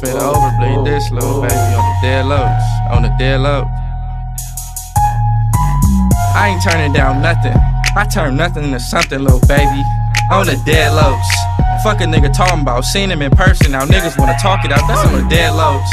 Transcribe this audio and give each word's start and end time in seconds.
Better 0.00 0.18
overbleed 0.18 0.84
this 0.84 1.10
little 1.10 1.40
baby 1.40 1.54
on 1.54 1.84
the 1.88 1.96
dead 2.02 2.26
lows. 2.26 2.62
On 2.90 3.02
the 3.02 3.14
dead 3.18 3.40
low. 3.40 3.64
I 6.36 6.52
ain't 6.52 6.62
turning 6.62 6.92
down 6.92 7.22
nothing. 7.22 7.56
I 7.96 8.04
turn 8.04 8.36
nothing 8.36 8.64
into 8.64 8.80
something, 8.80 9.18
little 9.18 9.40
baby. 9.48 9.82
On 10.30 10.44
the 10.44 10.60
dead 10.66 10.92
lows. 10.92 11.24
Fuck 11.82 12.00
a 12.00 12.04
nigga 12.04 12.30
talking 12.36 12.60
about. 12.60 12.84
Seen 12.84 13.10
him 13.10 13.22
in 13.22 13.30
person. 13.30 13.72
Now 13.72 13.86
niggas 13.86 14.18
wanna 14.18 14.36
talk 14.42 14.64
it 14.64 14.72
out. 14.72 14.86
That's 14.86 15.08
on 15.08 15.22
the 15.22 15.28
dead 15.30 15.54
lows. 15.54 15.88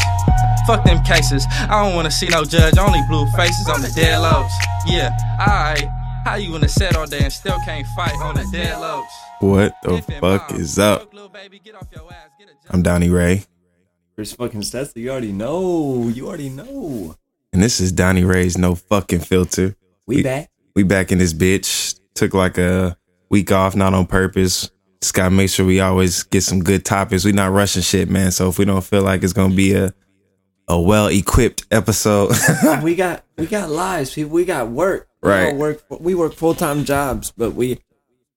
Fuck 0.67 0.83
them 0.83 1.01
cases. 1.03 1.45
I 1.69 1.83
don't 1.83 1.95
wanna 1.95 2.11
see 2.11 2.27
no 2.27 2.43
judge. 2.43 2.77
Only 2.77 3.01
blue 3.07 3.25
faces 3.37 3.69
on 3.69 3.81
the 3.81 3.91
dead 3.95 4.19
lows. 4.19 4.51
Yeah, 4.85 5.15
alright. 5.39 5.87
How 6.25 6.35
you 6.35 6.51
wanna 6.51 6.67
set 6.67 6.95
all 6.95 7.05
day 7.05 7.19
and 7.19 7.31
still 7.31 7.57
can't 7.65 7.87
fight 7.95 8.15
on 8.21 8.35
the 8.35 8.45
dead 8.51 8.79
lows? 8.79 9.05
What 9.39 9.75
the 9.83 10.01
fuck 10.19 10.51
is 10.53 10.77
up? 10.79 11.09
I'm 12.69 12.81
Donnie 12.81 13.09
Rey, 13.09 13.43
Chris 14.15 14.33
fucking 14.33 14.61
Stetzel, 14.61 14.97
you 14.97 15.09
already 15.09 15.31
know. 15.31 16.07
You 16.07 16.27
already 16.27 16.49
know. 16.49 17.15
and 17.51 17.61
this 17.63 17.79
is 17.79 17.91
Donnie 17.91 18.23
Rey's 18.23 18.57
No 18.57 18.75
Fucking 18.75 19.19
Filter. 19.19 19.75
We, 20.05 20.21
back. 20.23 20.49
We 20.75 20.83
back 20.83 21.11
in 21.11 21.17
this 21.17 21.33
bitch. 21.33 21.99
Took 22.13 22.33
like 22.35 22.57
a 22.59 22.95
week 23.29 23.51
off, 23.51 23.75
not 23.75 23.93
on 23.95 24.05
purpose. 24.05 24.69
Just 25.01 25.15
gotta 25.15 25.31
make 25.31 25.49
sure 25.49 25.65
we 25.65 25.79
always 25.79 26.23
get 26.23 26.41
some 26.43 26.59
good 26.63 26.85
topics. 26.85 27.25
We 27.25 27.31
not 27.31 27.51
rushing 27.51 27.81
shit, 27.81 28.09
man. 28.09 28.31
So 28.31 28.49
if 28.49 28.59
we 28.59 28.65
don't 28.65 28.83
feel 28.83 29.01
like 29.01 29.23
it's 29.23 29.33
gonna 29.33 29.55
be 29.55 29.73
a 29.73 29.93
a 30.67 30.79
well 30.79 31.07
equipped 31.07 31.65
episode, 31.71 32.31
we 32.83 32.95
got 32.95 33.23
we 33.37 33.47
got 33.47 33.69
lives, 33.69 34.13
people. 34.13 34.31
We 34.31 34.45
got 34.45 34.69
work. 34.69 35.09
We 35.21 35.29
Right. 35.29 35.55
work. 35.55 35.83
We 35.89 36.13
work 36.15 36.33
full 36.35 36.53
time 36.53 36.85
jobs, 36.85 37.33
but 37.35 37.51
we 37.51 37.79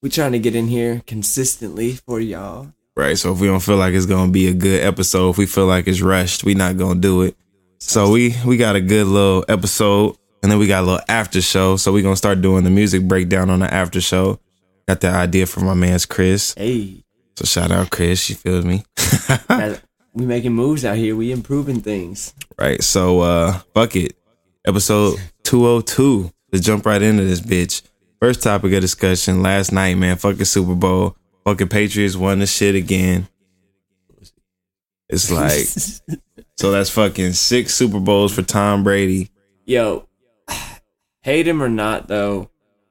we 0.03 0.09
trying 0.09 0.33
to 0.33 0.39
get 0.39 0.57
in 0.57 0.69
here 0.69 1.03
consistently 1.07 1.93
for 1.93 2.19
y'all. 2.19 2.73
Right? 2.97 3.17
So 3.19 3.33
if 3.33 3.41
we 3.41 3.47
don't 3.47 3.61
feel 3.61 3.77
like 3.77 3.95
it's 3.95 4.07
gonna 4.07 4.33
be 4.33 4.49
a 4.49 4.55
good 4.55 4.83
episode, 4.83 5.31
if 5.31 5.39
we 5.39 5.47
feel 5.47 5.67
like 5.67 5.87
it's 5.87 6.01
rushed, 6.01 6.45
we 6.45 6.55
not 6.55 6.77
gonna 6.77 7.01
do 7.01 7.23
it. 7.23 7.37
So 7.79 8.11
we 8.11 8.35
we 8.45 8.57
got 8.57 8.77
a 8.77 8.81
good 8.81 9.07
little 9.07 9.45
episode, 9.49 10.17
and 10.43 10.51
then 10.51 10.59
we 10.59 10.67
got 10.67 10.83
a 10.83 10.87
little 10.87 11.05
after 11.09 11.41
show. 11.43 11.77
So 11.77 11.93
we 11.93 12.03
gonna 12.03 12.17
start 12.17 12.41
doing 12.41 12.65
the 12.65 12.71
music 12.71 13.03
breakdown 13.07 13.51
on 13.51 13.61
the 13.61 13.73
after 13.73 14.01
show. 14.01 14.41
Got 14.89 15.01
the 15.01 15.09
idea 15.09 15.47
from 15.47 15.67
my 15.67 15.75
man's 15.75 16.07
Chris. 16.07 16.55
Hey, 16.57 17.03
So 17.37 17.45
shout 17.45 17.71
out 17.73 17.91
Chris, 17.91 18.31
you 18.31 18.37
feel 18.37 18.63
me? 18.63 18.85
we 20.15 20.25
making 20.25 20.53
moves 20.53 20.85
out 20.85 20.97
here. 20.97 21.15
We 21.17 21.33
improving 21.33 21.81
things. 21.81 22.35
right. 22.59 22.83
So 22.83 23.21
uh 23.21 23.59
fuck 23.75 23.95
it. 23.97 24.17
Episode 24.67 25.21
202. 25.45 26.33
Let's 26.53 26.65
jump 26.65 26.87
right 26.87 27.03
into 27.03 27.25
this 27.25 27.41
bitch. 27.41 27.83
First 28.21 28.43
topic 28.43 28.73
of 28.73 28.81
discussion 28.81 29.43
last 29.43 29.71
night, 29.73 29.95
man. 29.97 30.17
Fucking 30.17 30.45
Super 30.45 30.75
Bowl. 30.75 31.17
Fucking 31.47 31.69
Patriots 31.69 32.17
won 32.17 32.41
the 32.41 32.47
shit 32.47 32.75
again. 32.75 33.29
It's 35.09 35.31
like 35.31 36.19
so 36.57 36.73
that's 36.73 36.91
fucking 36.91 37.35
six 37.35 37.73
Super 37.73 38.01
Bowls 38.01 38.35
for 38.35 38.43
Tom 38.43 38.83
Brady. 38.83 39.31
Yo, 39.65 40.09
hate 41.23 41.47
him 41.47 41.63
or 41.63 41.69
not 41.69 42.09
though, 42.09 42.51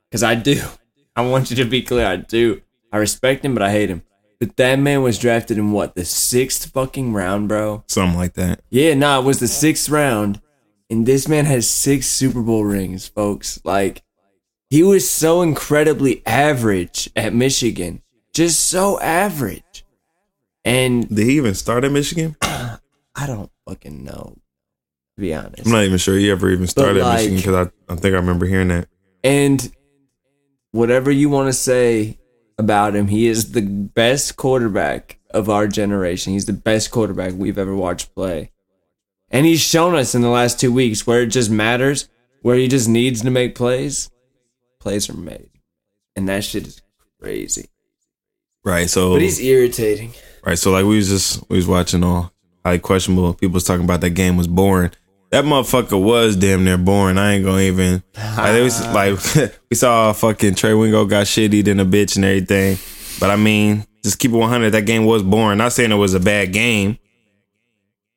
because 0.10 0.24
I 0.24 0.36
do. 0.36 0.62
I 1.18 1.28
want 1.28 1.50
you 1.50 1.58
to 1.58 1.66
be 1.66 1.82
clear. 1.82 2.06
I 2.06 2.16
do. 2.16 2.62
I 2.94 2.98
respect 2.98 3.44
him, 3.44 3.54
but 3.56 3.62
I 3.62 3.72
hate 3.72 3.90
him. 3.90 4.04
But 4.40 4.56
that 4.56 4.80
man 4.80 5.02
was 5.02 5.20
drafted 5.20 5.58
in 5.58 5.74
what 5.74 5.96
the 5.96 6.06
sixth 6.06 6.72
fucking 6.72 7.12
round, 7.12 7.50
bro. 7.50 7.84
Something 7.88 8.18
like 8.18 8.36
that. 8.36 8.62
Yeah, 8.70 8.94
nah, 8.94 9.20
it 9.20 9.26
was 9.26 9.42
the 9.42 9.50
sixth 9.50 9.90
round, 9.90 10.40
and 10.90 11.06
this 11.06 11.28
man 11.28 11.44
has 11.44 11.70
six 11.70 12.08
Super 12.08 12.42
Bowl 12.42 12.64
rings, 12.64 13.06
folks. 13.06 13.60
Like, 13.66 14.02
he 14.70 14.82
was 14.82 15.10
so 15.10 15.42
incredibly 15.42 16.26
average 16.26 17.10
at 17.16 17.34
Michigan, 17.34 18.02
just 18.36 18.68
so 18.68 19.00
average. 19.00 19.86
And 20.66 21.08
Did 21.08 21.26
he 21.26 21.38
even 21.38 21.56
start 21.56 21.84
at 21.84 21.92
Michigan? 21.92 22.36
I 22.42 22.78
don't 23.26 23.50
fucking 23.68 24.04
know, 24.04 24.36
to 25.16 25.22
be 25.22 25.34
honest. 25.34 25.66
I'm 25.66 25.72
not 25.72 25.86
even 25.86 25.98
sure 25.98 26.18
he 26.18 26.30
ever 26.30 26.52
even 26.52 26.68
started 26.68 27.02
at 27.02 27.14
Michigan 27.16 27.38
because 27.38 27.68
I, 27.90 27.94
I 27.94 27.96
think 27.96 28.14
I 28.14 28.18
remember 28.18 28.46
hearing 28.46 28.68
that. 28.68 28.90
And 29.24 29.72
whatever 30.72 31.12
you 31.12 31.30
want 31.30 31.48
to 31.48 31.54
say 31.54 32.20
about 32.58 32.96
him, 32.96 33.08
he 33.08 33.28
is 33.28 33.54
the 33.54 33.62
best 33.62 34.36
quarterback 34.36 35.20
of 35.32 35.50
our 35.50 35.68
generation. 35.68 36.34
He's 36.34 36.46
the 36.46 36.54
best 36.54 36.92
quarterback 36.92 37.34
we've 37.34 37.58
ever 37.58 37.76
watched 37.76 38.14
play. 38.14 38.52
And 39.30 39.46
he's 39.46 39.62
shown 39.62 39.96
us 39.96 40.14
in 40.14 40.22
the 40.22 40.30
last 40.30 40.60
two 40.60 40.74
weeks 40.74 41.08
where 41.08 41.22
it 41.22 41.28
just 41.28 41.50
matters, 41.50 42.10
where 42.42 42.58
he 42.58 42.68
just 42.68 42.90
needs 42.90 43.22
to 43.22 43.32
make 43.32 43.56
plays, 43.56 44.10
plays 44.80 45.10
are 45.10 45.14
made. 45.14 45.50
And 46.16 46.28
that 46.28 46.44
shit 46.44 46.68
is 46.68 46.82
crazy. 47.20 47.70
Right. 48.66 48.90
So 48.90 49.14
But 49.14 49.22
he's 49.22 49.40
irritating. 49.40 50.14
Right. 50.44 50.58
So 50.58 50.72
like 50.72 50.86
we 50.86 50.98
was 50.98 51.08
just 51.08 51.48
we 51.50 51.56
was 51.56 51.68
watching 51.68 52.04
all 52.04 52.34
highly 52.66 52.80
questionable. 52.80 53.36
People 53.36 53.54
was 53.54 53.64
talking 53.64 53.86
about 53.86 54.02
that 54.02 54.10
game 54.10 54.36
was 54.36 54.48
boring. 54.48 54.92
That 55.30 55.46
motherfucker 55.46 56.02
was 56.02 56.36
damn 56.36 56.64
near 56.64 56.78
boring. 56.78 57.18
I 57.18 57.34
ain't 57.34 57.46
gonna 57.46 57.62
even. 57.62 58.04
Like, 58.16 58.56
it 58.56 58.64
was 58.64 58.82
like 58.88 59.52
we 59.70 59.76
saw 59.76 60.12
fucking 60.14 60.56
Trey 60.56 60.74
Wingo 60.74 61.06
got 61.06 61.28
shittied 61.28 61.68
in 61.68 61.80
a 61.80 61.86
bitch 61.86 62.16
and 62.16 62.26
everything. 62.26 62.78
But 63.20 63.30
I 63.30 63.36
mean, 63.36 63.86
just 64.04 64.20
keep 64.20 64.32
it 64.32 64.38
100. 64.38 64.72
That 64.72 64.86
game 64.86 65.06
was 65.06 65.24
boring. 65.24 65.60
Not 65.60 65.74
saying 65.74 65.92
it 65.92 65.96
was 65.96 66.14
a 66.14 66.20
bad 66.20 66.52
game. 66.52 66.98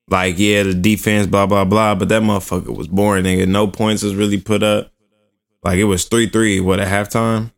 Like 0.09 0.38
yeah, 0.38 0.62
the 0.62 0.75
defense, 0.75 1.26
blah 1.26 1.47
blah 1.47 1.66
blah. 1.66 1.94
But 1.94 2.09
that 2.09 2.22
motherfucker 2.22 2.75
was 2.75 2.88
boring. 2.88 3.25
Nigga, 3.25 3.47
no 3.47 3.66
points 3.66 4.03
was 4.03 4.15
really 4.15 4.41
put 4.41 4.62
up. 4.62 4.91
Like 5.62 5.78
it 5.78 5.84
was 5.84 6.06
three 6.06 6.28
three. 6.30 6.60
What 6.60 6.80
at 6.80 6.88
halftime? 6.88 7.53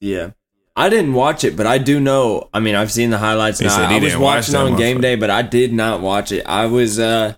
Yeah. 0.00 0.32
I 0.78 0.90
didn't 0.90 1.14
watch 1.14 1.42
it, 1.42 1.56
but 1.56 1.66
I 1.66 1.78
do 1.78 1.98
know. 1.98 2.50
I 2.52 2.60
mean, 2.60 2.74
I've 2.74 2.92
seen 2.92 3.08
the 3.08 3.16
highlights 3.18 3.62
now. 3.62 3.68
said 3.70 3.88
he 3.90 3.96
I 3.96 4.00
was 4.00 4.16
watch 4.16 4.36
watching 4.48 4.52
that 4.54 4.60
on 4.72 4.76
game 4.76 5.00
day, 5.00 5.16
but 5.16 5.30
I 5.30 5.40
did 5.40 5.72
not 5.72 6.02
watch 6.02 6.32
it. 6.32 6.44
I 6.44 6.66
was, 6.66 6.98
uh, 6.98 7.34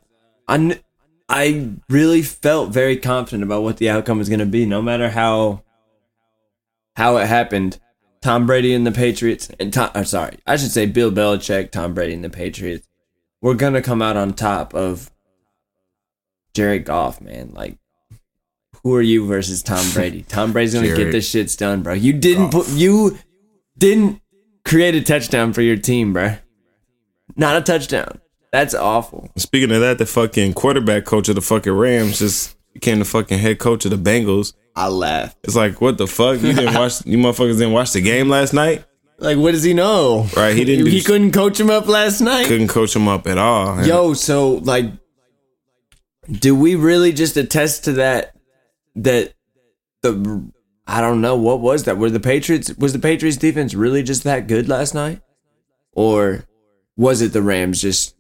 I, 0.49 0.57
kn- 0.57 0.81
I 1.29 1.71
really 1.89 2.23
felt 2.23 2.71
very 2.71 2.97
confident 2.97 3.45
about 3.45 3.63
what 3.63 3.77
the 3.77 3.91
outcome 3.91 4.19
was 4.19 4.29
going 4.29 4.41
to 4.41 4.47
be, 4.47 4.67
no 4.67 4.83
matter 4.83 5.09
how, 5.11 5.63
how 6.97 7.17
it 7.19 7.27
happened. 7.27 7.79
Tom 8.21 8.47
Brady 8.47 8.75
and 8.75 8.85
the 8.85 8.91
Patriots, 8.91 9.49
and 9.61 9.73
Tom, 9.73 9.91
uh, 9.95 10.03
sorry, 10.03 10.39
I 10.45 10.57
should 10.57 10.73
say 10.73 10.87
Bill 10.87 11.13
Belichick, 11.13 11.71
Tom 11.71 11.95
Brady 11.95 12.15
and 12.15 12.25
the 12.25 12.31
Patriots, 12.31 12.89
we're 13.41 13.55
gonna 13.55 13.81
come 13.81 14.03
out 14.03 14.17
on 14.17 14.33
top 14.35 14.75
of 14.75 15.13
Jared 16.55 16.85
Goff, 16.85 17.21
man. 17.21 17.53
Like, 17.55 17.79
who 18.83 18.93
are 18.97 19.03
you 19.03 19.25
versus 19.27 19.63
Tom 19.63 19.89
Brady? 19.93 20.23
Tom 20.23 20.53
Brady's 20.53 20.75
gonna 20.75 20.89
get 20.89 20.97
Jared 20.97 21.15
this 21.15 21.31
shit's 21.31 21.55
done, 21.55 21.83
bro. 21.83 21.93
You 21.95 22.13
didn't 22.13 22.51
put 22.51 22.69
you 22.71 23.17
didn't 23.79 24.21
create 24.65 24.95
a 24.95 25.01
touchdown 25.03 25.53
for 25.53 25.63
your 25.63 25.77
team, 25.77 26.13
bro. 26.13 26.37
Not 27.37 27.57
a 27.57 27.61
touchdown. 27.61 28.21
That's 28.53 28.75
awful. 28.75 29.31
Speaking 29.37 29.71
of 29.73 29.81
that, 29.81 29.99
the 29.99 30.07
fucking 30.07 30.55
quarterback 30.55 31.05
coach 31.05 31.29
of 31.29 31.35
the 31.35 31.41
fucking 31.43 31.73
Rams 31.73 32.19
just 32.19 32.57
became 32.73 32.99
the 32.99 33.05
fucking 33.05 33.39
head 33.39 33.59
coach 33.59 33.85
of 33.85 33.91
the 33.91 33.97
Bengals. 33.99 34.55
I 34.75 34.89
laugh. 34.89 35.37
It's 35.45 35.55
like, 35.57 35.81
what 35.81 35.99
the 35.99 36.07
fuck? 36.07 36.41
You 36.41 36.53
didn't 36.55 36.75
watch? 36.75 36.95
You 37.07 37.19
motherfuckers 37.19 37.59
didn't 37.59 37.73
watch 37.73 37.93
the 37.93 38.01
game 38.01 38.29
last 38.29 38.53
night, 38.55 38.85
Like, 39.19 39.37
what 39.37 39.53
does 39.53 39.65
he 39.65 39.75
know? 39.75 40.27
right? 40.37 40.57
He 40.57 40.65
didn't. 40.65 40.87
Do, 40.87 40.91
He 40.91 41.03
couldn't 41.03 41.33
coach 41.33 41.59
him 41.61 41.69
up 41.71 41.87
last 41.89 42.21
night. 42.21 42.47
couldn't 42.47 42.69
coach 42.69 42.95
him 42.97 43.09
up 43.09 43.27
at 43.27 43.39
all. 43.39 43.85
Yo, 43.85 44.15
so 44.15 44.55
like, 44.55 44.87
do 46.31 46.55
we 46.55 46.75
really 46.75 47.13
just 47.13 47.37
attest 47.37 47.85
to 47.85 47.93
that? 47.95 48.35
That 48.97 49.35
the 50.03 50.51
I 50.89 51.01
don't 51.03 51.21
know 51.21 51.37
what 51.37 51.61
was 51.61 51.85
that. 51.85 51.99
Were 51.99 52.11
the 52.11 52.19
Patriots 52.21 52.73
was 52.79 52.93
the 52.95 52.99
Patriots 52.99 53.37
defense 53.37 53.75
really 53.75 54.03
just 54.03 54.25
that 54.25 54.47
good 54.49 54.69
last 54.69 54.95
night, 54.95 55.21
or 55.93 56.45
was 56.97 57.21
it 57.23 57.33
the 57.33 57.43
Rams 57.43 57.81
just 57.83 58.15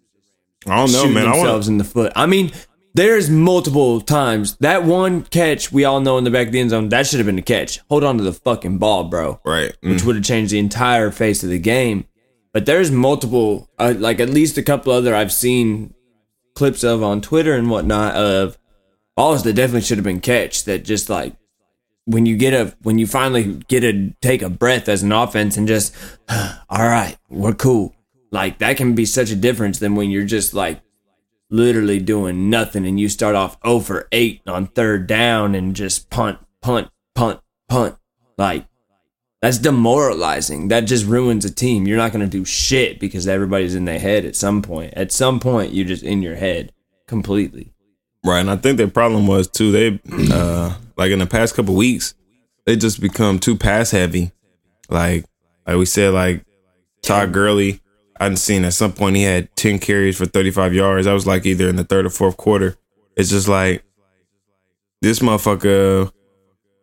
I 0.67 0.77
don't 0.77 0.93
know, 0.93 1.09
man. 1.09 1.27
I 1.27 1.33
themselves 1.37 1.67
want. 1.67 1.75
in 1.75 1.79
the 1.79 1.85
foot? 1.85 2.13
I 2.15 2.27
mean, 2.27 2.53
there's 2.95 3.31
multiple 3.31 4.01
times 4.01 4.57
that 4.61 4.85
one 4.85 5.23
catch 5.23 5.73
we 5.73 5.85
all 5.85 6.01
know 6.01 6.19
in 6.19 6.25
the 6.25 6.31
back 6.31 6.49
of 6.49 6.53
the 6.53 6.61
end 6.61 6.71
zone 6.71 6.89
that 6.91 7.07
should 7.07 7.19
have 7.21 7.27
been 7.27 7.39
a 7.39 7.43
catch. 7.43 7.81
Hold 7.89 8.05
on 8.05 8.19
to 8.19 8.25
the 8.25 8.33
fucking 8.33 8.79
ball, 8.79 9.05
bro 9.05 9.41
Right. 9.45 9.75
which 9.83 10.03
Mm. 10.03 10.05
would 10.05 10.17
have 10.17 10.25
changed 10.25 10.53
the 10.53 10.59
entire 10.59 11.11
face 11.11 11.43
of 11.43 11.49
the 11.51 11.59
game. 11.59 12.05
But 12.53 12.67
there's 12.67 12.91
multiple, 12.91 13.69
uh, 13.79 13.95
like 13.97 14.21
at 14.21 14.31
least 14.31 14.59
a 14.59 14.63
couple 14.63 14.93
other 14.93 15.15
I've 15.15 15.33
seen 15.33 15.95
clips 16.55 16.83
of 16.83 17.03
on 17.03 17.21
Twitter 17.21 17.55
and 17.55 17.71
whatnot 17.71 18.15
of 18.17 18.59
balls 19.17 19.43
that 19.45 19.53
definitely 19.55 19.83
should 19.83 19.99
have 19.99 20.05
been 20.05 20.21
catch. 20.21 20.65
That 20.65 20.85
just 20.85 21.09
like 21.09 21.35
when 22.09 22.25
you 22.25 22.39
get 22.39 22.55
a 22.55 22.75
when 22.83 22.99
you 22.99 23.07
finally 23.07 23.63
get 23.69 23.85
a 23.85 24.15
take 24.23 24.41
a 24.41 24.49
breath 24.49 24.89
as 24.89 25.03
an 25.03 25.13
offense 25.13 25.59
and 25.59 25.69
just 25.69 25.95
all 26.29 26.89
right, 26.89 27.17
we're 27.29 27.53
cool. 27.53 27.95
Like 28.31 28.59
that 28.59 28.79
can 28.79 28.95
be 28.95 29.05
such 29.05 29.31
a 29.31 29.37
difference 29.37 29.79
than 29.79 29.95
when 29.95 30.11
you're 30.11 30.25
just 30.25 30.55
like 30.55 30.81
literally 31.51 31.99
doing 31.99 32.49
nothing 32.49 32.87
and 32.87 32.99
you 32.99 33.11
start 33.11 33.35
off 33.35 33.59
0 33.65 33.81
for 33.81 34.09
8 34.11 34.41
on 34.47 34.67
third 34.69 35.07
down 35.07 35.55
and 35.55 35.77
just 35.77 36.09
punt, 36.09 36.39
punt, 36.63 36.89
punt, 37.15 37.41
punt. 37.69 37.97
Like 38.39 38.67
that's 39.43 39.59
demoralizing. 39.59 40.69
That 40.69 40.81
just 40.81 41.05
ruins 41.05 41.45
a 41.45 41.55
team. 41.55 41.87
You're 41.87 41.99
not 41.99 42.13
going 42.13 42.25
to 42.25 42.39
do 42.39 42.45
shit 42.47 42.99
because 42.99 43.29
everybody's 43.29 43.75
in 43.75 43.85
their 43.85 44.01
head 44.01 44.25
at 44.25 44.35
some 44.35 44.63
point. 44.63 44.95
At 44.95 45.13
some 45.13 45.41
point, 45.41 45.75
you're 45.75 45.87
just 45.87 46.03
in 46.03 46.23
your 46.23 46.37
head 46.37 46.73
completely. 47.07 47.73
Right, 48.25 48.41
and 48.41 48.51
I 48.51 48.57
think 48.57 48.79
their 48.79 48.89
problem 48.89 49.27
was 49.27 49.49
too. 49.49 49.73
They 49.73 50.01
uh 50.33 50.75
like 50.97 51.13
in 51.13 51.21
the 51.21 51.27
past 51.27 51.55
couple 51.55 51.75
weeks, 51.75 52.15
they 52.67 52.77
just 52.77 53.01
become 53.01 53.39
too 53.39 53.57
pass 53.57 53.91
heavy. 53.91 54.33
Like 54.89 55.25
like 55.67 55.77
we 55.77 55.87
said, 55.87 56.13
like 56.13 56.45
Todd 57.03 57.33
Gurley 57.33 57.81
I'd 58.21 58.39
seen 58.39 58.65
at 58.65 58.73
some 58.73 58.93
point 58.93 59.17
he 59.17 59.23
had 59.23 59.55
10 59.57 59.79
carries 59.79 60.19
for 60.19 60.27
35 60.27 60.75
yards. 60.75 61.07
I 61.07 61.15
was 61.15 61.27
like 61.27 61.47
either 61.47 61.69
in 61.69 61.77
the 61.77 61.85
third 61.85 62.07
or 62.07 62.11
fourth 62.11 62.37
quarter. 62.37 62.77
It's 63.17 63.31
just 63.31 63.49
like 63.49 63.85
this 65.01 65.21
motherfucker. 65.21 66.13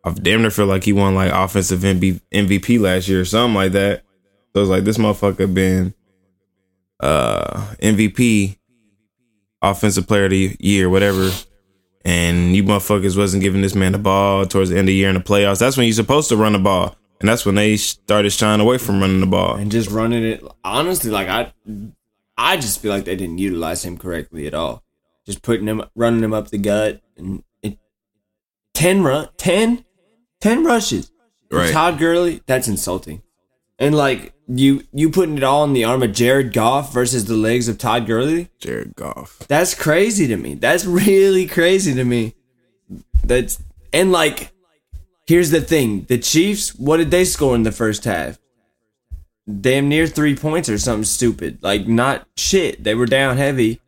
I 0.04 0.10
damn 0.12 0.40
near 0.40 0.50
feel 0.50 0.66
like 0.66 0.84
he 0.84 0.92
won 0.92 1.14
like 1.14 1.32
offensive 1.32 1.80
MVP 1.80 2.80
last 2.80 3.08
year 3.08 3.20
or 3.20 3.24
something 3.24 3.54
like 3.54 3.72
that. 3.72 4.02
So 4.54 4.62
it's 4.62 4.70
like 4.70 4.84
this 4.84 4.98
motherfucker 4.98 5.52
been 5.52 5.94
uh 7.00 7.74
MVP, 7.82 8.56
offensive 9.62 10.06
player 10.06 10.24
of 10.24 10.30
the 10.30 10.56
year, 10.60 10.88
whatever. 10.88 11.30
And 12.04 12.54
you 12.54 12.62
motherfuckers 12.62 13.16
wasn't 13.16 13.42
giving 13.42 13.62
this 13.62 13.74
man 13.74 13.92
the 13.92 13.98
ball 13.98 14.46
towards 14.46 14.70
the 14.70 14.76
end 14.76 14.84
of 14.84 14.92
the 14.92 14.94
year 14.94 15.08
in 15.08 15.14
the 15.16 15.20
playoffs. 15.20 15.58
That's 15.58 15.76
when 15.76 15.86
you're 15.86 15.94
supposed 15.94 16.28
to 16.28 16.36
run 16.36 16.52
the 16.52 16.58
ball. 16.58 16.96
And 17.20 17.28
that's 17.28 17.44
when 17.46 17.54
they 17.54 17.76
started 17.76 18.30
shying 18.30 18.60
away 18.60 18.78
from 18.78 19.00
running 19.00 19.20
the 19.20 19.26
ball. 19.26 19.56
and 19.56 19.72
just 19.72 19.90
running 19.90 20.22
it. 20.22 20.44
Honestly, 20.64 21.10
like 21.10 21.28
I, 21.28 21.52
I 22.36 22.56
just 22.56 22.80
feel 22.80 22.92
like 22.92 23.06
they 23.06 23.16
didn't 23.16 23.38
utilize 23.38 23.84
him 23.84 23.96
correctly 23.96 24.46
at 24.46 24.54
all. 24.54 24.82
Just 25.24 25.42
putting 25.42 25.66
him, 25.66 25.82
running 25.96 26.22
him 26.22 26.32
up 26.34 26.48
the 26.48 26.58
gut, 26.58 27.00
and 27.16 27.42
it, 27.62 27.78
ten 28.74 29.02
run, 29.02 29.28
10, 29.38 29.84
10 30.40 30.64
rushes. 30.64 31.10
Right. 31.50 31.72
Todd 31.72 31.98
Gurley, 31.98 32.42
that's 32.46 32.68
insulting. 32.68 33.22
And 33.78 33.94
like 33.94 34.32
you, 34.48 34.84
you 34.92 35.10
putting 35.10 35.36
it 35.36 35.44
all 35.44 35.64
in 35.64 35.72
the 35.72 35.84
arm 35.84 36.02
of 36.02 36.12
Jared 36.12 36.52
Goff 36.52 36.92
versus 36.92 37.26
the 37.26 37.34
legs 37.34 37.68
of 37.68 37.78
Todd 37.78 38.06
Gurley. 38.06 38.48
Jared 38.58 38.96
Goff. 38.96 39.38
That's 39.48 39.74
crazy 39.74 40.26
to 40.28 40.36
me. 40.36 40.54
That's 40.54 40.84
really 40.86 41.46
crazy 41.46 41.94
to 41.94 42.04
me. 42.04 42.34
That's 43.24 43.62
and 43.92 44.12
like 44.12 44.52
here's 45.26 45.50
the 45.50 45.60
thing. 45.60 46.04
The 46.04 46.18
Chiefs, 46.18 46.74
what 46.74 46.98
did 46.98 47.10
they 47.10 47.24
score 47.24 47.54
in 47.54 47.64
the 47.64 47.72
first 47.72 48.04
half? 48.04 48.38
Damn 49.60 49.88
near 49.88 50.06
3 50.06 50.36
points 50.36 50.68
or 50.68 50.78
something 50.78 51.04
stupid. 51.04 51.58
Like 51.62 51.86
not 51.86 52.26
shit. 52.36 52.82
They 52.82 52.94
were 52.94 53.06
down 53.06 53.36
heavy 53.36 53.80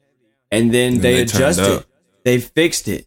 and 0.50 0.73
then 0.73 0.94
And 0.94 1.02
they, 1.02 1.14
they 1.14 1.23
adjusted. 1.23 1.85
They 2.25 2.40
fixed 2.40 2.88
it. 2.88 3.06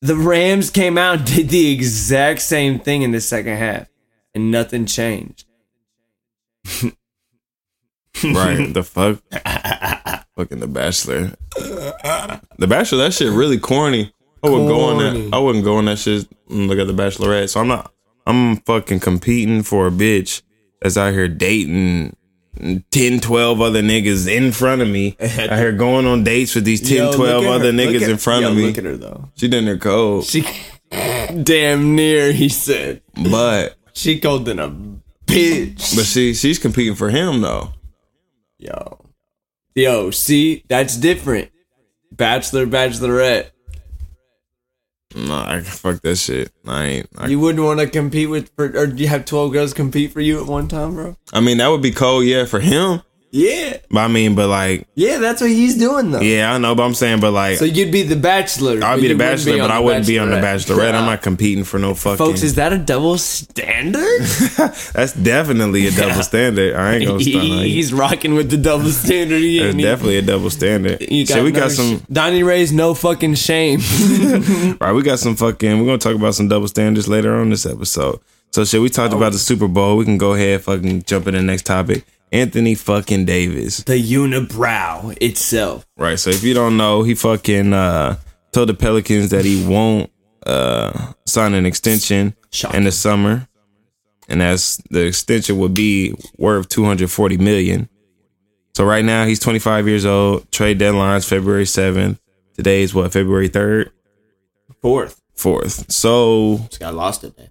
The 0.00 0.16
Rams 0.16 0.68
came 0.70 0.98
out 0.98 1.18
and 1.18 1.26
did 1.26 1.48
the 1.48 1.72
exact 1.72 2.42
same 2.42 2.78
thing 2.78 3.02
in 3.02 3.12
the 3.12 3.20
second 3.20 3.56
half 3.56 3.88
and 4.34 4.50
nothing 4.50 4.84
changed. 4.84 5.46
Right. 8.22 8.72
the 8.72 8.82
fuck? 8.82 9.20
Fucking 10.36 10.60
The 10.60 10.66
Bachelor. 10.68 11.32
The 11.56 12.66
Bachelor, 12.66 12.98
that 13.04 13.12
shit 13.14 13.32
really 13.32 13.58
corny. 13.58 14.12
I 14.42 14.48
wouldn't 14.48 14.68
go 14.68 14.80
on 14.80 14.98
that. 14.98 15.30
I 15.34 15.38
wouldn't 15.38 15.64
go 15.64 15.76
on 15.76 15.86
that 15.86 15.98
shit 15.98 16.28
and 16.48 16.68
look 16.68 16.78
at 16.78 16.86
The 16.86 16.92
Bachelorette. 16.92 17.48
So 17.50 17.60
I'm 17.60 17.68
not, 17.68 17.92
I'm 18.26 18.56
fucking 18.58 19.00
competing 19.00 19.62
for 19.62 19.86
a 19.86 19.90
bitch 19.90 20.42
that's 20.80 20.96
out 20.96 21.12
here 21.12 21.28
dating 21.28 22.16
10, 22.90 23.20
12 23.20 23.60
other 23.60 23.82
niggas 23.82 24.28
in 24.28 24.52
front 24.52 24.82
of 24.82 24.88
me. 24.88 25.16
out 25.20 25.58
here 25.58 25.72
going 25.72 26.06
on 26.06 26.24
dates 26.24 26.54
with 26.54 26.64
these 26.64 26.80
10, 26.86 26.96
Yo, 26.96 27.12
12 27.12 27.46
other 27.46 27.66
her. 27.66 27.72
Niggas 27.72 28.02
at- 28.02 28.10
in 28.10 28.16
front 28.18 28.42
yo, 28.42 28.50
of 28.50 28.56
me. 28.56 28.66
Look 28.66 28.78
at 28.78 28.84
her 28.84 28.96
though. 28.96 29.30
She 29.34 29.48
done 29.48 29.64
there 29.64 29.78
cold. 29.78 30.24
She 30.24 30.46
damn 30.90 31.94
near 31.96 32.32
he 32.32 32.48
said. 32.48 33.02
But, 33.30 33.76
She 33.92 34.20
called 34.20 34.48
in 34.48 34.58
a 34.58 34.68
bitch. 35.26 35.96
but 35.96 36.04
she, 36.04 36.34
she's 36.34 36.58
competing 36.58 36.94
for 36.94 37.10
him 37.10 37.40
though. 37.40 37.72
Yo. 38.58 39.00
Yo, 39.74 40.10
see, 40.10 40.64
that's 40.68 40.96
different. 40.96 41.50
Bachelor, 42.12 42.66
bachelorette. 42.66 43.50
Nah, 45.16 45.48
I 45.48 45.60
fuck 45.60 46.00
that 46.02 46.16
shit. 46.16 46.50
I 46.66 46.84
ain't. 46.84 47.08
I, 47.16 47.26
You 47.28 47.38
wouldn't 47.38 47.64
want 47.64 47.80
to 47.80 47.86
compete 47.88 48.28
with, 48.28 48.50
for, 48.56 48.66
or 48.76 48.86
do 48.86 49.00
you 49.02 49.08
have 49.08 49.24
12 49.24 49.52
girls 49.52 49.72
compete 49.74 50.12
for 50.12 50.20
you 50.20 50.40
at 50.40 50.46
one 50.46 50.66
time, 50.68 50.94
bro? 50.94 51.16
I 51.32 51.40
mean, 51.40 51.58
that 51.58 51.68
would 51.68 51.82
be 51.82 51.92
cold, 51.92 52.24
yeah, 52.24 52.44
for 52.46 52.60
him. 52.60 53.02
Yeah. 53.36 53.78
But 53.90 53.98
I 54.00 54.06
mean, 54.08 54.36
but 54.36 54.46
like, 54.46 54.86
Yeah, 54.94 55.18
that's 55.18 55.40
what 55.40 55.50
he's 55.50 55.76
doing, 55.76 56.12
though. 56.12 56.20
yeah, 56.20 56.52
I 56.54 56.58
know, 56.58 56.76
but 56.76 56.84
I'm 56.84 56.94
saying, 56.94 57.18
but 57.18 57.32
like, 57.32 57.58
So 57.58 57.64
you'd 57.64 57.90
be 57.90 58.02
the 58.02 58.14
bachelor. 58.14 58.78
I'd 58.84 59.00
be 59.00 59.08
the 59.08 59.08
you 59.08 59.14
wouldn't 59.16 59.18
bachelor, 59.18 59.58
but 59.58 59.64
on 59.64 59.70
I 59.72 59.80
wouldn't 59.80 60.06
be 60.06 60.18
on 60.20 60.30
the 60.30 60.36
bachelorette. 60.36 60.94
I'm 60.94 61.06
not 61.06 61.20
competing 61.22 61.64
for 61.64 61.80
no 61.80 61.94
fucking. 61.94 62.16
Folks, 62.18 62.44
is 62.44 62.54
that 62.54 62.72
a 62.72 62.78
double 62.78 63.18
standard? 63.18 64.20
That's 64.94 65.14
definitely 65.14 65.88
a 65.88 65.90
double 65.90 66.22
standard. 66.22 66.76
I 66.76 66.94
ain't 66.94 67.06
gonna 67.08 67.20
stun 67.20 67.40
on 67.40 67.46
you. 67.48 67.58
he's 67.64 67.92
rocking 67.92 68.34
with 68.34 68.50
the 68.50 68.56
double 68.56 68.90
standard. 68.90 69.40
He 69.40 69.58
That's 69.58 69.74
ain't- 69.74 69.82
definitely 69.82 70.18
a 70.18 70.22
double 70.22 70.50
standard. 70.50 71.00
You 71.00 71.26
Shit, 71.26 71.42
we 71.42 71.50
got 71.50 71.72
some. 71.72 71.98
sh- 71.98 72.02
Donnie 72.12 72.44
Rey's 72.44 72.70
no 72.72 72.94
fucking 72.94 73.34
shame. 73.34 73.80
Right, 74.80 74.92
we 74.92 75.02
got 75.02 75.18
some 75.18 75.34
fucking. 75.36 75.80
We're 75.80 75.86
gonna 75.86 75.98
talk 75.98 76.14
about 76.14 76.34
some 76.34 76.46
double 76.48 76.68
standards 76.68 77.08
later 77.08 77.34
on 77.34 77.50
this 77.50 77.66
episode. 77.66 78.20
So 78.52 78.64
shit, 78.64 78.80
we 78.80 78.88
talked 78.90 79.12
Oh. 79.12 79.16
about 79.16 79.32
the 79.32 79.38
Super 79.38 79.66
Bowl. 79.68 79.96
We 79.96 80.04
can 80.04 80.18
go 80.18 80.34
ahead, 80.34 80.62
fucking 80.62 81.02
jump 81.02 81.26
in 81.26 81.34
the 81.34 81.42
next 81.42 81.66
topic. 81.66 82.04
Anthony 82.34 82.74
fucking 82.74 83.24
Davis. 83.26 83.78
the 83.84 83.94
unibrow 84.02 85.16
itself. 85.22 85.86
Right. 85.96 86.18
So 86.18 86.30
if 86.30 86.42
you 86.42 86.52
don't 86.52 86.76
know, 86.76 87.02
he 87.02 87.14
fucking 87.14 87.72
uh 87.72 88.16
told 88.52 88.68
the 88.68 88.74
Pelicans 88.74 89.30
that 89.30 89.44
he 89.44 89.64
won't 89.66 90.10
uh 90.46 91.12
sign 91.26 91.54
an 91.54 91.64
extension 91.64 92.34
Shocking. 92.50 92.78
in 92.78 92.84
the 92.84 92.92
summer. 92.92 93.48
And 94.28 94.40
that's 94.40 94.78
the 94.90 95.06
extension 95.06 95.58
would 95.58 95.74
be 95.74 96.14
worth 96.38 96.68
240 96.68 97.36
million. 97.38 97.88
So 98.74 98.84
right 98.84 99.04
now 99.04 99.26
he's 99.26 99.38
25 99.38 99.86
years 99.86 100.04
old. 100.04 100.50
Trade 100.50 100.78
deadline's 100.78 101.28
February 101.28 101.64
7th. 101.64 102.18
Today 102.54 102.82
is 102.82 102.94
what, 102.94 103.12
February 103.12 103.48
3rd? 103.48 103.90
Fourth. 104.80 105.20
4th. 105.36 105.90
So 105.90 106.58
Just 106.68 106.80
got 106.80 106.94
lost 106.94 107.22
it, 107.24 107.36
there. 107.36 107.50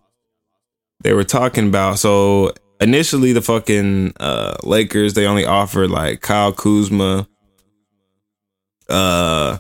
they 1.04 1.14
were 1.14 1.24
talking 1.24 1.68
about 1.68 2.00
so 2.00 2.54
initially 2.84 3.32
the 3.34 3.42
fucking 3.42 4.14
uh 4.20 4.56
Lakers 4.64 5.14
they 5.14 5.26
only 5.26 5.46
offered 5.46 5.90
like 5.90 6.22
Kyle 6.22 6.52
Kuzma 6.52 7.28
uh 8.90 9.58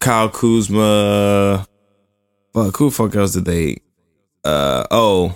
Kyle 0.00 0.28
Kuzma 0.30 1.66
fuck 2.52 2.76
who 2.76 2.90
the 2.90 2.90
fuck 2.90 3.14
else 3.14 3.32
did 3.34 3.44
they 3.44 3.78
uh 4.44 4.84
oh 4.90 5.34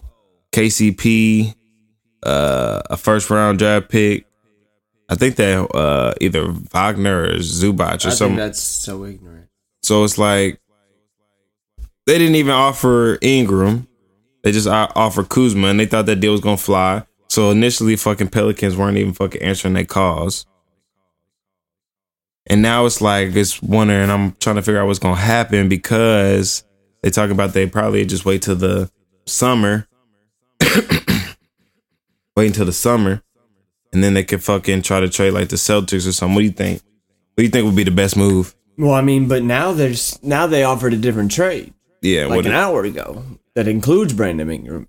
KCP 0.53 1.55
uh 2.23 2.83
a 2.91 2.97
first 2.97 3.31
round 3.31 3.59
draft 3.59 3.89
pick 3.89 4.25
I 5.09 5.15
think 5.15 5.37
that 5.37 5.59
uh 5.75 6.15
either 6.21 6.47
Wagner 6.73 7.25
or 7.25 7.37
Zubac 7.39 8.07
or 8.07 8.11
something 8.11 8.37
that's 8.37 8.61
so 8.61 9.05
ignorant. 9.05 9.49
so 9.83 10.05
it's 10.05 10.19
like 10.19 10.61
they 12.07 12.17
didn't 12.19 12.37
even 12.37 12.53
offer 12.53 13.19
Ingram. 13.21 13.88
They 14.49 14.53
just 14.53 14.67
offered 14.67 15.29
Kuzma, 15.29 15.69
and 15.69 15.79
they 15.79 15.85
thought 15.85 16.07
that 16.07 16.21
deal 16.21 16.33
was 16.33 16.41
gonna 16.41 16.57
fly. 16.57 17.05
So 17.29 17.51
initially, 17.51 17.97
fucking 17.97 18.29
Pelicans 18.29 18.79
weren't 18.79 18.97
even 18.97 19.13
fucking 19.13 19.43
answering 19.43 19.75
their 19.75 19.85
calls. 19.85 20.47
And 22.47 22.63
now 22.63 22.87
it's 22.87 23.03
like 23.03 23.37
it's 23.37 23.61
wondering. 23.61 24.09
I'm 24.09 24.33
trying 24.41 24.57
to 24.57 24.63
figure 24.63 24.81
out 24.81 24.87
what's 24.87 25.01
gonna 25.01 25.17
happen 25.17 25.69
because 25.69 26.65
they 27.03 27.11
talk 27.11 27.29
about 27.29 27.53
they 27.53 27.67
probably 27.67 28.07
just 28.07 28.25
wait 28.25 28.41
till 28.41 28.57
the 28.57 28.91
summer, 29.27 29.87
wait 32.35 32.47
until 32.47 32.65
the 32.65 32.73
summer, 32.73 33.23
and 33.93 34.03
then 34.03 34.15
they 34.15 34.25
could 34.25 34.43
fucking 34.43 34.81
try 34.81 35.01
to 35.01 35.11
trade 35.11 35.33
like 35.35 35.51
the 35.51 35.57
Celtics 35.57 36.09
or 36.09 36.13
something. 36.13 36.35
What 36.35 36.41
do 36.41 36.47
you 36.47 36.53
think? 36.53 36.81
What 37.35 37.37
do 37.37 37.43
you 37.43 37.51
think 37.51 37.67
would 37.67 37.77
be 37.77 37.85
the 37.85 37.91
best 37.91 38.17
move? 38.17 38.55
Well, 38.79 38.95
I 38.95 39.03
mean, 39.03 39.29
but 39.29 39.43
now 39.43 39.73
there's 39.73 40.19
now 40.23 40.47
they 40.47 40.65
offered 40.65 40.95
a 40.95 40.97
different 40.97 41.33
trade 41.33 41.75
Yeah, 42.01 42.25
like 42.25 42.37
what 42.37 42.47
an 42.47 42.53
hour 42.53 42.85
ago 42.85 43.23
that 43.59 43.67
includes 43.67 44.13
Brandon 44.13 44.49
Ingram. 44.49 44.87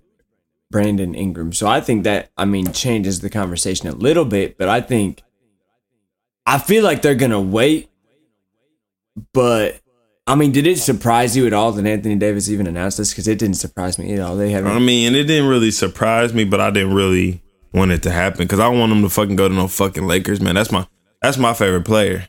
Brandon 0.70 1.12
Ingram. 1.12 1.52
So 1.52 1.66
I 1.66 1.80
think 1.80 2.04
that 2.04 2.30
I 2.36 2.44
mean 2.44 2.72
changes 2.72 3.18
the 3.18 3.28
conversation 3.28 3.88
a 3.88 3.92
little 3.92 4.24
bit, 4.24 4.58
but 4.58 4.68
I 4.68 4.80
think 4.80 5.24
I 6.46 6.58
feel 6.58 6.84
like 6.84 7.02
they're 7.02 7.16
gonna 7.16 7.40
wait. 7.40 7.90
But 9.32 9.80
I 10.24 10.36
mean, 10.36 10.52
did 10.52 10.68
it 10.68 10.78
surprise 10.78 11.36
you 11.36 11.48
at 11.48 11.52
all 11.52 11.72
that 11.72 11.84
Anthony 11.84 12.14
Davis 12.14 12.48
even 12.48 12.68
announced 12.68 12.98
this? 12.98 13.10
Because 13.10 13.26
it 13.26 13.40
didn't 13.40 13.56
surprise 13.56 13.98
me 13.98 14.14
at 14.14 14.20
all. 14.20 14.36
They 14.36 14.52
haven't. 14.52 14.70
I 14.70 14.78
mean, 14.78 15.16
it 15.16 15.24
didn't 15.24 15.48
really 15.48 15.72
surprise 15.72 16.32
me, 16.32 16.44
but 16.44 16.60
I 16.60 16.70
didn't 16.70 16.94
really 16.94 17.42
want 17.72 17.90
it 17.90 18.04
to 18.04 18.12
happen 18.12 18.38
because 18.44 18.60
I 18.60 18.70
don't 18.70 18.78
want 18.78 18.92
him 18.92 19.02
to 19.02 19.10
fucking 19.10 19.34
go 19.34 19.48
to 19.48 19.54
no 19.54 19.66
fucking 19.66 20.06
Lakers, 20.06 20.40
man. 20.40 20.54
That's 20.54 20.70
my 20.70 20.86
that's 21.20 21.38
my 21.38 21.54
favorite 21.54 21.86
player. 21.86 22.28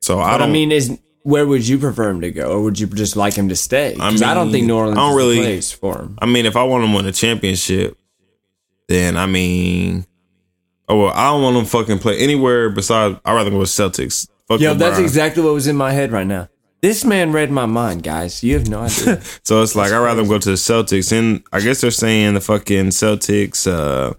So 0.00 0.18
I 0.18 0.38
don't 0.38 0.48
I 0.48 0.52
mean, 0.52 0.72
is 0.72 0.98
where 1.22 1.46
would 1.46 1.66
you 1.66 1.78
prefer 1.78 2.10
him 2.10 2.20
to 2.20 2.30
go, 2.30 2.52
or 2.52 2.62
would 2.62 2.78
you 2.78 2.86
just 2.86 3.16
like 3.16 3.34
him 3.34 3.48
to 3.48 3.56
stay? 3.56 3.94
Because 3.94 4.22
I, 4.22 4.34
don't 4.34 4.50
think 4.50 4.66
New 4.66 4.76
Orleans 4.76 4.98
I 4.98 5.02
don't 5.02 5.10
is 5.12 5.16
really- 5.16 5.36
place 5.38 5.72
for 5.72 5.98
him. 5.98 6.18
I 6.20 6.26
mean, 6.26 6.46
if 6.46 6.56
I 6.56 6.62
want 6.64 6.84
him 6.84 6.90
to 6.90 6.96
win 6.96 7.06
a 7.06 7.12
championship, 7.12 7.96
then 8.88 9.16
I 9.16 9.26
mean, 9.26 10.04
oh 10.88 10.98
well, 11.04 11.12
I 11.14 11.30
don't 11.30 11.42
want 11.42 11.56
him 11.56 11.64
fucking 11.64 11.98
play 12.00 12.18
anywhere 12.18 12.70
besides. 12.70 13.18
I'd 13.24 13.34
rather 13.34 13.50
go 13.50 13.58
with 13.60 13.68
Celtics. 13.68 14.28
Fuck 14.48 14.60
Yo, 14.60 14.74
that's 14.74 14.98
exactly 14.98 15.42
what 15.42 15.54
was 15.54 15.66
in 15.66 15.76
my 15.76 15.92
head 15.92 16.10
right 16.12 16.26
now. 16.26 16.48
This 16.80 17.04
man 17.04 17.30
read 17.30 17.52
my 17.52 17.64
mind, 17.66 18.02
guys. 18.02 18.42
You 18.42 18.54
have 18.54 18.68
no 18.68 18.80
idea. 18.82 19.22
So 19.44 19.62
it's 19.62 19.76
like 19.76 19.92
I'd 19.92 19.98
rather 20.02 20.26
go 20.26 20.38
to 20.38 20.50
the 20.50 20.56
Celtics, 20.56 21.16
and 21.16 21.44
I 21.52 21.60
guess 21.60 21.80
they're 21.80 21.92
saying 21.92 22.34
the 22.34 22.40
fucking 22.40 22.86
Celtics, 22.86 23.70
uh, 23.70 24.14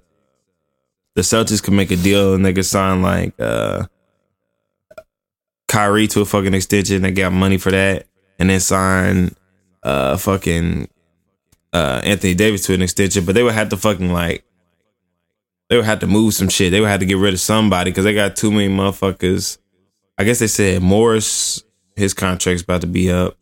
the 1.15 1.21
Celtics 1.21 1.61
could 1.61 1.73
make 1.73 1.91
a 1.91 1.97
deal 1.97 2.33
and 2.33 2.45
they 2.45 2.53
could 2.53 2.65
sign 2.65 3.01
like 3.01 3.33
uh, 3.39 3.85
Kyrie 5.73 6.07
to 6.09 6.21
a 6.21 6.25
fucking 6.25 6.53
extension. 6.53 7.01
They 7.01 7.11
got 7.11 7.33
money 7.33 7.57
for 7.57 7.71
that, 7.71 8.05
and 8.37 8.51
then 8.51 8.59
sign 8.59 9.35
uh 9.81 10.17
fucking 10.17 10.87
uh 11.73 12.01
Anthony 12.03 12.35
Davis 12.35 12.67
to 12.67 12.75
an 12.75 12.83
extension. 12.83 13.25
But 13.25 13.33
they 13.33 13.41
would 13.41 13.55
have 13.55 13.69
to 13.69 13.77
fucking 13.77 14.13
like 14.13 14.45
they 15.69 15.77
would 15.77 15.85
have 15.85 15.99
to 16.01 16.07
move 16.07 16.35
some 16.35 16.47
shit. 16.47 16.71
They 16.71 16.79
would 16.79 16.89
have 16.89 16.99
to 16.99 17.07
get 17.07 17.17
rid 17.17 17.33
of 17.33 17.39
somebody 17.39 17.89
because 17.89 18.03
they 18.03 18.13
got 18.13 18.35
too 18.35 18.51
many 18.51 18.69
motherfuckers. 18.69 19.57
I 20.15 20.23
guess 20.23 20.37
they 20.37 20.45
said 20.45 20.83
Morris, 20.83 21.63
his 21.95 22.13
contract's 22.13 22.61
about 22.61 22.81
to 22.81 22.87
be 22.87 23.11
up, 23.11 23.35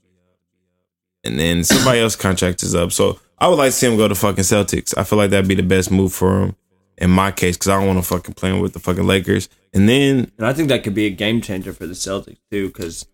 and 1.26 1.38
then 1.38 1.66
somebody 1.66 2.00
else 2.00 2.16
contract 2.16 2.64
is 2.64 2.74
up. 2.74 2.94
So 2.94 3.20
I 3.38 3.50
would 3.50 3.58
like 3.58 3.72
to 3.72 3.78
see 3.78 3.88
him 3.88 3.98
go 3.98 4.08
to 4.08 4.16
fucking 4.16 4.46
Celtics. 4.46 4.98
I 4.98 5.04
feel 5.04 5.18
like 5.18 5.32
that'd 5.32 5.50
be 5.50 5.56
the 5.56 5.64
best 5.64 5.92
move 5.92 6.14
for 6.14 6.44
him 6.44 6.56
in 6.98 7.12
my 7.12 7.32
case 7.32 7.58
because 7.58 7.68
I 7.68 7.78
don't 7.78 7.88
want 7.88 8.00
to 8.00 8.08
fucking 8.08 8.36
play 8.36 8.58
with 8.58 8.72
the 8.72 8.80
fucking 8.80 9.06
Lakers. 9.06 9.50
And 9.74 9.88
then 9.88 10.32
And 10.38 10.46
I 10.46 10.54
think 10.54 10.70
that 10.70 10.84
could 10.84 10.94
be 10.94 11.06
a 11.06 11.12
game 11.12 11.42
changer 11.42 11.74
for 11.74 11.88
the 11.88 11.94
Celtics 11.94 12.40
too, 12.50 12.68
because 12.68 13.08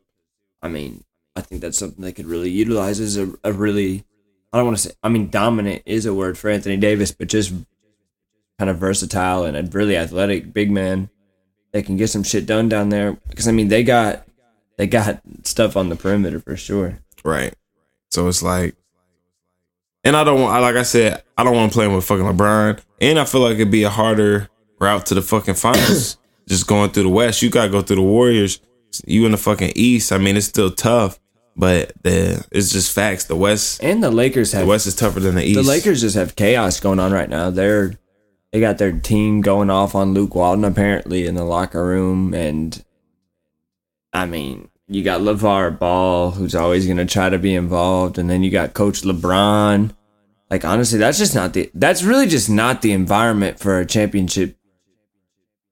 I 0.62 0.68
mean, 0.68 1.04
I 1.36 1.42
think 1.42 1.62
that's 1.62 1.78
something 1.78 2.04
they 2.04 2.12
could 2.12 2.26
really 2.26 2.50
utilize 2.50 3.00
as 3.00 3.18
a, 3.18 3.32
a 3.44 3.54
really 3.54 4.06
I 4.52 4.58
don't 4.58 4.66
want 4.66 4.78
to 4.78 4.84
say 4.90 4.96
I 5.04 5.10
mean 5.10 5.30
dominant 5.30 5.84
is 5.86 6.06
a 6.06 6.14
word 6.14 6.38
for 6.38 6.50
Anthony 6.50 6.78
Davis, 6.78 7.12
but 7.12 7.28
just 7.28 7.54
kind 8.58 8.70
of 8.70 8.78
versatile 8.78 9.44
and 9.44 9.56
a 9.56 9.64
really 9.78 9.96
athletic 9.96 10.52
big 10.54 10.72
man 10.72 11.10
that 11.74 11.86
can 11.86 11.98
get 11.98 12.10
some 12.10 12.24
shit 12.24 12.46
done 12.46 12.70
down 12.70 12.90
there. 12.90 13.18
Because 13.30 13.48
I 13.48 13.52
mean 13.52 13.68
they 13.68 13.84
got 13.84 14.28
they 14.78 14.88
got 14.88 15.22
stuff 15.44 15.76
on 15.76 15.90
the 15.90 15.96
perimeter 15.96 16.40
for 16.40 16.56
sure. 16.56 17.00
right, 17.24 17.54
so 18.12 18.28
it's 18.28 18.44
like, 18.44 18.76
and 20.04 20.16
I 20.16 20.24
don't 20.24 20.40
want. 20.40 20.62
Like 20.62 20.76
I 20.76 20.84
said, 20.84 21.24
I 21.38 21.44
don't 21.44 21.56
want 21.56 21.72
to 21.72 21.76
play 21.76 21.88
with 21.88 22.06
fucking 22.06 22.26
LeBron, 22.26 22.80
and 23.02 23.20
I 23.20 23.26
feel 23.26 23.42
like 23.42 23.56
it'd 23.56 23.72
be 23.72 23.84
a 23.84 23.90
harder 23.90 24.50
route 24.80 25.08
to 25.08 25.16
the 25.16 25.22
fucking 25.22 25.56
finals. 25.56 26.18
Just 26.48 26.68
going 26.68 26.92
through 26.92 27.04
the 27.04 27.10
West, 27.10 27.42
you 27.42 27.50
gotta 27.50 27.70
go 27.70 27.82
through 27.82 27.98
the 27.98 28.02
Warriors. 28.02 28.60
You 29.06 29.26
in 29.26 29.32
the 29.34 29.38
fucking 29.38 29.74
East. 29.76 30.12
I 30.12 30.18
mean, 30.18 30.38
it's 30.38 30.48
still 30.48 30.72
tough, 30.72 31.20
but 31.56 31.92
the 32.04 32.46
it's 32.52 32.72
just 32.72 32.94
facts. 32.94 33.26
The 33.26 33.36
West, 33.36 33.84
And 33.84 34.02
the 34.02 34.12
Lakers 34.12 34.54
have 34.54 34.62
the 34.62 34.68
West 34.68 34.88
is 34.88 34.96
tougher 34.96 35.20
than 35.20 35.36
the 35.36 35.44
East. 35.44 35.56
the 35.60 35.68
Lakers 35.68 36.02
just 36.02 36.16
have 36.16 36.36
chaos 36.36 36.80
going 36.80 37.00
on 37.00 37.12
right 37.12 37.30
now. 37.30 37.50
They're 37.50 37.94
they 38.52 38.62
got 38.62 38.78
their 38.78 38.94
team 38.94 39.42
going 39.42 39.70
off 39.70 39.94
on 39.94 40.14
Luke 40.14 40.34
Walton 40.34 40.64
apparently 40.64 41.28
in 41.28 41.36
the 41.36 41.44
locker 41.44 41.86
room, 41.86 42.34
and 42.34 42.84
I 44.14 44.26
mean, 44.26 44.70
you 44.88 45.04
got 45.04 45.20
LeVar 45.22 45.78
Ball 45.78 46.32
who's 46.32 46.56
always 46.56 46.86
going 46.86 46.98
to 46.98 47.06
try 47.06 47.30
to 47.30 47.38
be 47.38 47.54
involved, 47.56 48.18
and 48.18 48.30
then 48.30 48.42
you 48.42 48.50
got 48.50 48.74
Coach 48.74 49.02
LeBron. 49.02 49.92
Like 50.50 50.64
honestly, 50.64 50.98
that's 50.98 51.18
just 51.18 51.36
not 51.36 51.52
the 51.52 51.70
that's 51.74 52.04
really 52.04 52.26
just 52.26 52.50
not 52.50 52.82
the 52.82 52.94
environment 52.94 53.60
for 53.60 53.80
a 53.80 53.86
championship 53.86 54.57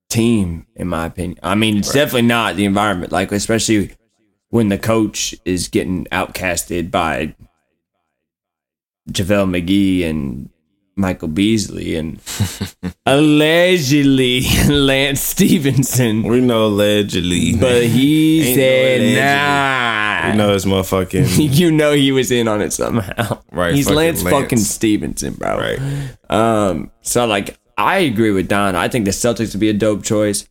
team, 0.09 0.67
in 0.75 0.87
my 0.87 1.05
opinion. 1.07 1.39
I 1.43 1.55
mean, 1.55 1.77
it's 1.77 1.91
definitely 1.93 2.23
not 2.23 2.55
the 2.55 2.65
environment. 2.65 3.11
Like 3.11 3.31
especially 3.31 3.91
when 4.49 4.69
the 4.69 4.77
coach 4.77 5.35
is 5.45 5.67
getting 5.67 6.05
outcasted 6.05 6.91
by 6.91 7.35
JaVale 9.11 9.49
McGee 9.61 10.03
and 10.09 10.49
Michael 10.97 11.27
Beasley 11.27 11.95
and 11.95 12.21
allegedly 13.05 14.41
Lance 14.69 15.19
Stephenson. 15.21 16.23
we 16.23 16.39
know 16.41 16.65
allegedly, 16.67 17.55
But 17.57 17.83
he 17.87 18.41
Ain't 18.47 18.55
no 18.57 18.61
said, 18.63 19.01
allegedly. 19.01 19.21
nah. 19.21 20.31
we 20.31 20.37
know 20.37 20.55
it's 20.55 20.65
motherfucking 20.65 21.55
you 21.57 21.71
know 21.71 21.91
he 21.91 22.11
was 22.13 22.31
in 22.31 22.47
on 22.47 22.61
it 22.61 22.71
somehow. 22.71 23.41
Right, 23.51 23.75
He's 23.75 23.85
fucking 23.85 23.95
Lance, 23.97 24.23
Lance. 24.23 24.35
fucking 24.41 24.57
Stephenson, 24.59 25.33
bro. 25.33 25.57
right. 25.57 25.79
Um, 26.29 26.91
so 27.01 27.25
like 27.25 27.57
I 27.77 27.99
agree 27.99 28.31
with 28.31 28.47
Don. 28.47 28.75
I 28.75 28.87
think 28.87 29.05
the 29.05 29.11
Celtics 29.11 29.53
would 29.53 29.59
be 29.59 29.69
a 29.69 29.73
dope 29.73 30.03
choice. 30.03 30.47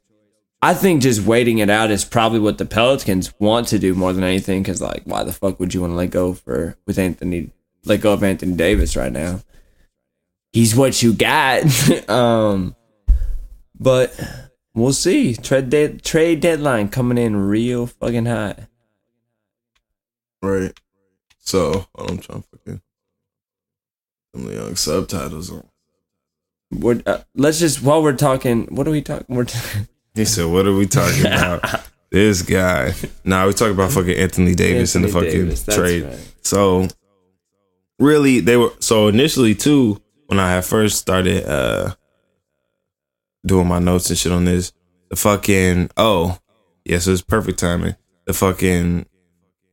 I 0.61 0.75
think 0.75 1.03
just 1.03 1.23
waiting 1.23 1.59
it 1.59 1.69
out 1.69 1.91
is 1.91 2.05
probably 2.05 2.39
what 2.41 2.59
the 2.59 2.65
Pelicans 2.65 3.33
want 3.39 3.69
to 3.69 3.79
do 3.79 3.95
more 3.95 4.13
than 4.13 4.25
anything. 4.25 4.63
Because 4.63 4.81
like, 4.81 5.03
why 5.05 5.23
the 5.23 5.33
fuck 5.33 5.61
would 5.61 5.75
you 5.75 5.81
want 5.81 5.93
to 5.93 5.97
let 5.97 6.11
go 6.11 6.33
for 6.35 6.77
with 6.87 6.99
Anthony, 6.99 7.51
let 7.85 8.01
go 8.01 8.13
of 8.13 8.23
Anthony 8.23 8.55
Davis 8.55 8.97
right 8.97 9.13
now? 9.13 9.41
He's 10.53 10.75
what 10.75 11.03
you 11.03 11.13
got. 11.13 11.65
um, 12.09 12.77
but 13.79 14.19
we'll 14.75 14.93
see. 14.93 15.35
Trade 15.35 15.71
de- 15.71 15.99
trade 15.99 16.41
deadline 16.41 16.89
coming 16.89 17.19
in 17.19 17.37
real 17.37 17.87
fucking 17.87 18.27
hot. 18.27 18.61
Right. 20.41 20.79
So 21.41 21.87
I'm 21.95 22.19
trying 22.19 22.43
to 22.43 22.49
fucking 22.49 22.83
some 24.35 24.53
young 24.53 24.77
subtitles 24.77 25.51
on. 25.51 25.69
We're, 26.79 27.03
uh, 27.07 27.19
let's 27.35 27.59
just 27.61 27.83
while 27.83 28.03
we're 28.03 28.17
talking. 28.17 28.67
What 28.67 28.87
are 28.89 28.91
we 28.91 29.03
talking? 29.03 29.35
We're 29.35 29.45
t- 29.45 29.59
He 30.15 30.25
said, 30.25 30.47
"What 30.47 30.67
are 30.67 30.75
we 30.75 30.87
talking 30.87 31.27
about?" 31.27 31.83
this 32.11 32.43
guy. 32.43 32.95
Nah, 33.25 33.47
we 33.47 33.53
talk 33.53 33.71
about 33.71 33.91
fucking 33.91 34.17
Anthony 34.17 34.55
Davis 34.55 34.95
and 34.95 35.05
the 35.05 35.09
fucking 35.09 35.31
Davis, 35.31 35.65
trade. 35.65 36.05
right. 36.05 36.33
So 36.43 36.87
really, 37.99 38.41
they 38.41 38.57
were 38.57 38.73
so 38.79 39.09
initially 39.09 39.55
too 39.57 40.01
when 40.27 40.39
I 40.39 40.51
had 40.53 40.65
first 40.65 40.99
started 40.99 41.45
uh 41.45 41.95
doing 43.45 43.67
my 43.67 43.79
notes 43.81 44.09
and 44.11 44.19
shit 44.19 44.31
on 44.33 44.45
this. 44.45 44.73
The 45.11 45.17
fucking 45.17 45.91
oh 45.97 46.39
yes, 46.85 47.07
it 47.07 47.11
was 47.11 47.23
perfect 47.23 47.59
timing. 47.59 47.97
The 48.27 48.33
fucking 48.33 49.07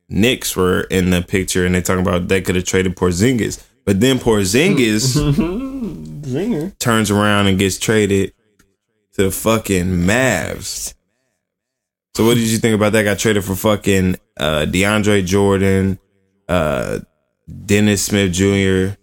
Knicks 0.10 0.56
were 0.56 0.82
in 0.82 1.12
the 1.12 1.22
picture 1.22 1.66
and 1.66 1.74
they 1.76 1.82
talking 1.82 2.02
about 2.06 2.28
they 2.28 2.42
could 2.42 2.56
have 2.56 2.66
traded 2.66 2.96
Porzingis, 2.96 3.64
but 3.86 4.00
then 4.02 4.18
Porzingis 4.20 5.16
Zinger. 6.24 6.78
turns 6.80 7.12
around 7.12 7.48
and 7.48 7.60
gets 7.60 7.78
traded 7.78 8.34
to 9.14 9.24
the 9.24 9.32
fucking 9.32 9.88
Mavs. 9.88 10.94
So 12.16 12.26
what 12.26 12.36
did 12.36 12.48
you 12.48 12.58
think 12.58 12.76
about 12.76 12.94
that? 12.94 13.04
Got 13.04 13.20
traded 13.20 13.44
for 13.44 13.56
fucking 13.56 14.18
uh, 14.38 14.66
DeAndre 14.68 15.26
Jordan, 15.26 15.98
uh, 16.50 17.00
Dennis 17.66 18.04
Smith 18.04 18.34
Jr. 18.34 18.98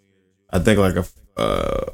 I 0.50 0.58
think 0.58 0.78
like 0.78 0.96
a 0.96 1.06
uh, 1.40 1.84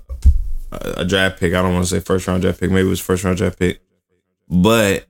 a 0.73 1.05
draft 1.05 1.39
pick. 1.39 1.55
I 1.55 1.63
don't 1.63 1.73
want 1.73 1.85
to 1.85 1.91
say 1.91 2.01
first 2.01 2.27
round 2.27 2.43
draft 2.43 2.61
pick. 2.61 2.71
Maybe 2.71 2.87
it 2.87 2.91
was 2.91 3.01
first 3.01 3.25
round 3.25 3.39
draft 3.39 3.59
pick. 3.59 3.81
But 4.49 5.07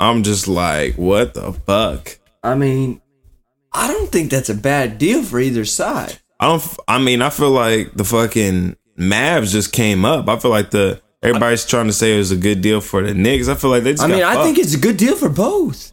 I'm 0.00 0.22
just 0.22 0.48
like, 0.48 0.94
what 0.96 1.34
the 1.34 1.52
fuck? 1.52 2.18
I 2.42 2.54
mean, 2.54 3.00
I 3.72 3.86
don't 3.86 4.10
think 4.10 4.30
that's 4.30 4.50
a 4.50 4.54
bad 4.54 4.98
deal 4.98 5.22
for 5.22 5.38
either 5.38 5.64
side. 5.64 6.18
I 6.42 6.46
don't. 6.46 6.56
f- 6.62 6.78
I 6.88 6.98
mean, 6.98 7.22
I 7.22 7.30
feel 7.30 7.50
like 7.50 7.92
the 7.94 8.04
fucking 8.04 8.76
Mavs 8.98 9.52
just 9.52 9.72
came 9.72 10.04
up. 10.04 10.28
I 10.28 10.38
feel 10.38 10.50
like 10.50 10.70
the 10.70 11.00
everybody's 11.22 11.64
trying 11.64 11.86
to 11.86 11.92
say 11.92 12.14
it 12.14 12.18
was 12.18 12.32
a 12.32 12.36
good 12.36 12.60
deal 12.60 12.80
for 12.80 13.00
the 13.02 13.14
Knicks. 13.14 13.46
I 13.48 13.54
feel 13.54 13.70
like 13.70 13.84
they 13.84 13.92
just. 13.92 14.02
I 14.02 14.08
got 14.08 14.14
mean, 14.14 14.24
I 14.24 14.42
think 14.42 14.58
it's 14.58 14.74
a 14.74 14.78
good 14.78 14.96
deal 14.96 15.14
for 15.16 15.28
both. 15.28 15.92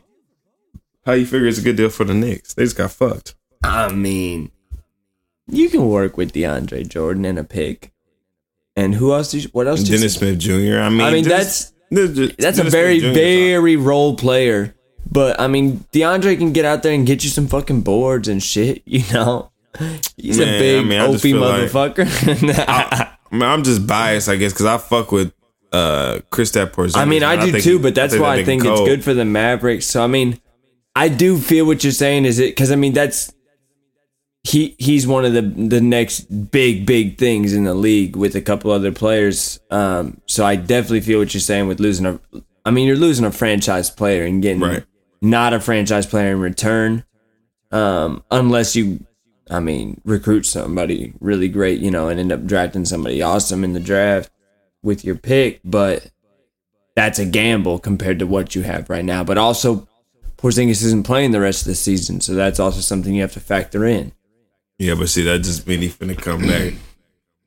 how 1.06 1.14
you 1.14 1.26
figure 1.26 1.48
it's 1.48 1.60
a 1.60 1.62
good 1.62 1.76
deal 1.78 1.90
for 1.90 2.04
the 2.04 2.14
Knicks. 2.16 2.54
They 2.56 2.64
just 2.64 2.76
got 2.78 2.92
fucked. 2.92 3.36
I 3.64 3.92
mean, 3.92 4.52
you 5.48 5.70
can 5.70 5.88
work 5.88 6.18
with 6.18 6.34
DeAndre 6.34 6.88
Jordan 6.88 7.26
and 7.26 7.38
a 7.38 7.44
pick. 7.44 7.92
And 8.76 8.96
who 8.96 9.14
else? 9.14 9.32
Did 9.32 9.44
you, 9.44 9.50
what 9.52 9.68
else? 9.68 9.82
did 9.82 9.90
you 9.90 9.98
Dennis? 9.98 10.16
Smith 10.16 10.40
Jr. 10.40 10.80
I 10.80 10.90
mean, 10.90 11.02
I 11.02 11.12
mean, 11.12 11.24
just- 11.26 11.74
this- 11.92 12.16
just- 12.16 12.38
That's 12.38 12.58
a 12.60 12.64
very, 12.64 13.00
Smith 13.00 13.14
Jr. 13.14 13.20
's 13.20 13.24
very 13.24 13.76
role 13.76 14.16
player. 14.16 14.74
But 15.12 15.40
I 15.40 15.48
mean, 15.48 15.86
DeAndre 15.92 16.38
can 16.38 16.54
get 16.54 16.66
out 16.66 16.82
there 16.84 16.94
and 16.94 17.06
get 17.06 17.24
you 17.24 17.30
some 17.30 17.48
fucking 17.48 17.82
boards 17.82 18.28
and 18.28 18.42
shit. 18.42 18.82
You 18.88 19.04
know, 19.14 19.52
he's 20.18 20.38
Man, 20.40 20.48
a 20.48 20.56
I 20.56 20.60
big 20.60 20.86
mean, 20.88 21.00
I 21.00 21.08
just 21.12 21.24
opie 21.26 21.32
feel 21.34 21.42
like- 21.42 21.70
motherfucker. 21.72 23.16
I 23.32 23.36
mean, 23.36 23.44
I'm 23.44 23.64
just 23.64 23.86
biased, 23.86 24.28
I 24.30 24.36
guess, 24.38 24.54
because 24.54 24.66
I 24.66 24.78
fuck 24.78 25.12
with 25.12 25.34
uh 25.72 26.20
Kristaps 26.32 26.72
Porzingis. 26.72 26.98
I 26.98 27.06
mean, 27.06 27.24
I 27.24 27.44
do 27.46 27.52
think 27.52 27.64
too, 27.64 27.78
but 27.80 27.94
that's 27.94 28.14
that 28.14 28.22
why 28.22 28.36
I 28.38 28.44
think 28.44 28.66
it's 28.66 28.80
good 28.82 29.04
for 29.04 29.14
the 29.14 29.26
Mavericks. 29.26 29.86
So 29.86 30.04
I 30.04 30.08
mean, 30.08 30.40
I 30.96 31.10
do 31.10 31.38
feel 31.38 31.66
what 31.66 31.84
you're 31.84 31.92
saying 31.94 32.26
is 32.26 32.40
it 32.40 32.52
because 32.52 32.72
I 32.72 32.76
mean 32.76 32.94
that's 32.94 33.32
he 34.44 34.76
he's 34.80 35.06
one 35.06 35.26
of 35.26 35.34
the 35.34 35.42
the 35.44 35.80
next 35.82 36.22
big 36.52 36.86
big 36.88 37.18
things 37.20 37.54
in 37.54 37.66
the 37.66 37.76
league 37.76 38.16
with 38.16 38.36
a 38.36 38.42
couple 38.42 38.72
other 38.72 38.92
players. 38.92 39.60
Um, 39.70 40.22
so 40.26 40.44
I 40.46 40.56
definitely 40.56 41.02
feel 41.02 41.20
what 41.20 41.34
you're 41.34 41.42
saying 41.42 41.68
with 41.68 41.80
losing 41.80 42.06
a. 42.08 42.20
I 42.66 42.72
mean, 42.72 42.88
you're 42.88 42.96
losing 42.98 43.26
a 43.26 43.32
franchise 43.32 43.90
player 43.92 44.26
and 44.26 44.42
getting 44.42 44.62
Right. 44.62 44.86
not 45.22 45.54
a 45.54 45.60
franchise 45.60 46.06
player 46.06 46.32
in 46.32 46.40
return, 46.40 47.04
um, 47.72 48.24
unless 48.32 48.76
you. 48.76 49.06
I 49.50 49.60
mean, 49.60 50.02
recruit 50.06 50.46
somebody 50.46 51.14
really 51.20 51.48
great, 51.48 51.80
you 51.80 51.92
know, 51.92 52.08
and 52.08 52.20
end 52.20 52.32
up 52.32 52.46
drafting 52.46 52.86
somebody 52.86 53.22
awesome 53.22 53.64
in 53.64 53.74
the 53.74 53.80
draft 53.80 54.30
with 54.84 55.04
your 55.04 55.16
pick, 55.16 55.60
but 55.64 56.12
that's 56.96 57.20
a 57.20 57.26
gamble 57.26 57.80
compared 57.80 58.20
to 58.20 58.28
what 58.28 58.56
you 58.56 58.62
have 58.62 58.90
right 58.90 59.06
now. 59.06 59.24
But 59.24 59.38
also, 59.38 59.88
Porzingis 60.38 60.84
isn't 60.84 61.04
playing 61.04 61.32
the 61.32 61.40
rest 61.40 61.62
of 61.62 61.68
the 61.68 61.76
season, 61.76 62.22
so 62.22 62.34
that's 62.34 62.60
also 62.60 62.80
something 62.80 63.14
you 63.14 63.22
have 63.22 63.34
to 63.34 63.40
factor 63.40 63.86
in. 63.86 64.12
Yeah, 64.78 64.96
but 64.96 65.10
see, 65.10 65.24
that 65.24 65.40
just 65.40 65.68
mean 65.68 65.82
he 65.82 65.90
finna 65.90 66.18
come 66.18 66.42
back 66.42 66.74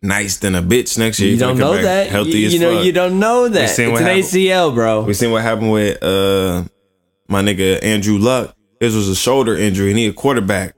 nice 0.02 0.36
than 0.38 0.54
a 0.54 0.62
bitch 0.62 0.98
next 0.98 1.20
year. 1.20 1.30
You 1.30 1.38
don't 1.38 1.58
know 1.58 1.80
that. 1.80 2.08
Healthy 2.08 2.30
you, 2.32 2.48
you 2.48 2.58
know, 2.58 2.76
fuck. 2.76 2.84
you 2.84 2.92
don't 2.92 3.18
know 3.18 3.48
that. 3.48 3.70
It's 3.70 3.78
an 3.78 3.90
happened. 3.90 4.06
ACL, 4.06 4.74
bro. 4.74 5.04
We 5.04 5.14
seen 5.14 5.30
what 5.30 5.42
happened 5.42 5.70
with 5.70 6.02
uh 6.02 6.64
my 7.28 7.42
nigga 7.42 7.82
Andrew 7.82 8.18
Luck. 8.18 8.54
This 8.80 8.94
was 8.94 9.08
a 9.08 9.14
shoulder 9.14 9.56
injury 9.56 9.90
and 9.90 9.98
he 9.98 10.06
a 10.08 10.12
quarterback. 10.12 10.74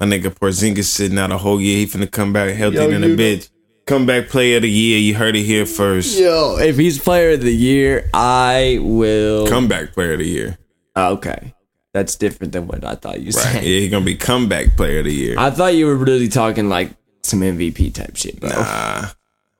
My 0.00 0.06
nigga 0.06 0.30
Porzingis 0.34 0.84
sitting 0.84 1.18
out 1.18 1.30
a 1.30 1.36
whole 1.36 1.60
year. 1.60 1.76
He 1.78 1.86
finna 1.86 2.10
come 2.10 2.32
back 2.32 2.54
healthy 2.54 2.76
Yo, 2.76 2.88
than 2.90 3.04
a 3.04 3.08
bitch. 3.08 3.50
Come 3.86 4.06
back 4.06 4.28
player 4.28 4.56
of 4.56 4.62
the 4.62 4.70
year. 4.70 4.98
You 4.98 5.14
heard 5.14 5.36
it 5.36 5.42
here 5.42 5.66
first. 5.66 6.18
Yo, 6.18 6.56
if 6.58 6.76
he's 6.78 6.98
player 6.98 7.32
of 7.32 7.42
the 7.42 7.52
year, 7.54 8.08
I 8.14 8.78
will. 8.80 9.46
Comeback 9.46 9.92
player 9.92 10.14
of 10.14 10.20
the 10.20 10.26
year. 10.26 10.56
Oh, 10.96 11.12
okay, 11.14 11.54
that's 11.92 12.16
different 12.16 12.52
than 12.54 12.66
what 12.66 12.82
I 12.84 12.94
thought 12.94 13.20
you 13.20 13.26
Right. 13.26 13.34
said. 13.34 13.64
Yeah, 13.64 13.80
he 13.80 13.88
gonna 13.88 14.04
be 14.04 14.14
comeback 14.14 14.74
player 14.76 15.00
of 15.00 15.04
the 15.04 15.14
year. 15.14 15.34
I 15.38 15.50
thought 15.50 15.74
you 15.74 15.84
were 15.86 15.96
really 15.96 16.28
talking 16.28 16.68
like 16.70 16.90
some 17.22 17.42
MVP 17.42 17.90
type 17.90 18.16
shit, 18.16 18.40
bro. 18.40 18.48
Nah. 18.48 19.08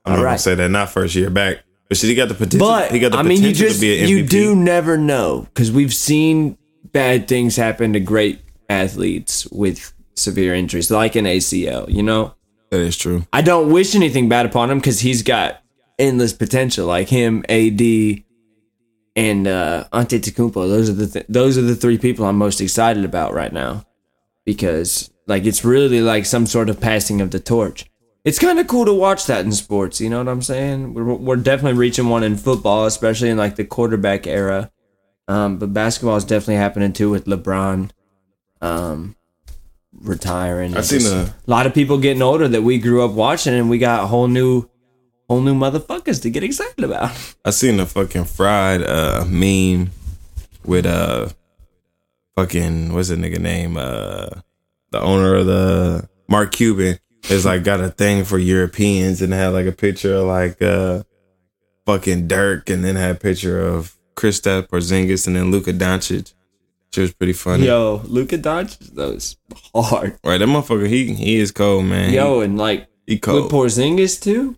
I'm 0.05 0.13
not 0.13 0.23
gonna 0.23 0.37
say 0.39 0.55
that 0.55 0.71
not 0.71 0.89
first 0.91 1.13
year 1.13 1.29
back, 1.29 1.57
but 1.87 1.97
shit, 1.97 2.09
he 2.09 2.15
got 2.15 2.29
the 2.29 2.33
potential. 2.33 2.67
But 2.67 2.91
he 2.91 2.97
got 2.99 3.11
the 3.11 3.19
I 3.19 3.21
potential 3.21 3.43
mean, 3.43 3.49
you 3.49 3.55
just 3.55 3.75
to 3.75 3.81
be 3.81 3.99
an 3.99 4.05
MVP. 4.05 4.09
you 4.09 4.23
do 4.25 4.55
never 4.55 4.97
know 4.97 5.45
because 5.53 5.71
we've 5.71 5.93
seen 5.93 6.57
bad 6.91 7.27
things 7.27 7.55
happen 7.55 7.93
to 7.93 7.99
great 7.99 8.39
athletes 8.69 9.45
with 9.51 9.93
severe 10.15 10.53
injuries, 10.53 10.91
like 10.91 11.15
an 11.15 11.25
ACL. 11.25 11.89
You 11.89 12.03
know, 12.03 12.35
That 12.69 12.81
is 12.81 12.97
true. 12.97 13.25
I 13.33 13.41
don't 13.41 13.71
wish 13.71 13.95
anything 13.95 14.29
bad 14.29 14.45
upon 14.45 14.69
him 14.69 14.79
because 14.79 15.01
he's 15.01 15.23
got 15.23 15.61
endless 15.99 16.33
potential, 16.33 16.87
like 16.87 17.09
him, 17.09 17.43
AD, 17.49 17.81
and 19.15 19.47
uh, 19.47 19.85
Antetokounmpo. 19.93 20.53
Those 20.53 20.89
are 20.89 20.93
the 20.93 21.07
th- 21.07 21.25
those 21.29 21.57
are 21.57 21.61
the 21.63 21.75
three 21.75 21.97
people 21.97 22.25
I'm 22.25 22.37
most 22.37 22.61
excited 22.61 23.05
about 23.05 23.33
right 23.33 23.51
now 23.53 23.85
because 24.45 25.11
like 25.27 25.45
it's 25.45 25.63
really 25.63 26.01
like 26.01 26.25
some 26.25 26.45
sort 26.45 26.69
of 26.69 26.79
passing 26.79 27.21
of 27.21 27.31
the 27.31 27.39
torch. 27.39 27.85
It's 28.23 28.39
kind 28.39 28.59
of 28.59 28.67
cool 28.67 28.85
to 28.85 28.93
watch 28.93 29.25
that 29.25 29.45
in 29.45 29.51
sports. 29.51 29.99
You 29.99 30.09
know 30.09 30.19
what 30.19 30.27
I'm 30.27 30.41
saying? 30.41 30.93
We're 30.93 31.13
we're 31.15 31.35
definitely 31.37 31.79
reaching 31.79 32.09
one 32.09 32.23
in 32.23 32.37
football, 32.37 32.85
especially 32.85 33.29
in 33.29 33.37
like 33.37 33.55
the 33.55 33.65
quarterback 33.65 34.27
era. 34.27 34.71
Um, 35.27 35.57
but 35.57 35.73
basketball 35.73 36.17
is 36.17 36.25
definitely 36.25 36.55
happening 36.55 36.93
too 36.93 37.09
with 37.09 37.25
LeBron. 37.25 37.91
Um, 38.61 39.15
retiring. 39.99 40.75
I've 40.75 40.85
seen 40.85 41.05
a- 41.05 41.33
lot 41.47 41.65
of 41.65 41.73
people 41.73 41.97
getting 41.97 42.21
older 42.21 42.47
that 42.47 42.61
we 42.63 42.79
grew 42.79 43.03
up 43.05 43.11
watching, 43.11 43.53
and 43.53 43.69
we 43.69 43.77
got 43.77 44.07
whole 44.07 44.27
new, 44.27 44.69
whole 45.29 45.41
new 45.41 45.55
motherfuckers 45.55 46.21
to 46.23 46.29
get 46.29 46.43
excited 46.43 46.83
about. 46.83 47.11
I 47.45 47.51
seen 47.51 47.79
a 47.79 47.85
fucking 47.85 48.25
fried 48.25 48.81
uh 48.83 49.25
meme 49.27 49.91
with 50.65 50.85
uh 50.85 51.29
fucking 52.35 52.93
what's 52.93 53.09
the 53.09 53.15
nigga 53.15 53.39
name? 53.39 53.77
Uh 53.77 54.29
the 54.91 55.01
owner 55.01 55.35
of 55.35 55.45
the 55.45 56.09
Mark 56.27 56.51
Cuban 56.51 56.99
is 57.29 57.45
like 57.45 57.63
got 57.63 57.79
a 57.81 57.89
thing 57.89 58.25
for 58.25 58.37
Europeans 58.37 59.21
and 59.21 59.31
had 59.33 59.49
like 59.49 59.65
a 59.67 59.71
picture 59.71 60.15
of 60.15 60.27
like 60.27 60.61
uh 60.61 61.03
fucking 61.85 62.27
Dirk 62.27 62.69
and 62.69 62.83
then 62.83 62.95
had 62.95 63.15
a 63.15 63.19
picture 63.19 63.59
of 63.59 63.95
Kristaps 64.15 64.67
Porzingis 64.67 65.27
and 65.27 65.35
then 65.35 65.51
Luka 65.51 65.71
Doncic. 65.73 66.33
She 66.93 67.01
was 67.01 67.13
pretty 67.13 67.33
funny. 67.33 67.65
Yo, 67.65 68.01
Luka 68.05 68.37
Doncic, 68.37 68.93
those 68.93 69.37
hard. 69.73 70.17
Right, 70.23 70.37
that 70.37 70.45
motherfucker, 70.47 70.87
he 70.87 71.13
he 71.13 71.37
is 71.37 71.51
cold, 71.51 71.85
man. 71.85 72.13
Yo, 72.13 72.41
and 72.41 72.57
like 72.57 72.87
he, 73.05 73.13
he 73.13 73.15
with 73.15 73.21
cold. 73.21 73.51
Porzingis 73.51 74.21
too. 74.21 74.57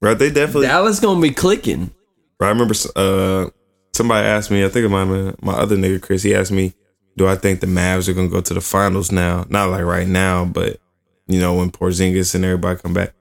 right, 0.00 0.18
they 0.18 0.30
definitely 0.30 0.66
Dallas 0.66 1.00
gonna 1.00 1.20
be 1.20 1.30
clicking. 1.30 1.92
Right, 2.38 2.48
I 2.48 2.50
remember 2.50 2.74
uh, 2.96 3.50
somebody 3.92 4.26
asked 4.26 4.50
me, 4.50 4.64
I 4.64 4.68
think 4.68 4.90
have 4.90 5.42
my 5.42 5.52
other 5.52 5.76
nigga, 5.76 6.00
Chris, 6.00 6.22
he 6.22 6.34
asked 6.34 6.52
me, 6.52 6.74
do 7.16 7.26
I 7.26 7.36
think 7.36 7.60
the 7.60 7.66
Mavs 7.66 8.08
are 8.08 8.14
going 8.14 8.28
to 8.28 8.32
go 8.32 8.40
to 8.40 8.54
the 8.54 8.60
finals 8.60 9.12
now? 9.12 9.44
Not 9.48 9.68
like 9.70 9.84
right 9.84 10.08
now, 10.08 10.44
but, 10.44 10.78
you 11.26 11.38
know, 11.38 11.54
when 11.54 11.70
Porzingis 11.70 12.34
and 12.34 12.44
everybody 12.44 12.80
come 12.80 12.94
back. 12.94 13.12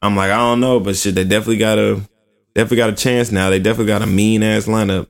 I'm 0.00 0.14
like, 0.14 0.30
I 0.30 0.36
don't 0.36 0.60
know, 0.60 0.78
but 0.78 0.96
shit, 0.96 1.16
they 1.16 1.24
definitely 1.24 1.56
got 1.58 1.78
a, 1.78 2.00
definitely 2.54 2.76
got 2.76 2.90
a 2.90 2.94
chance 2.94 3.32
now. 3.32 3.50
They 3.50 3.58
definitely 3.58 3.92
got 3.92 4.02
a 4.02 4.06
mean 4.06 4.44
ass 4.44 4.66
lineup. 4.66 5.08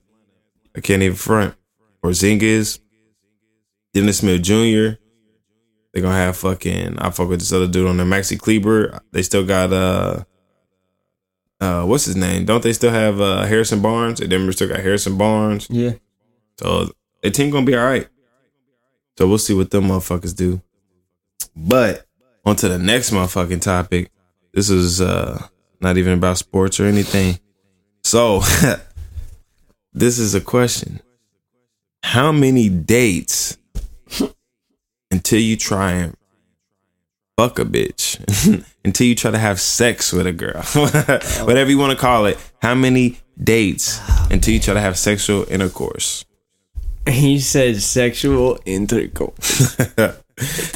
I 0.79 0.81
can't 0.81 1.03
even 1.03 1.17
front. 1.17 1.57
or 2.03 2.11
Porzingis, 2.11 2.79
Dennis 3.93 4.19
Smith 4.19 4.43
Jr., 4.43 4.97
they're 5.93 6.03
going 6.03 6.15
to 6.15 6.21
have 6.21 6.37
fucking, 6.37 6.99
I 7.01 7.11
fuck 7.11 7.29
with 7.29 7.41
this 7.41 7.53
other 7.53 7.67
dude 7.67 7.89
on 7.89 7.97
there, 7.97 8.07
Maxi 8.07 8.39
Kleber. 8.39 9.01
They 9.11 9.23
still 9.23 9.45
got, 9.45 9.73
uh, 9.73 10.23
uh, 11.61 11.83
what's 11.85 12.05
his 12.05 12.15
name? 12.15 12.45
Don't 12.45 12.63
they 12.63 12.73
still 12.73 12.93
have 12.93 13.21
uh, 13.21 13.45
Harrison 13.47 13.83
Barnes? 13.83 14.21
They 14.21 14.29
Denver 14.29 14.53
still 14.53 14.69
got 14.69 14.79
Harrison 14.79 15.19
Barnes. 15.19 15.67
Yeah. 15.69 15.95
So 16.61 16.93
the 17.23 17.31
team 17.31 17.51
gonna 17.51 17.67
be 17.67 17.77
all 17.77 17.85
right. 17.85 18.07
So 19.17 19.27
we'll 19.27 19.39
see 19.39 19.55
what 19.55 19.71
them 19.73 19.89
motherfuckers 19.89 20.37
do. 20.37 20.63
But 21.57 22.07
on 22.45 22.55
to 22.57 22.69
the 22.69 22.79
next 22.79 23.11
motherfucking 23.11 23.63
topic. 23.63 24.13
This 24.55 24.71
is 24.71 25.01
uh 25.01 25.45
not 25.81 25.97
even 25.97 26.13
about 26.13 26.39
sports 26.39 26.79
or 26.79 26.85
anything. 26.85 27.41
So 28.05 28.43
this 29.93 30.19
is 30.19 30.35
a 30.35 30.41
question. 30.41 31.01
How 32.03 32.33
many 32.33 32.69
dates 32.69 33.59
until 35.11 35.41
you 35.41 35.57
try 35.57 35.93
and 35.93 36.17
fuck 37.37 37.59
a 37.59 37.65
bitch? 37.65 38.19
until 38.85 39.07
you 39.07 39.15
try 39.15 39.31
to 39.31 39.39
have 39.39 39.61
sex 39.61 40.13
with 40.13 40.27
a 40.27 40.33
girl. 40.33 40.63
Whatever 41.45 41.71
you 41.71 41.79
want 41.79 41.93
to 41.93 41.99
call 41.99 42.27
it. 42.27 42.39
How 42.63 42.75
many 42.75 43.19
dates 43.43 44.01
until 44.31 44.55
you 44.55 44.61
try 44.61 44.75
to 44.75 44.81
have 44.81 44.97
sexual 44.99 45.45
intercourse? 45.51 46.25
He 47.09 47.41
said 47.41 47.81
sexual 47.83 48.59
intercourse. 48.67 49.77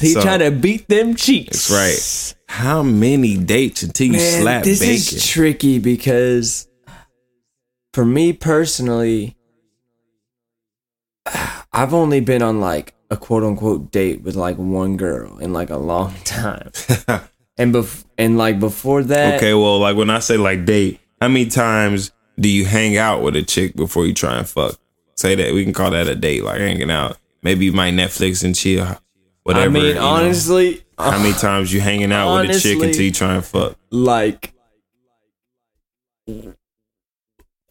He 0.00 0.14
So- 0.14 0.22
tried 0.22 0.38
to 0.38 0.50
beat 0.50 0.88
them 0.88 1.14
cheeks. 1.14 1.68
That's 1.68 1.70
right. 1.70 2.34
How 2.48 2.82
many 2.82 3.36
dates 3.36 3.82
until 3.82 4.08
you 4.08 4.12
Man, 4.14 4.42
slap 4.42 4.64
this 4.64 4.80
bacon? 4.80 4.94
is 4.94 5.26
tricky 5.26 5.78
because 5.78 6.66
for 7.92 8.04
me 8.04 8.32
personally, 8.32 9.36
I've 11.72 11.94
only 11.94 12.20
been 12.20 12.42
on 12.42 12.60
like 12.60 12.94
a 13.10 13.16
quote 13.16 13.44
unquote 13.44 13.90
date 13.92 14.22
with 14.22 14.34
like 14.34 14.56
one 14.56 14.96
girl 14.96 15.38
in 15.38 15.52
like 15.52 15.70
a 15.70 15.76
long 15.76 16.14
time. 16.24 16.70
and 17.56 17.74
bef- 17.74 18.04
and 18.18 18.38
like 18.38 18.58
before 18.60 19.02
that, 19.04 19.36
okay, 19.36 19.54
well, 19.54 19.78
like 19.78 19.96
when 19.96 20.10
I 20.10 20.18
say 20.20 20.36
like 20.36 20.64
date, 20.64 21.00
how 21.20 21.28
many 21.28 21.46
times 21.46 22.12
do 22.38 22.48
you 22.48 22.64
hang 22.64 22.96
out 22.96 23.22
with 23.22 23.36
a 23.36 23.42
chick 23.42 23.76
before 23.76 24.06
you 24.06 24.14
try 24.14 24.38
and 24.38 24.48
fuck? 24.48 24.78
Say 25.16 25.34
that 25.34 25.52
we 25.52 25.62
can 25.62 25.72
call 25.72 25.90
that 25.90 26.08
a 26.08 26.14
date, 26.14 26.42
like 26.42 26.58
hanging 26.60 26.90
out. 26.90 27.18
Maybe 27.42 27.66
you 27.66 27.72
might 27.72 27.92
Netflix 27.94 28.44
and 28.44 28.54
chill, 28.54 28.96
whatever. 29.42 29.66
I 29.66 29.68
mean, 29.68 29.84
you 29.84 29.94
know. 29.94 30.06
honestly, 30.06 30.82
how 30.98 31.18
many 31.18 31.34
times 31.34 31.72
you 31.72 31.80
hanging 31.80 32.12
out 32.12 32.40
with 32.40 32.50
a 32.50 32.60
chick 32.60 32.76
honestly- 32.76 32.88
until 32.88 33.02
you 33.04 33.12
try 33.12 33.34
and 33.34 33.44
fuck? 33.44 33.76
like 33.90 34.54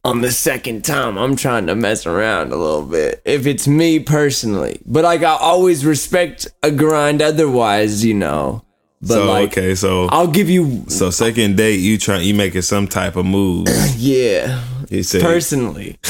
on 0.03 0.21
the 0.21 0.31
second 0.31 0.83
time 0.83 1.17
i'm 1.17 1.35
trying 1.35 1.67
to 1.67 1.75
mess 1.75 2.05
around 2.05 2.51
a 2.51 2.55
little 2.55 2.81
bit 2.83 3.21
if 3.25 3.45
it's 3.45 3.67
me 3.67 3.99
personally 3.99 4.81
but 4.85 5.03
like 5.03 5.21
i 5.23 5.31
always 5.37 5.85
respect 5.85 6.47
a 6.63 6.71
grind 6.71 7.21
otherwise 7.21 8.03
you 8.03 8.13
know 8.13 8.63
but 9.01 9.13
so 9.15 9.25
like 9.25 9.51
okay, 9.51 9.75
so 9.75 10.05
i'll 10.07 10.27
give 10.27 10.49
you 10.49 10.83
so 10.87 11.09
second 11.11 11.55
date, 11.57 11.79
you 11.79 11.97
try 11.97 12.17
you 12.19 12.33
making 12.33 12.61
some 12.61 12.87
type 12.87 13.15
of 13.15 13.25
move. 13.25 13.67
yeah 13.95 14.63
You 14.89 15.03
said 15.03 15.21
personally 15.21 15.97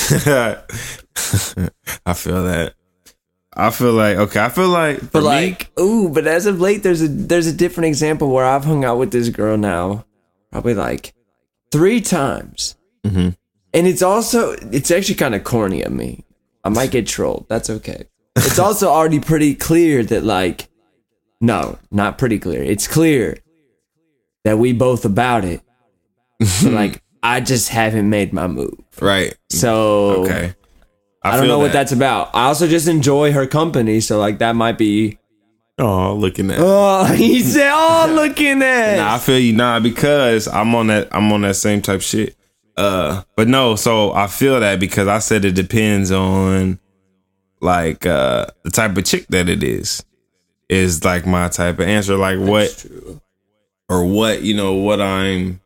I 2.05 2.13
feel 2.13 2.43
that. 2.45 2.73
I 3.53 3.69
feel 3.69 3.91
like 3.93 4.17
okay. 4.17 4.39
I 4.39 4.49
feel 4.49 4.69
like 4.69 4.99
for 4.99 5.05
but 5.07 5.19
me, 5.21 5.25
like 5.25 5.71
ooh 5.79 6.07
but 6.09 6.25
as 6.25 6.45
of 6.45 6.61
late 6.61 6.83
there's 6.83 7.01
a 7.01 7.07
there's 7.09 7.47
a 7.47 7.53
different 7.53 7.87
example 7.87 8.29
where 8.29 8.45
i've 8.45 8.63
hung 8.63 8.85
out 8.85 8.97
with 8.97 9.11
this 9.11 9.27
girl 9.27 9.57
now 9.57 10.05
probably 10.51 10.73
like 10.73 11.13
three 11.71 11.99
times 11.99 12.75
Mhm. 13.05 13.35
And 13.73 13.87
it's 13.87 14.01
also 14.01 14.51
it's 14.71 14.91
actually 14.91 15.15
kind 15.15 15.35
of 15.35 15.43
corny 15.43 15.81
of 15.81 15.91
me 15.91 16.23
i 16.63 16.69
might 16.69 16.91
get 16.91 17.07
trolled 17.07 17.45
that's 17.49 17.69
okay 17.69 18.03
it's 18.35 18.59
also 18.59 18.89
already 18.89 19.19
pretty 19.19 19.55
clear 19.55 20.03
that 20.03 20.23
like 20.23 20.67
no 21.39 21.77
not 21.91 22.17
pretty 22.17 22.39
clear 22.39 22.61
it's 22.63 22.87
clear 22.87 23.37
that 24.43 24.57
we 24.57 24.73
both 24.73 25.05
about 25.05 25.45
it 25.45 25.61
but 26.39 26.63
like 26.71 27.01
i 27.23 27.39
just 27.39 27.69
haven't 27.69 28.09
made 28.09 28.33
my 28.33 28.47
move 28.47 28.73
right? 28.99 29.35
so 29.49 30.23
Okay. 30.23 30.53
i, 31.23 31.31
don't 31.31 31.41
feel 31.41 31.47
know 31.47 31.59
what 31.59 31.71
that's 31.73 31.91
about 31.91 32.29
i 32.35 32.45
also 32.45 32.67
just 32.67 32.87
enjoy 32.87 33.31
her 33.31 33.45
company 33.47 33.99
so 33.99 34.19
like 34.19 34.39
that 34.39 34.55
might 34.55 34.77
be 34.77 35.17
Oh, 35.79 36.13
looking 36.13 36.51
at. 36.51 36.57
Oh, 36.59 37.05
he 37.15 37.39
said, 37.41 37.71
"Oh, 37.73 38.11
looking 38.13 38.61
at." 38.61 38.97
Nah, 38.97 39.15
I 39.15 39.17
feel 39.17 39.39
you. 39.39 39.53
Nah, 39.53 39.79
because 39.79 40.47
I'm 40.47 40.75
on 40.75 40.87
that. 40.87 41.07
I'm 41.11 41.31
on 41.31 41.41
that 41.41 41.55
same 41.55 41.81
type 41.81 42.01
shit. 42.01 42.35
Uh, 42.77 43.23
but 43.35 43.47
no. 43.47 43.75
So 43.75 44.13
I 44.13 44.27
feel 44.27 44.59
that 44.59 44.79
because 44.79 45.07
I 45.07 45.19
said 45.19 45.45
it 45.45 45.53
depends 45.55 46.11
on 46.11 46.79
like 47.59 48.05
uh 48.05 48.47
the 48.63 48.71
type 48.71 48.97
of 48.97 49.05
chick 49.05 49.27
that 49.29 49.49
it 49.49 49.63
is. 49.63 50.03
Is 50.69 51.03
like 51.03 51.25
my 51.27 51.49
type 51.49 51.79
of 51.79 51.87
answer. 51.87 52.15
Like 52.15 52.39
what 52.39 52.85
or 53.89 54.05
what 54.05 54.41
you 54.41 54.55
know 54.55 54.73
what 54.75 55.01
I'm 55.01 55.59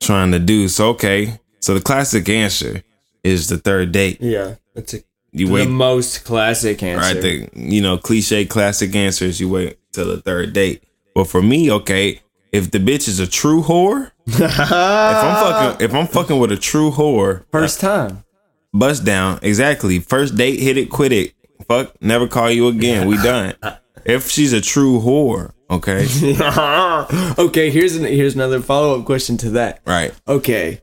trying 0.00 0.30
to 0.32 0.38
do. 0.38 0.68
So 0.68 0.90
okay. 0.90 1.40
So 1.60 1.74
the 1.74 1.80
classic 1.80 2.28
answer 2.28 2.82
is 3.24 3.48
the 3.48 3.58
third 3.58 3.90
date. 3.90 4.18
Yeah, 4.20 4.54
that's 4.72 4.94
a, 4.94 5.02
You 5.32 5.50
wait, 5.50 5.64
the 5.64 5.70
most 5.70 6.24
classic 6.24 6.80
answer. 6.84 7.14
right? 7.14 7.20
The 7.20 7.48
you 7.54 7.82
know 7.82 7.98
cliche 7.98 8.44
classic 8.46 8.94
answers. 8.94 9.40
You 9.40 9.48
wait 9.48 9.78
till 9.92 10.06
the 10.06 10.22
third 10.22 10.52
date. 10.52 10.84
But 11.12 11.24
for 11.24 11.42
me, 11.42 11.72
okay, 11.72 12.20
if 12.56 12.70
the 12.70 12.78
bitch 12.78 13.06
is 13.08 13.20
a 13.20 13.26
true 13.26 13.62
whore, 13.62 14.10
if 14.26 14.40
I'm 14.40 15.36
fucking 15.44 15.84
if 15.84 15.94
I'm 15.94 16.06
fucking 16.06 16.38
with 16.38 16.50
a 16.52 16.56
true 16.56 16.90
whore, 16.90 17.44
First 17.52 17.80
time. 17.80 18.24
bust 18.72 19.04
down 19.04 19.38
exactly. 19.42 19.98
First 20.00 20.36
date, 20.36 20.58
hit 20.60 20.76
it, 20.76 20.90
quit 20.90 21.12
it. 21.12 21.34
Fuck, 21.68 22.00
never 22.02 22.26
call 22.28 22.50
you 22.50 22.68
again. 22.68 23.06
We 23.08 23.16
done. 23.16 23.54
If 24.04 24.30
she's 24.30 24.52
a 24.52 24.60
true 24.60 25.00
whore, 25.00 25.52
okay, 25.70 26.06
okay, 27.42 27.70
here's 27.70 27.96
an, 27.96 28.04
here's 28.04 28.34
another 28.34 28.60
follow 28.60 28.98
up 28.98 29.04
question 29.04 29.36
to 29.38 29.50
that. 29.50 29.80
right? 29.86 30.12
Okay. 30.28 30.80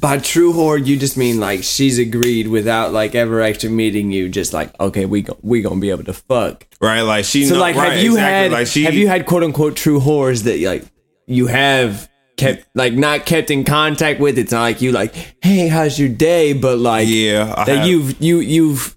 By 0.00 0.18
true 0.18 0.52
whore, 0.52 0.84
you 0.84 0.96
just 0.96 1.16
mean 1.16 1.40
like 1.40 1.64
she's 1.64 1.98
agreed 1.98 2.46
without 2.46 2.92
like 2.92 3.14
ever 3.14 3.42
actually 3.42 3.70
meeting 3.70 4.12
you. 4.12 4.28
Just 4.28 4.52
like 4.52 4.78
okay, 4.80 5.06
we 5.06 5.22
go, 5.22 5.36
we 5.42 5.60
gonna 5.62 5.80
be 5.80 5.90
able 5.90 6.04
to 6.04 6.12
fuck. 6.12 6.66
Right, 6.80 7.00
like 7.00 7.24
she. 7.24 7.44
So 7.46 7.54
know, 7.54 7.60
like, 7.60 7.74
right, 7.74 7.92
have 7.92 8.02
you 8.02 8.12
exactly, 8.12 8.32
had 8.32 8.52
like 8.52 8.66
she? 8.68 8.84
have 8.84 8.94
you 8.94 9.08
had 9.08 9.26
quote 9.26 9.42
unquote 9.42 9.74
true 9.76 9.98
whores 9.98 10.44
that 10.44 10.60
like 10.60 10.84
you 11.26 11.48
have 11.48 12.08
kept 12.36 12.68
like 12.76 12.92
not 12.94 13.26
kept 13.26 13.50
in 13.50 13.64
contact 13.64 14.20
with. 14.20 14.38
It's 14.38 14.52
not 14.52 14.60
like 14.62 14.80
you 14.80 14.92
like, 14.92 15.14
hey, 15.42 15.66
how's 15.66 15.98
your 15.98 16.08
day? 16.08 16.52
But 16.52 16.78
like, 16.78 17.08
Yeah, 17.08 17.52
I 17.56 17.64
that 17.64 17.78
have- 17.78 17.86
you've 17.88 18.22
you 18.22 18.38
you've 18.38 18.96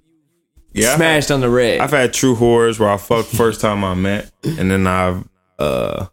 yeah, 0.74 0.96
smashed 0.96 1.32
on 1.32 1.42
the 1.42 1.50
red. 1.50 1.80
I've 1.82 1.90
had 1.92 2.14
true 2.14 2.36
horrors 2.36 2.80
where 2.80 2.90
I 2.90 2.98
fucked 2.98 3.30
first 3.30 3.60
time 3.60 3.84
I 3.84 3.96
met, 3.96 4.32
and 4.44 4.70
then 4.70 4.86
I've 4.86 5.28
uh 5.58 6.06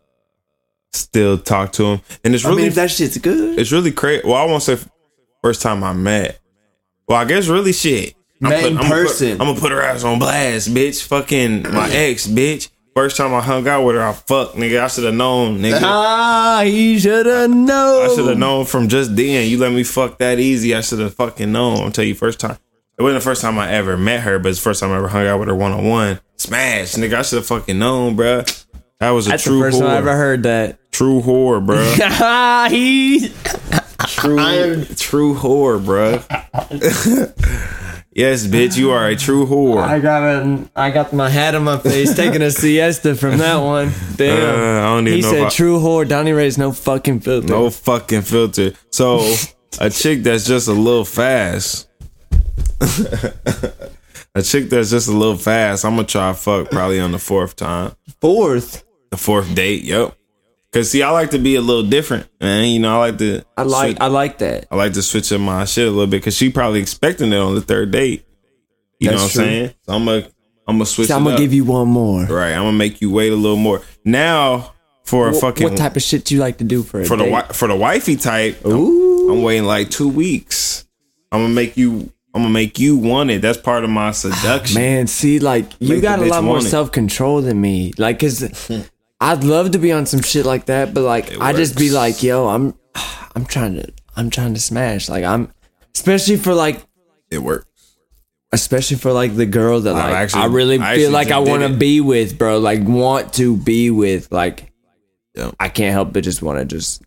still 0.92 1.38
talk 1.38 1.72
to 1.74 1.84
him, 1.84 2.00
and 2.24 2.34
it's 2.34 2.44
I 2.44 2.48
really 2.50 2.62
mean, 2.62 2.68
if 2.68 2.74
that 2.76 2.90
shit's 2.90 3.18
good, 3.18 3.58
it's 3.58 3.72
really 3.72 3.92
crazy. 3.92 4.22
Well, 4.26 4.36
I 4.36 4.44
won't 4.44 4.62
say 4.62 4.78
first 5.42 5.62
time 5.62 5.82
I 5.84 5.92
met. 5.92 6.38
Well, 7.06 7.18
I 7.18 7.24
guess 7.24 7.46
really 7.48 7.72
shit. 7.72 8.14
I'm 8.42 8.50
Met 8.50 8.64
in 8.66 8.76
I'm 8.76 8.82
Gonna 8.82 8.88
person. 8.94 9.36
put, 9.38 9.40
I'm 9.40 9.48
gonna 9.48 9.60
put 9.60 9.72
her 9.72 9.82
ass 9.82 10.04
on 10.04 10.18
blast, 10.18 10.68
bitch. 10.68 11.02
Fucking 11.06 11.62
my 11.62 11.90
ex, 11.90 12.26
bitch. 12.26 12.70
First 12.94 13.16
time 13.16 13.32
I 13.32 13.40
hung 13.40 13.66
out 13.68 13.84
with 13.84 13.94
her, 13.96 14.02
I 14.02 14.12
fucked, 14.12 14.56
nigga. 14.56 14.80
I 14.80 14.88
should 14.88 15.04
have 15.04 15.14
known, 15.14 15.58
nigga. 15.60 15.80
ah, 15.82 16.62
he 16.64 16.98
should 16.98 17.26
have 17.26 17.50
known. 17.50 18.10
I 18.10 18.14
should 18.14 18.26
have 18.28 18.38
known 18.38 18.64
from 18.64 18.88
just 18.88 19.14
then. 19.14 19.48
You 19.48 19.58
let 19.58 19.72
me 19.72 19.84
fuck 19.84 20.18
that 20.18 20.38
easy. 20.40 20.74
I 20.74 20.80
should 20.80 20.98
have 20.98 21.14
fucking 21.14 21.50
known. 21.52 21.78
I'll 21.80 21.90
tell 21.92 22.04
you, 22.04 22.14
first 22.14 22.40
time. 22.40 22.58
It 22.98 23.02
wasn't 23.02 23.22
the 23.22 23.24
first 23.24 23.40
time 23.42 23.56
I 23.58 23.70
ever 23.70 23.96
met 23.96 24.20
her, 24.22 24.40
but 24.40 24.48
it's 24.48 24.58
the 24.58 24.64
first 24.64 24.80
time 24.80 24.90
I 24.90 24.96
ever 24.96 25.06
hung 25.08 25.26
out 25.26 25.38
with 25.38 25.46
her 25.48 25.54
one 25.54 25.70
on 25.72 25.84
one. 25.84 26.20
Smash, 26.36 26.94
nigga. 26.94 27.14
I 27.14 27.22
should 27.22 27.36
have 27.36 27.46
fucking 27.46 27.78
known, 27.78 28.16
bruh. 28.16 28.66
That 28.98 29.10
was 29.10 29.26
a 29.28 29.30
That's 29.30 29.44
true 29.44 29.58
the 29.58 29.64
first 29.64 29.76
whore. 29.78 29.82
time 29.82 29.90
I 29.90 29.96
ever 29.98 30.16
heard 30.16 30.42
that. 30.44 30.77
True 30.98 31.20
whore, 31.22 31.64
bro. 31.64 31.78
He. 32.70 33.28
True, 34.08 34.84
true 34.96 35.34
whore, 35.36 35.78
bro. 35.84 36.14
yes, 38.12 38.46
bitch, 38.48 38.76
you 38.76 38.90
are 38.90 39.06
a 39.06 39.14
true 39.14 39.46
whore. 39.46 39.80
I 39.80 40.00
got 40.00 40.22
a, 40.24 40.68
I 40.74 40.90
got 40.90 41.12
my 41.12 41.28
hat 41.30 41.54
on 41.54 41.62
my 41.62 41.78
face, 41.78 42.16
taking 42.16 42.42
a 42.42 42.50
siesta 42.50 43.14
from 43.14 43.38
that 43.38 43.56
one. 43.62 43.92
Damn. 44.16 44.42
Uh, 44.42 44.80
I 44.80 44.94
don't 44.96 45.06
even 45.06 45.18
he 45.18 45.22
know 45.22 45.30
said, 45.30 45.42
I- 45.44 45.48
"True 45.50 45.78
whore." 45.78 46.08
Donnie 46.08 46.32
Rey's 46.32 46.58
no 46.58 46.72
fucking 46.72 47.20
filter. 47.20 47.46
No 47.46 47.70
fucking 47.70 48.22
filter. 48.22 48.72
So 48.90 49.20
a 49.80 49.90
chick 49.90 50.24
that's 50.24 50.46
just 50.48 50.66
a 50.66 50.72
little 50.72 51.04
fast. 51.04 51.88
a 54.34 54.42
chick 54.42 54.68
that's 54.68 54.90
just 54.90 55.06
a 55.08 55.12
little 55.12 55.36
fast. 55.36 55.84
I'm 55.84 55.94
gonna 55.94 56.08
try 56.08 56.32
fuck 56.32 56.70
probably 56.72 56.98
on 56.98 57.12
the 57.12 57.18
fourth 57.20 57.54
time. 57.54 57.92
Fourth, 58.20 58.84
The 59.10 59.16
fourth 59.16 59.54
date, 59.54 59.84
yep. 59.84 60.14
Cause 60.72 60.90
see, 60.90 61.02
I 61.02 61.10
like 61.10 61.30
to 61.30 61.38
be 61.38 61.54
a 61.54 61.62
little 61.62 61.82
different, 61.88 62.28
man. 62.40 62.68
You 62.68 62.78
know, 62.78 62.94
I 63.00 63.08
like 63.08 63.18
to. 63.18 63.42
I 63.56 63.62
like, 63.62 63.88
switch- 63.92 64.00
I 64.02 64.06
like 64.08 64.38
that. 64.38 64.66
I 64.70 64.76
like 64.76 64.92
to 64.92 65.02
switch 65.02 65.32
up 65.32 65.40
my 65.40 65.64
shit 65.64 65.86
a 65.86 65.90
little 65.90 66.06
bit 66.06 66.18
because 66.20 66.36
she 66.36 66.50
probably 66.50 66.80
expecting 66.80 67.32
it 67.32 67.38
on 67.38 67.54
the 67.54 67.62
third 67.62 67.90
date. 67.90 68.26
You 69.00 69.10
know 69.10 69.16
That's 69.16 69.34
what 69.36 69.42
I'm 69.44 69.48
true. 69.48 69.54
saying? 69.56 69.74
So 69.86 69.92
I'm 69.94 70.04
gonna, 70.04 70.28
I'm 70.66 70.74
gonna 70.76 70.84
switch. 70.86 71.08
So 71.08 71.16
I'm 71.16 71.24
gonna 71.24 71.36
up. 71.36 71.40
give 71.40 71.54
you 71.54 71.64
one 71.64 71.88
more. 71.88 72.24
right. 72.24 72.52
I'm 72.52 72.64
gonna 72.64 72.72
make 72.76 73.00
you 73.00 73.10
wait 73.10 73.32
a 73.32 73.36
little 73.36 73.56
more. 73.56 73.80
Now 74.04 74.74
for 75.04 75.28
a 75.28 75.32
What, 75.32 75.40
fucking 75.40 75.64
what 75.70 75.78
type 75.78 75.96
of 75.96 76.02
shit 76.02 76.26
do 76.26 76.34
you 76.34 76.40
like 76.42 76.58
to 76.58 76.64
do 76.64 76.82
for 76.82 77.00
a 77.00 77.04
for 77.06 77.16
the 77.16 77.24
date? 77.24 77.30
wi- 77.30 77.52
for 77.54 77.66
the 77.68 77.76
wifey 77.76 78.16
type. 78.16 78.60
I'm- 78.66 78.74
Ooh. 78.76 79.30
I'm 79.32 79.42
waiting 79.42 79.64
like 79.64 79.88
two 79.90 80.08
weeks. 80.08 80.84
I'm 81.32 81.40
gonna 81.42 81.54
make 81.54 81.76
you. 81.78 82.12
I'm 82.34 82.42
gonna 82.42 82.50
make 82.52 82.78
you 82.78 82.96
want 82.98 83.30
it. 83.30 83.40
That's 83.40 83.56
part 83.58 83.84
of 83.84 83.90
my 83.90 84.08
ah, 84.08 84.10
seduction. 84.10 84.74
Man, 84.78 85.06
see, 85.06 85.38
like 85.38 85.64
you 85.80 85.94
Make 85.94 86.02
got 86.02 86.18
a 86.18 86.26
lot 86.26 86.44
more 86.44 86.60
self 86.60 86.92
control 86.92 87.40
than 87.40 87.58
me. 87.58 87.92
Like, 87.96 88.18
cause 88.18 88.42
I'd 89.20 89.44
love 89.44 89.72
to 89.72 89.78
be 89.78 89.92
on 89.92 90.06
some 90.06 90.22
shit 90.22 90.46
like 90.46 90.66
that, 90.66 90.94
but 90.94 91.02
like 91.02 91.38
I 91.40 91.52
just 91.52 91.76
be 91.76 91.90
like, 91.90 92.22
yo, 92.22 92.48
I'm, 92.48 92.74
I'm 93.34 93.44
trying 93.46 93.74
to, 93.74 93.92
I'm 94.16 94.30
trying 94.30 94.54
to 94.54 94.60
smash. 94.60 95.08
Like 95.08 95.24
I'm, 95.24 95.52
especially 95.94 96.36
for 96.36 96.54
like, 96.54 96.80
It 97.30 97.38
works. 97.38 97.96
especially 98.52 98.96
for 98.96 99.12
like 99.12 99.34
the 99.34 99.46
girl 99.46 99.80
that 99.80 99.94
I 99.96 100.04
like 100.04 100.14
actually- 100.14 100.42
I 100.42 100.46
really 100.46 100.78
I 100.78 100.96
feel 100.96 101.10
like 101.10 101.30
I 101.30 101.38
want 101.40 101.62
to 101.62 101.74
be 101.76 102.00
with, 102.00 102.38
bro. 102.38 102.58
Like 102.58 102.82
want 102.84 103.34
to 103.34 103.56
be 103.56 103.90
with. 103.90 104.30
Like 104.32 104.72
Yeah. 105.34 105.50
I 105.58 105.68
can't 105.68 105.92
help 105.92 106.12
but 106.12 106.22
just 106.24 106.42
want 106.42 106.58
to 106.60 106.64
just 106.64 107.02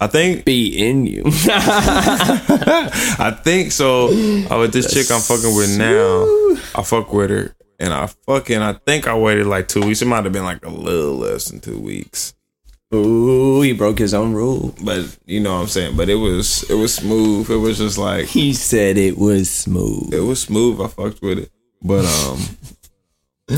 I 0.00 0.06
think. 0.08 0.44
be 0.44 0.76
in 0.76 1.06
you. 1.06 1.22
I 1.26 3.30
think 3.44 3.70
so. 3.72 4.08
Oh, 4.10 4.60
with 4.60 4.72
this 4.72 4.92
chick 4.92 5.10
I'm 5.10 5.20
fucking 5.20 5.54
with 5.54 5.78
now, 5.78 6.24
I 6.74 6.82
fuck 6.82 7.12
with 7.12 7.30
her, 7.30 7.54
and 7.84 7.92
I 7.92 8.06
fucking. 8.06 8.60
I 8.60 8.72
think 8.72 9.06
I 9.06 9.16
waited 9.16 9.46
like 9.46 9.68
two 9.68 9.82
weeks. 9.82 10.00
It 10.02 10.06
might 10.06 10.24
have 10.24 10.32
been 10.32 10.44
like 10.44 10.64
a 10.64 10.70
little 10.70 11.16
less 11.16 11.46
than 11.46 11.60
two 11.60 11.78
weeks. 11.78 12.34
Ooh, 12.94 13.60
he 13.62 13.72
broke 13.72 13.98
his 13.98 14.14
own 14.14 14.32
rule. 14.34 14.74
But 14.82 15.16
you 15.26 15.40
know 15.40 15.54
what 15.54 15.62
I'm 15.62 15.66
saying. 15.68 15.96
But 15.96 16.08
it 16.08 16.14
was 16.14 16.68
it 16.70 16.74
was 16.74 16.94
smooth. 16.94 17.50
It 17.50 17.56
was 17.56 17.78
just 17.78 17.98
like 17.98 18.26
He 18.26 18.52
said 18.54 18.96
it 18.96 19.18
was 19.18 19.50
smooth. 19.50 20.14
it 20.14 20.20
was 20.20 20.40
smooth. 20.40 20.80
I 20.80 20.86
fucked 20.88 21.20
with 21.20 21.38
it. 21.40 21.50
But 21.82 22.04
um, 22.06 22.40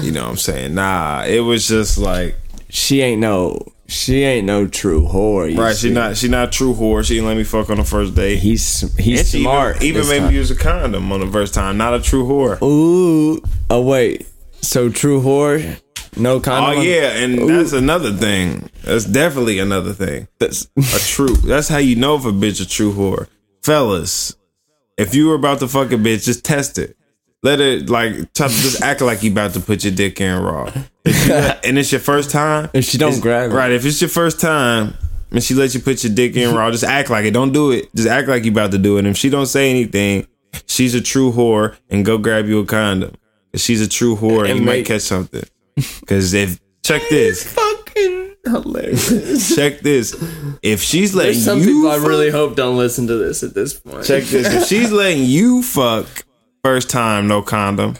you 0.02 0.10
know 0.10 0.24
what 0.24 0.30
I'm 0.30 0.36
saying. 0.36 0.74
Nah, 0.74 1.24
it 1.26 1.40
was 1.40 1.68
just 1.68 1.98
like 1.98 2.34
She 2.76 3.00
ain't 3.00 3.22
no, 3.22 3.72
she 3.86 4.22
ain't 4.22 4.46
no 4.46 4.66
true 4.66 5.00
whore. 5.00 5.56
right. 5.56 5.74
see. 5.74 5.88
She 5.88 5.94
not 5.94 6.14
she 6.18 6.28
not 6.28 6.52
true 6.52 6.74
whore. 6.74 7.02
She 7.02 7.14
didn't 7.14 7.26
let 7.26 7.38
me 7.38 7.42
fuck 7.42 7.70
on 7.70 7.78
the 7.78 7.84
first 7.84 8.14
date. 8.14 8.36
He's 8.36 8.82
And 8.82 9.00
he's 9.00 9.30
she 9.30 9.40
smart. 9.40 9.82
Even, 9.82 10.02
even 10.02 10.10
made 10.10 10.18
time. 10.18 10.28
me 10.28 10.34
use 10.34 10.50
a 10.50 10.54
condom 10.54 11.10
on 11.10 11.20
the 11.20 11.26
first 11.26 11.54
time. 11.54 11.78
Not 11.78 11.94
a 11.94 12.02
true 12.02 12.24
whore. 12.24 12.60
Ooh, 12.62 13.42
oh 13.70 13.80
wait. 13.80 14.26
So 14.60 14.90
true 14.90 15.22
whore, 15.22 15.80
no 16.18 16.34
oh, 16.34 16.40
condom. 16.40 16.78
Oh 16.78 16.82
yeah, 16.82 17.16
and 17.16 17.48
that's 17.48 17.72
another 17.72 18.12
thing. 18.12 18.68
That's 18.84 19.06
definitely 19.06 19.58
another 19.58 19.94
thing. 19.94 20.28
That's 20.38 20.68
A 20.76 20.98
true. 20.98 21.34
That's 21.34 21.68
how 21.68 21.78
you 21.78 21.96
know 21.96 22.16
if 22.16 22.26
a 22.26 22.30
bitch 22.30 22.62
a 22.62 22.68
true 22.68 22.92
whore, 22.92 23.26
fellas. 23.62 24.36
If 24.98 25.14
you 25.14 25.28
were 25.28 25.34
about 25.34 25.60
to 25.60 25.68
fuck 25.68 25.92
a 25.92 25.96
bitch, 25.96 26.26
just 26.26 26.44
test 26.44 26.78
it. 26.78 26.94
Let 27.46 27.60
it 27.60 27.88
like 27.88 28.32
try 28.34 28.48
to 28.48 28.54
just 28.54 28.82
act 28.82 29.00
like 29.02 29.22
you 29.22 29.30
about 29.30 29.54
to 29.54 29.60
put 29.60 29.84
your 29.84 29.92
dick 29.94 30.20
in 30.20 30.36
raw. 30.42 30.72
And 31.64 31.78
it's 31.78 31.92
your 31.92 32.00
first 32.00 32.30
time. 32.30 32.68
If 32.72 32.84
she 32.84 32.98
don't 32.98 33.20
grab 33.20 33.50
it. 33.52 33.54
right? 33.54 33.70
If 33.70 33.84
it's 33.86 34.00
your 34.00 34.10
first 34.10 34.40
time 34.40 34.94
and 35.30 35.42
she 35.42 35.54
lets 35.54 35.72
you 35.74 35.80
put 35.80 36.02
your 36.02 36.12
dick 36.12 36.36
in 36.36 36.54
raw, 36.54 36.70
just 36.72 36.82
act 36.84 37.08
like 37.10 37.24
it. 37.24 37.30
Don't 37.30 37.52
do 37.52 37.70
it. 37.70 37.94
Just 37.94 38.08
act 38.08 38.26
like 38.28 38.44
you 38.44 38.50
about 38.50 38.72
to 38.72 38.78
do 38.78 38.96
it. 38.96 39.00
And 39.00 39.08
if 39.08 39.16
she 39.16 39.30
don't 39.30 39.46
say 39.46 39.70
anything, 39.70 40.26
she's 40.66 40.94
a 40.96 41.00
true 41.00 41.30
whore, 41.32 41.76
and 41.90 42.04
go 42.04 42.18
grab 42.18 42.46
you 42.46 42.58
a 42.58 42.66
condom. 42.66 43.12
If 43.52 43.60
she's 43.60 43.80
a 43.80 43.88
true 43.88 44.16
whore, 44.16 44.48
And 44.48 44.58
you 44.58 44.64
might 44.64 44.84
catch 44.84 45.02
something. 45.02 45.44
Because 45.76 46.34
if 46.34 46.58
check 46.82 47.02
this, 47.10 47.44
fucking 47.52 48.34
hilarious. 48.44 49.54
check 49.54 49.80
this. 49.80 50.12
If 50.62 50.82
she's 50.82 51.14
letting 51.14 51.32
There's 51.34 51.44
some 51.44 51.60
you 51.60 51.66
people 51.66 51.90
I 51.90 51.96
really 51.96 52.30
hope 52.30 52.56
don't 52.56 52.76
listen 52.76 53.06
to 53.06 53.16
this 53.16 53.42
at 53.44 53.54
this 53.54 53.78
point. 53.78 54.04
check 54.04 54.24
this. 54.24 54.52
If 54.52 54.64
she's 54.66 54.90
letting 54.90 55.22
you 55.24 55.62
fuck 55.62 56.24
first 56.66 56.90
time 56.90 57.28
no 57.28 57.42
condom, 57.42 57.94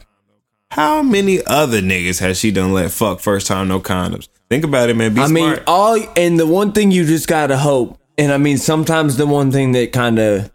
how 0.73 1.01
many 1.01 1.39
other 1.47 1.81
niggas 1.81 2.19
has 2.19 2.39
she 2.39 2.51
done 2.51 2.73
let 2.73 2.91
fuck 2.91 3.21
first 3.21 3.47
time 3.47 3.69
no 3.69 3.79
condoms? 3.81 4.29
Think 4.51 4.65
about 4.65 4.91
it, 4.91 4.97
man. 4.97 5.15
Be 5.15 5.21
I 5.21 5.29
mean, 5.29 5.59
all 5.67 5.97
and 6.17 6.39
the 6.39 6.47
one 6.47 6.73
thing 6.73 6.91
you 6.91 7.05
just 7.05 7.29
gotta 7.29 7.57
hope, 7.57 7.99
and 8.19 8.33
I 8.33 8.39
mean, 8.39 8.59
sometimes 8.59 9.17
the 9.17 9.27
one 9.27 9.53
thing 9.53 9.73
that 9.73 9.93
kind 9.93 10.19
of, 10.19 10.51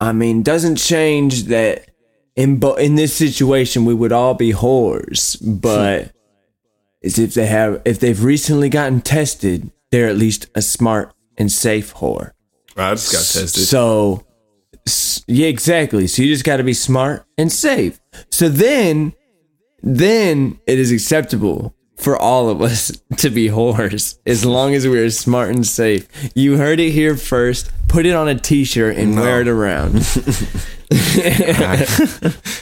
I 0.00 0.12
mean, 0.12 0.42
doesn't 0.42 0.76
change 0.76 1.44
that 1.44 1.90
in 2.36 2.58
bo- 2.58 2.76
in 2.76 2.94
this 2.94 3.14
situation 3.14 3.84
we 3.84 3.94
would 3.94 4.12
all 4.12 4.34
be 4.34 4.52
whores, 4.52 5.36
but 5.42 6.10
is 7.02 7.18
if 7.18 7.34
they 7.34 7.46
have 7.46 7.82
if 7.84 8.00
they've 8.00 8.22
recently 8.22 8.70
gotten 8.70 9.02
tested, 9.02 9.70
they're 9.90 10.08
at 10.08 10.16
least 10.16 10.48
a 10.54 10.62
smart 10.62 11.12
and 11.36 11.52
safe 11.52 11.94
whore. 11.94 12.32
I 12.76 12.92
just 12.92 13.12
got 13.12 13.40
tested. 13.40 13.64
So, 13.64 14.26
yeah, 15.26 15.46
exactly. 15.46 16.06
So 16.06 16.22
you 16.22 16.32
just 16.32 16.44
got 16.44 16.58
to 16.58 16.64
be 16.64 16.74
smart 16.74 17.24
and 17.38 17.50
safe. 17.50 18.00
So 18.30 18.48
then, 18.48 19.14
then 19.82 20.58
it 20.66 20.78
is 20.78 20.92
acceptable 20.92 21.74
for 21.96 22.16
all 22.16 22.50
of 22.50 22.60
us 22.60 22.92
to 23.18 23.30
be 23.30 23.48
whores 23.48 24.18
as 24.26 24.44
long 24.44 24.74
as 24.74 24.86
we're 24.86 25.10
smart 25.10 25.50
and 25.50 25.66
safe. 25.66 26.08
You 26.34 26.56
heard 26.58 26.80
it 26.80 26.90
here 26.90 27.16
first. 27.16 27.70
Put 27.88 28.06
it 28.06 28.14
on 28.14 28.28
a 28.28 28.34
t-shirt 28.38 28.96
and 28.96 29.16
wear 29.16 29.40
it 29.40 29.48
around. 29.48 30.02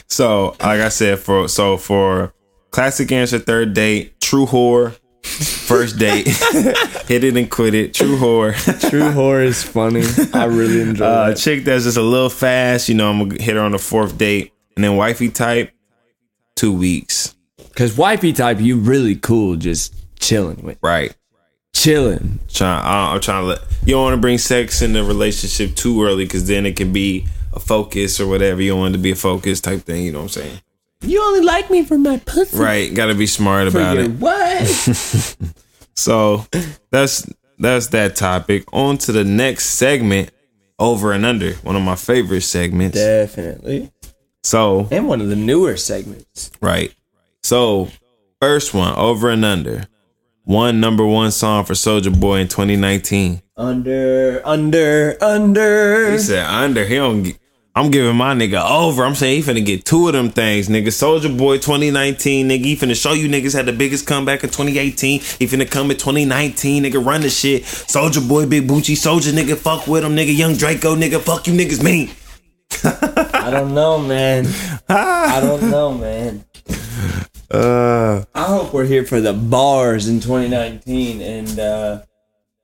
So, 0.07 0.55
like 0.59 0.79
I 0.79 0.89
said, 0.89 1.17
for 1.17 1.47
so 1.47 1.75
for 1.75 2.33
classic 2.69 3.11
answer, 3.11 3.39
third 3.39 3.73
date, 3.73 4.21
true 4.21 4.45
whore, 4.45 4.95
first 5.23 5.97
date, 5.97 6.27
hit 7.07 7.23
it 7.23 7.35
and 7.37 7.49
quit 7.49 7.73
it, 7.73 7.93
true 7.93 8.17
whore. 8.17 8.53
True 8.89 9.01
whore 9.11 9.43
is 9.43 9.63
funny. 9.63 10.03
I 10.33 10.45
really 10.45 10.81
enjoy 10.81 11.05
Uh, 11.05 11.25
a 11.25 11.29
that. 11.29 11.37
chick 11.37 11.63
that's 11.63 11.85
just 11.85 11.97
a 11.97 12.01
little 12.01 12.29
fast, 12.29 12.89
you 12.89 12.95
know, 12.95 13.09
I'm 13.09 13.29
gonna 13.29 13.41
hit 13.41 13.55
her 13.55 13.61
on 13.61 13.71
the 13.71 13.79
fourth 13.79 14.17
date, 14.17 14.51
and 14.75 14.83
then 14.83 14.95
wifey 14.97 15.29
type, 15.29 15.71
two 16.55 16.73
weeks, 16.73 17.35
Cause 17.75 17.97
wifey 17.97 18.33
type, 18.33 18.59
you 18.59 18.77
really 18.77 19.15
cool, 19.15 19.55
just 19.55 19.95
chilling 20.19 20.61
with, 20.63 20.77
right? 20.81 21.15
chilling. 21.75 22.39
Trying, 22.53 22.85
I'm 22.85 23.19
trying 23.19 23.41
to 23.43 23.47
let 23.47 23.59
you 23.83 23.93
don't 23.95 24.03
want 24.03 24.13
to 24.13 24.21
bring 24.21 24.37
sex 24.37 24.81
in 24.83 24.93
the 24.93 25.03
relationship 25.03 25.75
too 25.75 26.03
early, 26.03 26.25
because 26.25 26.47
then 26.47 26.65
it 26.67 26.75
can 26.75 26.93
be 26.93 27.25
a 27.51 27.59
focus 27.59 28.19
or 28.19 28.27
whatever. 28.27 28.61
You 28.61 28.71
don't 28.71 28.79
want 28.79 28.93
it 28.93 28.97
to 28.97 29.03
be 29.03 29.11
a 29.11 29.15
focus 29.15 29.59
type 29.59 29.81
thing. 29.81 30.03
You 30.03 30.11
know 30.11 30.19
what 30.19 30.37
I'm 30.37 30.43
saying? 30.43 30.61
You 31.03 31.21
only 31.21 31.41
like 31.41 31.69
me 31.69 31.83
for 31.83 31.97
my 31.97 32.17
pussy. 32.17 32.57
Right? 32.57 32.93
Got 32.93 33.07
to 33.07 33.15
be 33.15 33.27
smart 33.27 33.71
For 33.71 33.77
about 33.79 33.97
it. 33.97 34.11
what? 34.11 35.37
So 35.95 36.45
that's 36.91 37.31
that's 37.59 37.87
that 37.87 38.15
topic. 38.15 38.63
On 38.73 38.97
to 38.99 39.11
the 39.11 39.23
next 39.23 39.65
segment, 39.67 40.31
over 40.79 41.11
and 41.11 41.23
under, 41.23 41.53
one 41.55 41.75
of 41.75 41.83
my 41.83 41.95
favorite 41.95 42.41
segments. 42.41 42.97
Definitely. 42.97 43.91
So 44.43 44.87
And 44.91 45.07
one 45.07 45.21
of 45.21 45.29
the 45.29 45.35
newer 45.35 45.77
segments. 45.77 46.49
right. 46.61 46.93
So 47.43 47.89
first 48.41 48.73
one, 48.73 48.95
over 48.95 49.29
and 49.29 49.45
under. 49.45 49.85
one 50.45 50.79
number 50.79 51.05
one 51.05 51.29
song 51.31 51.63
for 51.63 51.73
Soulja 51.73 52.19
Boy 52.19 52.39
in 52.39 52.47
2019. 52.47 53.41
Under, 53.55 54.41
under, 54.45 55.15
under. 55.23 56.11
He 56.11 56.17
said 56.17 56.45
under. 56.47 56.85
He 56.85 56.95
don't. 56.95 57.37
I'm 57.75 57.89
giving 57.89 58.15
my 58.15 58.35
nigga 58.35 58.63
over. 58.69 59.03
I'm 59.03 59.15
saying 59.15 59.41
he 59.41 59.51
finna 59.51 59.65
get 59.65 59.83
two 59.83 60.05
of 60.07 60.13
them 60.13 60.29
things, 60.29 60.69
nigga. 60.69 60.87
Soulja 60.89 61.35
Boy 61.35 61.55
2019, 61.55 62.47
nigga. 62.47 62.65
He 62.65 62.75
finna 62.75 62.99
show 62.99 63.13
you 63.13 63.27
niggas 63.27 63.55
had 63.55 63.65
the 63.65 63.73
biggest 63.73 64.05
comeback 64.05 64.43
in 64.43 64.51
2018. 64.51 65.19
He 65.19 65.47
finna 65.47 65.69
come 65.69 65.89
in 65.89 65.97
2019, 65.97 66.83
nigga. 66.83 67.03
Run 67.03 67.21
the 67.21 67.31
shit. 67.31 67.63
Soulja 67.63 68.27
Boy, 68.27 68.45
Big 68.45 68.67
Boochie, 68.67 68.95
Soldier, 68.95 69.31
nigga. 69.31 69.57
Fuck 69.57 69.87
with 69.87 70.03
him, 70.03 70.15
nigga. 70.15 70.37
Young 70.37 70.55
Draco, 70.55 70.95
nigga. 70.95 71.19
Fuck 71.19 71.47
you 71.47 71.53
niggas, 71.53 71.83
me. 71.83 72.11
I 72.83 73.49
don't 73.49 73.73
know, 73.73 73.97
man. 73.97 74.45
I 74.87 75.39
don't 75.41 75.69
know, 75.71 75.95
man. 75.97 76.45
Uh, 77.49 78.23
I 78.35 78.43
hope 78.43 78.71
we're 78.71 78.85
here 78.85 79.03
for 79.03 79.19
the 79.19 79.33
bars 79.33 80.07
in 80.07 80.19
2019. 80.19 81.21
And 81.21 81.59
uh, 81.59 82.01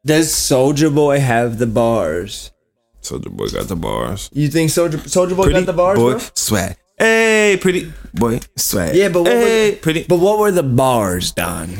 does 0.06 0.32
Soulja 0.32 0.94
Boy 0.94 1.20
have 1.20 1.58
the 1.58 1.68
bars? 1.68 2.52
Soulja 3.02 3.30
Boy 3.32 3.48
got 3.48 3.68
the 3.68 3.76
bars. 3.76 4.30
You 4.34 4.48
think 4.50 4.70
Soldier 4.72 4.98
Soulja 5.00 5.36
Boy 5.36 5.52
got 5.52 5.66
the 5.66 5.74
bars, 5.74 5.98
boy, 5.98 6.12
bro? 6.12 6.20
swag. 6.34 6.76
Hey, 6.98 7.58
pretty 7.62 7.92
boy, 8.14 8.40
swag. 8.58 8.96
Yeah, 8.96 9.10
but 9.10 9.24
what 9.24 9.32
hey, 9.32 9.40
were 9.70 9.72
the, 9.76 9.78
pretty. 9.82 10.04
But 10.08 10.18
what 10.20 10.38
were 10.40 10.52
the 10.52 10.64
bars, 10.64 11.32
Don? 11.32 11.78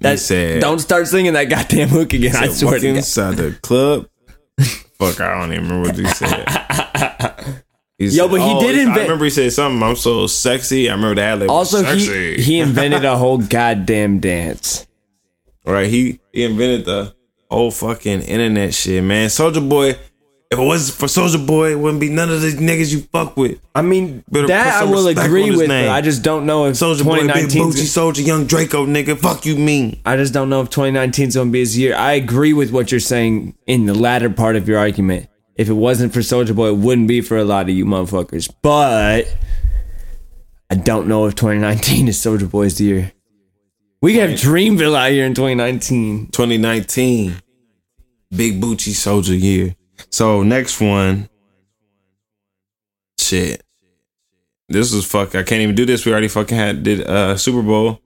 That 0.00 0.18
said- 0.18 0.60
don't 0.60 0.78
start 0.78 1.08
singing 1.08 1.32
that 1.32 1.44
goddamn 1.44 1.88
hook 1.88 2.12
again. 2.12 2.36
I 2.36 2.48
swear 2.48 2.78
to 2.78 2.86
God. 2.86 2.96
inside 2.96 3.36
the 3.36 3.52
club. 3.62 4.08
Fuck, 4.98 5.20
I 5.20 5.38
don't 5.40 5.52
even 5.52 5.64
remember 5.68 5.88
what 5.88 5.98
he 5.98 6.06
said. 6.06 7.62
He 7.98 8.04
Yo, 8.08 8.24
said- 8.24 8.30
but 8.30 8.40
he 8.42 8.50
oh, 8.52 8.60
did 8.60 8.78
invent. 8.78 8.98
I 8.98 9.02
remember 9.04 9.24
he 9.24 9.30
said 9.30 9.50
something. 9.54 9.82
I'm 9.82 9.96
so 9.96 10.26
sexy. 10.26 10.90
I 10.90 10.94
remember 10.94 11.14
that. 11.14 11.38
Like, 11.38 11.48
Also, 11.48 11.82
sexy. 11.82 12.36
he 12.36 12.42
he 12.42 12.60
invented 12.60 13.04
a 13.06 13.16
whole 13.16 13.38
goddamn 13.38 14.18
dance. 14.20 14.86
right. 15.64 15.88
He 15.88 16.20
he 16.30 16.44
invented 16.44 16.84
the 16.84 17.15
whole 17.50 17.70
fucking 17.70 18.22
internet 18.22 18.74
shit, 18.74 19.02
man. 19.02 19.28
Soulja 19.28 19.66
Boy. 19.68 19.96
If 20.48 20.60
it 20.60 20.62
wasn't 20.62 20.96
for 20.96 21.06
Soulja 21.06 21.44
Boy, 21.44 21.72
it 21.72 21.74
wouldn't 21.78 22.00
be 22.00 22.08
none 22.08 22.30
of 22.30 22.40
the 22.40 22.52
niggas 22.52 22.92
you 22.92 23.00
fuck 23.00 23.36
with. 23.36 23.58
I 23.74 23.82
mean, 23.82 24.22
Better 24.30 24.46
that 24.46 24.82
I 24.82 24.84
will 24.84 25.08
agree 25.08 25.50
with, 25.50 25.68
name. 25.68 25.86
but 25.86 25.92
I 25.92 26.00
just 26.00 26.22
don't 26.22 26.46
know 26.46 26.66
if 26.66 26.74
Soulja 26.76 27.02
Boy, 27.02 27.16
Big 27.26 27.50
2019 27.50 27.62
Boochie, 27.62 27.86
Soldier, 27.86 28.22
Young 28.22 28.46
Draco, 28.46 28.86
nigga. 28.86 29.18
Fuck 29.18 29.44
you, 29.44 29.56
mean. 29.56 30.00
I 30.06 30.16
just 30.16 30.32
don't 30.32 30.48
know 30.48 30.60
if 30.60 30.70
2019 30.70 31.28
is 31.28 31.34
to 31.34 31.44
be 31.46 31.58
his 31.58 31.76
year. 31.76 31.96
I 31.96 32.12
agree 32.12 32.52
with 32.52 32.70
what 32.70 32.92
you're 32.92 33.00
saying 33.00 33.56
in 33.66 33.86
the 33.86 33.94
latter 33.94 34.30
part 34.30 34.54
of 34.54 34.68
your 34.68 34.78
argument. 34.78 35.28
If 35.56 35.68
it 35.68 35.72
wasn't 35.74 36.12
for 36.14 36.20
Soulja 36.20 36.54
Boy, 36.54 36.68
it 36.68 36.76
wouldn't 36.76 37.08
be 37.08 37.22
for 37.22 37.36
a 37.36 37.44
lot 37.44 37.68
of 37.68 37.74
you 37.74 37.84
motherfuckers. 37.84 38.48
But 38.62 39.34
I 40.70 40.76
don't 40.76 41.08
know 41.08 41.26
if 41.26 41.34
2019 41.34 42.06
is 42.06 42.18
Soulja 42.18 42.48
Boy's 42.48 42.80
year. 42.80 43.12
We 44.02 44.14
could 44.14 44.30
have 44.30 44.38
Dreamville 44.38 44.96
out 44.96 45.10
here 45.10 45.24
in 45.24 45.34
2019. 45.34 46.26
2019, 46.28 47.34
Big 48.34 48.60
Boochie 48.60 48.92
Soldier 48.94 49.34
year. 49.34 49.74
So 50.10 50.42
next 50.42 50.80
one, 50.80 51.28
shit. 53.18 53.62
This 54.68 54.92
was 54.92 55.06
fuck. 55.06 55.34
I 55.34 55.42
can't 55.42 55.62
even 55.62 55.74
do 55.74 55.86
this. 55.86 56.04
We 56.04 56.12
already 56.12 56.28
fucking 56.28 56.56
had 56.56 56.82
did 56.82 57.06
uh 57.06 57.36
Super 57.36 57.62
Bowl. 57.62 58.00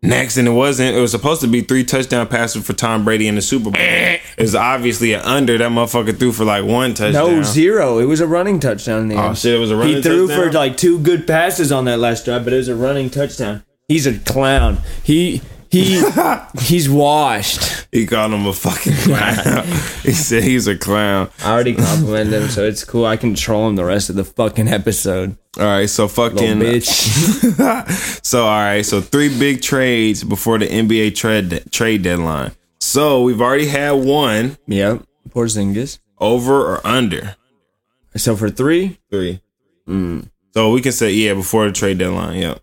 Next, 0.00 0.36
and 0.36 0.46
it 0.46 0.52
wasn't. 0.52 0.96
It 0.96 1.00
was 1.00 1.10
supposed 1.10 1.40
to 1.40 1.48
be 1.48 1.60
three 1.60 1.82
touchdown 1.82 2.28
passes 2.28 2.64
for 2.64 2.72
Tom 2.72 3.04
Brady 3.04 3.26
in 3.26 3.34
the 3.34 3.42
Super 3.42 3.64
Bowl. 3.70 3.74
it 3.80 4.20
was 4.38 4.54
obviously 4.54 5.12
an 5.12 5.20
under. 5.22 5.58
That 5.58 5.72
motherfucker 5.72 6.16
threw 6.16 6.30
for 6.30 6.44
like 6.44 6.64
one 6.64 6.94
touchdown. 6.94 7.36
No, 7.38 7.42
zero. 7.42 7.98
It 7.98 8.04
was 8.04 8.20
a 8.20 8.26
running 8.26 8.60
touchdown 8.60 9.02
in 9.02 9.08
the 9.08 9.16
Oh 9.16 9.28
end. 9.30 9.38
shit! 9.38 9.54
It 9.54 9.58
was 9.58 9.70
a 9.72 9.76
running 9.76 9.96
He 9.96 10.02
threw 10.02 10.28
touchdown? 10.28 10.46
for 10.50 10.52
like 10.52 10.76
two 10.76 10.98
good 11.00 11.26
passes 11.26 11.72
on 11.72 11.84
that 11.86 11.98
last 11.98 12.24
drive, 12.24 12.44
but 12.44 12.52
it 12.52 12.56
was 12.58 12.68
a 12.68 12.76
running 12.76 13.10
touchdown. 13.10 13.64
He's 13.88 14.06
a 14.06 14.18
clown. 14.18 14.78
He 15.02 15.40
he 15.70 16.02
he's 16.60 16.88
washed. 16.88 17.86
He 17.90 18.06
called 18.06 18.32
him 18.32 18.46
a 18.46 18.52
fucking 18.52 18.92
clown. 18.96 19.64
he 20.02 20.12
said 20.12 20.42
he's 20.42 20.66
a 20.66 20.76
clown. 20.76 21.30
I 21.42 21.52
already 21.52 21.74
complimented 21.74 22.42
him, 22.42 22.48
so 22.48 22.64
it's 22.64 22.84
cool. 22.84 23.06
I 23.06 23.16
can 23.16 23.34
troll 23.34 23.68
him 23.68 23.76
the 23.76 23.84
rest 23.84 24.10
of 24.10 24.16
the 24.16 24.24
fucking 24.24 24.68
episode. 24.68 25.36
All 25.58 25.64
right, 25.64 25.88
so 25.88 26.04
Little 26.04 26.30
fucking 26.30 26.58
bitch. 26.58 28.20
so 28.24 28.44
all 28.44 28.60
right, 28.60 28.84
so 28.84 29.00
three 29.00 29.36
big 29.38 29.62
trades 29.62 30.22
before 30.22 30.58
the 30.58 30.66
NBA 30.66 31.14
trade 31.16 31.64
trade 31.70 32.02
deadline. 32.02 32.52
So 32.80 33.22
we've 33.22 33.40
already 33.40 33.66
had 33.66 33.92
one 33.92 34.56
yep. 34.66 35.02
Porzingis. 35.30 35.98
over 36.18 36.74
or 36.74 36.86
under 36.86 37.36
So 38.16 38.36
for 38.36 38.50
three, 38.50 38.98
three. 39.10 39.40
Mm. 39.86 40.30
So 40.54 40.72
we 40.72 40.80
can 40.80 40.92
say 40.92 41.12
yeah 41.12 41.34
before 41.34 41.66
the 41.66 41.72
trade 41.72 41.98
deadline. 41.98 42.38
Yep, 42.38 42.60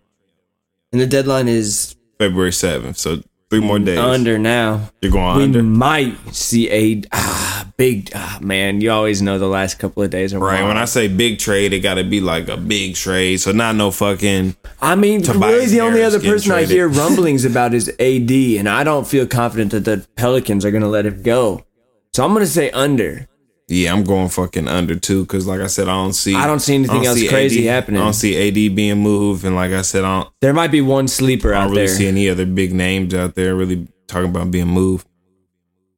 and 0.96 1.02
the 1.02 1.08
deadline 1.08 1.50
is 1.50 1.96
February 2.20 2.54
seventh. 2.54 2.98
So 2.98 3.22
three 3.50 3.60
more 3.60 3.80
days. 3.80 4.00
under 4.00 4.40
now. 4.40 4.90
You're 5.02 5.12
going 5.12 5.36
We 5.38 5.44
under. 5.44 5.62
might 5.62 6.16
see 6.34 6.70
a 6.72 7.02
ah, 7.12 7.68
big 7.76 8.12
ah, 8.16 8.40
man. 8.42 8.80
You 8.80 8.92
always 8.92 9.22
know 9.22 9.38
the 9.38 9.48
last 9.50 9.78
couple 9.78 10.04
of 10.04 10.10
days 10.10 10.34
are 10.34 10.40
Right. 10.40 10.60
wild. 10.62 10.70
When 10.70 10.78
I 10.78 10.86
say 10.86 11.10
big 11.10 11.38
trade, 11.40 11.74
it 11.74 11.82
got 11.82 11.96
to 11.96 12.06
be 12.06 12.22
like 12.22 12.48
a 12.48 12.56
big 12.56 12.96
trade. 12.96 13.42
So 13.42 13.52
not 13.52 13.76
no 13.76 13.92
fucking. 13.92 14.56
I 14.82 14.96
mean, 14.96 15.22
Tobias 15.22 15.52
really, 15.54 15.66
the 15.68 15.82
only 15.82 16.02
other 16.02 16.20
person 16.22 16.54
I 16.54 16.60
traded. 16.60 16.70
hear 16.72 16.88
rumblings 17.02 17.44
about 17.44 17.74
is 17.74 17.90
AD, 18.00 18.32
and 18.32 18.70
I 18.70 18.86
don't 18.86 19.06
feel 19.06 19.28
confident 19.28 19.72
that 19.72 19.84
the 19.84 20.08
Pelicans 20.16 20.64
are 20.64 20.72
going 20.72 20.84
to 20.84 20.88
let 20.90 21.06
him 21.06 21.22
go. 21.22 21.66
So 22.14 22.24
I'm 22.24 22.32
going 22.34 22.46
to 22.46 22.50
say 22.52 22.72
under. 22.72 23.28
Yeah, 23.68 23.94
I'm 23.94 24.04
going 24.04 24.30
fucking 24.30 24.68
under 24.68 24.96
too 24.96 25.24
because, 25.24 25.48
like 25.48 25.60
I 25.60 25.68
said, 25.68 25.88
I 25.88 25.94
don't 25.94 26.14
see. 26.14 26.36
I 26.36 26.46
don't 26.46 26.60
see 26.60 26.76
anything 26.76 27.02
I 27.02 27.06
else 27.06 27.20
see 27.20 27.28
crazy 27.28 27.68
AD 27.68 27.74
happening. 27.74 28.02
I 28.02 28.04
don't 28.04 28.14
see 28.14 28.48
AD 28.48 28.76
being 28.76 29.00
moved, 29.00 29.44
and 29.44 29.56
like 29.56 29.72
I 29.72 29.82
said, 29.82 30.04
I 30.04 30.22
don't. 30.22 30.34
There 30.42 30.54
might 30.54 30.72
be 30.72 30.82
one 30.82 31.08
sleeper 31.08 31.54
I 31.54 31.62
don't 31.62 31.72
really 31.72 31.88
there. 31.88 31.96
see 31.96 32.08
any 32.08 32.30
other 32.30 32.46
big 32.46 32.74
names 32.74 33.14
out 33.14 33.34
there 33.36 33.56
really 33.56 33.88
talking 34.08 34.30
about 34.30 34.52
being 34.52 34.68
moved. 34.68 35.08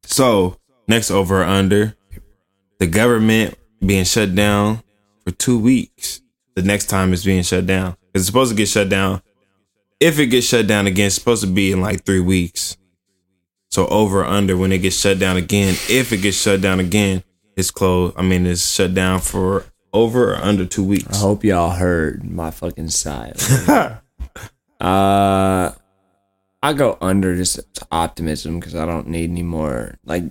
So 0.03 0.57
next 0.87 1.11
over 1.11 1.41
or 1.41 1.45
under, 1.45 1.95
the 2.79 2.87
government 2.87 3.57
being 3.85 4.05
shut 4.05 4.33
down 4.33 4.81
for 5.25 5.31
two 5.31 5.59
weeks. 5.59 6.21
The 6.55 6.61
next 6.63 6.85
time 6.85 7.13
it's 7.13 7.25
being 7.25 7.43
shut 7.43 7.67
down 7.67 7.97
it's 8.17 8.25
supposed 8.25 8.51
to 8.51 8.57
get 8.57 8.67
shut 8.67 8.89
down. 8.89 9.21
If 9.99 10.19
it 10.19 10.27
gets 10.27 10.47
shut 10.47 10.67
down 10.67 10.87
again, 10.87 11.07
it's 11.07 11.15
supposed 11.15 11.43
to 11.43 11.47
be 11.47 11.71
in 11.71 11.81
like 11.81 12.03
three 12.05 12.19
weeks. 12.19 12.77
So 13.69 13.87
over 13.87 14.21
or 14.21 14.25
under 14.25 14.57
when 14.57 14.71
it 14.71 14.79
gets 14.79 14.99
shut 14.99 15.19
down 15.19 15.37
again. 15.37 15.75
If 15.89 16.11
it 16.11 16.17
gets 16.17 16.37
shut 16.37 16.61
down 16.61 16.79
again, 16.79 17.23
it's 17.57 17.71
closed. 17.71 18.15
I 18.17 18.21
mean, 18.21 18.45
it's 18.45 18.65
shut 18.65 18.93
down 18.93 19.19
for 19.19 19.65
over 19.91 20.33
or 20.33 20.35
under 20.37 20.65
two 20.65 20.83
weeks. 20.83 21.07
I 21.13 21.17
hope 21.17 21.43
y'all 21.43 21.71
heard 21.71 22.23
my 22.23 22.51
fucking 22.51 22.89
side. 22.89 23.41
uh, 24.79 25.71
I 26.63 26.73
go 26.73 26.97
under 27.01 27.35
just 27.35 27.59
optimism 27.91 28.59
because 28.59 28.75
I 28.75 28.85
don't 28.85 29.07
need 29.07 29.29
any 29.29 29.43
more. 29.43 29.97
Like 30.05 30.23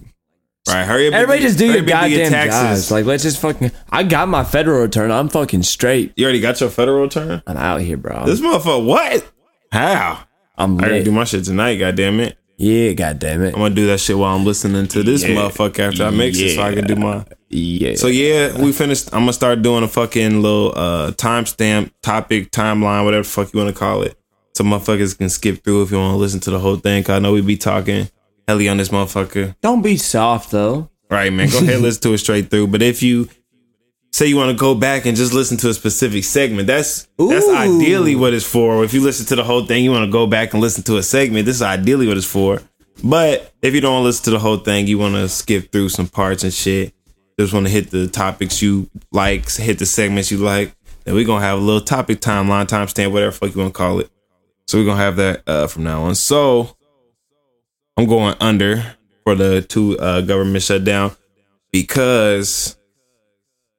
Right? 0.68 0.84
Hurry 0.84 1.06
up. 1.08 1.14
everybody, 1.14 1.42
just 1.42 1.58
do 1.58 1.66
your 1.66 1.82
goddamn 1.82 2.32
jobs. 2.50 2.90
Like 2.90 3.04
let's 3.04 3.22
just 3.22 3.40
fucking. 3.40 3.70
I 3.90 4.02
got 4.02 4.28
my 4.28 4.42
federal 4.42 4.80
return. 4.82 5.12
I'm 5.12 5.28
fucking 5.28 5.62
straight. 5.62 6.12
you 6.16 6.24
already 6.24 6.40
got 6.40 6.60
your 6.60 6.70
federal 6.70 7.02
return. 7.02 7.40
I'm 7.46 7.56
out 7.56 7.80
here, 7.82 7.96
bro. 7.96 8.24
This 8.26 8.40
motherfucker, 8.40 8.84
what? 8.84 9.32
How? 9.70 10.24
I'm 10.58 10.76
I 10.78 10.80
gotta 10.82 11.04
do 11.04 11.12
my 11.12 11.24
shit 11.24 11.44
tonight, 11.44 11.76
goddamn 11.76 12.18
it. 12.20 12.36
Yeah, 12.58 12.92
goddamn 12.92 13.42
it. 13.42 13.54
I'm 13.54 13.60
gonna 13.60 13.74
do 13.74 13.86
that 13.88 14.00
shit 14.00 14.16
while 14.16 14.34
I'm 14.34 14.44
listening 14.44 14.86
to 14.88 15.02
this 15.02 15.22
Yeah. 15.22 15.30
motherfucker 15.36 15.80
after 15.90 16.04
I 16.04 16.10
mix 16.10 16.38
it 16.38 16.54
so 16.56 16.62
I 16.62 16.74
can 16.74 16.86
do 16.86 16.96
my 16.96 17.24
Yeah. 17.50 17.94
So 17.96 18.06
yeah, 18.06 18.58
we 18.60 18.72
finished 18.72 19.08
I'm 19.12 19.20
gonna 19.22 19.32
start 19.32 19.62
doing 19.62 19.84
a 19.84 19.88
fucking 19.88 20.42
little 20.42 20.72
uh 20.76 21.12
timestamp 21.12 21.90
topic, 22.02 22.50
timeline, 22.50 23.04
whatever 23.04 23.22
the 23.22 23.28
fuck 23.28 23.52
you 23.52 23.58
wanna 23.58 23.72
call 23.72 24.02
it. 24.02 24.16
So 24.54 24.64
motherfuckers 24.64 25.16
can 25.18 25.28
skip 25.28 25.62
through 25.62 25.82
if 25.82 25.90
you 25.90 25.98
wanna 25.98 26.16
listen 26.16 26.40
to 26.40 26.50
the 26.50 26.58
whole 26.58 26.76
thing. 26.76 27.02
Cause 27.04 27.16
I 27.16 27.18
know 27.18 27.32
we 27.32 27.42
be 27.42 27.56
talking 27.58 28.08
helly 28.48 28.68
on 28.68 28.78
this 28.78 28.88
motherfucker. 28.88 29.54
don't 29.62 29.82
be 29.82 29.96
soft 29.96 30.50
though. 30.50 30.88
Right, 31.10 31.32
man. 31.32 31.48
Go 31.50 31.58
ahead, 31.58 31.74
and 31.74 31.82
listen 31.82 32.02
to 32.02 32.14
it 32.14 32.18
straight 32.18 32.50
through. 32.50 32.66
But 32.68 32.82
if 32.82 33.00
you 33.02 33.28
say 34.16 34.26
you 34.26 34.36
want 34.36 34.50
to 34.50 34.56
go 34.56 34.74
back 34.74 35.04
and 35.04 35.14
just 35.14 35.34
listen 35.34 35.58
to 35.58 35.68
a 35.68 35.74
specific 35.74 36.24
segment, 36.24 36.66
that's 36.66 37.06
that's 37.18 37.48
ideally 37.48 38.16
what 38.16 38.32
it's 38.32 38.46
for. 38.46 38.82
If 38.82 38.94
you 38.94 39.02
listen 39.02 39.26
to 39.26 39.36
the 39.36 39.44
whole 39.44 39.66
thing, 39.66 39.84
you 39.84 39.90
want 39.90 40.06
to 40.06 40.10
go 40.10 40.26
back 40.26 40.54
and 40.54 40.62
listen 40.62 40.82
to 40.84 40.96
a 40.96 41.02
segment, 41.02 41.44
this 41.44 41.56
is 41.56 41.62
ideally 41.62 42.06
what 42.06 42.16
it's 42.16 42.26
for. 42.26 42.62
But 43.04 43.52
if 43.60 43.74
you 43.74 43.82
don't 43.82 44.04
listen 44.04 44.24
to 44.24 44.30
the 44.30 44.38
whole 44.38 44.56
thing, 44.56 44.86
you 44.86 44.96
want 44.96 45.16
to 45.16 45.28
skip 45.28 45.70
through 45.70 45.90
some 45.90 46.08
parts 46.08 46.44
and 46.44 46.52
shit. 46.52 46.94
Just 47.38 47.52
want 47.52 47.66
to 47.66 47.72
hit 47.72 47.90
the 47.90 48.08
topics 48.08 48.62
you 48.62 48.88
like, 49.12 49.50
hit 49.50 49.78
the 49.78 49.84
segments 49.84 50.30
you 50.30 50.38
like. 50.38 50.74
Then 51.04 51.14
we're 51.14 51.26
gonna 51.26 51.44
have 51.44 51.58
a 51.58 51.62
little 51.62 51.82
topic 51.82 52.20
timeline, 52.20 52.66
timestamp, 52.66 53.12
whatever 53.12 53.32
the 53.32 53.36
fuck 53.36 53.54
you 53.54 53.60
want 53.60 53.74
to 53.74 53.78
call 53.78 54.00
it. 54.00 54.10
So 54.66 54.78
we're 54.78 54.86
gonna 54.86 55.02
have 55.02 55.16
that 55.16 55.42
uh, 55.46 55.66
from 55.66 55.84
now 55.84 56.04
on. 56.04 56.14
So 56.14 56.74
I'm 57.98 58.06
going 58.06 58.34
under 58.40 58.96
for 59.24 59.34
the 59.34 59.60
two 59.60 59.98
uh, 59.98 60.22
government 60.22 60.64
shutdown 60.64 61.14
because 61.70 62.76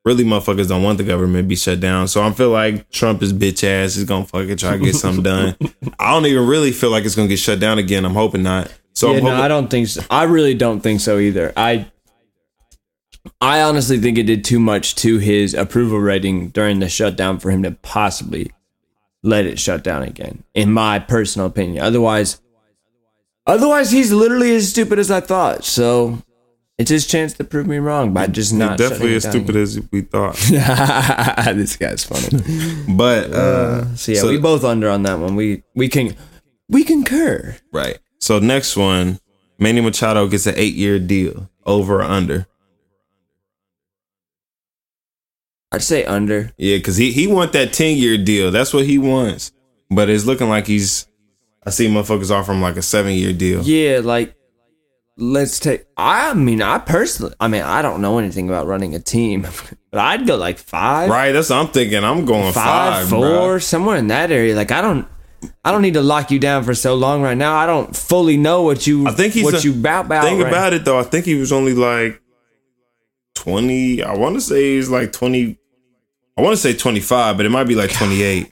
really 0.07 0.23
motherfuckers 0.23 0.69
don't 0.69 0.83
want 0.83 0.97
the 0.97 1.03
government 1.03 1.43
to 1.43 1.47
be 1.47 1.55
shut 1.55 1.81
down. 1.81 2.07
So 2.07 2.23
I 2.23 2.31
feel 2.31 2.49
like 2.49 2.89
Trump 2.89 3.21
is 3.21 3.33
bitch 3.33 3.63
ass 3.63 3.97
is 3.97 4.05
gonna 4.05 4.25
fucking 4.25 4.57
try 4.57 4.77
to 4.77 4.83
get 4.83 4.95
something 5.05 5.23
done. 5.23 5.55
I 5.99 6.13
don't 6.13 6.25
even 6.25 6.47
really 6.47 6.71
feel 6.71 6.89
like 6.89 7.03
it's 7.03 7.15
gonna 7.15 7.27
get 7.27 7.39
shut 7.39 7.59
down 7.59 7.77
again. 7.77 8.05
I'm 8.05 8.13
hoping 8.13 8.41
not. 8.41 8.73
So 8.93 9.11
yeah, 9.11 9.17
I'm 9.17 9.23
no, 9.25 9.35
I 9.35 9.47
don't 9.47 9.69
think 9.69 9.89
so. 9.89 10.01
I 10.09 10.23
really 10.23 10.53
don't 10.53 10.79
think 10.79 11.01
so 11.01 11.19
either. 11.19 11.51
I 11.57 11.91
I 13.41 13.61
honestly 13.61 13.99
think 13.99 14.17
it 14.17 14.23
did 14.23 14.45
too 14.45 14.59
much 14.59 14.95
to 14.95 15.17
his 15.17 15.53
approval 15.53 15.99
rating 15.99 16.49
during 16.49 16.79
the 16.79 16.87
shutdown 16.87 17.39
for 17.39 17.51
him 17.51 17.63
to 17.63 17.71
possibly 17.71 18.51
let 19.23 19.45
it 19.45 19.59
shut 19.59 19.83
down 19.83 20.03
again. 20.03 20.43
In 20.53 20.71
my 20.71 20.99
personal 20.99 21.47
opinion. 21.47 21.83
Otherwise, 21.83 22.39
Otherwise, 23.47 23.91
he's 23.91 24.11
literally 24.11 24.53
as 24.53 24.69
stupid 24.69 24.99
as 24.99 25.09
I 25.09 25.21
thought. 25.21 25.63
So 25.63 26.21
it's 26.77 26.91
his 26.91 27.07
chance 27.07 27.33
to 27.33 27.43
prove 27.43 27.65
me 27.67 27.77
wrong 27.77 28.13
by 28.13 28.27
just 28.27 28.53
not. 28.53 28.77
definitely 28.77 29.15
as 29.15 29.23
stupid 29.23 29.55
as 29.55 29.79
we 29.91 30.01
thought. 30.01 30.35
this 31.55 31.75
guy's 31.75 32.03
funny. 32.03 32.83
But 32.95 33.31
uh, 33.31 33.95
So 33.95 34.11
yeah, 34.11 34.25
we 34.25 34.37
both 34.37 34.63
under 34.63 34.89
on 34.89 35.03
that 35.03 35.19
one. 35.19 35.35
We 35.35 35.63
we 35.75 35.89
can 35.89 36.15
we 36.69 36.83
concur. 36.83 37.55
right. 37.71 37.97
So 38.19 38.39
next 38.39 38.75
one, 38.77 39.19
Manny 39.59 39.81
Machado 39.81 40.27
gets 40.27 40.45
an 40.47 40.55
eight 40.57 40.73
year 40.75 40.99
deal, 40.99 41.49
over 41.65 41.97
or 41.97 42.03
under. 42.03 42.47
I'd 45.71 45.83
say 45.83 46.05
under. 46.05 46.51
Yeah, 46.57 46.77
because 46.77 46.97
he 46.97 47.11
he 47.11 47.27
want 47.27 47.53
that 47.53 47.73
ten 47.73 47.97
year 47.97 48.17
deal. 48.17 48.51
That's 48.51 48.73
what 48.73 48.85
he 48.85 48.97
wants. 48.97 49.51
But 49.89 50.09
it's 50.09 50.25
looking 50.25 50.49
like 50.49 50.67
he's. 50.67 51.07
I 51.65 51.69
see 51.69 51.87
motherfuckers 51.87 52.31
offer 52.31 52.53
him 52.53 52.61
like 52.61 52.77
a 52.77 52.81
seven 52.81 53.13
year 53.13 53.33
deal. 53.33 53.61
Yeah, 53.63 53.99
like 54.03 54.35
let's 55.17 55.59
take. 55.59 55.85
I 55.97 56.33
mean, 56.33 56.61
I 56.61 56.77
personally, 56.77 57.33
I 57.39 57.47
mean, 57.47 57.63
I 57.63 57.81
don't 57.81 58.01
know 58.01 58.17
anything 58.19 58.47
about 58.47 58.67
running 58.67 58.95
a 58.95 58.99
team, 58.99 59.41
but 59.91 59.99
I'd 59.99 60.25
go 60.27 60.35
like 60.37 60.57
five, 60.57 61.09
Right, 61.09 61.31
that's 61.31 61.49
what 61.49 61.57
I'm 61.57 61.67
thinking. 61.67 62.03
I'm 62.03 62.25
going 62.25 62.53
five, 62.53 62.93
five, 63.01 63.09
four, 63.09 63.19
bro. 63.19 63.59
somewhere 63.59 63.97
in 63.97 64.07
that 64.07 64.31
area. 64.31 64.55
Like 64.55 64.71
I 64.71 64.81
don't. 64.81 65.07
I 65.63 65.71
don't 65.71 65.83
need 65.83 65.93
to 65.93 66.01
lock 66.01 66.31
you 66.31 66.39
down 66.39 66.63
for 66.63 66.73
so 66.73 66.95
long 66.95 67.21
right 67.21 67.37
now. 67.37 67.55
I 67.55 67.67
don't 67.67 67.95
fully 67.95 68.37
know 68.37 68.63
what 68.63 68.87
you 68.87 69.07
I 69.07 69.11
think 69.11 69.33
he's 69.33 69.43
what 69.43 69.53
a- 69.53 69.67
you 69.67 69.71
bout 69.71 70.07
about. 70.07 70.23
Think 70.23 70.41
right 70.41 70.49
about 70.51 70.73
it 70.73 70.83
though. 70.83 70.97
I 70.97 71.03
think 71.03 71.25
he 71.25 71.35
was 71.35 71.51
only 71.51 71.75
like 71.75 72.19
twenty. 73.35 74.01
I 74.01 74.15
want 74.15 74.35
to 74.35 74.41
say 74.41 74.75
he's 74.75 74.89
like 74.89 75.13
twenty. 75.13 75.59
I 76.37 76.41
want 76.41 76.55
to 76.55 76.61
say 76.61 76.73
twenty 76.75 77.01
five, 77.01 77.37
but 77.37 77.45
it 77.45 77.49
might 77.49 77.65
be 77.65 77.75
like 77.75 77.91
twenty 77.91 78.23
eight. 78.23 78.51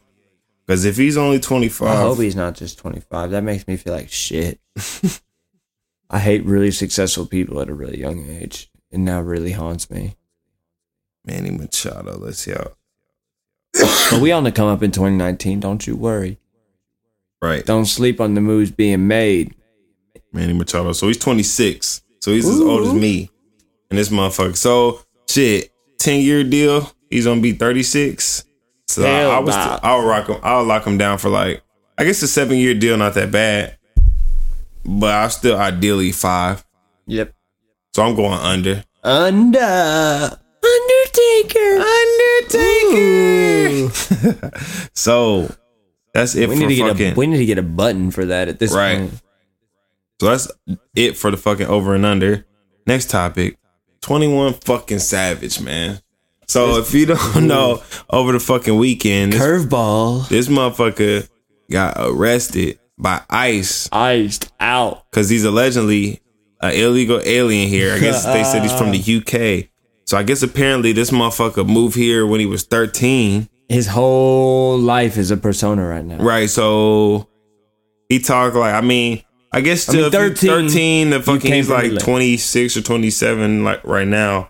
Because 0.66 0.86
if 0.86 0.98
he's 0.98 1.18
only 1.18 1.40
twenty 1.40 1.70
five, 1.70 1.90
I 1.90 2.02
hope 2.02 2.20
he's 2.20 2.36
not 2.36 2.56
just 2.56 2.80
25. 2.80 3.32
That 3.32 3.44
makes 3.44 3.68
me 3.68 3.78
feel 3.78 3.94
like 3.94 4.10
shit. 4.12 4.60
I 6.10 6.20
hate 6.20 6.46
really 6.46 6.72
successful 6.72 7.26
people 7.26 7.60
at 7.62 7.70
a 7.70 7.74
really 7.74 8.00
young 8.00 8.30
age. 8.30 8.70
It 8.92 9.00
now 9.00 9.22
really 9.22 9.52
haunts 9.52 9.90
me. 9.90 10.16
Manny 11.26 11.52
Machado. 11.52 12.18
Let's 12.18 12.40
see 12.40 12.52
how. 12.52 12.72
But 14.12 14.22
we 14.22 14.32
on 14.32 14.44
the 14.44 14.52
come 14.52 14.68
up 14.68 14.84
in 14.84 14.92
2019. 14.92 15.60
Don't 15.60 15.86
you 15.86 15.96
worry. 15.96 16.38
Right, 17.42 17.66
Don't 17.66 17.86
sleep 17.86 18.22
on 18.22 18.34
the 18.34 18.42
moves 18.42 18.72
being 18.72 19.08
made. 19.08 19.54
Manny 20.32 20.54
Machado. 20.54 20.94
So 20.94 21.08
he's 21.08 21.18
twenty 21.18 21.44
six. 21.44 22.02
So 22.20 22.32
he's 22.32 22.48
as 22.48 22.60
old 22.60 22.88
as 22.88 22.94
me, 22.94 23.30
and 23.90 24.00
this 24.00 24.10
motherfucker. 24.10 24.56
So 24.56 25.02
shit, 25.30 25.72
ten 26.00 26.22
year 26.22 26.44
deal. 26.44 26.92
He's 27.10 27.26
gonna 27.26 27.42
be 27.42 27.52
thirty 27.52 27.84
six. 27.84 28.46
So 28.88 29.04
I, 29.06 29.20
Hell 29.20 29.32
I 29.32 29.40
was. 29.40 29.56
nah. 29.56 29.80
I'll 29.84 30.06
rock 30.06 30.28
him. 30.28 30.40
I'll 30.42 30.64
lock 30.64 30.88
him 30.88 30.98
down 30.98 31.18
for 31.20 31.30
like. 31.30 31.62
I 31.98 32.04
guess 32.04 32.22
a 32.24 32.28
seven 32.28 32.58
year 32.58 32.74
deal, 32.74 32.98
not 32.98 33.14
that 33.14 33.32
bad. 33.32 33.78
But 34.86 35.14
I 35.14 35.28
still 35.30 35.58
ideally 35.58 36.12
five. 36.12 36.64
Yep. 37.08 37.34
So 37.96 38.04
I'm 38.04 38.16
going 38.16 38.34
under. 38.40 38.84
Under. 39.04 40.38
Undertaker. 40.64 41.84
Undertaker. 42.80 43.92
So 44.94 45.54
that's 46.14 46.36
it 46.36 46.48
We 46.50 46.56
for 46.56 46.62
need 46.68 46.76
to 46.78 46.94
get 46.94 47.14
a 47.14 47.16
we 47.16 47.28
need 47.28 47.38
to 47.38 47.46
get 47.46 47.58
a 47.58 47.62
button 47.64 48.10
for 48.12 48.26
that 48.26 48.48
at 48.48 48.60
this 48.60 48.74
Right. 48.74 49.00
point. 49.00 49.14
so 50.22 50.28
that's 50.28 50.48
it 50.96 51.18
for 51.18 51.30
the 51.32 51.38
fucking 51.38 51.68
over 51.68 51.94
and 51.94 52.06
under. 52.06 52.46
Next 52.88 53.10
topic: 53.10 53.58
Twenty 54.02 54.28
One 54.34 54.54
fucking 54.54 55.00
Savage, 55.00 55.60
man. 55.62 56.00
So 56.48 56.78
if 56.78 56.94
you 56.94 57.06
don't 57.08 57.48
know, 57.48 57.84
over 58.10 58.32
the 58.32 58.40
fucking 58.40 58.78
weekend, 58.78 59.34
this, 59.34 59.42
Curveball. 59.42 60.30
this 60.30 60.48
motherfucker 60.48 61.28
got 61.70 61.96
arrested 62.00 62.80
by 62.98 63.22
ICE 63.30 63.90
Iced 63.92 64.52
out. 64.60 65.04
because 65.12 65.30
he's 65.30 65.44
allegedly 65.44 66.22
an 66.62 66.74
illegal 66.74 67.22
alien 67.24 67.68
here. 67.70 67.94
I 67.94 68.00
guess 68.00 68.26
they 68.26 68.44
said 68.44 68.62
he's 68.64 68.74
from 68.74 68.92
the 68.92 68.98
UK. 69.00 69.70
So 70.06 70.18
I 70.18 70.24
guess 70.24 70.44
apparently 70.44 70.92
this 70.94 71.12
motherfucker 71.12 71.68
moved 71.68 71.96
here 71.96 72.26
when 72.26 72.40
he 72.40 72.46
was 72.46 72.64
thirteen. 72.64 73.50
His 73.68 73.88
whole 73.88 74.78
life 74.78 75.18
is 75.18 75.32
a 75.32 75.38
persona 75.38 75.86
right 75.88 76.06
now. 76.06 76.18
Right. 76.18 76.50
So 76.50 77.28
he 78.10 78.20
talked 78.20 78.56
like 78.56 78.74
I 78.76 78.82
mean, 78.82 79.24
I 79.52 79.62
guess 79.62 79.90
I 79.90 79.94
to 79.94 80.02
mean, 80.04 80.12
13, 80.12 80.36
13, 80.50 80.70
13 80.70 81.10
the 81.10 81.22
fucking 81.22 81.52
he's 81.54 81.70
like 81.70 81.86
Italy. 81.86 82.00
26 82.02 82.78
or 82.78 82.82
27 82.84 83.64
like 83.64 83.84
right 83.84 84.08
now. 84.08 84.50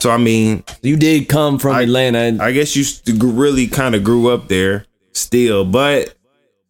So 0.00 0.10
I 0.10 0.18
mean, 0.18 0.62
You 0.82 0.96
did 0.96 1.28
come 1.28 1.58
from 1.58 1.74
I- 1.74 1.82
Atlanta, 1.82 2.36
I 2.44 2.52
guess 2.52 2.76
you 2.76 2.84
really 3.18 3.66
kind 3.66 3.94
of 3.94 4.04
grew 4.04 4.28
up 4.28 4.48
there 4.48 4.84
still, 5.12 5.64
but 5.64 6.14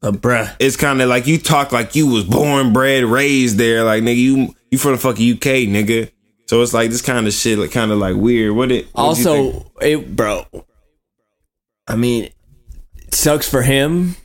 uh, 0.06 0.12
bruh. 0.12 0.54
it's 0.60 0.76
kind 0.76 1.02
of 1.02 1.08
like 1.08 1.26
you 1.26 1.38
talk 1.38 1.72
like 1.72 1.96
you 1.96 2.06
was 2.06 2.24
born, 2.24 2.72
bred, 2.72 3.04
raised 3.04 3.58
there. 3.58 3.82
Like 3.82 4.02
nigga, 4.02 4.16
you 4.16 4.54
you 4.70 4.78
from 4.78 4.92
the 4.92 4.98
fucking 4.98 5.32
UK, 5.34 5.66
nigga. 5.68 6.10
So 6.46 6.62
it's 6.62 6.72
like 6.72 6.90
this 6.90 7.02
kind 7.02 7.26
of 7.26 7.32
shit, 7.32 7.58
like 7.58 7.72
kind 7.72 7.90
of 7.90 7.98
like 7.98 8.14
weird. 8.14 8.54
What 8.54 8.70
it? 8.70 8.86
Also, 8.94 9.72
it, 9.80 10.14
bro. 10.14 10.46
I 11.88 11.96
mean, 11.96 12.30
it 12.96 13.14
sucks 13.14 13.48
for 13.48 13.62
him, 13.62 14.16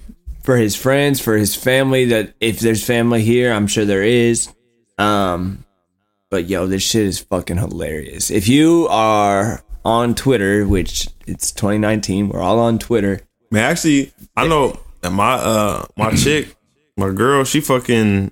for 0.44 0.56
his 0.56 0.76
friends, 0.76 1.20
for 1.20 1.36
his 1.36 1.56
family. 1.56 2.06
That 2.06 2.34
if 2.40 2.60
there's 2.60 2.86
family 2.86 3.24
here, 3.24 3.52
I'm 3.52 3.68
sure 3.68 3.86
there 3.86 4.04
is. 4.04 4.50
Um, 5.00 5.66
but 6.30 6.48
yo, 6.48 6.68
this 6.68 6.84
shit 6.84 7.08
is 7.08 7.20
fucking 7.20 7.58
hilarious. 7.58 8.30
If 8.30 8.48
you 8.48 8.88
are 8.92 9.64
on 9.84 10.14
Twitter, 10.14 10.68
which 10.68 11.08
it's 11.26 11.52
2019, 11.52 12.30
we're 12.30 12.40
all 12.40 12.60
on 12.60 12.78
Twitter. 12.78 13.22
Man, 13.50 13.64
actually, 13.64 14.14
I 14.38 14.42
don't 14.42 14.50
know 14.50 14.80
that 15.02 15.12
my 15.12 15.34
uh 15.34 15.86
my 15.98 16.12
chick, 16.16 16.56
my 16.98 17.12
girl, 17.12 17.44
she 17.44 17.62
fucking 17.62 18.32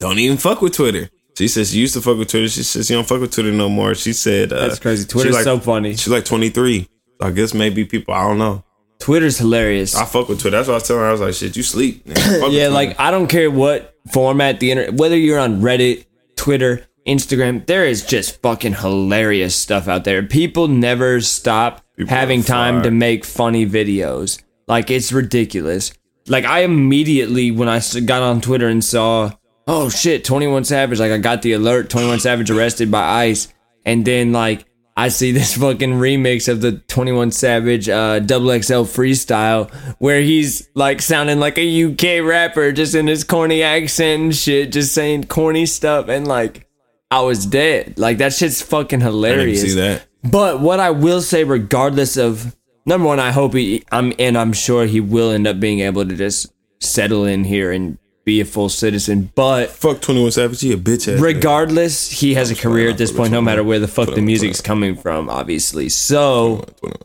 don't 0.00 0.18
even 0.18 0.36
fuck 0.36 0.60
with 0.60 0.74
Twitter. 0.74 1.10
She 1.36 1.48
says 1.48 1.72
she 1.72 1.78
used 1.78 1.94
to 1.94 2.00
fuck 2.00 2.16
with 2.16 2.28
Twitter. 2.28 2.48
She 2.48 2.62
says 2.62 2.86
she 2.86 2.94
don't 2.94 3.06
fuck 3.06 3.20
with 3.20 3.32
Twitter 3.32 3.52
no 3.52 3.68
more. 3.68 3.94
She 3.94 4.12
said 4.12 4.52
uh, 4.52 4.68
That's 4.68 4.78
crazy. 4.78 5.06
Twitter's 5.06 5.34
like- 5.34 5.44
so 5.44 5.58
funny. 5.58 5.96
She's 5.96 6.08
like 6.08 6.24
twenty 6.24 6.50
three. 6.50 6.88
I 7.20 7.30
guess 7.30 7.54
maybe 7.54 7.84
people. 7.84 8.14
I 8.14 8.22
don't 8.28 8.38
know. 8.38 8.64
Twitter's 9.00 9.38
hilarious. 9.38 9.94
I 9.94 10.04
fuck 10.04 10.28
with 10.28 10.40
Twitter. 10.40 10.56
That's 10.56 10.68
what 10.68 10.74
I 10.74 10.76
was 10.76 10.86
telling 10.86 11.02
her. 11.02 11.08
I 11.08 11.12
was 11.12 11.20
like, 11.20 11.34
shit, 11.34 11.56
you 11.56 11.62
sleep. 11.62 12.06
man. 12.06 12.16
Fuck 12.16 12.42
with 12.42 12.52
yeah, 12.52 12.68
like 12.68 12.98
I 12.98 13.10
don't 13.10 13.26
care 13.26 13.50
what 13.50 13.94
format 14.12 14.60
the 14.60 14.70
internet, 14.70 14.94
whether 14.94 15.16
you're 15.16 15.38
on 15.38 15.60
Reddit, 15.60 16.06
Twitter, 16.36 16.86
Instagram, 17.06 17.66
there 17.66 17.84
is 17.84 18.04
just 18.04 18.40
fucking 18.42 18.74
hilarious 18.74 19.54
stuff 19.54 19.88
out 19.88 20.04
there. 20.04 20.22
People 20.22 20.68
never 20.68 21.20
stop 21.20 21.82
People 21.96 22.14
having 22.14 22.42
time 22.42 22.82
to 22.82 22.90
make 22.90 23.24
funny 23.24 23.66
videos. 23.66 24.42
Like 24.66 24.90
it's 24.90 25.12
ridiculous. 25.12 25.92
Like 26.26 26.44
I 26.44 26.60
immediately 26.60 27.50
when 27.50 27.68
I 27.68 27.80
got 28.04 28.22
on 28.22 28.40
Twitter 28.40 28.68
and 28.68 28.84
saw, 28.84 29.32
oh 29.66 29.88
shit, 29.90 30.24
21 30.24 30.64
Savage, 30.64 31.00
like 31.00 31.12
I 31.12 31.18
got 31.18 31.42
the 31.42 31.52
alert, 31.52 31.90
21 31.90 32.20
Savage 32.20 32.50
arrested 32.50 32.90
by 32.90 33.26
ICE, 33.26 33.52
and 33.84 34.04
then 34.04 34.32
like 34.32 34.64
I 34.96 35.08
see 35.08 35.32
this 35.32 35.56
fucking 35.56 35.92
remix 35.94 36.48
of 36.48 36.60
the 36.60 36.72
21 36.72 37.32
Savage 37.32 37.88
uh, 37.88 38.20
Double 38.20 38.50
XL 38.50 38.84
freestyle 38.84 39.72
where 39.98 40.20
he's 40.20 40.68
like 40.74 41.02
sounding 41.02 41.40
like 41.40 41.58
a 41.58 41.84
UK 41.84 42.24
rapper 42.26 42.72
just 42.72 42.94
in 42.94 43.06
his 43.06 43.24
corny 43.24 43.62
accent 43.62 44.22
and 44.22 44.34
shit, 44.34 44.72
just 44.72 44.94
saying 44.94 45.24
corny 45.24 45.66
stuff. 45.66 46.08
And 46.08 46.26
like, 46.26 46.68
I 47.10 47.20
was 47.20 47.46
dead. 47.46 47.98
Like, 47.98 48.18
that 48.18 48.32
shit's 48.32 48.62
fucking 48.62 49.02
I 49.02 49.06
didn't 49.06 49.14
hilarious. 49.14 49.62
see 49.62 49.74
that. 49.74 50.06
But 50.24 50.60
what 50.60 50.80
I 50.80 50.90
will 50.90 51.20
say, 51.20 51.44
regardless 51.44 52.16
of 52.16 52.56
number 52.86 53.06
one, 53.06 53.20
I 53.20 53.30
hope 53.30 53.54
he, 53.54 53.84
I'm, 53.90 54.12
and 54.18 54.36
I'm 54.36 54.52
sure 54.52 54.86
he 54.86 55.00
will 55.00 55.30
end 55.30 55.46
up 55.46 55.60
being 55.60 55.80
able 55.80 56.06
to 56.06 56.14
just 56.14 56.52
settle 56.80 57.24
in 57.24 57.44
here 57.44 57.72
and 57.72 57.98
be 58.24 58.40
a 58.40 58.44
full 58.44 58.68
citizen. 58.68 59.30
But 59.34 59.70
Fuck 59.70 60.00
twenty 60.00 60.22
one 60.22 60.30
Savage. 60.30 60.60
He 60.60 60.72
a 60.72 60.76
bitch 60.76 61.12
ass. 61.12 61.20
nigga. 61.20 61.22
regardless, 61.22 62.10
he 62.10 62.34
has 62.34 62.50
a 62.50 62.56
career 62.56 62.90
at 62.90 62.98
this 62.98 63.12
point, 63.12 63.32
no 63.32 63.40
matter 63.40 63.62
where 63.62 63.78
the 63.78 63.88
fuck 63.88 64.14
the 64.14 64.22
music's 64.22 64.60
coming 64.60 64.96
from, 64.96 65.28
obviously. 65.28 65.88
So, 65.88 66.64
21. 66.80 66.98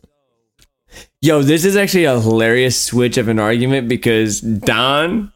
yo, 1.22 1.42
this 1.42 1.66
is 1.66 1.76
actually 1.76 2.06
a 2.06 2.20
hilarious 2.20 2.82
switch 2.82 3.18
of 3.18 3.28
an 3.28 3.40
argument 3.40 3.90
because 3.90 4.42
Don 4.42 5.32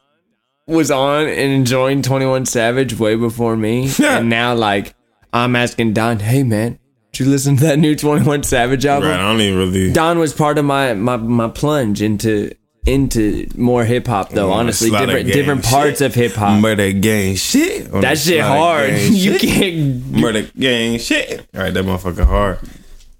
was 0.65 0.89
on 0.89 1.27
and 1.27 1.51
enjoying 1.51 2.01
21 2.01 2.45
Savage 2.45 2.97
way 2.97 3.15
before 3.15 3.57
me. 3.57 3.91
and 4.03 4.29
now, 4.29 4.55
like, 4.55 4.95
I'm 5.33 5.55
asking 5.55 5.93
Don, 5.93 6.19
hey, 6.19 6.43
man, 6.43 6.79
did 7.13 7.25
you 7.25 7.31
listen 7.31 7.55
to 7.57 7.63
that 7.65 7.79
new 7.79 7.95
21 7.95 8.43
Savage 8.43 8.85
album? 8.85 9.09
Right. 9.09 9.19
I 9.19 9.31
don't 9.31 9.39
even 9.39 9.57
really. 9.57 9.93
Don 9.93 10.19
was 10.19 10.33
part 10.33 10.57
of 10.57 10.65
my 10.65 10.93
my 10.95 11.15
my 11.17 11.47
plunge 11.47 12.01
into 12.01 12.51
into 12.85 13.47
more 13.55 13.85
hip 13.85 14.07
hop 14.07 14.29
though. 14.31 14.49
Mm, 14.49 14.55
honestly, 14.55 14.89
different 14.89 15.27
different 15.31 15.63
shit. 15.63 15.71
parts 15.71 16.01
of 16.01 16.15
hip 16.15 16.33
hop. 16.33 16.59
Murder 16.59 16.91
gang 16.91 17.35
shit. 17.35 17.89
That 17.91 18.17
shit 18.17 18.41
hard. 18.41 18.89
You 18.99 19.37
shit. 19.37 19.41
can't. 19.41 20.11
Murder 20.11 20.49
gang 20.59 20.97
shit. 20.97 21.47
All 21.55 21.61
right, 21.61 21.73
that 21.73 21.85
motherfucker 21.85 22.25
hard. 22.25 22.59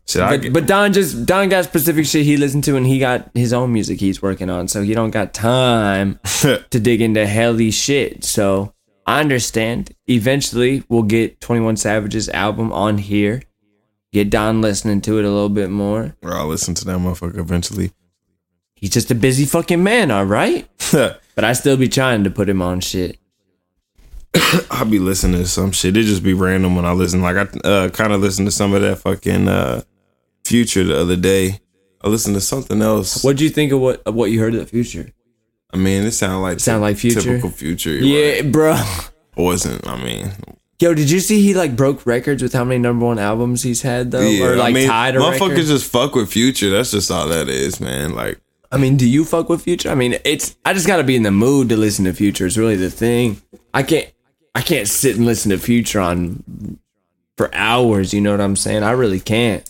Shit, 0.06 0.20
But, 0.20 0.42
get, 0.42 0.54
but 0.54 0.66
Don 0.66 0.92
just 0.92 1.26
Don 1.26 1.48
got 1.48 1.64
specific 1.64 2.06
shit 2.06 2.26
he 2.26 2.36
listened 2.36 2.64
to, 2.66 2.76
and 2.76 2.86
he 2.86 3.00
got 3.00 3.30
his 3.36 3.54
own 3.54 3.72
music 3.72 4.00
he's 4.02 4.22
working 4.22 4.50
on, 4.50 4.68
so 4.68 4.82
he 4.82 4.94
don't 4.94 5.12
got 5.12 5.34
time 5.34 6.20
to 6.42 6.80
dig 6.80 7.00
into 7.00 7.26
healthy 7.26 7.72
shit. 7.72 8.26
So 8.26 8.74
I 9.06 9.22
understand. 9.22 9.92
Eventually, 10.10 10.84
we'll 10.90 11.04
get 11.04 11.40
Twenty 11.40 11.62
One 11.62 11.78
Savage's 11.78 12.28
album 12.28 12.74
on 12.74 12.98
here. 12.98 13.44
Get 14.14 14.30
Don 14.30 14.62
listening 14.62 15.02
to 15.02 15.18
it 15.18 15.26
a 15.26 15.30
little 15.30 15.50
bit 15.50 15.72
more. 15.72 16.16
Bro, 16.22 16.38
I'll 16.38 16.48
listen 16.48 16.76
to 16.76 16.86
that 16.86 17.00
motherfucker 17.00 17.40
eventually. 17.40 17.92
He's 18.76 18.92
just 18.92 19.10
a 19.10 19.16
busy 19.16 19.46
fucking 19.46 19.84
man, 19.84 20.12
all 20.12 20.26
right. 20.26 20.70
But 21.36 21.44
I 21.44 21.54
still 21.54 21.78
be 21.78 21.90
trying 21.90 22.24
to 22.26 22.30
put 22.30 22.48
him 22.48 22.62
on 22.62 22.80
shit. 22.80 23.18
I'll 24.70 24.86
be 24.86 25.00
listening 25.00 25.42
to 25.42 25.48
some 25.48 25.72
shit. 25.72 25.98
It 25.98 26.04
just 26.04 26.22
be 26.22 26.36
random 26.36 26.76
when 26.76 26.86
I 26.86 26.92
listen. 26.92 27.24
Like 27.24 27.38
I 27.38 27.68
uh, 27.68 27.90
kind 27.90 28.14
of 28.14 28.22
listened 28.22 28.48
to 28.48 28.52
some 28.52 28.72
of 28.76 28.84
that 28.84 29.00
fucking 29.00 29.48
uh, 29.48 29.82
Future 30.46 30.84
the 30.84 31.02
other 31.02 31.16
day. 31.16 31.60
I 32.04 32.10
listened 32.10 32.36
to 32.36 32.42
something 32.42 32.84
else. 32.84 33.24
What'd 33.24 33.42
you 33.42 33.50
think 33.50 33.72
of 33.72 33.80
what 33.80 34.04
of 34.06 34.14
what 34.14 34.30
you 34.30 34.42
heard 34.42 34.54
of 34.54 34.60
the 34.60 34.68
future? 34.68 35.12
I 35.74 35.78
mean, 35.78 36.04
it 36.04 36.12
sounded 36.12 36.42
like 36.42 36.60
Sound 36.60 36.84
like 36.84 36.98
Future? 36.98 37.22
typical 37.22 37.50
Future. 37.50 37.96
Yeah, 37.96 38.42
right? 38.42 38.52
bro. 38.52 38.80
wasn't. 39.36 39.88
I 39.88 39.98
mean, 40.04 40.32
Yo, 40.84 40.94
did 40.94 41.10
you 41.10 41.22
see 41.22 41.42
he 41.42 41.54
like 41.54 41.78
broke 41.78 42.06
records 42.06 42.44
with 42.44 42.52
how 42.52 42.66
many 42.66 42.78
number 42.78 43.06
one 43.06 43.18
albums 43.18 43.64
he's 43.64 43.84
had 43.84 44.12
though, 44.12 44.20
yeah. 44.20 44.44
or 44.44 44.58
like 44.58 44.72
I 44.72 44.74
mean, 44.74 44.90
tied 44.90 45.16
a 45.16 45.20
motherfuckers 45.20 45.50
record? 45.52 45.66
just 45.68 45.90
fuck 45.90 46.14
with 46.14 46.30
Future. 46.30 46.70
That's 46.70 46.92
just 46.92 47.10
all 47.10 47.30
that 47.30 47.48
is, 47.48 47.80
man. 47.80 48.14
Like, 48.14 48.42
I 48.70 48.76
mean, 48.76 48.98
do 48.98 49.08
you 49.08 49.24
fuck 49.24 49.48
with 49.48 49.62
Future? 49.62 49.90
I 49.90 49.96
mean, 49.96 50.18
it's 50.26 50.58
I 50.66 50.74
just 50.74 50.86
got 50.86 50.98
to 50.98 51.06
be 51.06 51.16
in 51.16 51.24
the 51.24 51.32
mood 51.32 51.70
to 51.70 51.78
listen 51.78 52.04
to 52.04 52.12
Future. 52.12 52.46
Is 52.46 52.58
really 52.58 52.76
the 52.76 52.92
thing. 52.92 53.42
I 53.74 53.84
can't 53.84 54.12
I 54.54 54.62
can't 54.62 54.86
sit 54.86 55.16
and 55.16 55.26
listen 55.26 55.52
to 55.52 55.58
Future 55.58 56.02
on 56.02 56.44
for 57.38 57.50
hours. 57.56 58.14
You 58.14 58.20
know 58.20 58.32
what 58.32 58.42
I'm 58.42 58.58
saying? 58.58 58.84
I 58.84 58.92
really 58.92 59.22
can't. 59.22 59.64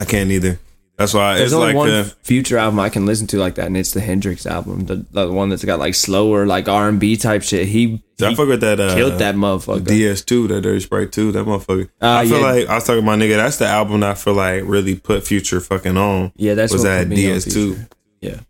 I 0.00 0.06
can't 0.06 0.30
either. 0.30 0.58
That's 0.96 1.12
why 1.12 1.36
There's 1.36 1.52
it's 1.52 1.54
only 1.54 1.68
like 1.68 1.76
one 1.76 1.90
uh, 1.90 2.08
Future 2.22 2.56
album 2.56 2.80
I 2.80 2.88
can 2.88 3.04
listen 3.04 3.26
to 3.28 3.36
like 3.38 3.56
that, 3.56 3.66
and 3.66 3.76
it's 3.76 3.92
the 3.92 4.00
Hendrix 4.00 4.46
album, 4.46 4.86
the, 4.86 5.04
the 5.10 5.30
one 5.30 5.50
that's 5.50 5.62
got 5.62 5.78
like 5.78 5.94
slower, 5.94 6.46
like 6.46 6.68
R 6.68 6.88
and 6.88 6.98
B 6.98 7.18
type 7.18 7.42
shit. 7.42 7.68
He, 7.68 8.02
I 8.22 8.30
he 8.30 8.34
fuck 8.34 8.48
with 8.48 8.62
that. 8.62 8.80
Uh, 8.80 8.94
killed 8.94 9.18
that 9.18 9.34
motherfucker. 9.34 9.80
DS2, 9.80 10.48
that 10.48 10.62
Dirty 10.62 10.80
Sprite 10.80 11.12
2, 11.12 11.32
that 11.32 11.44
motherfucker. 11.44 11.90
Uh, 12.00 12.08
I 12.08 12.26
feel 12.26 12.40
yeah. 12.40 12.46
like 12.46 12.68
I 12.68 12.74
was 12.76 12.84
talking 12.84 13.02
about 13.02 13.18
nigga. 13.18 13.36
That's 13.36 13.58
the 13.58 13.66
album 13.66 14.00
that 14.00 14.10
I 14.12 14.14
feel 14.14 14.32
like 14.32 14.62
really 14.64 14.94
put 14.94 15.26
Future 15.26 15.60
fucking 15.60 15.98
on. 15.98 16.32
yeah, 16.36 16.54
that's 16.54 16.72
was 16.72 16.84
that 16.84 17.08
put 17.08 17.16
me 17.16 17.30
on 17.30 17.38
DS2. 17.38 17.90
Yeah, 18.22 18.40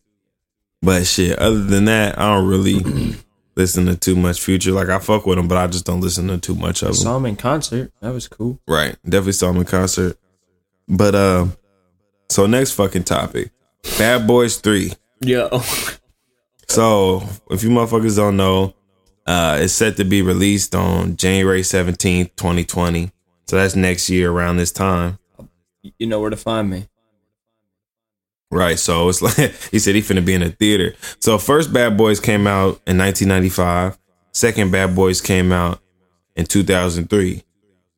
But 0.82 1.04
shit, 1.04 1.36
other 1.40 1.64
than 1.64 1.86
that, 1.86 2.16
I 2.16 2.32
don't 2.32 2.46
really 2.46 3.16
listen 3.56 3.86
to 3.86 3.96
too 3.96 4.14
much 4.14 4.40
Future. 4.40 4.70
Like 4.70 4.88
I 4.88 5.00
fuck 5.00 5.26
with 5.26 5.36
him, 5.36 5.48
but 5.48 5.58
I 5.58 5.66
just 5.66 5.84
don't 5.84 6.00
listen 6.00 6.28
to 6.28 6.38
too 6.38 6.54
much 6.54 6.82
of 6.82 6.90
him. 6.90 6.94
saw 6.94 7.16
him 7.16 7.26
in 7.26 7.34
concert. 7.34 7.90
That 8.00 8.12
was 8.12 8.28
cool. 8.28 8.60
Right, 8.68 8.94
definitely 9.04 9.32
saw 9.32 9.50
him 9.50 9.56
in 9.56 9.64
concert. 9.64 10.16
But 10.86 11.16
uh, 11.16 11.46
so 12.28 12.46
next 12.46 12.72
fucking 12.72 13.04
topic, 13.04 13.50
Bad 13.98 14.26
Boys 14.26 14.56
Three. 14.58 14.92
Yo, 15.20 15.48
So 16.68 17.22
if 17.50 17.62
you 17.62 17.70
motherfuckers 17.70 18.16
don't 18.16 18.36
know, 18.36 18.74
uh, 19.26 19.58
it's 19.60 19.72
set 19.72 19.96
to 19.96 20.04
be 20.04 20.22
released 20.22 20.74
on 20.74 21.16
January 21.16 21.62
seventeenth, 21.62 22.34
twenty 22.36 22.64
twenty. 22.64 23.12
So 23.46 23.56
that's 23.56 23.76
next 23.76 24.10
year 24.10 24.30
around 24.30 24.56
this 24.56 24.72
time. 24.72 25.18
you 25.98 26.06
know 26.06 26.20
where 26.20 26.30
to 26.30 26.36
find 26.36 26.68
me. 26.68 26.88
Right. 28.50 28.78
So 28.78 29.08
it's 29.08 29.22
like 29.38 29.52
he 29.70 29.78
said 29.78 29.94
he 29.94 30.02
finna 30.02 30.24
be 30.24 30.34
in 30.34 30.42
a 30.42 30.50
theater. 30.50 30.94
So 31.20 31.38
first 31.38 31.72
Bad 31.72 31.96
Boys 31.96 32.20
came 32.20 32.46
out 32.46 32.80
in 32.86 32.98
1995. 32.98 33.98
Second 34.32 34.70
Bad 34.70 34.94
Boys 34.94 35.20
came 35.20 35.52
out 35.52 35.80
in 36.34 36.44
2003. 36.46 37.42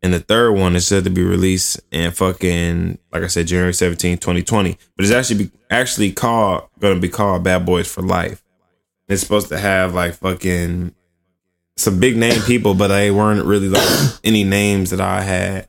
And 0.01 0.15
the 0.15 0.21
third 0.21 0.53
one 0.53 0.77
is 0.77 0.87
said 0.87 1.05
to 1.05 1.11
be 1.11 1.25
released 1.25 1.81
in 1.91 2.13
fucking 2.13 2.99
like 3.13 3.23
I 3.23 3.27
said 3.27 3.49
January 3.49 3.75
17, 3.75 4.19
2020. 4.19 4.79
But 4.97 5.05
it's 5.05 5.15
actually 5.15 5.45
be, 5.45 5.51
actually 5.71 6.13
called 6.13 6.69
to 6.81 6.99
be 6.99 7.09
called 7.09 7.45
Bad 7.45 7.67
Boys 7.67 7.93
for 7.93 8.03
Life. 8.03 8.43
It's 9.09 9.23
supposed 9.23 9.49
to 9.49 9.59
have 9.59 9.95
like 9.95 10.15
fucking 10.15 10.95
some 11.77 12.01
big 12.01 12.17
name 12.17 12.41
people, 12.43 12.75
but 12.75 12.89
they 12.89 13.11
weren't 13.11 13.45
really 13.45 13.69
like 13.69 13.89
any 14.25 14.45
names 14.45 14.91
that 14.91 15.01
I 15.01 15.23
had 15.23 15.69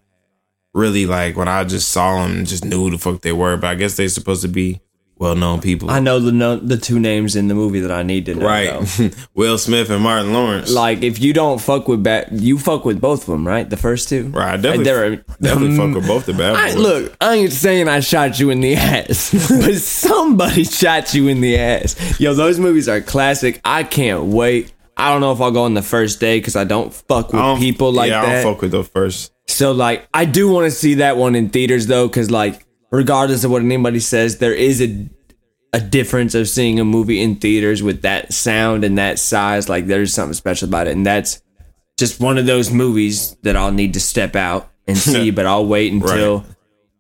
really 0.74 1.06
like 1.06 1.36
when 1.36 1.48
I 1.48 1.64
just 1.64 1.90
saw 1.90 2.22
them 2.22 2.46
just 2.46 2.64
knew 2.66 2.80
who 2.80 2.92
the 2.92 2.98
fuck 2.98 3.22
they 3.22 3.32
were. 3.32 3.58
But 3.58 3.68
I 3.68 3.76
guess 3.76 3.98
they're 3.98 4.10
supposed 4.10 4.42
to 4.44 4.48
be 4.48 4.82
well 5.20 5.36
known 5.36 5.62
people. 5.62 5.92
I 5.92 6.00
know 6.00 6.20
the 6.20 6.32
no, 6.32 6.56
the 6.56 6.78
two 6.78 7.00
names 7.00 7.36
in 7.36 7.48
the 7.50 7.54
movie 7.54 7.82
that 7.82 7.92
I 7.92 8.02
need 8.04 8.26
to 8.28 8.36
know. 8.36 8.46
right. 8.46 9.16
Will 9.36 9.58
Smith 9.60 9.90
and 9.92 10.02
Martin 10.02 10.34
Lawrence. 10.34 10.72
Like 10.74 11.04
if 11.04 11.20
you 11.22 11.34
don't 11.34 11.60
fuck 11.62 11.88
with 11.88 12.02
bat, 12.02 12.32
you 12.32 12.58
fuck 12.58 12.86
with 12.86 13.00
both 13.00 13.22
of 13.22 13.28
them, 13.28 13.46
right? 13.48 13.70
The 13.70 13.78
first 13.78 14.10
two, 14.10 14.30
right. 14.30 14.54
I 14.54 14.58
definitely, 14.58 14.84
They're- 14.86 15.16
definitely 15.42 15.78
um, 15.80 15.94
fuck 15.94 16.02
with 16.02 16.08
both 16.08 16.26
the 16.26 16.34
bad 16.34 16.56
I, 16.56 16.68
boys. 16.70 16.76
look, 16.78 17.18
I 17.22 17.36
ain't 17.36 17.52
saying 17.52 17.88
I 17.88 18.00
shot 18.00 18.40
you 18.40 18.50
in 18.50 18.62
the 18.62 18.76
ass, 18.76 19.32
but 19.50 19.76
somebody 19.76 20.64
shot 20.64 21.14
you 21.14 21.28
in 21.28 21.42
the 21.42 21.58
ass. 21.60 22.20
Yo, 22.20 22.34
those 22.34 22.60
movies 22.60 22.88
are 22.90 23.02
classic. 23.02 23.60
I 23.66 23.84
can't 23.84 24.24
wait. 24.26 24.74
I 24.98 25.12
don't 25.12 25.22
know 25.22 25.32
if 25.32 25.40
I'll 25.40 25.52
go 25.52 25.64
on 25.64 25.74
the 25.76 25.82
first 25.82 26.20
day 26.20 26.40
because 26.40 26.56
I 26.56 26.64
don't 26.66 26.94
fuck 26.94 27.28
with 27.28 27.42
don't- 27.42 27.60
people 27.60 27.92
like 27.92 28.10
yeah, 28.10 28.22
I 28.22 28.26
that. 28.26 28.44
don't 28.44 28.54
fuck 28.54 28.62
with 28.62 28.72
the 28.72 28.84
first. 28.84 29.34
So 29.48 29.72
like, 29.72 30.08
I 30.14 30.26
do 30.26 30.50
want 30.52 30.66
to 30.66 30.72
see 30.72 30.96
that 30.96 31.18
one 31.18 31.36
in 31.36 31.50
theaters 31.50 31.88
though, 31.88 32.08
because 32.08 32.30
like, 32.30 32.66
regardless 32.92 33.44
of 33.44 33.52
what 33.52 33.62
anybody 33.62 34.00
says, 34.00 34.38
there 34.38 34.54
is 34.54 34.82
a 34.82 35.10
a 35.72 35.80
difference 35.80 36.34
of 36.34 36.50
seeing 36.50 36.80
a 36.80 36.86
movie 36.86 37.22
in 37.22 37.36
theaters 37.36 37.84
with 37.84 38.02
that 38.02 38.34
sound 38.34 38.84
and 38.84 38.98
that 38.98 39.20
size. 39.20 39.70
Like, 39.70 39.86
there's 39.86 40.14
something 40.14 40.34
special 40.34 40.68
about 40.68 40.88
it, 40.88 40.96
and 40.96 41.06
that's 41.06 41.42
just 41.98 42.20
one 42.20 42.38
of 42.38 42.46
those 42.46 42.72
movies 42.72 43.36
that 43.44 43.56
I'll 43.56 43.72
need 43.72 43.94
to 43.94 44.00
step 44.00 44.36
out 44.36 44.72
and 44.88 44.98
see. 45.12 45.32
but 45.32 45.46
I'll 45.46 45.66
wait 45.68 45.94
until 45.94 46.44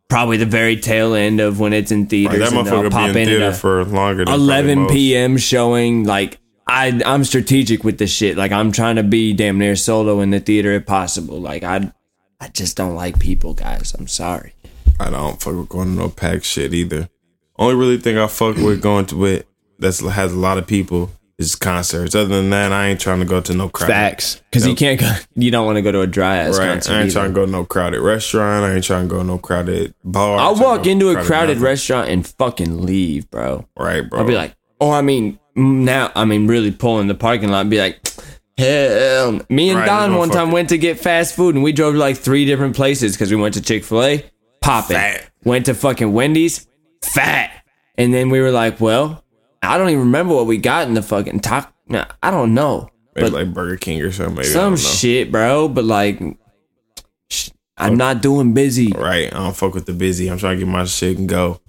probably 0.08 0.38
the 0.38 0.46
very 0.46 0.76
tail 0.76 1.14
end 1.16 1.40
of 1.40 1.60
when 1.60 1.74
it's 1.74 1.92
in 1.92 2.06
theaters, 2.08 2.40
that 2.40 2.50
and 2.50 2.58
I'll 2.58 2.64
motherfucker 2.66 2.92
pop 2.92 3.14
be 3.14 3.22
in 3.22 3.30
in 3.30 3.40
theater 3.40 3.54
for 3.54 3.84
longer 3.86 4.26
than 4.26 4.34
11 4.34 4.88
p.m. 4.88 5.38
showing. 5.38 6.04
Like. 6.06 6.40
I, 6.72 7.02
I'm 7.04 7.24
strategic 7.24 7.84
with 7.84 7.98
this 7.98 8.14
shit. 8.14 8.38
Like 8.38 8.52
I'm 8.52 8.72
trying 8.72 8.98
to 8.98 9.04
be 9.04 9.34
damn 9.34 9.58
near 9.58 9.76
solo 9.76 10.20
in 10.20 10.30
the 10.30 10.40
theater 10.40 10.72
if 10.74 10.86
possible. 10.86 11.42
Like 11.42 11.64
I, 11.64 11.92
I 12.40 12.50
just 12.50 12.78
don't 12.78 12.94
like 12.94 13.18
people, 13.20 13.56
guys. 13.56 13.96
I'm 13.98 14.06
sorry. 14.06 14.54
I 15.00 15.10
don't 15.10 15.42
fuck 15.42 15.56
with 15.56 15.70
going 15.70 15.90
to 15.90 15.94
no 15.94 16.10
pack 16.10 16.44
shit 16.44 16.74
either. 16.74 17.10
Only 17.58 17.76
really 17.76 17.98
thing 17.98 18.18
I 18.18 18.28
fuck 18.28 18.56
with 18.58 18.82
going 18.82 19.06
to 19.08 19.26
it 19.26 19.48
that's 19.80 20.00
has 20.00 20.34
a 20.34 20.38
lot 20.38 20.58
of 20.58 20.68
people 20.68 21.10
is 21.38 21.56
concerts. 21.56 22.16
Other 22.16 22.36
than 22.36 22.50
that, 22.50 22.74
I 22.74 22.88
ain't 22.88 23.00
trying 23.00 23.20
to 23.20 23.26
go 23.26 23.40
to 23.40 23.54
no 23.54 23.70
crowd. 23.70 23.88
Facts, 23.88 24.42
because 24.52 24.68
you 24.68 24.76
can't 24.76 25.00
go. 25.00 25.10
You 25.36 25.52
don't 25.52 25.66
want 25.66 25.78
to 25.78 25.82
go 25.82 25.92
to 25.92 26.02
a 26.02 26.08
dry 26.08 26.38
ass 26.38 26.58
Right. 26.60 26.68
concert. 26.74 26.92
I 26.92 26.96
ain't 26.98 27.04
either. 27.06 27.14
trying 27.14 27.30
to 27.30 27.34
go 27.34 27.46
to 27.46 27.52
no 27.52 27.64
crowded 27.64 28.02
restaurant. 28.02 28.66
I 28.66 28.76
ain't 28.76 28.84
trying 28.84 29.08
to 29.08 29.10
go 29.10 29.20
to 29.20 29.24
no 29.24 29.38
crowded 29.38 29.94
bar. 30.04 30.38
I 30.38 30.44
I'll 30.44 30.56
walk 30.56 30.86
into 30.86 31.10
a 31.12 31.24
crowded 31.24 31.54
nothing. 31.56 31.64
restaurant 31.64 32.10
and 32.10 32.28
fucking 32.28 32.82
leave, 32.86 33.30
bro. 33.32 33.66
Right, 33.78 34.02
bro. 34.10 34.20
I'll 34.20 34.28
be 34.28 34.36
like, 34.36 34.56
oh, 34.82 34.92
I 34.92 35.02
mean, 35.02 35.40
now, 35.56 36.12
I 36.14 36.26
mean, 36.26 36.46
really 36.48 36.72
pulling 36.72 37.08
the 37.08 37.16
parking 37.16 37.50
lot 37.50 37.62
and 37.62 37.70
be 37.70 37.80
like, 37.80 38.06
hell. 38.58 39.40
Me 39.50 39.70
and 39.70 39.80
Right, 39.80 39.86
Don 39.86 40.16
one 40.18 40.30
time 40.30 40.52
went 40.52 40.70
to 40.70 40.78
get 40.78 41.00
fast 41.00 41.36
food 41.36 41.56
and 41.56 41.64
we 41.64 41.72
drove 41.72 41.94
to 41.94 42.00
like 42.00 42.18
three 42.18 42.46
different 42.46 42.76
places 42.76 43.14
because 43.14 43.32
we 43.32 43.38
went 43.38 43.54
to 43.56 43.62
Chick 43.62 43.84
fil 43.86 44.04
A, 44.04 44.26
popping. 44.62 44.96
Fat. 44.98 45.30
Went 45.44 45.66
to 45.68 45.74
fucking 45.74 46.12
Wendy's, 46.14 46.68
fat. 47.04 47.52
And 47.98 48.14
then 48.14 48.30
we 48.30 48.40
were 48.42 48.52
like, 48.52 48.80
well, 48.80 49.24
I 49.62 49.78
don't 49.78 49.90
even 49.90 50.02
remember 50.02 50.34
what 50.36 50.46
we 50.48 50.58
got 50.58 50.88
in 50.88 50.94
the 50.94 51.02
fucking 51.02 51.40
talk. 51.42 51.74
Nah, 51.88 52.06
I 52.24 52.32
don't 52.32 52.54
know. 52.54 52.90
Maybe 53.16 53.30
But 53.30 53.34
like 53.34 53.54
Burger 53.54 53.78
King 53.78 54.02
or 54.02 54.12
something. 54.12 54.36
Maybe, 54.36 54.48
some 54.48 54.78
shit, 54.78 55.32
bro. 55.32 55.68
But 55.68 55.84
like, 55.86 56.20
sh- 57.30 57.50
I'm 57.78 57.96
not 57.96 58.22
doing 58.22 58.54
busy. 58.54 58.92
Right. 58.96 59.34
I 59.34 59.38
don't 59.38 59.56
fuck 59.56 59.74
with 59.74 59.86
the 59.86 59.94
busy. 59.94 60.28
I'm 60.30 60.38
trying 60.38 60.58
to 60.60 60.66
get 60.66 60.72
my 60.72 60.86
shit 60.86 61.18
and 61.18 61.28
go. 61.28 61.60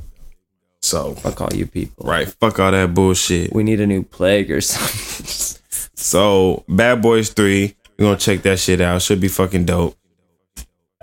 So, 0.82 1.14
Fuck 1.14 1.40
all 1.42 1.52
you 1.52 1.66
people. 1.66 2.06
right. 2.06 2.26
Fuck 2.26 2.58
all 2.58 2.70
that 2.70 2.94
bullshit. 2.94 3.52
We 3.52 3.62
need 3.62 3.80
a 3.80 3.86
new 3.86 4.02
plague 4.02 4.50
or 4.50 4.60
something. 4.62 5.60
So, 5.94 6.64
Bad 6.68 7.02
Boys 7.02 7.30
3. 7.30 7.76
We're 7.98 8.04
going 8.06 8.16
to 8.18 8.24
check 8.24 8.42
that 8.42 8.58
shit 8.58 8.80
out. 8.80 9.02
Should 9.02 9.20
be 9.20 9.28
fucking 9.28 9.66
dope. 9.66 9.96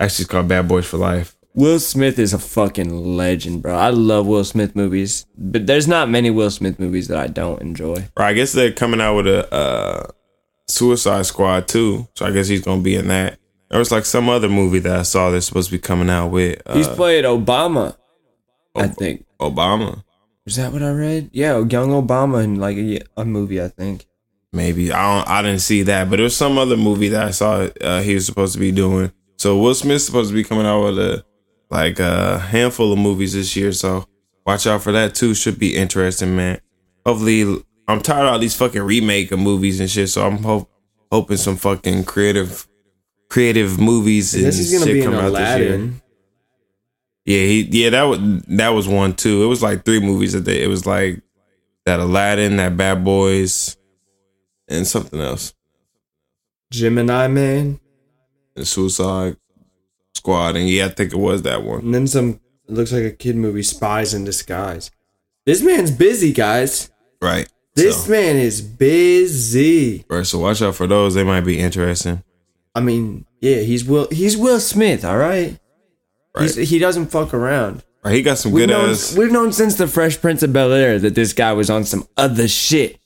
Actually, 0.00 0.24
it's 0.24 0.30
called 0.30 0.48
Bad 0.48 0.66
Boys 0.66 0.86
for 0.86 0.96
Life. 0.96 1.36
Will 1.58 1.80
Smith 1.80 2.20
is 2.20 2.32
a 2.32 2.38
fucking 2.38 3.16
legend, 3.16 3.62
bro. 3.62 3.74
I 3.74 3.90
love 3.90 4.28
Will 4.28 4.44
Smith 4.44 4.76
movies, 4.76 5.26
but 5.36 5.66
there's 5.66 5.88
not 5.88 6.08
many 6.08 6.30
Will 6.30 6.52
Smith 6.52 6.78
movies 6.78 7.08
that 7.08 7.18
I 7.18 7.26
don't 7.26 7.60
enjoy. 7.60 8.06
Or 8.16 8.22
I 8.22 8.32
guess 8.32 8.52
they're 8.52 8.70
coming 8.70 9.00
out 9.00 9.16
with 9.16 9.26
a 9.26 9.52
uh, 9.52 10.06
Suicide 10.68 11.26
Squad 11.26 11.66
too. 11.66 12.06
So, 12.14 12.26
I 12.26 12.30
guess 12.30 12.46
he's 12.46 12.62
going 12.62 12.78
to 12.78 12.84
be 12.84 12.94
in 12.94 13.08
that. 13.08 13.40
There 13.70 13.80
was 13.80 13.90
like 13.90 14.04
some 14.04 14.28
other 14.28 14.48
movie 14.48 14.78
that 14.78 15.00
I 15.00 15.02
saw 15.02 15.30
that's 15.30 15.46
supposed 15.46 15.70
to 15.70 15.74
be 15.74 15.80
coming 15.80 16.08
out 16.08 16.28
with 16.28 16.62
uh, 16.64 16.76
He's 16.76 16.86
played 16.86 17.24
Obama, 17.24 17.96
I 18.76 18.86
think. 18.86 19.26
Obama. 19.40 20.04
Is 20.46 20.54
that 20.54 20.72
what 20.72 20.84
I 20.84 20.92
read? 20.92 21.30
Yeah, 21.32 21.56
young 21.58 21.90
Obama 21.90 22.44
in 22.44 22.60
like 22.60 22.76
a, 22.76 23.00
a 23.16 23.24
movie, 23.24 23.60
I 23.60 23.66
think. 23.66 24.06
Maybe 24.52 24.92
I 24.92 25.16
don't. 25.16 25.28
I 25.28 25.42
didn't 25.42 25.62
see 25.62 25.82
that, 25.82 26.08
but 26.08 26.20
it 26.20 26.22
was 26.22 26.36
some 26.36 26.56
other 26.56 26.76
movie 26.76 27.08
that 27.08 27.26
I 27.26 27.30
saw. 27.32 27.66
Uh, 27.80 28.00
he 28.02 28.14
was 28.14 28.26
supposed 28.26 28.52
to 28.52 28.60
be 28.60 28.70
doing. 28.70 29.10
So 29.38 29.58
Will 29.58 29.74
Smith's 29.74 30.06
supposed 30.06 30.30
to 30.30 30.34
be 30.34 30.44
coming 30.44 30.64
out 30.64 30.84
with 30.84 30.98
a 31.00 31.24
like 31.70 31.98
a 31.98 32.38
handful 32.38 32.92
of 32.92 32.98
movies 32.98 33.34
this 33.34 33.54
year. 33.56 33.72
So 33.72 34.06
watch 34.46 34.66
out 34.66 34.82
for 34.82 34.92
that 34.92 35.14
too. 35.14 35.34
Should 35.34 35.58
be 35.58 35.76
interesting, 35.76 36.36
man. 36.36 36.60
Hopefully, 37.04 37.64
I'm 37.86 38.00
tired 38.00 38.26
of 38.26 38.32
all 38.32 38.38
these 38.38 38.56
fucking 38.56 38.82
remake 38.82 39.32
of 39.32 39.38
movies 39.38 39.80
and 39.80 39.90
shit. 39.90 40.08
So 40.08 40.26
I'm 40.26 40.42
hope, 40.42 40.70
hoping 41.10 41.36
some 41.36 41.56
fucking 41.56 42.04
creative, 42.04 42.66
creative 43.28 43.78
movies 43.78 44.34
and 44.34 44.44
this 44.44 44.84
shit 44.84 45.04
come 45.04 45.14
out 45.14 45.32
this 45.32 45.58
year. 45.58 45.90
Yeah, 47.24 47.42
he 47.42 47.60
yeah 47.70 47.90
that 47.90 48.04
was 48.04 48.18
that 48.48 48.70
was 48.70 48.88
one 48.88 49.14
too. 49.14 49.42
It 49.42 49.46
was 49.46 49.62
like 49.62 49.84
three 49.84 50.00
movies 50.00 50.32
that 50.32 50.46
they. 50.46 50.62
It 50.62 50.68
was 50.68 50.86
like 50.86 51.20
that 51.84 52.00
Aladdin, 52.00 52.56
that 52.56 52.76
Bad 52.76 53.04
Boys, 53.04 53.76
and 54.66 54.86
something 54.86 55.20
else. 55.20 55.52
Gemini 56.70 57.28
Man, 57.28 57.80
And 58.56 58.66
Suicide 58.66 59.36
Squad, 60.18 60.56
and 60.56 60.68
yeah, 60.68 60.86
I 60.86 60.88
think 60.88 61.12
it 61.12 61.16
was 61.18 61.42
that 61.42 61.62
one. 61.62 61.80
and 61.80 61.94
then 61.94 62.06
some. 62.06 62.40
It 62.68 62.74
looks 62.74 62.92
like 62.92 63.04
a 63.04 63.10
kid 63.10 63.34
movie, 63.36 63.62
Spies 63.62 64.12
in 64.12 64.24
Disguise. 64.24 64.90
This 65.46 65.62
man's 65.62 65.90
busy, 65.90 66.32
guys. 66.34 66.90
Right. 67.22 67.48
This 67.74 68.04
So- 68.04 68.10
man 68.10 68.36
is 68.36 68.60
busy. 68.60 70.04
Right, 70.08 70.26
so 70.26 70.38
watch 70.40 70.60
out 70.60 70.74
for 70.74 70.86
those. 70.86 71.14
They 71.14 71.24
might 71.24 71.42
be 71.42 71.58
interesting. 71.58 72.22
I 72.74 72.80
mean, 72.80 73.24
yeah, 73.40 73.60
he's 73.60 73.84
Will. 73.84 74.06
He's 74.10 74.36
Will 74.36 74.60
Smith. 74.60 75.04
All 75.04 75.16
right. 75.16 75.58
He's, 76.38 76.56
Right. 76.58 76.68
he 76.68 76.78
doesn't 76.78 77.06
fuck 77.06 77.32
around. 77.32 77.84
Right, 78.04 78.14
he 78.14 78.22
got 78.22 78.38
some 78.38 78.52
We've 78.52 78.66
good 78.68 78.72
known, 78.74 78.90
ass. 78.90 79.16
we've 79.16 79.32
known 79.32 79.52
since 79.52 79.74
the 79.76 79.86
Fresh 79.88 80.20
Prince 80.20 80.42
of 80.42 80.52
Bel 80.52 80.72
Air 80.72 80.98
that 80.98 81.14
this 81.14 81.32
guy 81.32 81.52
was 81.54 81.70
on 81.70 81.84
some 81.84 82.06
other 82.16 82.46
shit. 82.48 82.92
'Cause 82.92 82.98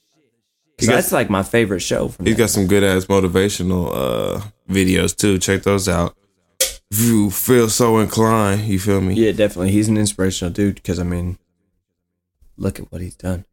He 0.81 0.87
got- 0.87 0.95
that's 0.97 1.13
like 1.13 1.31
my 1.31 1.43
favorite 1.45 1.81
show. 1.81 2.09
He's 2.19 2.35
that. 2.35 2.39
got 2.39 2.51
some 2.51 2.67
good 2.67 2.83
ass 2.83 3.05
motivational 3.07 3.91
uh 3.95 4.41
videos 4.69 5.15
too. 5.17 5.39
Check 5.39 5.63
those 5.63 5.89
out. 5.89 6.17
If 6.93 7.01
you 7.01 7.31
feel 7.31 7.71
so 7.71 7.99
inclined, 8.01 8.67
you 8.67 8.79
feel 8.79 9.01
me? 9.01 9.15
Yeah, 9.15 9.33
definitely. 9.33 9.71
He's 9.73 9.89
an 9.89 9.97
inspirational 9.97 10.53
dude 10.53 10.75
because 10.75 10.99
I 10.99 11.05
mean, 11.05 11.39
look 12.59 12.79
at 12.79 12.93
what 12.93 13.01
he's 13.01 13.15
done. 13.15 13.47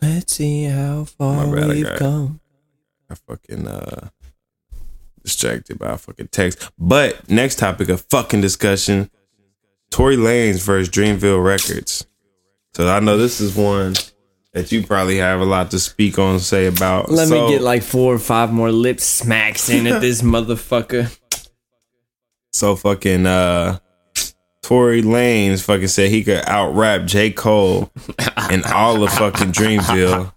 Let's 0.00 0.34
see 0.34 0.64
how 0.64 1.02
far 1.04 1.52
bad, 1.52 1.68
we've 1.68 1.84
got- 1.84 1.98
come. 1.98 2.40
I 3.10 3.16
fucking 3.16 3.66
uh 3.66 4.08
distracted 5.24 5.78
by 5.80 5.92
a 5.94 5.98
fucking 5.98 6.28
text. 6.28 6.70
But 6.78 7.28
next 7.28 7.58
topic 7.58 7.88
of 7.88 8.02
fucking 8.02 8.40
discussion: 8.40 9.10
Tory 9.90 10.16
Lanez 10.16 10.64
versus 10.64 10.88
Dreamville 10.90 11.42
Records. 11.44 12.06
So 12.74 12.88
I 12.88 13.00
know 13.00 13.16
this 13.18 13.40
is 13.40 13.56
one 13.56 13.94
that 14.54 14.72
you 14.72 14.82
probably 14.86 15.18
have 15.18 15.40
a 15.40 15.44
lot 15.44 15.70
to 15.72 15.78
speak 15.78 16.18
on, 16.18 16.38
say 16.40 16.66
about. 16.66 17.10
Let 17.10 17.28
So- 17.28 17.46
me 17.48 17.52
get 17.52 17.62
like 17.62 17.82
four 17.82 18.14
or 18.14 18.18
five 18.18 18.50
more 18.52 18.72
lip 18.72 19.00
smacks 19.00 19.68
in 19.68 19.86
at 19.86 20.00
this 20.00 20.22
motherfucker. 20.22 21.14
So 22.52 22.76
fucking 22.76 23.26
uh 23.26 23.78
Tory 24.62 25.02
Lanez 25.02 25.62
fucking 25.62 25.88
said 25.88 26.08
he 26.10 26.24
could 26.24 26.42
out 26.46 26.70
rap 26.74 27.04
J. 27.04 27.30
Cole 27.30 27.90
and 28.36 28.64
all 28.64 29.02
of 29.02 29.10
fucking 29.12 29.52
Dreamville. 29.52 30.32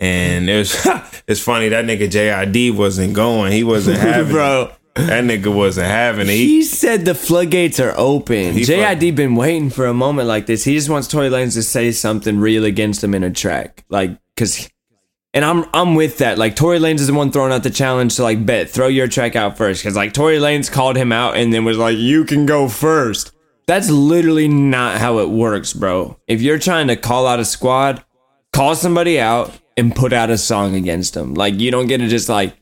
And 0.00 0.48
it's 0.48 0.86
it's 1.26 1.40
funny 1.40 1.68
that 1.70 1.84
nigga 1.84 2.08
JID 2.08 2.74
wasn't 2.74 3.14
going. 3.14 3.52
He 3.52 3.64
wasn't 3.64 3.98
having 4.00 4.32
Bro. 4.32 4.62
it. 4.62 4.72
That 4.96 5.24
nigga 5.24 5.54
wasn't 5.54 5.88
having 5.88 6.28
it. 6.28 6.32
He, 6.32 6.62
said 6.62 7.04
the 7.04 7.14
floodgates 7.14 7.78
are 7.80 7.92
open. 7.98 8.54
He 8.54 8.62
JID 8.62 9.14
been 9.14 9.34
waiting 9.34 9.68
for 9.68 9.84
a 9.86 9.92
moment 9.92 10.26
like 10.26 10.46
this. 10.46 10.64
He 10.64 10.74
just 10.74 10.88
wants 10.88 11.06
Tory 11.06 11.28
Lanez 11.28 11.52
to 11.54 11.62
say 11.62 11.92
something 11.92 12.38
real 12.38 12.64
against 12.64 13.04
him 13.04 13.14
in 13.14 13.22
a 13.22 13.30
track, 13.30 13.84
like 13.88 14.18
because. 14.34 14.70
And 15.34 15.44
I'm 15.44 15.66
I'm 15.74 15.96
with 15.96 16.18
that. 16.18 16.38
Like 16.38 16.56
Tory 16.56 16.78
Lanez 16.78 17.00
is 17.00 17.08
the 17.08 17.12
one 17.14 17.30
throwing 17.30 17.52
out 17.52 17.62
the 17.62 17.68
challenge 17.68 18.16
to 18.16 18.22
like 18.22 18.46
bet 18.46 18.70
throw 18.70 18.88
your 18.88 19.06
track 19.06 19.36
out 19.36 19.58
first 19.58 19.82
because 19.82 19.94
like 19.94 20.14
Tory 20.14 20.38
Lanez 20.38 20.72
called 20.72 20.96
him 20.96 21.12
out 21.12 21.36
and 21.36 21.52
then 21.52 21.62
was 21.66 21.76
like 21.76 21.98
you 21.98 22.24
can 22.24 22.46
go 22.46 22.66
first. 22.66 23.32
That's 23.66 23.90
literally 23.90 24.48
not 24.48 24.98
how 24.98 25.18
it 25.18 25.28
works, 25.28 25.74
bro. 25.74 26.18
If 26.26 26.40
you're 26.40 26.58
trying 26.58 26.86
to 26.86 26.96
call 26.96 27.26
out 27.26 27.38
a 27.38 27.44
squad, 27.44 28.02
call 28.54 28.74
somebody 28.74 29.20
out 29.20 29.52
and 29.76 29.94
put 29.94 30.14
out 30.14 30.30
a 30.30 30.38
song 30.38 30.74
against 30.74 31.12
them. 31.12 31.34
Like 31.34 31.60
you 31.60 31.70
don't 31.70 31.86
get 31.86 31.98
to 31.98 32.08
just 32.08 32.30
like 32.30 32.56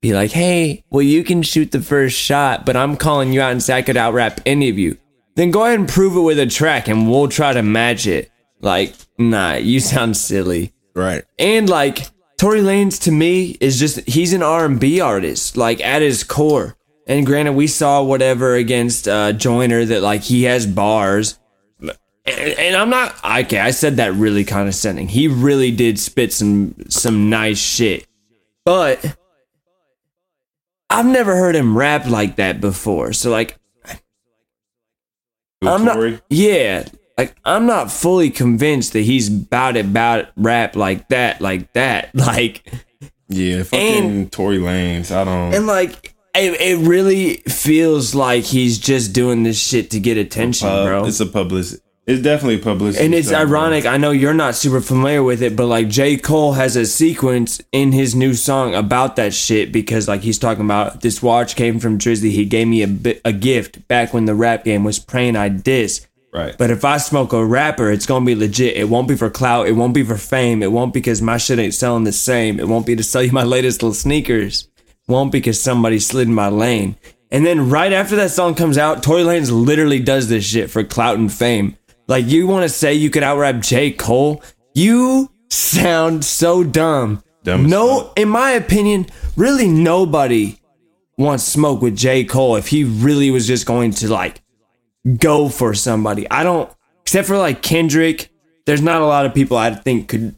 be 0.00 0.12
like, 0.12 0.30
hey, 0.30 0.84
well, 0.90 1.02
you 1.02 1.24
can 1.24 1.42
shoot 1.42 1.72
the 1.72 1.80
first 1.80 2.16
shot, 2.16 2.64
but 2.64 2.76
I'm 2.76 2.96
calling 2.96 3.32
you 3.32 3.40
out 3.40 3.52
and 3.52 3.62
say 3.62 3.78
I 3.78 3.82
could 3.82 3.96
out 3.96 4.14
rap 4.14 4.40
any 4.46 4.68
of 4.68 4.78
you. 4.78 4.96
Then 5.34 5.50
go 5.50 5.64
ahead 5.64 5.78
and 5.78 5.88
prove 5.88 6.16
it 6.16 6.20
with 6.20 6.38
a 6.38 6.46
track 6.46 6.88
and 6.88 7.10
we'll 7.10 7.28
try 7.28 7.52
to 7.52 7.62
match 7.62 8.06
it. 8.06 8.30
Like, 8.60 8.94
nah, 9.18 9.54
you 9.54 9.80
sound 9.80 10.16
silly. 10.16 10.72
right. 10.94 11.24
And 11.38 11.68
like, 11.68 12.06
Tory 12.38 12.60
Lanez 12.60 13.02
to 13.02 13.10
me 13.10 13.56
is 13.60 13.80
just, 13.80 14.08
he's 14.08 14.32
an 14.32 14.42
R&B 14.42 15.00
artist, 15.00 15.56
like 15.56 15.80
at 15.80 16.02
his 16.02 16.22
core. 16.22 16.76
And 17.08 17.26
granted, 17.26 17.52
we 17.52 17.66
saw 17.66 18.02
whatever 18.02 18.54
against 18.54 19.08
uh, 19.08 19.32
Joyner 19.32 19.84
that 19.84 20.02
like 20.02 20.22
he 20.22 20.44
has 20.44 20.66
bars. 20.66 21.38
And, 21.80 21.96
and 22.26 22.76
I'm 22.76 22.90
not, 22.90 23.16
okay, 23.24 23.58
I 23.58 23.70
said 23.70 23.96
that 23.96 24.12
really 24.12 24.44
condescending. 24.44 25.08
He 25.08 25.26
really 25.26 25.70
did 25.70 25.98
spit 25.98 26.32
some, 26.32 26.74
some 26.88 27.30
nice 27.30 27.58
shit. 27.58 28.06
But 28.64 29.16
I've 30.90 31.06
never 31.06 31.36
heard 31.36 31.54
him 31.54 31.76
rap 31.76 32.06
like 32.06 32.36
that 32.36 32.60
before. 32.60 33.12
So 33.12 33.30
like 33.30 33.58
I'm 35.62 35.84
not 35.84 36.22
Yeah. 36.30 36.86
Like 37.16 37.34
I'm 37.44 37.66
not 37.66 37.90
fully 37.90 38.30
convinced 38.30 38.92
that 38.92 39.00
he's 39.00 39.28
about 39.28 39.76
it 39.76 39.86
about 39.86 40.28
rap 40.36 40.76
like 40.76 41.08
that, 41.08 41.40
like 41.40 41.72
that. 41.72 42.10
Like 42.14 42.64
Yeah, 43.28 43.64
fucking 43.64 44.30
Tory 44.30 44.58
Lanez. 44.58 45.10
I 45.14 45.24
don't. 45.24 45.54
and 45.54 45.66
like 45.66 46.14
it, 46.34 46.60
it 46.60 46.86
really 46.86 47.38
feels 47.48 48.14
like 48.14 48.44
he's 48.44 48.78
just 48.78 49.12
doing 49.12 49.42
this 49.42 49.58
shit 49.60 49.90
to 49.90 50.00
get 50.00 50.16
attention, 50.16 50.68
uh, 50.68 50.84
bro. 50.84 51.04
It's 51.06 51.20
a 51.20 51.26
publicity. 51.26 51.82
It's 52.08 52.22
definitely 52.22 52.56
publicity. 52.56 53.04
And 53.04 53.14
it's 53.14 53.28
stuff, 53.28 53.48
bro. 53.48 53.60
ironic. 53.60 53.84
I 53.84 53.98
know 53.98 54.12
you're 54.12 54.32
not 54.32 54.54
super 54.54 54.80
familiar 54.80 55.22
with 55.22 55.42
it, 55.42 55.54
but 55.54 55.66
like 55.66 55.88
J. 55.88 56.16
Cole 56.16 56.54
has 56.54 56.74
a 56.74 56.86
sequence 56.86 57.60
in 57.70 57.92
his 57.92 58.14
new 58.14 58.32
song 58.32 58.74
about 58.74 59.16
that 59.16 59.34
shit 59.34 59.72
because 59.72 60.08
like 60.08 60.22
he's 60.22 60.38
talking 60.38 60.64
about 60.64 61.02
this 61.02 61.22
watch 61.22 61.54
came 61.54 61.78
from 61.78 61.98
Drizzy. 61.98 62.30
He 62.30 62.46
gave 62.46 62.66
me 62.66 62.80
a 62.80 62.88
bit, 62.88 63.20
a 63.26 63.32
gift 63.34 63.86
back 63.88 64.14
when 64.14 64.24
the 64.24 64.34
rap 64.34 64.64
game 64.64 64.84
was 64.84 64.98
praying 64.98 65.36
I 65.36 65.50
diss. 65.50 66.06
Right. 66.32 66.56
But 66.56 66.70
if 66.70 66.82
I 66.82 66.96
smoke 66.96 67.34
a 67.34 67.44
rapper, 67.44 67.90
it's 67.90 68.06
gonna 68.06 68.24
be 68.24 68.34
legit. 68.34 68.78
It 68.78 68.88
won't 68.88 69.08
be 69.08 69.16
for 69.16 69.28
clout. 69.28 69.68
It 69.68 69.72
won't 69.72 69.92
be 69.92 70.02
for 70.02 70.16
fame. 70.16 70.62
It 70.62 70.72
won't 70.72 70.94
because 70.94 71.20
my 71.20 71.36
shit 71.36 71.58
ain't 71.58 71.74
selling 71.74 72.04
the 72.04 72.12
same. 72.12 72.58
It 72.58 72.68
won't 72.68 72.86
be 72.86 72.96
to 72.96 73.02
sell 73.02 73.22
you 73.22 73.32
my 73.32 73.44
latest 73.44 73.82
little 73.82 73.92
sneakers. 73.92 74.66
It 74.86 75.12
won't 75.12 75.30
because 75.30 75.60
somebody 75.60 75.98
slid 75.98 76.28
in 76.28 76.34
my 76.34 76.48
lane. 76.48 76.96
And 77.30 77.44
then 77.44 77.68
right 77.68 77.92
after 77.92 78.16
that 78.16 78.30
song 78.30 78.54
comes 78.54 78.78
out, 78.78 79.02
Tory 79.02 79.22
Lanez 79.22 79.50
literally 79.50 80.00
does 80.00 80.30
this 80.30 80.46
shit 80.46 80.70
for 80.70 80.82
clout 80.82 81.18
and 81.18 81.30
fame. 81.30 81.76
Like 82.08 82.26
you 82.26 82.46
want 82.46 82.62
to 82.64 82.70
say 82.70 82.94
you 82.94 83.10
could 83.10 83.22
out 83.22 83.36
rap 83.36 83.60
J 83.60 83.90
Cole? 83.90 84.42
You 84.74 85.30
sound 85.50 86.24
so 86.24 86.64
dumb. 86.64 87.22
Dumb 87.44 87.68
no, 87.68 88.12
in 88.16 88.30
my 88.30 88.52
opinion, 88.52 89.06
really 89.36 89.68
nobody 89.68 90.58
wants 91.18 91.44
smoke 91.44 91.82
with 91.82 91.96
J 91.96 92.24
Cole 92.24 92.56
if 92.56 92.68
he 92.68 92.82
really 92.84 93.30
was 93.30 93.46
just 93.46 93.66
going 93.66 93.90
to 93.92 94.08
like 94.08 94.40
go 95.18 95.50
for 95.50 95.74
somebody. 95.74 96.28
I 96.30 96.42
don't, 96.44 96.72
except 97.02 97.28
for 97.28 97.36
like 97.36 97.62
Kendrick. 97.62 98.30
There's 98.64 98.82
not 98.82 99.02
a 99.02 99.06
lot 99.06 99.26
of 99.26 99.34
people 99.34 99.56
I 99.56 99.74
think 99.74 100.08
could 100.08 100.34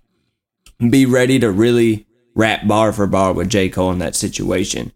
be 0.90 1.06
ready 1.06 1.38
to 1.38 1.50
really 1.50 2.06
rap 2.34 2.66
bar 2.66 2.92
for 2.92 3.06
bar 3.06 3.32
with 3.32 3.48
J 3.48 3.68
Cole 3.68 3.92
in 3.92 3.98
that 4.00 4.16
situation. 4.16 4.92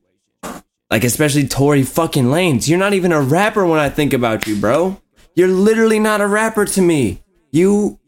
Like 0.90 1.04
especially 1.04 1.46
Tory 1.46 1.84
fucking 1.84 2.26
Lanez. 2.26 2.68
You're 2.68 2.78
not 2.78 2.92
even 2.92 3.12
a 3.12 3.22
rapper 3.22 3.64
when 3.64 3.80
I 3.80 3.88
think 3.88 4.12
about 4.12 4.46
you, 4.46 4.56
bro. 4.56 5.01
You're 5.34 5.48
literally 5.48 5.98
not 5.98 6.20
a 6.20 6.26
rapper 6.26 6.64
to 6.66 6.82
me. 6.82 7.22
You 7.50 7.98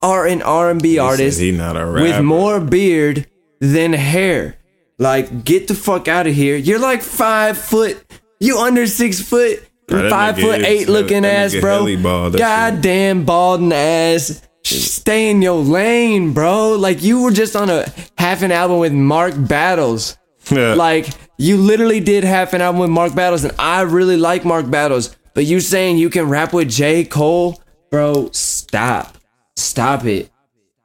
are 0.00 0.26
an 0.26 0.42
R&B 0.42 0.98
artist 0.98 1.38
He 1.38 1.52
not 1.52 1.76
a 1.76 1.86
with 1.90 2.20
more 2.22 2.60
beard 2.60 3.28
than 3.60 3.92
hair. 3.92 4.56
Like, 4.98 5.44
get 5.44 5.68
the 5.68 5.74
fuck 5.74 6.08
out 6.08 6.26
of 6.26 6.34
here. 6.34 6.56
You're 6.56 6.78
like 6.78 7.02
five 7.02 7.58
foot. 7.58 8.02
You 8.40 8.58
under 8.58 8.86
six 8.86 9.20
foot. 9.20 9.68
Bro, 9.88 10.10
five 10.10 10.38
foot 10.38 10.60
eight 10.62 10.88
looking 10.88 11.24
ass, 11.24 11.54
bro. 11.54 11.84
bald, 11.96 12.34
that 12.34 12.82
shit. 12.82 13.26
Balding 13.26 13.72
ass. 13.72 14.42
Stay 14.64 15.30
in 15.30 15.42
your 15.42 15.60
lane, 15.62 16.32
bro. 16.32 16.72
Like 16.72 17.02
you 17.02 17.22
were 17.22 17.32
just 17.32 17.56
on 17.56 17.68
a 17.68 17.84
half 18.16 18.42
an 18.42 18.52
album 18.52 18.78
with 18.78 18.92
Mark 18.92 19.34
Battles. 19.36 20.16
Yeah. 20.50 20.74
Like 20.74 21.08
you 21.36 21.56
literally 21.56 22.00
did 22.00 22.24
half 22.24 22.52
an 22.52 22.60
album 22.60 22.80
with 22.80 22.90
Mark 22.90 23.14
Battles, 23.14 23.44
and 23.44 23.54
I 23.58 23.82
really 23.82 24.16
like 24.16 24.44
Mark 24.44 24.70
Battles. 24.70 25.16
But 25.34 25.46
you 25.46 25.60
saying 25.60 25.98
you 25.98 26.10
can 26.10 26.28
rap 26.28 26.52
with 26.52 26.70
J. 26.70 27.04
Cole, 27.04 27.62
bro? 27.90 28.30
Stop, 28.32 29.16
stop 29.56 30.04
it. 30.04 30.30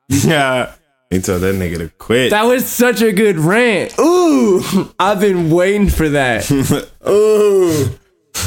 yeah. 0.09 0.73
He 1.09 1.19
told 1.21 1.41
that 1.41 1.55
nigga 1.55 1.77
to 1.77 1.89
quit. 1.97 2.31
That 2.31 2.43
was 2.43 2.67
such 2.67 3.01
a 3.01 3.13
good 3.13 3.37
rant. 3.37 3.97
Ooh, 3.97 4.61
I've 4.99 5.21
been 5.21 5.49
waiting 5.49 5.87
for 5.89 6.09
that. 6.09 6.51
Ooh. 7.07 7.97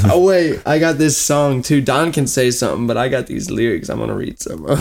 Oh 0.05 0.24
wait, 0.24 0.61
I 0.66 0.78
got 0.78 0.98
this 0.98 1.16
song 1.16 1.62
too. 1.62 1.80
Don 1.80 2.12
can 2.12 2.26
say 2.26 2.51
something, 2.51 2.86
but 2.86 2.96
I 2.98 3.09
got 3.09 3.26
these 3.26 3.51
lyrics. 3.51 3.88
I'm 3.88 3.98
gonna 3.98 4.14
read 4.14 4.38
some. 4.40 4.66
of. 4.66 4.78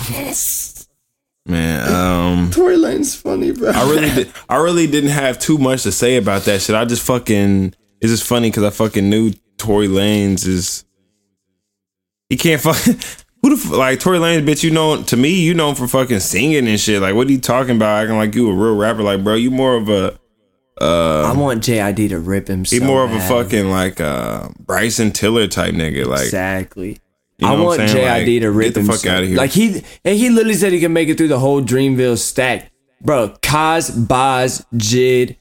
Man, 1.46 1.92
um, 1.92 2.52
Tory 2.52 2.76
Lanez 2.76 3.16
funny, 3.20 3.52
bro. 3.52 3.72
I 3.72 3.90
really, 3.90 4.10
did, 4.10 4.32
I 4.48 4.58
really 4.58 4.86
didn't 4.86 5.10
have 5.10 5.40
too 5.40 5.58
much 5.58 5.84
to 5.84 5.92
say 5.92 6.18
about 6.18 6.44
that 6.44 6.62
shit. 6.62 6.76
I 6.76 6.86
just 6.86 7.04
fucking, 7.08 7.74
it's 8.02 8.12
just 8.12 8.24
funny 8.24 8.52
because 8.52 8.64
I 8.64 8.70
fucking 8.70 9.10
knew 9.10 9.32
Tory 9.58 9.88
Lanez 9.88 10.46
is, 10.46 10.86
he 12.30 12.38
can't 12.38 12.62
fuck. 12.62 12.78
Who 13.42 13.56
the 13.56 13.62
f- 13.62 13.72
like 13.72 14.00
Tory 14.02 14.18
Lanez, 14.20 14.46
bitch? 14.46 14.64
You 14.64 14.72
know, 14.72 15.02
to 15.04 15.16
me, 15.18 15.30
you 15.42 15.54
know 15.54 15.70
him 15.70 15.76
for 15.76 15.88
fucking 15.88 16.20
singing 16.20 16.68
and 16.68 16.78
shit. 16.80 17.02
Like, 17.02 17.16
what 17.16 17.28
are 17.28 17.32
you 17.32 17.40
talking 17.40 17.78
about? 17.78 18.04
Acting 18.04 18.18
like 18.18 18.36
you 18.36 18.50
a 18.50 18.54
real 18.54 18.76
rapper? 18.76 19.02
Like, 19.02 19.24
bro, 19.24 19.36
you 19.36 19.50
more 19.50 19.76
of 19.76 19.88
a, 19.88 20.20
I 20.82 21.34
want 21.36 21.64
JID 21.64 22.10
to 22.10 22.20
rip 22.20 22.48
him. 22.50 22.60
he 22.66 22.80
so 22.80 22.86
more 22.86 23.04
of 23.04 23.12
a 23.12 23.20
fucking 23.22 23.70
like 23.70 24.00
uh 24.02 24.50
Bryson 24.60 25.12
Tiller 25.12 25.48
type 25.48 25.74
nigga. 25.74 26.06
Like, 26.06 26.22
exactly. 26.26 27.00
You 27.38 27.48
know 27.48 27.54
I 27.56 27.62
want 27.62 27.82
JID? 27.82 28.04
Like, 28.06 28.42
to 28.42 28.52
rip 28.52 28.74
the 28.74 28.82
him. 28.82 28.88
fuck 28.88 28.98
so- 28.98 29.22
of 29.22 29.28
here. 29.28 29.38
Like 29.38 29.52
he 29.52 29.84
and 30.04 30.18
he 30.18 30.30
literally 30.30 30.56
said 30.56 30.74
he 30.74 30.80
can 30.80 30.94
make 30.94 31.08
it 31.10 31.18
through 31.18 31.28
the 31.30 31.40
whole 31.40 31.62
Dreamville 31.62 32.18
stack, 32.18 32.72
bro. 33.02 33.30
Cozz, 33.42 33.92
Bas, 34.08 34.66
Jid, 34.76 35.38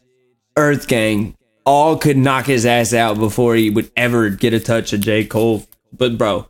Earth 0.56 0.86
Gang, 0.88 1.36
all 1.66 1.96
could 1.96 2.16
knock 2.16 2.46
his 2.46 2.64
ass 2.66 2.92
out 2.94 3.18
before 3.18 3.56
he 3.56 3.70
would 3.70 3.90
ever 3.96 4.30
get 4.30 4.54
a 4.54 4.60
touch 4.60 4.92
of 4.92 5.00
J 5.00 5.24
Cole. 5.24 5.64
But 5.92 6.18
bro, 6.18 6.47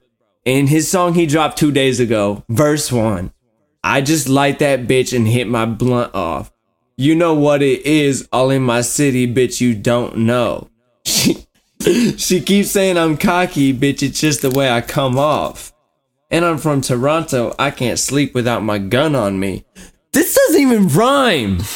in 0.48 0.66
his 0.66 0.90
song 0.90 1.14
he 1.14 1.26
dropped 1.26 1.58
two 1.58 1.70
days 1.70 2.00
ago, 2.00 2.42
verse 2.48 2.90
one. 2.90 3.32
I 3.84 4.00
just 4.00 4.28
light 4.28 4.58
that 4.60 4.86
bitch 4.86 5.14
and 5.14 5.28
hit 5.28 5.46
my 5.46 5.66
blunt 5.66 6.14
off. 6.14 6.50
You 6.96 7.14
know 7.14 7.34
what 7.34 7.62
it 7.62 7.84
is, 7.86 8.26
all 8.32 8.50
in 8.50 8.62
my 8.62 8.80
city, 8.80 9.32
bitch, 9.32 9.60
you 9.60 9.74
don't 9.74 10.18
know. 10.18 10.70
She, 11.80 12.16
she 12.18 12.40
keeps 12.40 12.72
saying 12.72 12.98
I'm 12.98 13.16
cocky, 13.16 13.72
bitch, 13.72 14.02
it's 14.02 14.20
just 14.20 14.42
the 14.42 14.50
way 14.50 14.68
I 14.68 14.80
come 14.80 15.16
off. 15.16 15.72
And 16.28 16.44
I'm 16.44 16.58
from 16.58 16.80
Toronto, 16.80 17.54
I 17.56 17.70
can't 17.70 18.00
sleep 18.00 18.34
without 18.34 18.64
my 18.64 18.78
gun 18.78 19.14
on 19.14 19.38
me. 19.38 19.64
This 20.12 20.34
doesn't 20.34 20.60
even 20.60 20.88
rhyme. 20.88 21.60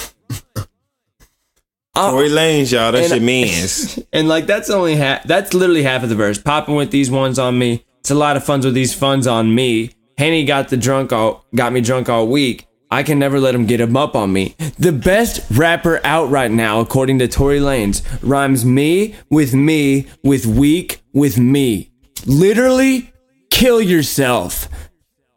Uh, 1.94 2.10
Tory 2.10 2.30
Lanez, 2.30 2.72
y'all. 2.72 2.90
That's 2.90 3.12
and- 3.12 3.20
your 3.20 3.26
mans. 3.26 3.98
And 4.14 4.26
like 4.26 4.46
that's 4.46 4.70
only 4.70 4.96
half 4.96 5.24
that's 5.24 5.52
literally 5.52 5.82
half 5.82 6.02
of 6.02 6.08
the 6.08 6.14
verse. 6.14 6.38
Popping 6.38 6.74
with 6.74 6.90
these 6.90 7.10
ones 7.10 7.38
on 7.38 7.58
me. 7.58 7.84
It's 8.02 8.10
a 8.10 8.16
lot 8.16 8.36
of 8.36 8.42
funds 8.44 8.66
with 8.66 8.74
these 8.74 8.92
funds 8.92 9.28
on 9.28 9.54
me. 9.54 9.92
Henny 10.18 10.44
got 10.44 10.70
the 10.70 10.76
drunk 10.76 11.12
all 11.12 11.44
got 11.54 11.72
me 11.72 11.80
drunk 11.80 12.08
all 12.08 12.26
week. 12.26 12.66
I 12.90 13.04
can 13.04 13.20
never 13.20 13.38
let 13.38 13.54
him 13.54 13.64
get 13.64 13.80
him 13.80 13.96
up 13.96 14.16
on 14.16 14.32
me. 14.32 14.56
The 14.76 14.90
best 14.90 15.48
rapper 15.56 16.00
out 16.04 16.28
right 16.28 16.50
now, 16.50 16.80
according 16.80 17.20
to 17.20 17.28
Tory 17.28 17.60
Lanez, 17.60 18.02
rhymes 18.22 18.64
me 18.64 19.14
with 19.30 19.54
me 19.54 20.08
with 20.24 20.44
weak 20.46 21.00
with 21.14 21.38
me. 21.38 21.92
Literally, 22.26 23.12
kill 23.50 23.80
yourself. 23.80 24.68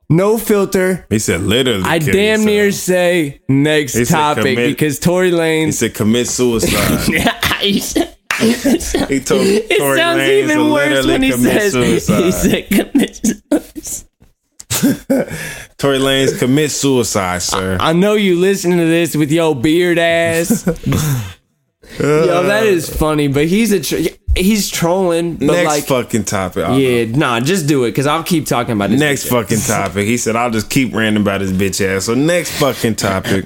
No 0.10 0.38
filter. 0.40 1.06
He 1.10 1.20
said 1.20 1.42
literally. 1.42 1.84
I 1.86 2.00
kill 2.00 2.14
damn 2.14 2.40
yourself. 2.42 2.46
near 2.48 2.72
say 2.72 3.42
next 3.48 3.94
He 3.94 4.06
topic 4.06 4.44
commit- 4.44 4.68
because 4.70 4.98
Tory 5.00 5.30
He 5.30 5.36
Lanez. 5.36 5.74
said 5.74 5.94
commit 5.94 6.28
suicide. 6.28 7.32
He 8.40 9.20
told 9.20 9.42
It 9.48 9.78
Tory 9.78 9.98
sounds 9.98 10.20
Lanez 10.22 10.44
even 10.44 10.72
worse 10.72 11.06
when 11.06 11.22
he 11.24 11.32
says 11.32 11.72
suicide. 12.10 12.24
he 12.24 12.32
said 12.32 12.70
commit 12.70 13.16
suicide. 13.52 14.10
Tory 15.78 16.00
Lanez 16.00 16.38
commit 16.40 16.72
suicide, 16.72 17.42
sir. 17.42 17.78
I 17.80 17.94
know 17.94 18.14
you 18.14 18.38
listening 18.40 18.78
to 18.80 18.86
this 18.86 19.16
with 19.16 19.32
your 19.32 19.56
beard 19.56 19.98
ass. 19.98 20.66
Yo, 22.00 22.44
that 22.44 22.66
is 22.66 22.90
funny, 22.94 23.28
but 23.30 23.46
he's 23.46 23.72
a 23.72 23.80
tr- 23.80 24.10
he's 24.36 24.70
trolling. 24.70 25.36
But 25.38 25.46
Next 25.46 25.66
like, 25.68 25.84
fucking 25.86 26.26
topic. 26.26 26.66
yeah, 26.78 27.06
nah, 27.06 27.40
just 27.40 27.68
do 27.68 27.86
it 27.86 27.92
because 27.92 28.06
I'll 28.08 28.24
keep 28.24 28.48
talking 28.48 28.74
about 28.74 28.90
this. 28.90 29.00
Next 29.00 29.28
fucking 29.30 29.60
topic. 29.60 30.06
He 30.06 30.18
said, 30.18 30.36
I'll 30.36 30.52
just 30.52 30.70
keep 30.70 30.94
ranting 30.94 31.22
about 31.22 31.40
his 31.42 31.54
bitch 31.54 31.86
ass. 31.86 32.06
So 32.06 32.14
next 32.16 32.60
fucking 32.60 32.96
topic. 32.96 33.46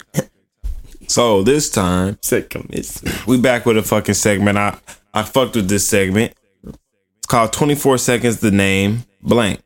So 1.09 1.41
this 1.43 1.69
time, 1.69 2.17
Said 2.21 2.49
commit 2.49 2.85
suicide. 2.85 3.25
we 3.27 3.39
back 3.41 3.65
with 3.65 3.77
a 3.77 3.83
fucking 3.83 4.13
segment. 4.13 4.57
I, 4.57 4.77
I 5.13 5.23
fucked 5.23 5.55
with 5.55 5.67
this 5.67 5.87
segment. 5.87 6.33
It's 6.63 7.25
called 7.27 7.51
24 7.51 7.97
Seconds 7.97 8.39
the 8.39 8.51
Name 8.51 9.03
Blank. 9.21 9.59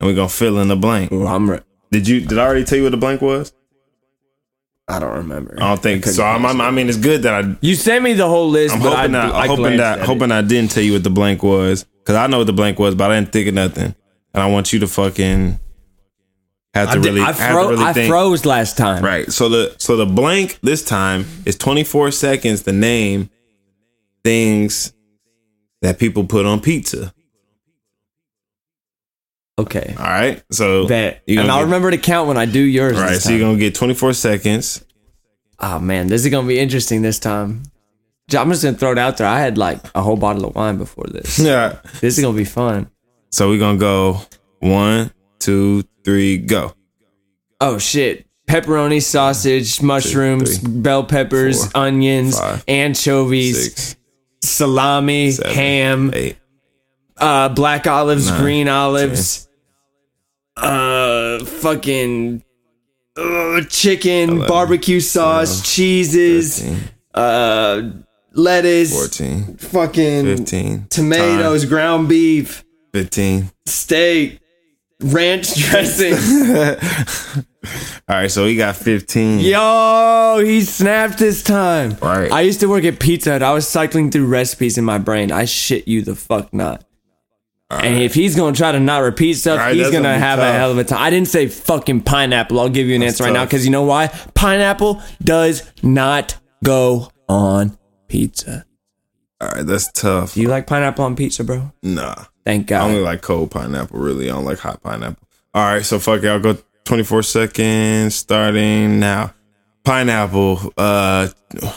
And 0.00 0.08
we're 0.08 0.14
gonna 0.14 0.28
fill 0.28 0.58
in 0.60 0.68
the 0.68 0.76
blank. 0.76 1.10
Ooh, 1.12 1.26
I'm. 1.26 1.50
Re- 1.50 1.60
Did 1.90 2.06
you 2.08 2.20
did 2.20 2.38
I 2.38 2.44
already 2.44 2.64
tell 2.64 2.78
you 2.78 2.84
what 2.84 2.90
the 2.92 2.96
blank 2.96 3.20
was? 3.22 3.52
I 4.86 4.98
don't 4.98 5.16
remember. 5.16 5.54
I 5.56 5.68
don't 5.68 5.82
think 5.82 6.04
so. 6.04 6.22
I'm, 6.24 6.44
I'm- 6.44 6.60
I 6.60 6.70
mean, 6.70 6.88
it's 6.88 6.98
good 6.98 7.22
that 7.22 7.44
I 7.44 7.56
you 7.60 7.74
sent 7.74 8.04
me 8.04 8.12
the 8.12 8.28
whole 8.28 8.48
list, 8.50 8.74
I'm 8.74 8.82
but 8.82 8.94
hoping 8.96 9.14
I, 9.14 9.26
that 9.26 9.34
I 9.34 9.46
hoping 9.46 9.64
that 9.78 9.80
at 9.80 9.98
it. 10.00 10.04
hoping 10.06 10.30
I 10.32 10.42
didn't 10.42 10.70
tell 10.72 10.82
you 10.82 10.92
what 10.92 11.02
the 11.04 11.10
blank 11.10 11.42
was 11.42 11.84
because 11.84 12.16
I 12.16 12.26
know 12.28 12.38
what 12.38 12.46
the 12.46 12.52
blank 12.52 12.78
was, 12.78 12.94
but 12.94 13.10
I 13.10 13.18
didn't 13.18 13.32
think 13.32 13.48
of 13.48 13.54
nothing, 13.54 13.94
and 14.34 14.42
I 14.42 14.46
want 14.46 14.72
you 14.72 14.78
to 14.80 14.86
fucking 14.86 15.58
have 16.80 16.90
to 16.92 16.92
I, 16.92 16.94
did- 16.94 17.04
really 17.04 17.20
I, 17.22 17.32
have 17.32 17.52
fro- 17.52 17.62
to 17.70 17.76
really 17.76 17.84
I 17.84 18.06
froze 18.08 18.44
last 18.44 18.76
time. 18.76 19.04
Right. 19.04 19.30
So 19.32 19.48
the 19.48 19.74
so 19.78 19.96
the 19.96 20.06
blank 20.06 20.58
this 20.62 20.84
time 20.84 21.26
is 21.46 21.56
24 21.56 22.10
seconds 22.10 22.62
to 22.62 22.72
name 22.72 23.30
things 24.24 24.92
that 25.82 25.98
people 25.98 26.24
put 26.24 26.46
on 26.46 26.60
pizza. 26.60 27.12
Okay. 29.58 29.94
All 29.98 30.04
right. 30.04 30.42
So 30.50 30.86
that 30.86 31.22
And 31.28 31.40
I'll 31.50 31.58
get- 31.58 31.64
remember 31.64 31.90
to 31.90 31.98
count 31.98 32.26
when 32.28 32.36
I 32.36 32.46
do 32.46 32.60
yours. 32.60 32.96
Right. 32.98 33.10
this 33.10 33.24
So 33.24 33.30
you're 33.30 33.40
gonna 33.40 33.58
get 33.58 33.74
24 33.74 34.12
seconds. 34.14 34.84
Oh 35.60 35.78
man, 35.78 36.08
this 36.08 36.24
is 36.24 36.30
gonna 36.30 36.48
be 36.48 36.58
interesting 36.58 37.02
this 37.02 37.18
time. 37.20 37.62
I'm 38.36 38.50
just 38.50 38.64
gonna 38.64 38.76
throw 38.76 38.92
it 38.92 38.98
out 38.98 39.18
there. 39.18 39.26
I 39.28 39.38
had 39.38 39.56
like 39.56 39.78
a 39.94 40.02
whole 40.02 40.16
bottle 40.16 40.46
of 40.46 40.54
wine 40.56 40.76
before 40.78 41.04
this. 41.08 41.38
Yeah. 41.44 41.78
This 42.00 42.18
is 42.18 42.24
gonna 42.24 42.36
be 42.36 42.44
fun. 42.44 42.90
So 43.30 43.48
we're 43.48 43.58
gonna 43.60 43.78
go 43.78 44.20
one, 44.58 45.12
two, 45.38 45.84
three, 46.04 46.38
go. 46.38 46.74
Oh 47.60 47.78
shit. 47.78 48.26
Pepperoni, 48.46 49.02
sausage, 49.02 49.80
mushrooms, 49.80 50.58
three, 50.58 50.70
bell 50.82 51.02
peppers, 51.04 51.72
four, 51.72 51.82
onions, 51.82 52.38
five, 52.38 52.62
anchovies, 52.68 53.74
Six, 53.74 53.96
salami, 54.42 55.30
seven, 55.30 55.54
ham, 55.54 56.10
eight, 56.12 56.36
uh, 57.16 57.48
black 57.48 57.86
olives, 57.86 58.28
nine, 58.28 58.40
green 58.42 58.68
olives, 58.68 59.48
uh, 60.58 61.42
fucking 61.42 62.44
uh, 63.16 63.62
chicken, 63.70 64.28
Eleven, 64.30 64.46
barbecue 64.46 65.00
sauce, 65.00 65.60
twelve, 65.60 65.64
cheeses, 65.66 66.60
13, 66.60 66.78
uh, 67.14 67.90
lettuce, 68.34 68.92
14, 68.92 69.56
fucking 69.56 70.24
15, 70.36 70.86
tomatoes, 70.90 71.64
ground 71.64 72.10
beef, 72.10 72.62
15. 72.92 73.50
steak, 73.64 74.38
ranch 75.12 75.54
dressing. 75.54 76.14
All 78.08 78.16
right, 78.16 78.30
so 78.30 78.44
we 78.44 78.56
got 78.56 78.76
15. 78.76 79.40
Yo, 79.40 80.42
he 80.44 80.60
snapped 80.62 81.18
this 81.18 81.42
time. 81.42 81.96
Right. 82.02 82.30
I 82.30 82.42
used 82.42 82.60
to 82.60 82.68
work 82.68 82.84
at 82.84 83.00
Pizza 83.00 83.32
Hut. 83.32 83.42
I 83.42 83.52
was 83.52 83.66
cycling 83.66 84.10
through 84.10 84.26
recipes 84.26 84.76
in 84.76 84.84
my 84.84 84.98
brain. 84.98 85.32
I 85.32 85.46
shit 85.46 85.88
you 85.88 86.02
the 86.02 86.14
fuck 86.14 86.52
not. 86.52 86.84
And 87.70 88.02
if 88.02 88.14
he's 88.14 88.36
gonna 88.36 88.54
try 88.54 88.72
to 88.72 88.78
not 88.78 88.98
repeat 88.98 89.34
stuff, 89.34 89.58
right, 89.58 89.74
he's 89.74 89.90
gonna 89.90 90.04
gonna 90.04 90.18
have 90.18 90.38
a 90.38 90.52
hell 90.52 90.70
of 90.70 90.78
a 90.78 90.84
time. 90.84 91.02
I 91.02 91.10
didn't 91.10 91.28
say 91.28 91.48
fucking 91.48 92.02
pineapple. 92.02 92.60
I'll 92.60 92.68
give 92.68 92.86
you 92.86 92.94
an 92.94 93.00
That's 93.00 93.14
answer 93.14 93.24
right 93.24 93.32
now 93.32 93.44
because 93.44 93.64
you 93.64 93.72
know 93.72 93.82
why? 93.82 94.08
Pineapple 94.34 95.02
does 95.22 95.68
not 95.82 96.36
go 96.62 97.10
on 97.28 97.76
pizza. 98.08 98.64
All 99.40 99.48
right, 99.48 99.66
that's 99.66 99.90
tough. 99.92 100.34
Do 100.34 100.42
you 100.42 100.48
like 100.48 100.66
pineapple 100.66 101.04
on 101.04 101.16
pizza, 101.16 101.42
bro? 101.42 101.72
Nah. 101.82 102.26
Thank 102.44 102.66
God. 102.66 102.82
I 102.82 102.88
only 102.88 103.00
like 103.00 103.22
cold 103.22 103.50
pineapple, 103.50 103.98
really. 103.98 104.30
I 104.30 104.34
don't 104.34 104.44
like 104.44 104.58
hot 104.58 104.82
pineapple. 104.82 105.26
All 105.54 105.64
right, 105.64 105.84
so 105.84 105.98
fuck 105.98 106.22
it. 106.22 106.28
I'll 106.28 106.40
go 106.40 106.58
24 106.84 107.22
seconds 107.22 108.14
starting 108.14 109.00
now. 109.00 109.32
Pineapple. 109.84 110.72
Uh, 110.76 111.28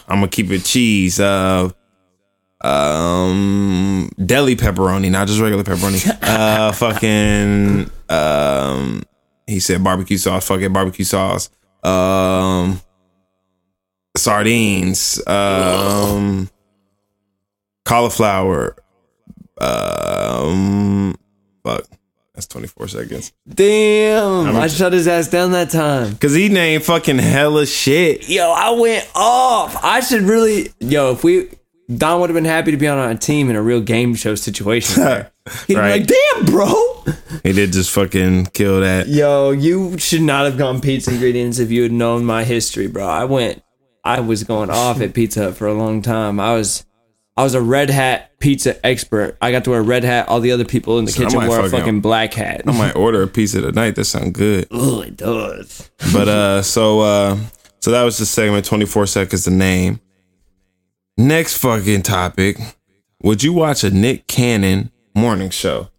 I'm 0.07 0.19
gonna 0.19 0.27
keep 0.27 0.49
it 0.51 0.63
cheese. 0.63 1.19
Uh, 1.19 1.69
um, 2.61 4.09
deli 4.23 4.55
pepperoni, 4.55 5.11
not 5.11 5.27
just 5.27 5.39
regular 5.39 5.63
pepperoni. 5.63 6.17
uh, 6.21 6.71
fucking. 6.71 7.89
Um, 8.09 9.03
he 9.45 9.59
said 9.59 9.83
barbecue 9.83 10.17
sauce. 10.17 10.47
Fucking 10.47 10.73
barbecue 10.73 11.05
sauce. 11.05 11.49
Um, 11.83 12.81
sardines. 14.15 15.25
Um, 15.27 16.49
cauliflower. 17.85 18.75
Um, 19.59 21.15
fuck. 21.63 21.83
That's 22.33 22.47
24 22.47 22.87
seconds. 22.89 23.33
Damn, 23.51 24.45
I'm- 24.47 24.55
I 24.57 24.67
shut 24.67 24.93
his 24.93 25.07
ass 25.07 25.27
down 25.27 25.53
that 25.53 25.71
time. 25.71 26.15
Cause 26.17 26.35
he 26.35 26.49
named 26.49 26.83
fucking 26.83 27.17
hella 27.17 27.65
shit. 27.65 28.29
Yo, 28.29 28.51
I 28.51 28.69
went 28.71 29.09
off. 29.15 29.83
I 29.83 30.01
should 30.01 30.21
really. 30.23 30.71
Yo, 30.79 31.11
if 31.13 31.23
we. 31.23 31.49
Don 31.95 32.19
would 32.19 32.29
have 32.29 32.35
been 32.35 32.43
happy 32.43 32.71
to 32.71 32.77
be 32.77 32.85
on 32.85 32.99
a 33.09 33.15
team 33.17 33.49
in 33.49 33.55
a 33.55 33.61
real 33.61 33.79
game 33.79 34.13
show 34.13 34.35
situation. 34.35 35.01
there. 35.01 35.31
He'd 35.67 35.77
Right. 35.77 36.05
be 36.05 36.13
like, 36.13 36.19
damn, 36.35 36.45
bro. 36.45 37.05
He 37.43 37.53
did 37.53 37.71
just 37.71 37.91
fucking 37.91 38.47
kill 38.47 38.81
that. 38.81 39.07
Yo, 39.07 39.51
you 39.51 39.97
should 39.97 40.21
not 40.21 40.43
have 40.43 40.57
gone 40.57 40.81
pizza 40.81 41.11
ingredients 41.11 41.59
if 41.59 41.71
you 41.71 41.83
had 41.83 41.93
known 41.93 42.25
my 42.25 42.43
history, 42.43 42.87
bro. 42.87 43.07
I 43.07 43.23
went. 43.23 43.63
I 44.03 44.19
was 44.19 44.43
going 44.43 44.69
off 44.69 44.99
at 44.99 45.13
Pizza 45.13 45.43
Hut 45.45 45.55
for 45.55 45.65
a 45.65 45.73
long 45.73 46.01
time. 46.01 46.41
I 46.41 46.53
was. 46.55 46.85
I 47.37 47.43
was 47.43 47.53
a 47.53 47.61
red 47.61 47.89
hat 47.91 48.31
pizza 48.39 48.83
expert. 48.85 49.37
I 49.41 49.51
got 49.51 49.63
to 49.65 49.69
wear 49.69 49.79
a 49.79 49.83
red 49.83 50.03
hat. 50.03 50.27
All 50.27 50.39
the 50.39 50.51
other 50.51 50.65
people 50.65 50.97
in 50.97 51.05
the 51.05 51.11
So 51.11 51.23
kitchen 51.23 51.39
might 51.39 51.47
wore 51.47 51.59
a 51.59 51.63
fucking- 51.63 51.79
fucking 51.79 52.01
black 52.01 52.33
hat. 52.33 52.63
I 52.65 52.71
might 52.71 52.95
order 52.95 53.21
a 53.21 53.27
pizza 53.27 53.61
tonight. 53.61 53.91
That 53.95 54.05
sounds 54.05 54.31
good. 54.31 54.67
Oh, 54.71 55.01
it 55.01 55.15
does. 55.17 55.89
But 56.11 56.27
uh, 56.27 56.61
so 56.63 57.01
uh, 57.01 57.37
so 57.79 57.91
that 57.91 58.03
was 58.03 58.17
the 58.17 58.25
segment. 58.25 58.65
24 58.65 59.05
seconds 59.05 59.45
The 59.45 59.51
name. 59.51 59.99
Next 61.17 61.57
fucking 61.57 62.01
topic. 62.03 62.57
Would 63.23 63.43
you 63.43 63.53
watch 63.53 63.83
a 63.83 63.89
Nick 63.91 64.27
Cannon 64.27 64.91
morning 65.15 65.49
show? 65.49 65.89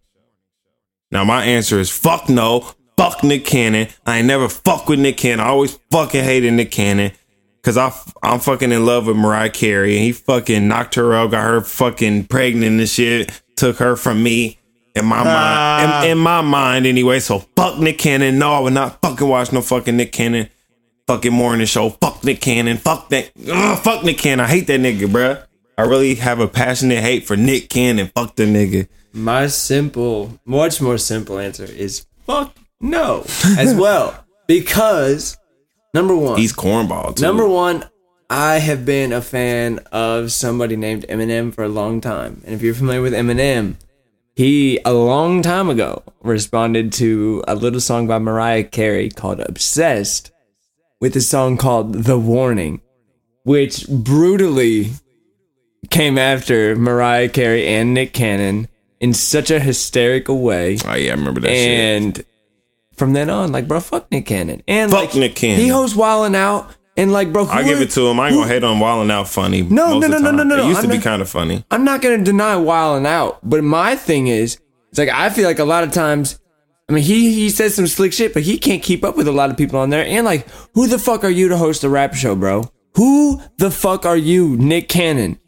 Now 1.11 1.24
my 1.24 1.45
answer 1.45 1.78
is 1.78 1.91
fuck 1.91 2.28
no. 2.28 2.72
Fuck 2.97 3.22
Nick 3.22 3.45
Cannon. 3.45 3.89
I 4.07 4.18
ain't 4.18 4.26
never 4.26 4.49
fuck 4.49 4.89
with 4.89 4.99
Nick 4.99 5.16
Cannon. 5.18 5.41
I 5.41 5.49
always 5.51 5.78
fucking 5.93 6.22
hated 6.24 6.53
Nick 6.55 6.72
Cannon. 6.72 7.12
Cause 7.63 7.77
I, 7.77 7.93
I'm 8.23 8.41
fucking 8.41 8.73
in 8.73 8.87
love 8.87 9.07
with 9.07 9.17
Mariah 9.17 9.51
Carey 9.51 9.97
and 9.97 10.05
he 10.05 10.13
fucking 10.13 10.69
knocked 10.69 10.95
her 10.95 11.15
up, 11.15 11.33
got 11.33 11.45
her 11.45 11.61
fucking 11.61 12.25
pregnant 12.27 12.79
and 12.79 12.89
shit, 12.89 13.43
took 13.57 13.79
her 13.79 13.97
from 13.97 14.23
me 14.23 14.59
in 14.95 15.05
my 15.05 15.23
mind, 15.23 16.05
in, 16.05 16.13
in 16.13 16.19
my 16.19 16.41
mind 16.41 16.87
anyway. 16.87 17.21
So 17.21 17.41
fuck 17.57 17.79
Nick 17.79 17.99
Cannon. 17.99 18.39
No, 18.39 18.53
I 18.55 18.61
would 18.61 18.73
not 18.73 19.01
fucking 19.03 19.29
watch 19.29 19.53
no 19.53 19.61
fucking 19.61 19.97
Nick 19.97 20.13
Cannon 20.13 20.49
fucking 21.09 21.33
morning 21.33 21.67
show. 21.67 21.91
Fuck 21.91 22.23
Nick 22.23 22.41
Cannon. 22.41 22.77
Fuck 22.77 23.09
that. 23.09 23.33
Ugh, 23.51 23.79
fuck 23.79 24.05
Nick 24.05 24.19
Cannon. 24.19 24.45
I 24.45 24.49
hate 24.49 24.67
that 24.69 24.79
nigga, 24.79 25.07
bruh. 25.09 25.45
I 25.77 25.83
really 25.83 26.15
have 26.17 26.39
a 26.39 26.47
passionate 26.47 27.01
hate 27.01 27.27
for 27.27 27.37
Nick 27.37 27.71
Cannon. 27.71 28.11
Fuck 28.15 28.37
the 28.37 28.45
nigga. 28.45 28.89
My 29.13 29.47
simple, 29.47 30.39
much 30.45 30.81
more 30.81 30.99
simple 30.99 31.39
answer 31.39 31.65
is 31.65 32.07
fuck 32.27 32.55
no 32.81 33.25
as 33.59 33.75
well. 33.75 34.25
Because 34.47 35.37
number 35.95 36.14
one, 36.16 36.39
He's 36.39 36.53
cornball 36.53 37.16
too. 37.16 37.22
number 37.22 37.47
one, 37.49 37.84
I 38.30 38.59
have 38.59 38.84
been 38.84 39.12
a 39.12 39.22
fan 39.22 39.78
of 39.91 40.32
somebody 40.32 40.76
named 40.76 41.07
Eminem 41.09 41.55
for 41.55 41.64
a 41.64 41.68
long 41.68 42.01
time. 42.01 42.43
And 42.45 42.55
if 42.55 42.62
you're 42.62 42.74
familiar 42.74 43.01
with 43.03 43.14
Eminem, 43.14 43.76
he 44.36 44.78
a 44.84 44.93
long 44.93 45.43
time 45.43 45.68
ago 45.70 46.03
responded 46.20 46.93
to 46.95 47.43
a 47.49 47.55
little 47.55 47.80
song 47.80 48.07
by 48.07 48.18
Mariah 48.18 48.64
Carey 48.64 49.09
called 49.11 49.41
Obsessed 49.41 50.30
with 51.01 51.16
a 51.16 51.20
song 51.20 51.57
called 51.57 51.95
The 52.05 52.18
Warning, 52.18 52.80
which 53.45 53.89
brutally 53.89 54.91
came 55.91 56.18
after 56.18 56.76
Mariah 56.76 57.28
Carey 57.30 57.66
and 57.66 57.95
Nick 57.95 58.12
Cannon 58.12 58.68
in 59.01 59.14
such 59.14 59.51
a 59.51 59.59
hysterical 59.61 60.41
way. 60.41 60.76
Oh 60.84 60.95
yeah, 60.95 61.12
I 61.12 61.14
remember 61.14 61.41
that 61.41 61.49
shit. 61.49 62.26
From 62.99 63.13
then 63.13 63.31
on, 63.31 63.53
like, 63.53 63.69
bro, 63.69 63.81
fuck 63.81 64.11
Nick 64.11 64.27
Cannon. 64.27 64.63
And 64.69 64.91
Fuck 64.91 65.01
like, 65.01 65.15
Nick 65.15 65.35
Cannon. 65.37 65.61
He 65.61 65.69
hosts 65.69 65.97
Wildin' 65.97 66.35
Out. 66.35 66.75
And 66.97 67.13
like, 67.13 67.33
bro, 67.33 67.47
I 67.47 67.63
give 67.63 67.81
it 67.81 67.91
to 67.93 68.09
him. 68.09 68.19
I 68.19 68.27
ain't 68.27 68.35
who- 68.35 68.41
gonna 68.43 68.53
hate 68.53 68.65
on 68.65 68.79
Wildin' 68.81 69.11
Out 69.13 69.29
funny. 69.29 69.63
No, 69.63 70.01
no, 70.01 70.01
the 70.01 70.09
no, 70.09 70.19
no, 70.19 70.31
no, 70.33 70.43
no, 70.43 70.65
It 70.65 70.67
used 70.69 70.81
to 70.81 70.87
I'm 70.87 70.91
be 70.91 70.97
not- 70.97 71.05
kind 71.05 71.23
of 71.23 71.29
funny. 71.29 71.65
I'm 71.71 71.85
not 71.85 72.03
gonna 72.03 72.19
deny 72.25 72.57
Wildin' 72.57 73.07
Out, 73.07 73.39
but 73.49 73.63
my 73.63 73.95
thing 73.95 74.27
is, 74.27 74.59
it's 74.91 74.99
like 74.99 75.09
I 75.09 75.31
feel 75.31 75.45
like 75.45 75.61
a 75.61 75.65
lot 75.65 75.85
of 75.85 75.93
times, 75.93 76.41
I 76.89 76.95
mean, 76.95 77.05
he 77.05 77.33
he 77.35 77.51
says 77.51 77.77
some 77.77 77.87
slick 77.87 78.13
shit, 78.13 78.35
but 78.35 78.43
he 78.43 78.59
can't 78.59 78.83
keep 78.83 79.05
up 79.05 79.17
with 79.17 79.29
a 79.29 79.33
lot 79.33 79.51
of 79.51 79.57
people 79.57 79.79
on 79.79 79.91
there. 79.91 80.05
And 80.05 80.25
like, 80.25 80.49
who 80.75 80.89
the 80.89 80.99
fuck 80.99 81.23
are 81.23 81.31
you 81.31 81.47
to 81.51 81.57
host 81.57 81.85
a 81.85 81.89
rap 81.89 82.15
show, 82.15 82.35
bro? 82.35 82.69
Who 82.97 83.41
the 83.59 83.71
fuck 83.71 84.05
are 84.05 84.17
you, 84.17 84.57
Nick 84.57 84.89
Cannon, 84.89 85.39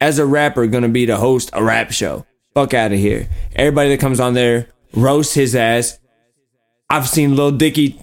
as 0.00 0.18
a 0.18 0.26
rapper, 0.26 0.66
gonna 0.66 0.88
be 0.88 1.06
to 1.06 1.16
host 1.16 1.50
a 1.52 1.62
rap 1.62 1.92
show? 1.92 2.26
Fuck 2.54 2.74
out 2.74 2.90
of 2.90 2.98
here. 2.98 3.28
Everybody 3.54 3.90
that 3.90 4.00
comes 4.00 4.18
on 4.18 4.34
there 4.34 4.66
roast 4.94 5.34
his 5.36 5.54
ass. 5.54 6.00
I've 6.90 7.08
seen 7.08 7.36
Lil 7.36 7.52
Dicky 7.52 7.98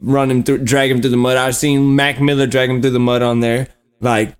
run 0.00 0.30
him 0.30 0.42
through, 0.42 0.58
drag 0.58 0.90
him 0.90 1.00
through 1.00 1.10
the 1.10 1.16
mud. 1.16 1.36
I've 1.36 1.56
seen 1.56 1.96
Mac 1.96 2.20
Miller 2.20 2.46
drag 2.46 2.70
him 2.70 2.80
through 2.82 2.90
the 2.92 3.00
mud 3.00 3.22
on 3.22 3.40
there. 3.40 3.68
Like, 4.00 4.34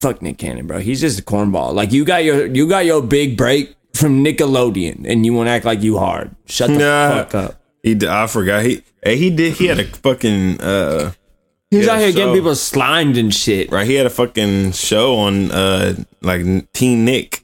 fuck 0.00 0.22
Nick 0.22 0.38
Cannon, 0.38 0.66
bro. 0.66 0.78
He's 0.78 1.00
just 1.00 1.18
a 1.18 1.22
cornball. 1.22 1.74
Like 1.74 1.92
you 1.92 2.04
got 2.04 2.24
your 2.24 2.46
you 2.46 2.68
got 2.68 2.84
your 2.86 3.02
big 3.02 3.36
break 3.36 3.74
from 3.94 4.24
Nickelodeon, 4.24 5.04
and 5.06 5.26
you 5.26 5.32
want 5.34 5.48
to 5.48 5.50
act 5.50 5.64
like 5.64 5.82
you 5.82 5.98
hard. 5.98 6.34
Shut 6.46 6.68
the 6.70 6.78
Nah. 6.78 7.10
fuck 7.10 7.34
up. 7.34 7.56
He, 7.82 7.98
I 8.06 8.26
forgot. 8.26 8.64
He, 8.64 8.82
hey, 9.02 9.16
he 9.16 9.30
did. 9.30 9.54
He 9.54 9.66
had 9.66 9.78
a 9.80 9.84
fucking 9.84 10.60
uh, 10.60 11.12
out 11.72 11.98
here 11.98 12.12
getting 12.12 12.34
people 12.34 12.54
slimed 12.54 13.16
and 13.16 13.34
shit. 13.34 13.70
right. 13.72 13.86
He 13.86 13.94
had 13.94 14.06
a 14.06 14.10
fucking 14.10 14.72
show 14.72 15.16
on 15.16 15.50
uh, 15.50 15.94
like 16.20 16.72
Teen 16.72 17.04
Nick, 17.06 17.42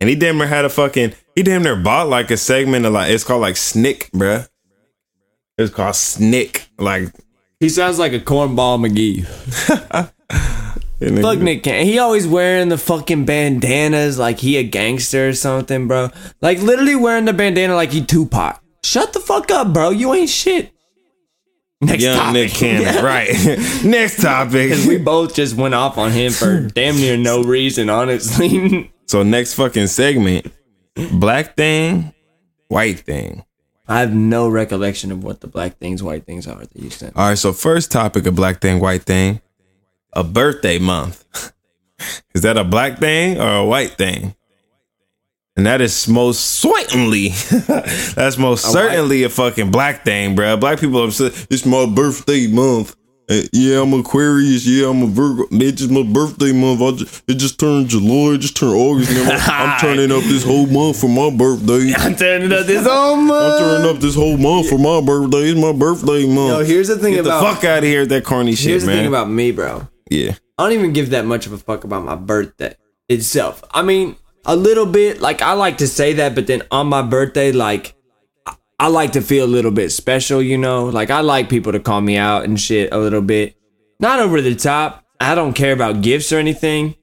and 0.00 0.08
he 0.08 0.16
damn 0.16 0.38
near 0.38 0.46
had 0.46 0.64
a 0.64 0.70
fucking. 0.70 1.12
He 1.34 1.42
damn 1.42 1.62
near 1.62 1.76
bought 1.76 2.08
like 2.08 2.30
a 2.30 2.36
segment 2.38 2.86
of 2.86 2.94
like 2.94 3.10
it's 3.10 3.24
called 3.24 3.42
like 3.42 3.56
Snick, 3.56 4.10
bruh. 4.12 4.48
It's 5.58 5.72
called 5.72 5.96
Snick. 5.96 6.68
Like 6.78 7.12
He 7.60 7.68
sounds 7.68 7.98
like 7.98 8.12
a 8.12 8.20
cornball 8.20 8.78
McGee. 8.78 9.26
Fuck 10.98 11.38
Nick 11.40 11.62
Cannon. 11.62 11.86
He 11.86 11.98
always 11.98 12.26
wearing 12.26 12.70
the 12.70 12.78
fucking 12.78 13.26
bandanas 13.26 14.18
like 14.18 14.38
he 14.38 14.56
a 14.56 14.62
gangster 14.62 15.28
or 15.28 15.34
something, 15.34 15.86
bro. 15.88 16.08
Like 16.40 16.60
literally 16.60 16.96
wearing 16.96 17.26
the 17.26 17.34
bandana 17.34 17.74
like 17.74 17.90
he 17.90 18.02
Tupac. 18.02 18.62
Shut 18.82 19.12
the 19.12 19.20
fuck 19.20 19.50
up, 19.50 19.74
bro. 19.74 19.90
You 19.90 20.14
ain't 20.14 20.30
shit. 20.30 20.72
Next 21.82 22.02
Young 22.02 22.16
topic. 22.16 22.32
Nick 22.32 22.52
Cannon, 22.52 23.04
right? 23.04 23.28
Next 23.84 24.22
topic. 24.22 24.70
Because 24.70 24.86
we 24.86 24.96
both 24.96 25.34
just 25.34 25.54
went 25.56 25.74
off 25.74 25.98
on 25.98 26.12
him 26.12 26.32
for 26.32 26.62
damn 26.62 26.96
near 26.96 27.18
no 27.18 27.42
reason, 27.42 27.90
honestly. 27.90 28.90
So 29.06 29.22
next 29.22 29.54
fucking 29.54 29.86
segment, 29.86 30.50
black 31.12 31.56
thing, 31.56 32.12
white 32.68 33.00
thing. 33.00 33.44
I 33.88 34.00
have 34.00 34.12
no 34.12 34.48
recollection 34.48 35.12
of 35.12 35.22
what 35.22 35.40
the 35.40 35.46
black 35.46 35.78
things, 35.78 36.02
white 36.02 36.26
things 36.26 36.46
are 36.46 36.56
that 36.56 36.74
you 36.74 36.90
sent. 36.90 37.16
All 37.16 37.28
right, 37.28 37.38
so 37.38 37.52
first 37.52 37.92
topic 37.92 38.26
of 38.26 38.34
black 38.34 38.60
thing, 38.60 38.80
white 38.80 39.02
thing, 39.02 39.40
a 40.12 40.24
birthday 40.24 40.78
month. 40.78 41.24
is 42.34 42.42
that 42.42 42.56
a 42.56 42.64
black 42.64 42.98
thing 42.98 43.40
or 43.40 43.56
a 43.56 43.64
white 43.64 43.92
thing? 43.92 44.34
And 45.56 45.64
that 45.64 45.80
is 45.80 46.06
most 46.06 46.40
certainly, 46.40 47.28
that's 48.14 48.36
most 48.36 48.70
certainly 48.70 49.22
a 49.22 49.30
fucking 49.30 49.70
black 49.70 50.04
thing, 50.04 50.34
bro. 50.34 50.56
Black 50.58 50.80
people 50.80 51.00
are 51.00 51.06
upset. 51.06 51.46
It's 51.48 51.64
my 51.64 51.86
birthday 51.86 52.46
month. 52.46 52.94
Yeah, 53.28 53.82
I'm 53.82 53.92
Aquarius. 53.92 54.66
Yeah, 54.66 54.88
I'm 54.88 55.02
a 55.02 55.06
Virgo. 55.06 55.46
It's 55.50 55.82
my 55.88 56.04
birthday 56.04 56.52
month. 56.52 56.80
I 56.80 56.92
just, 56.92 57.24
it 57.28 57.34
just 57.34 57.58
turned 57.58 57.88
July. 57.88 58.34
It 58.34 58.38
just 58.38 58.56
turned 58.56 58.74
August. 58.74 59.10
And 59.10 59.28
I'm, 59.28 59.40
I'm 59.72 59.80
turning 59.80 60.12
up 60.12 60.22
this 60.24 60.44
whole 60.44 60.66
month 60.66 61.00
for 61.00 61.08
my 61.08 61.30
birthday. 61.36 61.92
I'm 61.98 62.14
turning 62.14 62.52
up 62.52 62.66
this 62.66 62.86
whole 62.86 63.16
month. 63.16 63.30
I'm 63.30 63.48
month. 63.48 63.58
turning 63.60 63.96
up 63.96 64.00
this 64.00 64.14
whole 64.14 64.36
month 64.36 64.68
for 64.68 64.78
my 64.78 65.00
birthday. 65.00 65.50
It's 65.50 65.60
my 65.60 65.72
birthday 65.72 66.24
month. 66.26 66.50
Yo, 66.50 66.64
here's 66.64 66.86
the 66.88 66.98
thing 66.98 67.14
Get 67.14 67.26
about 67.26 67.40
the 67.40 67.54
fuck 67.54 67.64
out 67.64 67.78
of 67.78 67.84
here 67.84 68.00
with 68.00 68.10
that 68.10 68.24
corny 68.24 68.54
shit, 68.54 68.68
here's 68.70 68.82
the 68.82 68.88
man. 68.90 68.98
thing 68.98 69.08
about 69.08 69.28
me, 69.28 69.50
bro. 69.50 69.88
yeah. 70.08 70.34
I 70.58 70.62
don't 70.62 70.72
even 70.72 70.92
give 70.92 71.10
that 71.10 71.26
much 71.26 71.46
of 71.46 71.52
a 71.52 71.58
fuck 71.58 71.82
about 71.84 72.04
my 72.04 72.14
birthday 72.14 72.76
itself. 73.08 73.62
I 73.72 73.82
mean, 73.82 74.16
a 74.44 74.54
little 74.54 74.86
bit. 74.86 75.20
Like 75.20 75.42
I 75.42 75.52
like 75.52 75.78
to 75.78 75.88
say 75.88 76.12
that, 76.14 76.34
but 76.36 76.46
then 76.46 76.62
on 76.70 76.86
my 76.86 77.02
birthday, 77.02 77.50
like 77.50 77.95
I- 78.78 78.88
like 78.88 79.12
to 79.12 79.20
feel 79.20 79.44
a 79.44 79.46
little 79.46 79.70
bit 79.70 79.90
special. 79.90 80.42
You 80.42 80.58
know, 80.58 80.86
like 80.86 81.10
I 81.10 81.20
like 81.20 81.48
people 81.48 81.72
to 81.72 81.80
call 81.80 82.00
me 82.00 82.16
out 82.16 82.44
and 82.44 82.58
shit 82.60 82.92
a 82.92 82.98
little 82.98 83.22
bit. 83.22 83.56
Not 84.00 84.20
over 84.20 84.40
the 84.40 84.54
top. 84.54 85.04
I 85.20 85.34
don't 85.34 85.54
care 85.54 85.72
about 85.72 86.02
gifts 86.02 86.32
or 86.32 86.38
anything. 86.38 86.94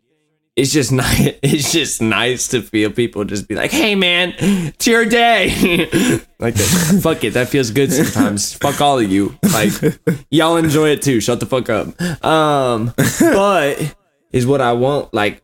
It's 0.56 0.72
just 0.72 0.92
nice. 1.04 1.34
It's 1.42 1.72
just 1.72 2.00
nice 2.00 2.48
to 2.50 2.62
feel 2.62 2.92
people 2.92 3.26
just 3.26 3.48
be 3.48 3.56
like, 3.56 3.72
"Hey, 3.72 3.96
man, 3.96 4.36
it's 4.38 4.86
your 4.86 5.04
day." 5.06 5.48
like 6.40 6.54
that. 6.54 7.00
Fuck 7.02 7.24
it. 7.24 7.34
That 7.34 7.50
feels 7.50 7.72
good 7.72 7.92
sometimes. 7.92 8.54
fuck 8.54 8.80
all 8.80 9.00
of 9.00 9.12
you. 9.12 9.36
Like 9.52 9.72
y'all 10.30 10.58
enjoy 10.58 10.90
it 10.90 11.02
too. 11.02 11.20
Shut 11.22 11.40
the 11.40 11.48
fuck 11.48 11.70
up. 11.72 12.00
Um, 12.24 12.94
but 13.20 13.96
is 14.32 14.46
what 14.46 14.62
I 14.62 14.74
want. 14.74 15.12
Like 15.12 15.42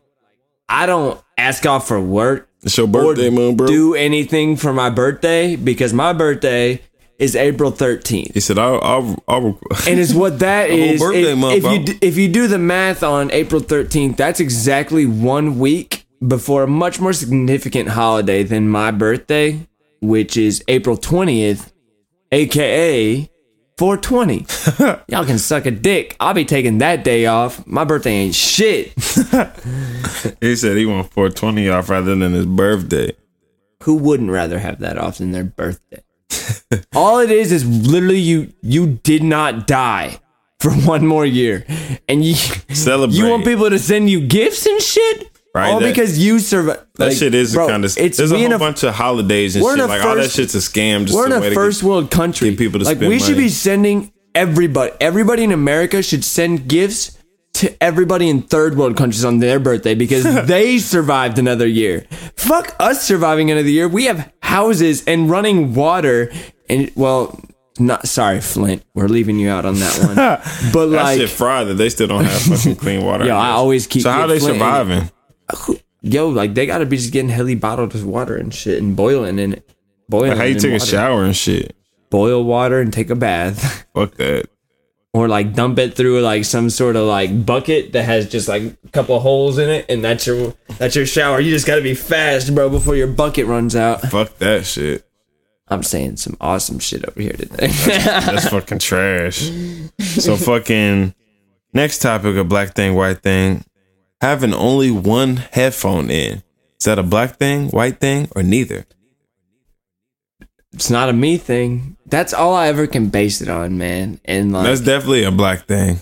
I 0.68 0.86
don't 0.86 1.20
ask 1.36 1.66
off 1.66 1.88
for 1.88 2.00
work 2.00 2.48
It's 2.62 2.76
your 2.76 2.86
or 2.86 2.90
birthday 2.90 3.30
month, 3.30 3.56
bro. 3.56 3.66
do 3.66 3.94
anything 3.94 4.56
for 4.56 4.72
my 4.72 4.90
birthday 4.90 5.56
because 5.56 5.92
my 5.92 6.12
birthday 6.12 6.80
is 7.18 7.36
April 7.36 7.70
13th. 7.70 8.32
He 8.34 8.40
said, 8.40 8.58
I'll, 8.58 8.80
I'll, 8.82 9.22
I'll 9.28 9.58
And 9.86 10.00
it's 10.00 10.12
what 10.14 10.38
that 10.40 10.70
is. 10.70 11.00
birthday 11.00 11.32
if, 11.32 11.38
month, 11.38 11.64
if 11.64 11.88
you 11.88 11.98
if 12.00 12.16
you 12.16 12.28
do 12.28 12.48
the 12.48 12.58
math 12.58 13.02
on 13.02 13.30
April 13.30 13.60
13th, 13.60 14.16
that's 14.16 14.40
exactly 14.40 15.06
one 15.06 15.58
week 15.58 16.06
before 16.26 16.64
a 16.64 16.66
much 16.66 17.00
more 17.00 17.12
significant 17.12 17.90
holiday 17.90 18.42
than 18.42 18.68
my 18.68 18.90
birthday, 18.90 19.66
which 20.00 20.36
is 20.36 20.62
April 20.68 20.96
20th, 20.96 21.72
aka 22.32 23.29
420. 23.80 24.44
Y'all 25.08 25.24
can 25.24 25.38
suck 25.38 25.64
a 25.64 25.70
dick. 25.70 26.14
I'll 26.20 26.34
be 26.34 26.44
taking 26.44 26.78
that 26.78 27.02
day 27.02 27.24
off. 27.24 27.66
My 27.66 27.84
birthday 27.84 28.10
ain't 28.10 28.34
shit. 28.34 28.88
he 30.42 30.54
said 30.54 30.76
he 30.76 30.84
want 30.84 31.10
420 31.10 31.70
off 31.70 31.88
rather 31.88 32.14
than 32.14 32.34
his 32.34 32.44
birthday. 32.44 33.12
Who 33.84 33.94
wouldn't 33.94 34.30
rather 34.30 34.58
have 34.58 34.80
that 34.80 34.98
off 34.98 35.16
than 35.16 35.30
their 35.30 35.44
birthday? 35.44 36.02
All 36.94 37.20
it 37.20 37.30
is 37.30 37.52
is 37.52 37.66
literally 37.66 38.18
you 38.18 38.52
you 38.60 39.00
did 39.02 39.22
not 39.22 39.66
die 39.66 40.20
for 40.58 40.72
one 40.72 41.06
more 41.06 41.24
year, 41.24 41.64
and 42.06 42.22
you 42.22 42.34
Celebrate. 42.34 43.16
you 43.16 43.30
want 43.30 43.46
people 43.46 43.70
to 43.70 43.78
send 43.78 44.10
you 44.10 44.20
gifts 44.20 44.66
and 44.66 44.82
shit, 44.82 45.30
Right, 45.54 45.70
All 45.72 45.80
that- 45.80 45.88
because 45.88 46.18
you 46.18 46.38
survive. 46.38 46.84
That 46.96 47.12
shit 47.12 47.34
is 47.34 47.56
kind 47.56 47.84
of. 47.84 47.96
It's 47.98 48.16
There's 48.18 48.30
a 48.32 48.38
whole 48.38 48.52
a 48.52 48.58
bunch 48.58 48.82
of 48.84 48.94
holidays 48.94 49.56
and 49.56 49.64
shit. 49.64 49.78
a 49.80 49.86
Like 49.86 50.04
all 50.04 50.14
that 50.16 50.22
first- 50.24 50.36
shit's 50.36 50.54
a 50.54 50.58
scam. 50.58 51.06
Just 51.06 51.14
we're 51.16 51.26
in 51.26 51.32
a 51.32 51.40
way 51.40 51.48
to 51.48 51.54
first 51.54 51.80
get- 51.80 51.88
world 51.88 52.10
country. 52.10 52.54
people 52.54 52.78
to 52.80 52.86
like 52.86 53.00
we 53.00 53.18
should 53.18 53.36
be 53.36 53.48
sending 53.48 54.12
everybody. 54.34 54.92
Everybody 55.00 55.42
in 55.44 55.50
America 55.52 56.02
should 56.02 56.24
send 56.24 56.68
gifts 56.68 57.18
to 57.54 57.74
everybody 57.82 58.28
in 58.28 58.42
third 58.42 58.76
world 58.76 58.96
countries 58.96 59.24
on 59.24 59.38
their 59.40 59.58
birthday 59.58 59.94
because 59.94 60.22
they 60.46 60.78
survived 60.78 61.36
another 61.38 61.66
year. 61.66 62.06
Fuck 62.36 62.76
us 62.78 63.02
surviving 63.02 63.50
another 63.50 63.68
year. 63.68 63.88
We 63.88 64.04
have 64.04 64.30
houses 64.42 65.02
and 65.06 65.28
running 65.28 65.74
water 65.74 66.30
and 66.68 66.90
well. 66.94 67.40
Not 67.78 68.06
sorry, 68.06 68.40
Flint. 68.42 68.82
We're 68.94 69.08
leaving 69.08 69.38
you 69.38 69.48
out 69.48 69.64
on 69.64 69.76
that 69.76 69.98
one. 70.04 70.14
But 70.72 70.86
That 70.88 71.02
like, 71.02 71.18
shit 71.18 71.30
fried 71.30 71.66
that 71.68 71.74
they 71.74 71.88
still 71.88 72.08
don't 72.08 72.24
have 72.26 72.42
fucking 72.42 72.76
clean 72.76 73.02
water. 73.04 73.24
Yo, 73.26 73.34
I 73.34 73.50
always 73.52 73.86
keep 73.86 74.02
So 74.02 74.10
how 74.10 74.26
getting 74.26 74.34
they 74.34 74.38
Flint 74.40 74.54
in 74.56 74.60
surviving? 74.60 75.10
Yo, 76.02 76.28
like 76.28 76.54
they 76.54 76.66
gotta 76.66 76.86
be 76.86 76.96
just 76.96 77.12
getting 77.12 77.30
heli 77.30 77.54
bottled 77.54 77.92
with 77.92 78.04
water 78.04 78.36
and 78.36 78.52
shit 78.54 78.80
and 78.82 78.94
boiling 78.96 79.38
and. 79.38 79.62
Boiling. 80.08 80.30
Like, 80.30 80.38
how 80.38 80.44
you 80.44 80.58
take 80.58 80.72
a 80.82 80.84
shower 80.84 81.22
and 81.24 81.36
shit? 81.36 81.76
Boil 82.10 82.42
water 82.42 82.80
and 82.80 82.92
take 82.92 83.10
a 83.10 83.14
bath. 83.14 83.86
Fuck 83.94 84.14
that. 84.16 84.48
or 85.12 85.28
like 85.28 85.54
dump 85.54 85.78
it 85.78 85.94
through 85.94 86.20
like 86.20 86.44
some 86.44 86.68
sort 86.68 86.96
of 86.96 87.06
like 87.06 87.46
bucket 87.46 87.92
that 87.92 88.02
has 88.04 88.28
just 88.28 88.48
like 88.48 88.62
a 88.62 88.88
couple 88.90 89.18
holes 89.20 89.56
in 89.58 89.68
it 89.68 89.86
and 89.88 90.02
that's 90.04 90.26
your 90.26 90.52
that's 90.78 90.96
your 90.96 91.06
shower 91.06 91.38
you 91.40 91.50
just 91.52 91.66
gotta 91.66 91.82
be 91.82 91.94
fast 91.94 92.52
bro 92.54 92.68
before 92.68 92.94
your 92.96 93.06
bucket 93.08 93.46
runs 93.46 93.74
out 93.76 94.00
Fuck 94.02 94.38
that 94.38 94.64
shit. 94.66 95.04
i'm 95.68 95.82
saying 95.84 96.16
some 96.16 96.36
awesome 96.40 96.78
shit 96.80 97.04
over 97.08 97.20
here 97.20 97.32
today 97.32 97.66
That's 97.68 98.48
fucking 98.48 98.78
trash. 98.80 99.50
So 100.00 100.36
fucking 100.50 101.14
next 101.72 101.98
topic 102.02 102.36
of 102.36 102.48
black 102.48 102.74
thing, 102.74 102.94
white 102.96 103.20
thing. 103.22 103.64
Having 104.20 104.54
only 104.54 104.90
one 104.90 105.36
headphone 105.36 106.10
in. 106.10 106.42
Is 106.78 106.84
that 106.84 106.98
a 106.98 107.02
black 107.02 107.36
thing, 107.36 107.68
white 107.68 108.00
thing, 108.00 108.28
or 108.34 108.42
neither? 108.42 108.86
It's 110.72 110.90
not 110.90 111.08
a 111.08 111.12
me 111.12 111.36
thing. 111.36 111.96
That's 112.06 112.32
all 112.32 112.54
I 112.54 112.68
ever 112.68 112.86
can 112.86 113.08
base 113.08 113.40
it 113.40 113.48
on, 113.48 113.76
man. 113.76 114.20
And 114.24 114.52
like, 114.52 114.64
That's 114.64 114.80
definitely 114.80 115.24
a 115.24 115.30
black 115.30 115.66
thing. 115.66 116.00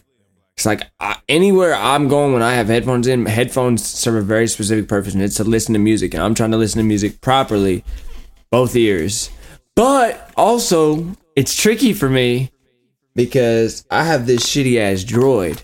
It's 0.56 0.66
like 0.66 0.82
I, 1.00 1.16
anywhere 1.28 1.74
I'm 1.74 2.08
going 2.08 2.32
when 2.32 2.42
I 2.42 2.54
have 2.54 2.66
headphones 2.66 3.06
in, 3.06 3.26
headphones 3.26 3.84
serve 3.84 4.16
a 4.16 4.22
very 4.22 4.48
specific 4.48 4.88
purpose, 4.88 5.14
and 5.14 5.22
it's 5.22 5.36
to 5.36 5.44
listen 5.44 5.72
to 5.74 5.78
music. 5.78 6.14
And 6.14 6.22
I'm 6.22 6.34
trying 6.34 6.50
to 6.50 6.56
listen 6.56 6.78
to 6.78 6.84
music 6.84 7.20
properly, 7.20 7.84
both 8.50 8.74
ears. 8.74 9.30
But 9.74 10.32
also, 10.36 11.16
it's 11.36 11.54
tricky 11.54 11.92
for 11.92 12.10
me 12.10 12.50
because 13.14 13.84
I 13.90 14.02
have 14.02 14.26
this 14.26 14.44
shitty 14.44 14.78
ass 14.78 15.04
droid, 15.04 15.62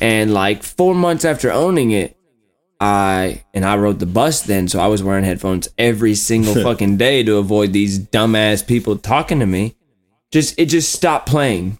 and 0.00 0.34
like 0.34 0.62
four 0.62 0.94
months 0.94 1.24
after 1.24 1.50
owning 1.50 1.90
it, 1.90 2.16
I 2.80 3.44
and 3.54 3.64
I 3.64 3.76
rode 3.76 3.98
the 3.98 4.06
bus 4.06 4.42
then, 4.42 4.68
so 4.68 4.80
I 4.80 4.88
was 4.88 5.02
wearing 5.02 5.24
headphones 5.24 5.68
every 5.78 6.14
single 6.14 6.54
fucking 6.62 6.96
day 6.96 7.22
to 7.22 7.36
avoid 7.36 7.72
these 7.72 7.98
dumbass 7.98 8.66
people 8.66 8.96
talking 8.96 9.40
to 9.40 9.46
me. 9.46 9.76
Just 10.30 10.58
it 10.58 10.66
just 10.66 10.92
stopped 10.92 11.28
playing 11.28 11.78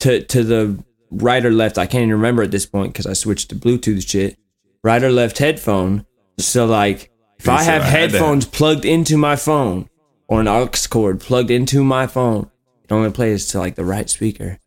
to 0.00 0.22
to 0.24 0.44
the 0.44 0.82
right 1.10 1.44
or 1.44 1.50
left. 1.50 1.78
I 1.78 1.86
can't 1.86 2.02
even 2.02 2.12
remember 2.12 2.42
at 2.42 2.50
this 2.50 2.66
point 2.66 2.92
because 2.92 3.06
I 3.06 3.12
switched 3.12 3.50
to 3.50 3.56
Bluetooth 3.56 4.08
shit. 4.08 4.38
Right 4.84 5.02
or 5.02 5.10
left 5.10 5.38
headphone. 5.38 6.06
So 6.38 6.66
like 6.66 7.10
if 7.38 7.48
I 7.48 7.62
have 7.62 7.82
headphones 7.82 8.46
plugged 8.46 8.84
into 8.84 9.16
my 9.16 9.36
phone 9.36 9.88
or 10.28 10.40
an 10.40 10.48
aux 10.48 10.70
cord 10.88 11.20
plugged 11.20 11.50
into 11.50 11.82
my 11.82 12.06
phone, 12.06 12.50
it 12.84 12.92
only 12.92 13.10
plays 13.10 13.48
to 13.48 13.58
like 13.58 13.74
the 13.74 13.84
right 13.84 14.08
speaker. 14.08 14.58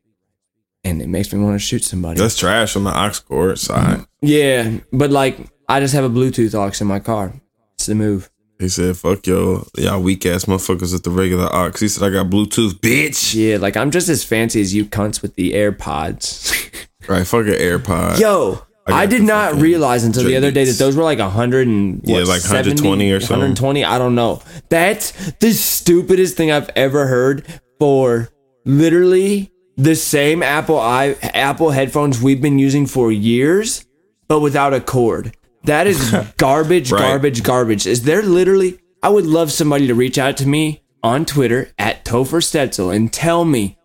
And 0.84 1.02
it 1.02 1.10
makes 1.10 1.34
me 1.34 1.40
want 1.44 1.56
to 1.56 1.60
shoot 1.60 1.84
somebody. 1.84 2.20
That's 2.20 2.38
trash 2.38 2.76
on 2.76 2.86
the 2.86 2.92
aux 2.92 3.20
cord 3.28 3.60
side. 3.60 4.06
yeah, 4.22 4.78
but 4.94 5.12
like 5.12 5.38
I 5.68 5.80
just 5.80 5.94
have 5.94 6.04
a 6.06 6.10
Bluetooth 6.10 6.56
aux 6.56 6.82
in 6.82 6.88
my 6.88 7.00
car. 7.00 7.34
It's 7.76 7.86
the 7.86 7.96
move. 7.96 8.30
He 8.60 8.68
said, 8.70 8.98
"Fuck 8.98 9.26
yo, 9.28 9.68
y'all 9.78 10.02
weak 10.02 10.26
ass 10.26 10.46
motherfuckers 10.46 10.92
with 10.94 11.04
the 11.04 11.12
regular 11.12 11.48
aux." 11.54 11.72
He 11.78 11.88
said, 11.88 12.04
"I 12.06 12.10
got 12.12 12.30
Bluetooth, 12.30 12.80
bitch." 12.80 13.34
Yeah, 13.36 13.58
like 13.58 13.78
I'm 13.78 13.92
just 13.92 14.10
as 14.10 14.24
fancy 14.24 14.62
as 14.62 14.74
you 14.74 14.86
cunts 14.86 15.22
with 15.22 15.36
the 15.36 15.54
AirPods. 15.54 16.56
Right, 17.08 17.26
fuck 17.26 17.48
an 17.48 17.54
AirPod. 17.54 18.20
Yo, 18.20 18.62
I 18.86 19.04
I, 19.04 19.06
did 19.08 19.24
not 19.24 19.56
realize 19.56 20.04
until 20.04 20.26
the 20.26 20.36
other 20.36 20.52
day 20.52 20.66
that 20.66 20.78
those 20.78 20.96
were 20.96 21.02
like 21.04 21.18
100 21.18 21.68
and 21.68 22.02
Yeah, 22.04 22.18
like 22.20 22.44
120 22.44 22.76
70, 22.76 23.12
or 23.12 23.20
something. 23.20 23.40
120, 23.40 23.84
I 23.84 23.98
don't 23.98 24.14
know. 24.14 24.44
That's 24.70 25.12
the 25.40 25.52
stupidest 25.54 26.38
thing 26.38 26.52
I've 26.52 26.70
ever 26.76 27.08
heard 27.08 27.48
for 27.80 28.30
literally 28.64 29.52
the 29.80 29.96
same 29.96 30.44
Apple 30.44 30.78
i 30.80 31.14
Apple 31.24 31.72
headphones 31.72 32.22
we've 32.22 32.42
been 32.42 32.60
using 32.60 32.86
for 32.86 33.12
years, 33.12 33.86
but 34.28 34.42
without 34.42 34.74
a 34.74 34.82
cord. 34.82 35.36
That 35.64 35.88
is 35.88 36.14
garbage, 36.38 36.92
Right. 36.92 37.00
garbage, 37.00 37.44
garbage. 37.44 37.88
Is 37.88 38.04
there 38.04 38.22
literally? 38.22 38.80
I 39.02 39.10
would 39.10 39.26
love 39.26 39.52
somebody 39.52 39.88
to 39.88 39.96
reach 39.96 40.18
out 40.18 40.36
to 40.38 40.48
me 40.48 40.84
on 41.02 41.26
Twitter 41.26 41.72
at 41.80 42.04
Topher 42.04 42.42
Stetzel 42.44 42.94
and 42.94 43.12
tell 43.12 43.46
me 43.46 43.78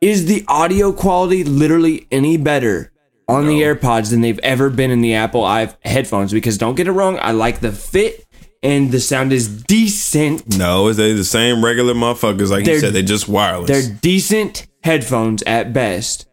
is 0.00 0.26
the 0.26 0.44
audio 0.46 0.92
quality 0.92 1.42
literally 1.44 2.06
any 2.10 2.36
better 2.36 2.92
on 3.28 3.46
the 3.46 3.60
AirPods 3.62 4.10
than 4.10 4.20
they've 4.22 4.38
ever 4.42 4.70
been 4.70 4.90
in 4.90 5.00
the 5.02 5.14
Apple 5.14 5.44
i 5.44 5.72
headphones? 5.84 6.32
Because 6.32 6.56
don't 6.58 6.76
get 6.76 6.86
it 6.86 6.92
wrong, 6.92 7.18
I 7.20 7.32
like 7.32 7.60
the 7.60 7.72
fit 7.72 8.24
and 8.62 8.90
the 8.92 9.00
sound 9.00 9.32
is 9.32 9.62
decent. 9.64 10.56
No, 10.58 10.88
is 10.88 10.96
they 10.96 11.12
the 11.12 11.24
same 11.24 11.64
regular 11.64 11.94
motherfuckers? 11.94 12.50
Like 12.50 12.60
you 12.60 12.72
They're- 12.72 12.80
said, 12.80 12.92
they 12.92 13.02
just 13.02 13.28
wireless. 13.28 13.68
They're 13.68 13.96
decent 14.02 14.66
headphones 14.82 15.42
at 15.44 15.72
best. 15.72 16.26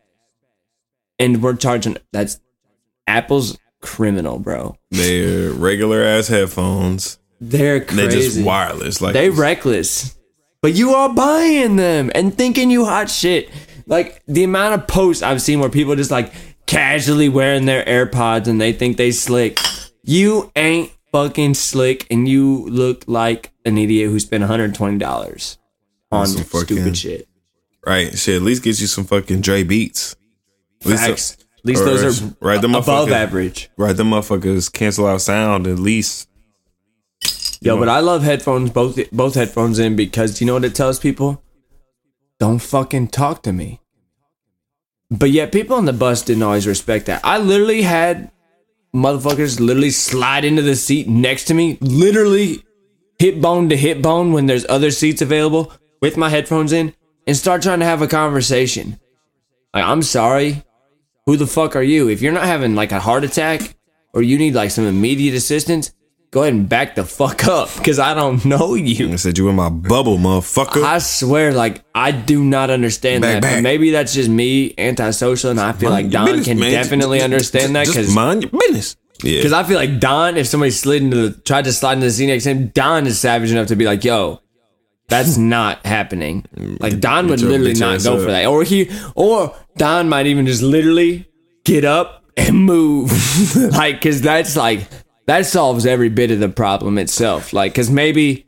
And 1.20 1.42
we're 1.42 1.56
charging 1.56 1.98
that's 2.14 2.40
Apple's 3.08 3.58
criminal, 3.82 4.40
bro. 4.40 4.76
They're 4.92 5.52
regular 5.52 6.04
ass 6.04 6.28
headphones. 6.28 7.18
They're 7.40 7.82
crazy. 7.82 7.96
They're 8.02 8.12
just 8.12 8.42
wireless. 8.44 9.02
Like 9.02 9.14
They 9.14 9.30
reckless. 9.30 10.16
But 10.62 10.74
you 10.74 10.92
are 10.96 11.10
buying 11.14 11.76
them 11.76 12.12
and 12.14 12.36
thinking 12.36 12.70
you 12.70 12.86
hot 12.86 13.10
shit. 13.10 13.50
Like 13.86 14.22
the 14.28 14.44
amount 14.44 14.74
of 14.82 14.88
posts 14.88 15.24
I've 15.24 15.42
seen 15.42 15.60
where 15.60 15.70
people 15.70 15.96
just 15.96 16.12
like 16.12 16.34
casually 16.66 17.30
wearing 17.30 17.66
their 17.66 17.86
AirPods 17.86 18.48
and 18.48 18.60
they 18.60 18.74
think 18.74 18.98
they 18.98 19.12
slick. 19.12 19.60
You 20.04 20.52
ain't 20.56 20.92
fucking 21.12 21.54
slick 21.54 22.06
and 22.12 22.28
you 22.28 22.68
look 22.70 23.04
like 23.08 23.52
an 23.66 23.78
idiot 23.78 24.10
who 24.10 24.20
spent 24.20 24.44
$120 24.44 25.58
on 26.12 26.28
Some 26.28 26.44
fucking- 26.44 26.78
stupid 26.78 26.98
shit. 26.98 27.28
right. 27.86 28.18
Shit, 28.18 28.36
at 28.38 28.42
least 28.42 28.64
get 28.64 28.80
you 28.80 28.88
some 28.88 29.06
fucking 29.06 29.42
Dre 29.42 29.64
beats. 29.64 30.16
At 30.82 30.88
least- 30.88 31.04
Facts. 31.08 31.38
At 31.60 31.66
least 31.66 31.84
those 31.86 32.22
are 32.22 32.36
right, 32.40 32.62
the 32.62 32.70
above 32.70 33.12
average. 33.12 33.70
Right, 33.76 33.92
them 33.96 34.12
motherfuckers 34.12 34.72
cancel 34.72 35.06
out 35.06 35.20
sound 35.22 35.68
at 35.68 35.78
least. 35.80 36.30
Yo, 37.60 37.78
but 37.78 37.90
I 37.90 38.00
love 38.00 38.24
headphones, 38.24 38.70
both 38.70 38.98
both 39.12 39.34
headphones 39.36 39.78
in 39.80 39.96
because 39.98 40.40
you 40.40 40.48
know 40.48 40.54
what 40.54 40.64
it 40.64 40.76
tells 40.76 40.98
people? 41.00 41.44
Don't 42.40 42.60
fucking 42.60 43.08
talk 43.10 43.44
to 43.44 43.52
me. 43.52 43.82
But 45.10 45.32
yet 45.32 45.52
people 45.52 45.76
on 45.76 45.86
the 45.86 45.92
bus 45.94 46.22
didn't 46.22 46.44
always 46.44 46.68
respect 46.68 47.08
that. 47.08 47.20
I 47.26 47.38
literally 47.40 47.82
had 47.82 48.32
motherfuckers 48.96 49.60
literally 49.60 49.92
slide 49.92 50.46
into 50.46 50.62
the 50.62 50.76
seat 50.76 51.08
next 51.08 51.46
to 51.46 51.54
me, 51.54 51.78
literally 51.82 52.64
hip 53.20 53.42
bone 53.42 53.70
to 53.70 53.78
hip 53.78 54.02
bone 54.02 54.32
when 54.32 54.46
there's 54.46 54.66
other 54.70 54.92
seats 54.92 55.22
available 55.22 55.74
with 56.02 56.18
my 56.18 56.30
headphones 56.30 56.72
in 56.72 56.94
and 57.26 57.36
start 57.36 57.62
trying 57.62 57.80
to 57.80 57.86
have 57.86 58.02
a 58.02 58.08
conversation. 58.08 59.00
Like, 59.74 59.84
I'm 59.84 60.02
sorry. 60.02 60.64
Who 61.26 61.36
the 61.36 61.48
fuck 61.48 61.76
are 61.76 61.84
you? 61.84 62.08
If 62.08 62.22
you're 62.22 62.32
not 62.32 62.46
having 62.46 62.76
like 62.76 62.92
a 62.92 63.00
heart 63.00 63.24
attack 63.24 63.76
or 64.14 64.22
you 64.22 64.38
need 64.38 64.56
like 64.56 64.72
some 64.72 64.86
immediate 64.86 65.36
assistance, 65.36 65.94
go 66.32 66.42
ahead 66.42 66.54
and 66.54 66.68
back 66.70 66.96
the 66.96 67.04
fuck 67.06 67.46
up 67.48 67.70
because 67.78 68.00
I 68.00 68.14
don't 68.14 68.44
know 68.46 68.76
you. 68.76 69.12
I 69.12 69.16
said 69.16 69.38
you 69.38 69.50
in 69.50 69.56
my 69.56 69.70
bubble, 69.70 70.18
motherfucker. 70.18 70.84
I 70.84 70.98
swear, 71.00 71.54
like 71.54 71.84
I 71.96 72.12
do 72.12 72.44
not 72.44 72.70
understand 72.70 73.22
Back, 73.22 73.42
that. 73.42 73.42
back. 73.56 73.64
Maybe 73.64 73.92
that's 73.92 74.14
just 74.14 74.30
me, 74.30 74.74
antisocial, 74.78 75.52
and 75.52 75.60
I 75.60 75.72
feel 75.74 75.90
like 75.90 76.06
Mind 76.06 76.14
your 76.14 76.20
Don 76.26 76.26
business, 76.28 76.48
can 76.48 76.60
man. 76.60 76.72
definitely 76.72 77.18
Just- 77.20 77.24
understand 77.26 77.76
that 77.76 77.88
because 77.88 78.14
mind 78.14 78.44
your 78.44 78.52
business. 78.52 78.96
Yeah, 79.24 79.38
because 79.40 79.54
I 79.54 79.64
feel 79.64 79.78
like 79.78 80.00
Don, 80.00 80.38
if 80.38 80.46
somebody 80.46 80.70
slid 80.72 81.02
into 81.02 81.30
the 81.30 81.42
tried 81.42 81.64
to 81.66 81.74
slide 81.74 81.94
into 81.94 82.06
the 82.06 82.12
seat 82.12 82.28
next 82.28 82.44
to 82.44 82.52
him, 82.52 82.68
Don 82.68 83.08
is 83.08 83.20
savage 83.20 83.52
enough 83.52 83.68
to 83.68 83.76
be 83.76 83.86
like, 83.86 84.04
"Yo, 84.04 84.42
that's 85.08 85.38
not 85.56 85.84
happening." 85.88 86.46
Like 86.80 87.00
Don 87.00 87.28
would 87.30 87.42
literally 87.42 87.74
not 87.74 88.04
go 88.04 88.20
for 88.24 88.30
that, 88.30 88.46
or 88.46 88.64
he, 88.64 88.92
or 89.16 89.56
Don 89.76 90.08
might 90.08 90.28
even 90.28 90.46
just 90.46 90.62
literally 90.62 91.28
get 91.66 91.84
up 91.84 92.26
and 92.38 92.64
move, 92.64 93.12
like 93.56 93.96
because 93.96 94.22
that's 94.22 94.56
like 94.56 94.88
that 95.28 95.46
solves 95.46 95.86
every 95.86 96.10
bit 96.10 96.32
of 96.32 96.40
the 96.40 96.50
problem 96.50 96.98
itself. 96.98 97.54
Like 97.54 97.74
because 97.74 97.90
maybe 97.90 98.48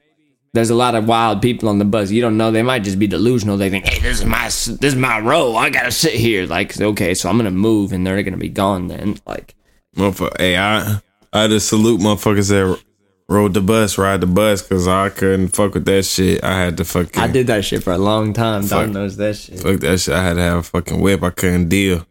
there's 0.53 0.69
a 0.69 0.75
lot 0.75 0.95
of 0.95 1.07
wild 1.07 1.41
people 1.41 1.69
on 1.69 1.77
the 1.77 1.85
bus. 1.85 2.09
You 2.09 2.21
don't 2.21 2.37
know. 2.37 2.51
They 2.51 2.63
might 2.63 2.83
just 2.83 2.97
be 2.97 3.07
delusional. 3.07 3.57
They 3.57 3.69
think, 3.69 3.85
"Hey, 3.87 3.99
this 3.99 4.19
is 4.19 4.25
my 4.25 4.45
this 4.45 4.79
is 4.81 4.95
my 4.95 5.19
row. 5.19 5.55
I 5.55 5.69
gotta 5.69 5.91
sit 5.91 6.13
here." 6.13 6.47
Like, 6.47 6.79
okay, 6.79 7.13
so 7.13 7.29
I'm 7.29 7.37
gonna 7.37 7.51
move, 7.51 7.91
and 7.91 8.05
they're 8.05 8.21
gonna 8.23 8.37
be 8.37 8.49
gone 8.49 8.87
then. 8.87 9.17
Like, 9.27 9.55
motherfucker. 9.95 10.39
Hey, 10.39 10.57
I 10.57 11.01
I 11.31 11.47
just 11.47 11.69
salute 11.69 12.01
motherfuckers 12.01 12.49
that 12.49 12.79
rode 13.27 13.53
the 13.53 13.61
bus, 13.61 13.97
ride 13.97 14.21
the 14.21 14.27
bus, 14.27 14.63
cause 14.63 14.87
I 14.87 15.09
couldn't 15.09 15.49
fuck 15.49 15.75
with 15.75 15.85
that 15.85 16.03
shit. 16.03 16.43
I 16.43 16.59
had 16.59 16.77
to 16.77 16.85
fucking 16.85 17.21
I 17.21 17.27
did 17.27 17.47
that 17.47 17.63
shit 17.63 17.83
for 17.83 17.93
a 17.93 17.97
long 17.99 18.33
time. 18.33 18.63
Fuck. 18.63 18.85
Don 18.85 18.93
knows 18.93 19.17
that 19.17 19.35
shit. 19.35 19.59
fuck 19.59 19.79
that 19.81 19.99
shit. 19.99 20.15
I 20.15 20.23
had 20.23 20.33
to 20.33 20.41
have 20.41 20.57
a 20.57 20.63
fucking 20.63 20.99
whip. 20.99 21.21
I 21.21 21.29
couldn't 21.29 21.69
deal. 21.69 22.07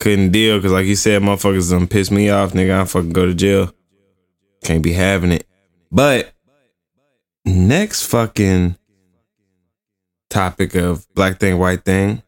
Couldn't 0.00 0.30
deal, 0.30 0.60
cause 0.60 0.72
like 0.72 0.86
you 0.86 0.96
said, 0.96 1.22
motherfuckers 1.22 1.70
done 1.70 1.86
piss 1.86 2.10
me 2.10 2.30
off, 2.30 2.52
nigga. 2.52 2.80
I 2.80 2.84
fucking 2.84 3.12
go 3.12 3.26
to 3.26 3.34
jail. 3.34 3.72
Can't 4.62 4.82
be 4.82 4.92
having 4.92 5.32
it. 5.32 5.46
But 5.90 6.32
next 7.44 8.06
fucking 8.06 8.76
topic 10.28 10.74
of 10.74 11.06
black 11.14 11.38
thing, 11.38 11.58
white 11.58 11.84
thing. 11.84 12.22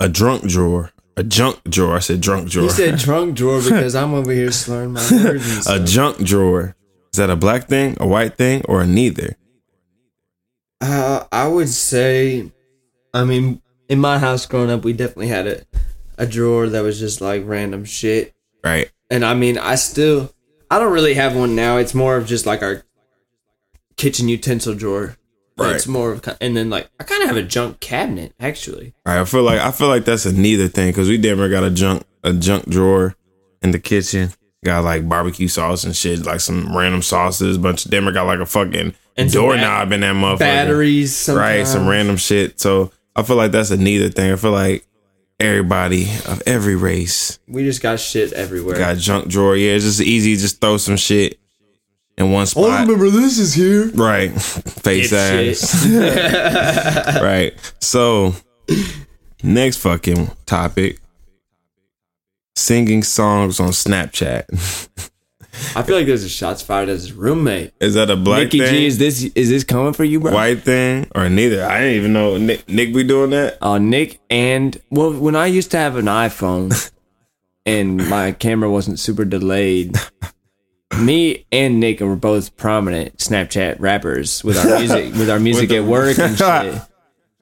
A 0.00 0.08
drunk 0.08 0.48
drawer. 0.48 0.90
A 1.16 1.22
junk 1.22 1.62
drawer. 1.64 1.96
I 1.96 1.98
said 2.00 2.20
drunk 2.20 2.50
drawer. 2.50 2.64
You 2.64 2.70
said 2.70 2.98
trunk 2.98 3.36
drawer 3.36 3.60
because 3.64 3.94
I'm 3.94 4.14
over 4.14 4.32
here 4.32 4.50
slurring 4.50 4.92
my 4.92 5.08
words. 5.10 5.66
A 5.66 5.84
junk 5.84 6.18
drawer. 6.18 6.74
Is 7.12 7.18
that 7.18 7.30
a 7.30 7.36
black 7.36 7.68
thing, 7.68 7.96
a 8.00 8.06
white 8.06 8.36
thing, 8.36 8.62
or 8.66 8.80
a 8.80 8.86
neither? 8.86 9.36
uh, 10.82 11.24
I 11.30 11.46
would 11.46 11.68
say, 11.68 12.50
I 13.14 13.24
mean, 13.24 13.62
in 13.88 14.00
my 14.00 14.18
house 14.18 14.46
growing 14.46 14.70
up, 14.70 14.84
we 14.84 14.92
definitely 14.92 15.28
had 15.28 15.46
a, 15.46 15.62
a 16.18 16.26
drawer 16.26 16.68
that 16.68 16.82
was 16.82 16.98
just 16.98 17.20
like 17.20 17.42
random 17.44 17.84
shit. 17.84 18.34
Right. 18.64 18.90
And 19.12 19.26
I 19.26 19.34
mean, 19.34 19.58
I 19.58 19.74
still, 19.74 20.32
I 20.70 20.78
don't 20.78 20.90
really 20.90 21.12
have 21.12 21.36
one 21.36 21.54
now. 21.54 21.76
It's 21.76 21.92
more 21.92 22.16
of 22.16 22.26
just 22.26 22.46
like 22.46 22.62
our 22.62 22.82
kitchen 23.98 24.26
utensil 24.26 24.74
drawer. 24.74 25.18
Right. 25.58 25.76
It's 25.76 25.86
more 25.86 26.12
of, 26.12 26.26
and 26.40 26.56
then 26.56 26.70
like, 26.70 26.88
I 26.98 27.04
kind 27.04 27.22
of 27.22 27.28
have 27.28 27.36
a 27.36 27.42
junk 27.42 27.78
cabinet 27.80 28.32
actually. 28.40 28.94
Right. 29.04 29.20
I 29.20 29.26
feel 29.26 29.42
like 29.42 29.60
I 29.60 29.70
feel 29.70 29.88
like 29.88 30.06
that's 30.06 30.24
a 30.24 30.32
neither 30.32 30.66
thing 30.66 30.88
because 30.88 31.10
we 31.10 31.18
damn 31.18 31.36
near 31.36 31.50
got 31.50 31.62
a 31.62 31.70
junk 31.70 32.04
a 32.24 32.32
junk 32.32 32.70
drawer 32.70 33.14
in 33.60 33.72
the 33.72 33.78
kitchen. 33.78 34.30
Got 34.64 34.84
like 34.84 35.06
barbecue 35.06 35.48
sauce 35.48 35.84
and 35.84 35.94
shit, 35.94 36.24
like 36.24 36.40
some 36.40 36.74
random 36.74 37.02
sauces. 37.02 37.58
Bunch 37.58 37.84
of 37.84 37.90
damn 37.90 38.04
near 38.04 38.14
got 38.14 38.26
like 38.26 38.38
a 38.38 38.46
fucking 38.46 38.94
And 39.18 39.30
doorknob 39.30 39.92
in 39.92 40.00
that 40.00 40.14
motherfucker. 40.14 40.38
Batteries, 40.38 41.28
Right. 41.28 41.66
Some 41.66 41.86
random 41.86 42.16
shit. 42.16 42.58
So 42.58 42.92
I 43.14 43.24
feel 43.24 43.36
like 43.36 43.52
that's 43.52 43.70
a 43.70 43.76
neither 43.76 44.08
thing. 44.08 44.32
I 44.32 44.36
feel 44.36 44.52
like 44.52 44.86
everybody 45.42 46.04
of 46.26 46.42
every 46.46 46.76
race. 46.76 47.38
We 47.48 47.64
just 47.64 47.82
got 47.82 48.00
shit 48.00 48.32
everywhere. 48.32 48.78
Got 48.78 48.98
junk 48.98 49.28
drawer. 49.28 49.56
Yeah, 49.56 49.72
it's 49.72 49.84
just 49.84 50.00
easy. 50.00 50.36
Just 50.36 50.60
throw 50.60 50.76
some 50.76 50.96
shit 50.96 51.38
in 52.16 52.30
one 52.30 52.42
oh, 52.42 52.46
spot. 52.46 52.70
I 52.70 52.82
remember 52.82 53.10
this 53.10 53.38
is 53.38 53.54
here. 53.54 53.88
right. 53.94 54.30
Face 54.40 55.12
Dipshit. 55.12 55.96
ass. 55.96 57.20
right. 57.22 57.74
So, 57.80 58.34
next 59.42 59.78
fucking 59.78 60.30
topic 60.46 60.98
singing 62.54 63.02
songs 63.02 63.60
on 63.60 63.70
Snapchat. 63.70 65.10
I 65.76 65.82
feel 65.82 65.96
like 65.96 66.06
there's 66.06 66.24
a 66.24 66.28
shots 66.28 66.62
fired 66.62 66.88
at 66.88 66.92
his 66.94 67.12
roommate. 67.12 67.72
Is 67.80 67.94
that 67.94 68.10
a 68.10 68.16
black 68.16 68.44
Mickey 68.44 68.60
thing? 68.60 68.70
G, 68.74 68.86
is 68.86 68.98
this 68.98 69.22
is 69.34 69.50
this 69.50 69.64
coming 69.64 69.92
for 69.92 70.04
you, 70.04 70.18
bro? 70.20 70.32
white 70.32 70.62
thing 70.62 71.10
or 71.14 71.28
neither? 71.28 71.64
I 71.64 71.80
didn't 71.80 71.94
even 71.96 72.12
know 72.14 72.36
Nick, 72.38 72.68
Nick 72.68 72.94
be 72.94 73.04
doing 73.04 73.30
that. 73.30 73.58
Uh, 73.62 73.78
Nick 73.78 74.20
and 74.30 74.80
well, 74.90 75.12
when 75.12 75.36
I 75.36 75.46
used 75.46 75.70
to 75.72 75.76
have 75.76 75.96
an 75.96 76.06
iPhone 76.06 76.90
and 77.66 78.08
my 78.08 78.32
camera 78.32 78.70
wasn't 78.70 78.98
super 78.98 79.24
delayed, 79.26 79.96
me 80.98 81.46
and 81.52 81.80
Nick 81.80 82.00
were 82.00 82.16
both 82.16 82.56
prominent 82.56 83.18
Snapchat 83.18 83.78
rappers 83.78 84.42
with 84.44 84.56
our 84.58 84.78
music 84.78 85.12
with 85.14 85.28
our 85.30 85.40
music 85.48 85.68
the- 85.68 85.76
at 85.78 85.84
work 85.84 86.18
and 86.18 86.36
shit. 86.38 86.82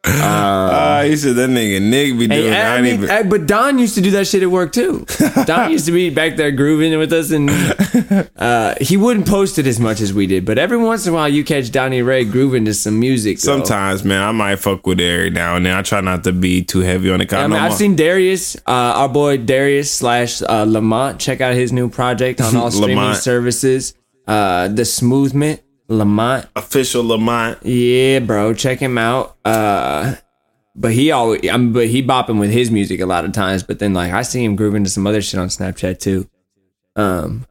Ah, 0.04 1.02
you 1.02 1.16
said 1.16 1.36
that 1.36 1.50
nigga 1.50 1.80
Nick 1.80 2.18
be 2.18 2.26
doing. 2.26 2.52
Hey. 2.52 2.60
I, 2.60 2.78
I 2.78 2.82
mean, 2.82 2.94
even. 2.94 3.10
I- 3.10 3.22
but 3.22 3.46
Don 3.46 3.78
used 3.78 3.94
to 3.96 4.00
do 4.00 4.10
that 4.12 4.26
shit 4.26 4.42
at 4.42 4.50
work 4.50 4.72
too. 4.72 5.04
Don 5.46 5.70
used 5.70 5.86
to 5.86 5.92
be 5.92 6.10
back 6.10 6.36
there 6.36 6.50
grooving 6.50 6.96
with 6.98 7.12
us, 7.12 7.30
and 7.30 7.50
uh, 8.36 8.74
he 8.80 8.96
wouldn't 8.96 9.26
post 9.28 9.58
it 9.58 9.66
as 9.66 9.78
much 9.78 10.00
as 10.00 10.12
we 10.12 10.26
did. 10.26 10.44
But 10.44 10.58
every 10.58 10.78
once 10.78 11.06
in 11.06 11.12
a 11.12 11.16
while, 11.16 11.28
you 11.28 11.44
catch 11.44 11.70
Donnie 11.70 12.02
Rey 12.02 12.24
grooving 12.24 12.64
to 12.64 12.74
some 12.74 12.98
music. 12.98 13.38
though. 13.40 13.56
Sometimes, 13.58 14.04
man, 14.04 14.22
I 14.22 14.32
might 14.32 14.56
fuck 14.56 14.86
with 14.86 15.00
it 15.00 15.04
every 15.10 15.30
now 15.30 15.56
and 15.56 15.66
then. 15.66 15.76
I 15.76 15.82
try 15.82 16.00
not 16.00 16.24
to 16.24 16.32
be 16.32 16.62
too 16.62 16.80
heavy 16.80 17.10
on 17.10 17.18
the 17.18 17.24
I 17.24 17.28
kind. 17.28 17.52
mean, 17.52 17.60
I've 17.60 17.74
seen 17.74 17.96
Darius, 17.96 18.56
uh, 18.56 18.60
our 18.66 19.08
boy 19.08 19.36
Darius 19.36 19.90
slash 19.92 20.40
uh, 20.42 20.64
Lamont. 20.66 21.20
Check 21.20 21.40
out 21.40 21.54
his 21.54 21.72
new 21.72 21.88
project 21.90 22.40
on 22.40 22.56
all 22.56 22.70
streaming 22.70 23.14
services. 23.14 23.94
Uh, 24.26 24.68
the 24.68 24.84
Smoothment, 24.84 25.60
Lamont. 25.90 26.46
official 26.56 27.04
Lamont. 27.04 27.58
Yeah, 27.66 28.20
bro, 28.20 28.54
check 28.54 28.78
him 28.78 28.96
out. 28.96 29.36
Uh, 29.44 30.14
but 30.76 30.92
he 30.92 31.10
always, 31.10 31.46
I'm, 31.50 31.72
but 31.72 31.88
he 31.88 32.02
bopping 32.02 32.38
with 32.40 32.50
his 32.50 32.70
music 32.70 33.00
a 33.00 33.06
lot 33.06 33.24
of 33.24 33.32
times. 33.32 33.62
But 33.62 33.78
then, 33.80 33.92
like, 33.92 34.12
I 34.12 34.22
see 34.22 34.42
him 34.44 34.56
grooving 34.56 34.84
to 34.84 34.90
some 34.90 35.06
other 35.06 35.20
shit 35.20 35.38
on 35.40 35.48
Snapchat 35.48 35.98
too. 35.98 36.28
Um, 36.96 37.44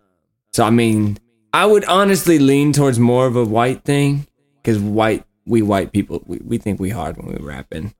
so 0.53 0.63
I 0.63 0.69
mean, 0.69 1.17
I 1.53 1.65
would 1.65 1.85
honestly 1.85 2.39
lean 2.39 2.71
towards 2.73 2.97
more 2.97 3.27
of 3.27 3.35
a 3.35 3.43
white 3.43 3.83
thing 3.83 4.25
because 4.63 4.79
white, 4.79 5.23
we 5.45 5.61
white 5.61 5.91
people, 5.91 6.23
we, 6.25 6.39
we 6.43 6.57
think 6.57 6.79
we 6.79 6.89
hard 6.89 7.17
when 7.17 7.27
we 7.27 7.35
rapping. 7.45 7.93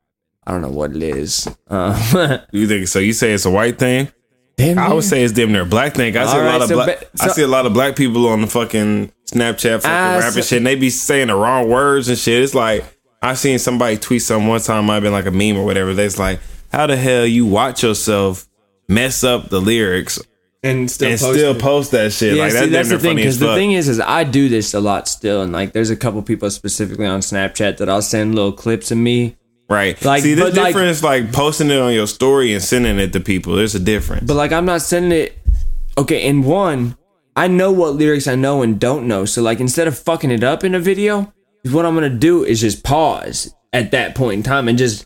I 0.48 0.52
don't 0.52 0.62
know 0.62 0.70
what 0.70 0.96
it 0.96 1.04
is. 1.04 1.48
Uh, 1.68 2.40
You 2.52 2.68
think 2.68 2.88
so? 2.88 3.00
You 3.00 3.14
say 3.14 3.34
it's 3.34 3.46
a 3.46 3.52
white 3.52 3.78
thing? 3.78 4.10
damn 4.58 4.78
I 4.78 4.94
would 4.94 5.04
say 5.06 5.24
it's 5.24 5.32
damn 5.34 5.52
near 5.54 5.62
a 5.62 5.66
black 5.66 5.94
thing. 5.94 6.18
I 6.18 6.26
see 6.26 6.32
All 6.32 6.42
a 6.42 6.44
lot 6.44 6.52
right, 6.54 6.62
of 6.64 6.68
so 6.68 6.76
black. 6.76 7.00
ba- 7.00 7.08
I 7.22 7.28
see 7.30 7.44
a 7.44 7.48
lot 7.48 7.66
of 7.66 7.74
black 7.74 7.96
people 7.96 8.28
on 8.28 8.42
the 8.42 8.48
fucking 8.48 9.12
Snapchat 9.32 9.82
fucking 9.82 9.90
Ah, 9.92 10.18
rapping 10.20 10.32
so- 10.32 10.42
shit. 10.42 10.58
And 10.58 10.68
they 10.68 10.76
be 10.76 10.90
saying 10.90 11.28
the 11.28 11.36
wrong 11.36 11.70
words 11.70 12.10
and 12.10 12.18
shit. 12.18 12.42
It's 12.42 12.54
like 12.56 12.84
I 13.22 13.34
seen 13.34 13.60
somebody 13.60 13.98
tweet 13.98 14.22
something 14.22 14.48
one 14.48 14.62
time. 14.62 14.86
Might 14.86 14.96
have 14.96 15.04
been 15.04 15.12
like 15.12 15.26
a 15.26 15.32
meme 15.32 15.58
or 15.58 15.66
whatever. 15.66 15.94
They's 15.94 16.18
like, 16.18 16.40
"How 16.72 16.88
the 16.88 16.96
hell 16.96 17.26
you 17.26 17.46
watch 17.46 17.84
yourself 17.84 18.48
mess 18.88 19.24
up 19.24 19.50
the 19.50 19.60
lyrics 19.62 20.20
and 20.64 20.90
still 20.90 21.12
and 21.12 21.20
post 21.20 21.34
still 21.38 21.56
post 21.56 21.92
that 21.92 22.12
shit?" 22.14 22.36
Yeah, 22.38 22.44
like 22.44 22.52
see, 22.54 22.58
that's, 22.60 22.72
that's 22.72 22.90
the 22.90 23.00
thing. 23.00 23.16
Because 23.18 23.40
the 23.40 23.56
thing 23.56 23.74
is, 23.74 23.88
is 23.90 24.00
I 24.00 24.24
do 24.24 24.48
this 24.50 24.74
a 24.74 24.80
lot 24.80 25.08
still, 25.08 25.42
and 25.42 25.52
like, 25.52 25.74
there's 25.74 25.90
a 25.90 25.96
couple 25.98 26.22
people 26.22 26.50
specifically 26.50 27.06
on 27.06 27.20
Snapchat 27.20 27.78
that 27.78 27.90
I'll 27.90 28.02
send 28.02 28.36
little 28.36 28.54
clips 28.54 28.90
of 28.92 28.98
me. 28.98 29.36
right? 29.70 30.02
like, 30.04 30.24
see, 30.24 30.34
the 30.34 30.44
but, 30.44 30.54
like- 30.56 30.68
difference 30.68 31.04
like 31.04 31.32
posting 31.32 31.70
it 31.70 31.78
on 31.80 31.94
your 31.94 32.08
story 32.08 32.54
and 32.54 32.64
sending 32.64 32.98
it 33.00 33.14
to 33.14 33.20
people. 33.20 33.56
There's 33.56 33.76
a 33.76 33.80
difference. 33.80 34.24
But 34.26 34.36
like, 34.36 34.52
I'm 34.52 34.66
not 34.66 34.82
sending 34.82 35.12
it. 35.12 35.38
Okay, 35.98 36.26
in 36.26 36.44
one, 36.44 36.96
I 37.40 37.48
know 37.48 37.72
what 37.72 37.96
lyrics 37.96 38.28
I 38.28 38.36
know 38.36 38.64
and 38.64 38.78
don't 38.78 39.08
know. 39.08 39.24
So 39.24 39.42
like, 39.42 39.62
instead 39.62 39.88
of 39.88 39.98
fucking 39.98 40.30
it 40.30 40.44
up 40.44 40.66
in 40.66 40.76
a 40.76 40.80
video, 40.80 41.34
what 41.72 41.86
I'm 41.86 41.94
gonna 41.94 42.10
do 42.10 42.44
is 42.44 42.60
just 42.60 42.84
pause 42.84 43.56
at 43.72 43.92
that 43.92 44.14
point 44.14 44.40
in 44.40 44.44
time 44.44 44.68
and 44.68 44.78
just 44.78 45.06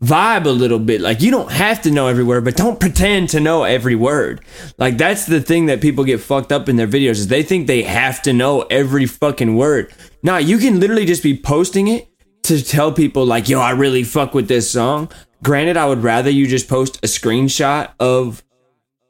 vibe 0.00 0.46
a 0.46 0.50
little 0.50 0.78
bit. 0.78 1.00
Like, 1.00 1.20
you 1.20 1.32
don't 1.32 1.50
have 1.50 1.82
to 1.82 1.90
know 1.90 2.06
every 2.06 2.22
word, 2.22 2.44
but 2.44 2.54
don't 2.54 2.78
pretend 2.78 3.30
to 3.30 3.40
know 3.40 3.64
every 3.64 3.96
word. 3.96 4.44
Like, 4.78 4.98
that's 4.98 5.26
the 5.26 5.40
thing 5.40 5.66
that 5.66 5.80
people 5.80 6.04
get 6.04 6.20
fucked 6.20 6.52
up 6.52 6.68
in 6.68 6.76
their 6.76 6.86
videos 6.86 7.18
is 7.18 7.26
they 7.26 7.42
think 7.42 7.66
they 7.66 7.82
have 7.82 8.22
to 8.22 8.32
know 8.32 8.62
every 8.70 9.06
fucking 9.06 9.56
word. 9.56 9.92
Nah, 10.22 10.36
you 10.36 10.58
can 10.58 10.78
literally 10.78 11.06
just 11.06 11.24
be 11.24 11.36
posting 11.36 11.88
it 11.88 12.08
to 12.44 12.62
tell 12.62 12.92
people 12.92 13.26
like, 13.26 13.48
yo, 13.48 13.58
I 13.58 13.70
really 13.70 14.04
fuck 14.04 14.32
with 14.32 14.46
this 14.46 14.70
song. 14.70 15.10
Granted, 15.42 15.76
I 15.76 15.86
would 15.86 16.04
rather 16.04 16.30
you 16.30 16.46
just 16.46 16.68
post 16.68 16.98
a 16.98 17.08
screenshot 17.08 17.90
of 17.98 18.44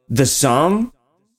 the 0.08 0.24
song, 0.24 0.92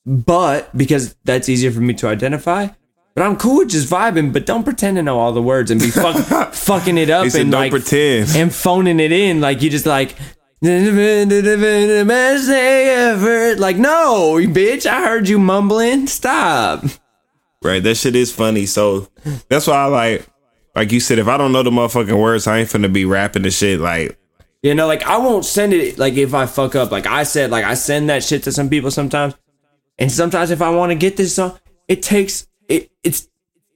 but 0.06 0.76
because 0.78 1.16
that's 1.24 1.50
easier 1.50 1.72
for 1.72 1.82
me 1.82 1.94
to 1.96 2.08
identify. 2.08 2.68
But 3.16 3.24
I'm 3.24 3.38
cool 3.38 3.60
with 3.60 3.70
just 3.70 3.90
vibing, 3.90 4.34
but 4.34 4.46
don't 4.46 4.66
pretend 4.66 4.98
to 4.98 5.04
know 5.04 5.18
all 5.20 5.32
the 5.32 5.42
words 5.42 5.72
and 5.72 5.80
be 5.80 5.90
fuck, 5.90 6.54
fucking 6.54 6.98
it 6.98 7.10
up 7.10 7.24
and 7.24 7.34
"Don't 7.34 7.52
like 7.52 7.72
pretend." 7.72 8.30
and 8.36 8.54
phoning 8.54 9.00
it 9.00 9.14
in 9.14 9.40
like 9.40 9.62
you 9.62 9.70
just 9.70 9.86
like 9.86 10.16
best 10.62 12.48
day 12.48 12.90
ever. 12.90 13.56
Like 13.56 13.78
no, 13.78 14.36
bitch, 14.48 14.86
I 14.86 15.02
heard 15.02 15.30
you 15.30 15.40
mumbling. 15.40 16.08
Stop. 16.08 16.84
Right, 17.64 17.82
that 17.84 17.96
shit 17.96 18.16
is 18.16 18.32
funny. 18.34 18.66
So 18.66 19.08
that's 19.48 19.66
why 19.68 19.76
I 19.76 19.86
like, 19.86 20.28
like 20.76 20.92
you 20.92 21.00
said, 21.00 21.18
if 21.18 21.28
I 21.28 21.38
don't 21.38 21.52
know 21.52 21.64
the 21.64 21.72
motherfucking 21.72 22.20
words, 22.22 22.48
I 22.48 22.60
ain't 22.60 22.70
finna 22.70 22.92
be 22.92 23.06
rapping 23.06 23.42
the 23.44 23.52
shit. 23.52 23.80
Like, 23.80 24.20
You 24.62 24.76
know, 24.76 24.88
like 24.88 25.04
I 25.04 25.18
won't 25.18 25.46
send 25.46 25.74
it 25.74 25.98
like 25.98 26.16
if 26.16 26.34
I 26.34 26.46
fuck 26.46 26.76
up. 26.76 26.92
Like 26.92 27.08
I 27.08 27.24
said, 27.24 27.50
like 27.50 27.66
I 27.66 27.74
send 27.76 28.10
that 28.10 28.24
shit 28.24 28.44
to 28.44 28.52
some 28.52 28.70
people 28.70 28.92
sometimes. 28.92 29.36
And 29.98 30.12
sometimes 30.12 30.52
if 30.52 30.62
I 30.62 30.70
want 30.70 30.92
to 30.92 30.96
get 30.96 31.18
this 31.18 31.36
song, 31.36 31.58
it 31.88 32.02
takes 32.04 32.48
it 32.68 32.92
it's 33.04 33.28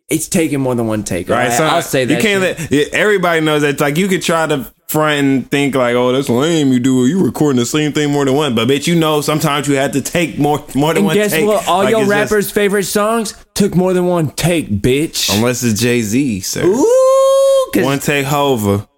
it's 0.09 0.27
taking 0.27 0.59
more 0.59 0.73
than 0.75 0.87
one 0.87 1.03
take. 1.03 1.29
right? 1.29 1.47
Right? 1.49 1.53
So 1.57 1.63
I'll 1.65 1.81
say 1.81 2.05
that. 2.05 2.13
you 2.15 2.19
can't 2.21 2.57
shit. 2.59 2.71
let 2.71 2.93
everybody 2.93 3.41
knows 3.41 3.61
that. 3.61 3.79
Like, 3.79 3.95
you 3.97 4.07
could 4.07 4.23
try 4.23 4.47
to 4.47 4.71
front 4.87 5.19
and 5.19 5.51
think 5.51 5.75
like, 5.75 5.93
oh, 5.95 6.11
that's 6.11 6.29
lame. 6.29 6.73
You 6.73 6.79
do 6.79 7.05
you 7.05 7.23
recording 7.23 7.59
the 7.59 7.65
same 7.65 7.91
thing 7.93 8.11
more 8.11 8.25
than 8.25 8.33
one, 8.33 8.55
but 8.55 8.67
bitch, 8.67 8.87
you 8.87 8.95
know, 8.95 9.21
sometimes 9.21 9.67
you 9.67 9.75
have 9.75 9.91
to 9.91 10.01
take 10.01 10.39
more 10.39 10.57
more 10.73 10.93
than 10.95 11.01
and 11.01 11.05
one 11.05 11.15
guess 11.15 11.31
take. 11.31 11.45
what? 11.45 11.67
All 11.67 11.83
Like, 11.83 11.91
your 11.91 12.01
it's 12.01 12.09
just- 12.09 12.31
rappers' 12.31 12.51
favorite 12.51 12.83
songs 12.85 13.35
took 13.53 13.75
more 13.75 13.93
than 13.93 14.07
one 14.07 14.31
take, 14.31 14.67
bitch. 14.81 15.33
unless 15.35 15.63
it's 15.63 15.79
Jay 15.79 16.01
Z, 16.01 16.39
sir. 16.41 16.63
Ooh, 16.65 17.71
One 17.75 17.99
take 17.99 18.25
Hova. 18.25 18.89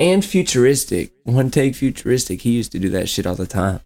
and 0.00 0.24
futuristic. 0.24 1.12
One 1.22 1.50
take 1.52 1.76
futuristic. 1.76 2.42
He 2.42 2.50
used 2.50 2.72
to 2.72 2.80
do 2.80 2.88
that 2.90 3.08
shit 3.08 3.26
all 3.28 3.36
the 3.36 3.46
time. 3.46 3.78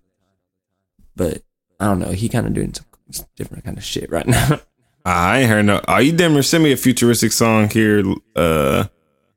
But 1.14 1.42
I 1.80 1.86
don't 1.86 1.98
know. 1.98 2.12
He 2.12 2.28
kind 2.28 2.46
of 2.46 2.54
doing 2.54 2.74
some 2.74 3.26
different 3.36 3.64
kind 3.64 3.76
of 3.78 3.84
shit 3.84 4.10
right 4.10 4.26
now. 4.26 4.60
I 5.04 5.40
ain't 5.40 5.50
heard 5.50 5.64
no. 5.64 5.80
Are 5.88 6.02
you 6.02 6.12
damn 6.12 6.34
near 6.34 6.42
send 6.42 6.62
me 6.62 6.72
a 6.72 6.76
futuristic 6.76 7.32
song 7.32 7.70
here? 7.70 8.04
Uh, 8.36 8.84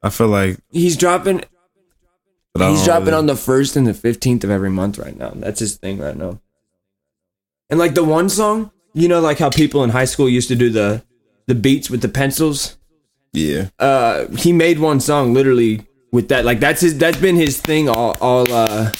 I 0.02 0.10
feel 0.10 0.28
like 0.28 0.58
he's 0.72 0.98
dropping. 0.98 1.44
He's 2.58 2.84
dropping 2.86 3.06
really- 3.08 3.18
on 3.18 3.26
the 3.28 3.36
first 3.38 3.76
and 3.78 3.88
the 3.88 3.94
fifteenth 3.94 4.44
of 4.44 4.50
every 4.52 4.70
month 4.70 5.00
right 5.00 5.18
now. 5.18 5.32
That's 5.34 5.60
his 5.60 5.78
thing 5.78 6.00
right 6.00 6.16
now. 6.16 6.40
And 7.70 7.80
like 7.80 7.96
the 7.96 8.04
one 8.04 8.30
song, 8.30 8.72
you 8.94 9.08
know, 9.08 9.22
like 9.22 9.40
how 9.40 9.50
people 9.50 9.84
in 9.84 9.90
high 9.90 10.06
school 10.06 10.30
used 10.30 10.50
to 10.50 10.56
do 10.56 10.70
the 10.70 11.04
the 11.48 11.56
beats 11.56 11.90
with 11.90 12.02
the 12.02 12.10
pencils. 12.10 12.78
Yeah, 13.32 13.70
Uh, 13.80 14.28
he 14.38 14.54
made 14.54 14.78
one 14.78 15.00
song 15.00 15.34
literally 15.34 15.88
with 16.12 16.28
that. 16.28 16.46
Like 16.46 16.60
that's 16.60 16.82
his. 16.82 16.98
That's 17.00 17.18
been 17.18 17.36
his 17.36 17.60
thing 17.60 17.90
all 17.90 18.16
all 18.22 18.52
uh 18.52 18.92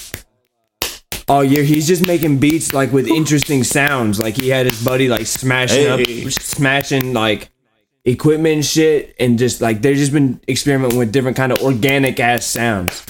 all 1.28 1.42
year. 1.44 1.62
He's 1.62 1.86
just 1.86 2.06
making 2.06 2.38
beats 2.38 2.72
like 2.72 2.92
with 2.92 3.06
interesting 3.08 3.64
sounds. 3.64 4.20
Like 4.20 4.36
he 4.36 4.48
had 4.48 4.66
his 4.66 4.82
buddy 4.84 5.08
like 5.08 5.26
smashing 5.26 5.86
Hey. 5.86 6.24
up, 6.24 6.30
smashing 6.32 7.12
like 7.12 7.50
equipment 8.04 8.54
and 8.56 8.64
shit, 8.64 9.14
and 9.18 9.38
just 9.38 9.60
like 9.60 9.82
they've 9.82 9.96
just 9.96 10.12
been 10.12 10.40
experimenting 10.48 10.98
with 10.98 11.12
different 11.12 11.36
kind 11.36 11.52
of 11.52 11.58
organic 11.62 12.20
ass 12.20 12.44
sounds. 12.44 13.04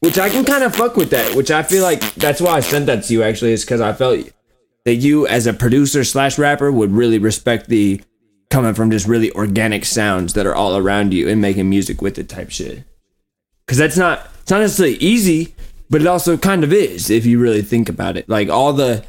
Which 0.00 0.18
I 0.18 0.28
can 0.28 0.44
kind 0.44 0.62
of 0.62 0.76
fuck 0.76 0.96
with 0.96 1.10
that. 1.10 1.34
Which 1.34 1.50
I 1.50 1.62
feel 1.62 1.82
like 1.82 2.00
that's 2.14 2.40
why 2.40 2.52
I 2.52 2.60
sent 2.60 2.86
that 2.86 3.04
to 3.04 3.12
you. 3.12 3.22
Actually, 3.22 3.52
is 3.52 3.64
because 3.64 3.80
I 3.80 3.94
felt 3.94 4.28
that 4.84 4.96
you, 4.96 5.26
as 5.26 5.46
a 5.46 5.54
producer 5.54 6.04
slash 6.04 6.36
rapper, 6.36 6.70
would 6.70 6.92
really 6.92 7.18
respect 7.18 7.68
the 7.68 8.02
coming 8.50 8.74
from 8.74 8.90
just 8.90 9.06
really 9.06 9.32
organic 9.32 9.84
sounds 9.86 10.34
that 10.34 10.44
are 10.46 10.54
all 10.54 10.76
around 10.76 11.14
you 11.14 11.28
and 11.28 11.40
making 11.40 11.70
music 11.70 12.02
with 12.02 12.18
it 12.18 12.28
type 12.28 12.50
shit. 12.50 12.84
Because 13.64 13.78
that's 13.78 13.96
not 13.96 14.28
it's 14.42 14.50
not 14.50 14.60
necessarily 14.60 14.96
easy, 14.96 15.54
but 15.90 16.00
it 16.00 16.06
also 16.06 16.36
kind 16.36 16.64
of 16.64 16.72
is 16.72 17.10
if 17.10 17.26
you 17.26 17.38
really 17.38 17.62
think 17.62 17.88
about 17.88 18.16
it. 18.16 18.28
Like 18.28 18.48
all 18.48 18.72
the 18.72 19.04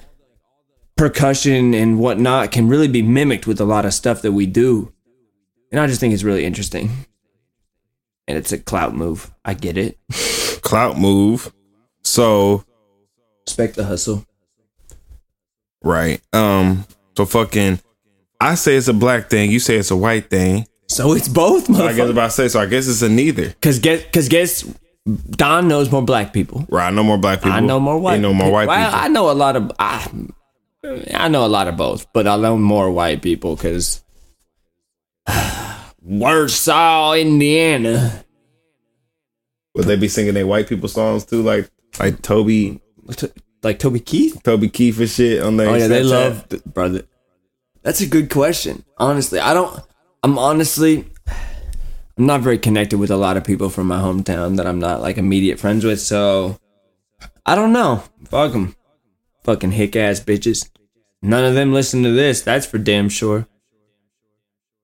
percussion 0.96 1.74
and 1.74 2.00
whatnot 2.00 2.52
can 2.52 2.68
really 2.68 2.88
be 2.88 3.02
mimicked 3.02 3.48
with 3.48 3.60
a 3.60 3.66
lot 3.66 3.86
of 3.86 3.94
stuff 3.94 4.22
that 4.22 4.32
we 4.32 4.46
do, 4.46 4.92
and 5.72 5.80
I 5.80 5.88
just 5.88 6.00
think 6.00 6.14
it's 6.14 6.24
really 6.24 6.46
interesting. 6.46 6.90
And 8.28 8.38
it's 8.38 8.52
a 8.52 8.58
clout 8.58 8.96
move. 8.96 9.32
I 9.44 9.54
get 9.54 9.78
it. 9.78 10.00
clout 10.62 10.98
move. 10.98 11.54
So 12.04 12.64
Respect 13.48 13.76
the 13.76 13.86
hustle. 13.86 14.26
right, 15.84 16.20
um, 16.34 16.86
so 17.16 17.26
fucking, 17.26 17.80
I 18.42 18.56
say 18.56 18.76
it's 18.76 18.88
a 18.88 18.94
black 18.94 19.30
thing. 19.30 19.52
You 19.52 19.60
say 19.60 19.76
it's 19.76 19.92
a 19.92 19.96
white 19.96 20.30
thing. 20.30 20.68
So 20.88 21.14
it's 21.14 21.28
both, 21.28 21.70
I 21.70 21.94
guess 21.94 21.98
motherfucker. 21.98 22.10
about 22.10 22.26
to 22.26 22.32
say 22.32 22.48
so. 22.48 22.60
I 22.60 22.66
guess 22.66 22.88
it's 22.88 23.02
a 23.02 23.10
neither. 23.10 23.54
Cause 23.62 23.80
guess, 23.80 24.04
cause 24.12 24.28
guess, 24.30 24.64
Don 25.06 25.68
knows 25.68 25.92
more 25.92 26.02
black 26.02 26.34
people. 26.34 26.66
Right, 26.68 26.88
I 26.88 26.92
know 26.92 27.04
more 27.04 27.18
black 27.18 27.40
people. 27.40 27.52
I 27.52 27.60
know 27.60 27.80
more 27.80 28.00
white. 28.00 28.16
You 28.16 28.22
know 28.22 28.34
more 28.34 28.52
white 28.52 28.68
well, 28.68 28.90
people. 28.90 29.00
I 29.00 29.08
know 29.08 29.30
a 29.30 29.34
lot 29.34 29.56
of. 29.56 29.72
I, 29.78 30.10
I 31.14 31.28
know 31.28 31.46
a 31.46 31.48
lot 31.48 31.68
of 31.68 31.78
both, 31.78 32.12
but 32.12 32.28
I 32.28 32.38
know 32.38 32.58
more 32.58 32.90
white 32.90 33.22
people 33.22 33.56
because 33.56 34.04
Warsaw, 36.02 37.14
Indiana. 37.14 38.24
Would 39.76 39.86
they 39.86 39.96
be 39.96 40.08
singing 40.08 40.34
their 40.34 40.48
white 40.48 40.68
people 40.68 40.90
songs 40.90 41.26
too, 41.26 41.44
like 41.44 41.70
like 42.00 42.22
Toby, 42.22 42.82
Like 43.62 43.80
Toby 43.80 44.00
Keith. 44.00 44.42
Toby 44.44 44.70
Keith 44.70 45.00
and 45.00 45.10
shit 45.10 45.42
on 45.44 45.58
their? 45.58 45.70
Oh 45.70 45.76
yeah, 45.76 45.88
they 45.88 46.04
love 46.04 46.50
th- 46.50 46.64
brother. 46.64 47.04
That's 47.84 48.02
a 48.02 48.08
good 48.08 48.32
question. 48.32 48.84
Honestly, 48.98 49.40
I 49.40 49.54
don't. 49.54 49.80
I'm 50.24 50.40
honestly, 50.40 51.06
I'm 52.18 52.26
not 52.26 52.42
very 52.42 52.58
connected 52.58 52.98
with 52.98 53.12
a 53.12 53.18
lot 53.18 53.38
of 53.38 53.44
people 53.44 53.70
from 53.70 53.88
my 53.88 54.00
hometown 54.00 54.56
that 54.58 54.66
I'm 54.68 54.80
not 54.80 55.02
like 55.02 55.18
immediate 55.18 55.60
friends 55.60 55.84
with. 55.84 56.00
So 56.00 56.58
I 57.46 57.56
don't 57.56 57.74
know. 57.74 58.04
Fuck 58.26 58.54
them, 58.54 58.76
fucking 59.44 59.72
hick 59.72 59.96
ass 59.96 60.20
bitches. 60.20 60.70
None 61.22 61.44
of 61.44 61.56
them 61.56 61.74
listen 61.74 62.04
to 62.04 62.12
this. 62.12 62.42
That's 62.42 62.66
for 62.66 62.78
damn 62.78 63.10
sure. 63.10 63.48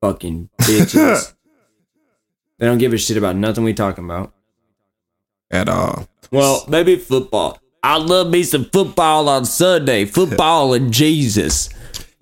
Fucking 0.01 0.49
bitches. 0.61 1.33
they 2.57 2.65
don't 2.65 2.79
give 2.79 2.93
a 2.93 2.97
shit 2.97 3.17
about 3.17 3.35
nothing 3.35 3.63
we 3.63 3.73
talking 3.73 4.03
about. 4.05 4.33
at 5.51 5.69
all. 5.69 6.07
Well, 6.31 6.65
maybe 6.67 6.95
football. 6.95 7.59
I 7.83 7.97
love 7.97 8.29
me 8.29 8.43
some 8.43 8.65
football 8.65 9.27
on 9.29 9.43
Sunday. 9.45 10.05
Football 10.17 10.73
and 10.73 10.93
Jesus. 10.93 11.69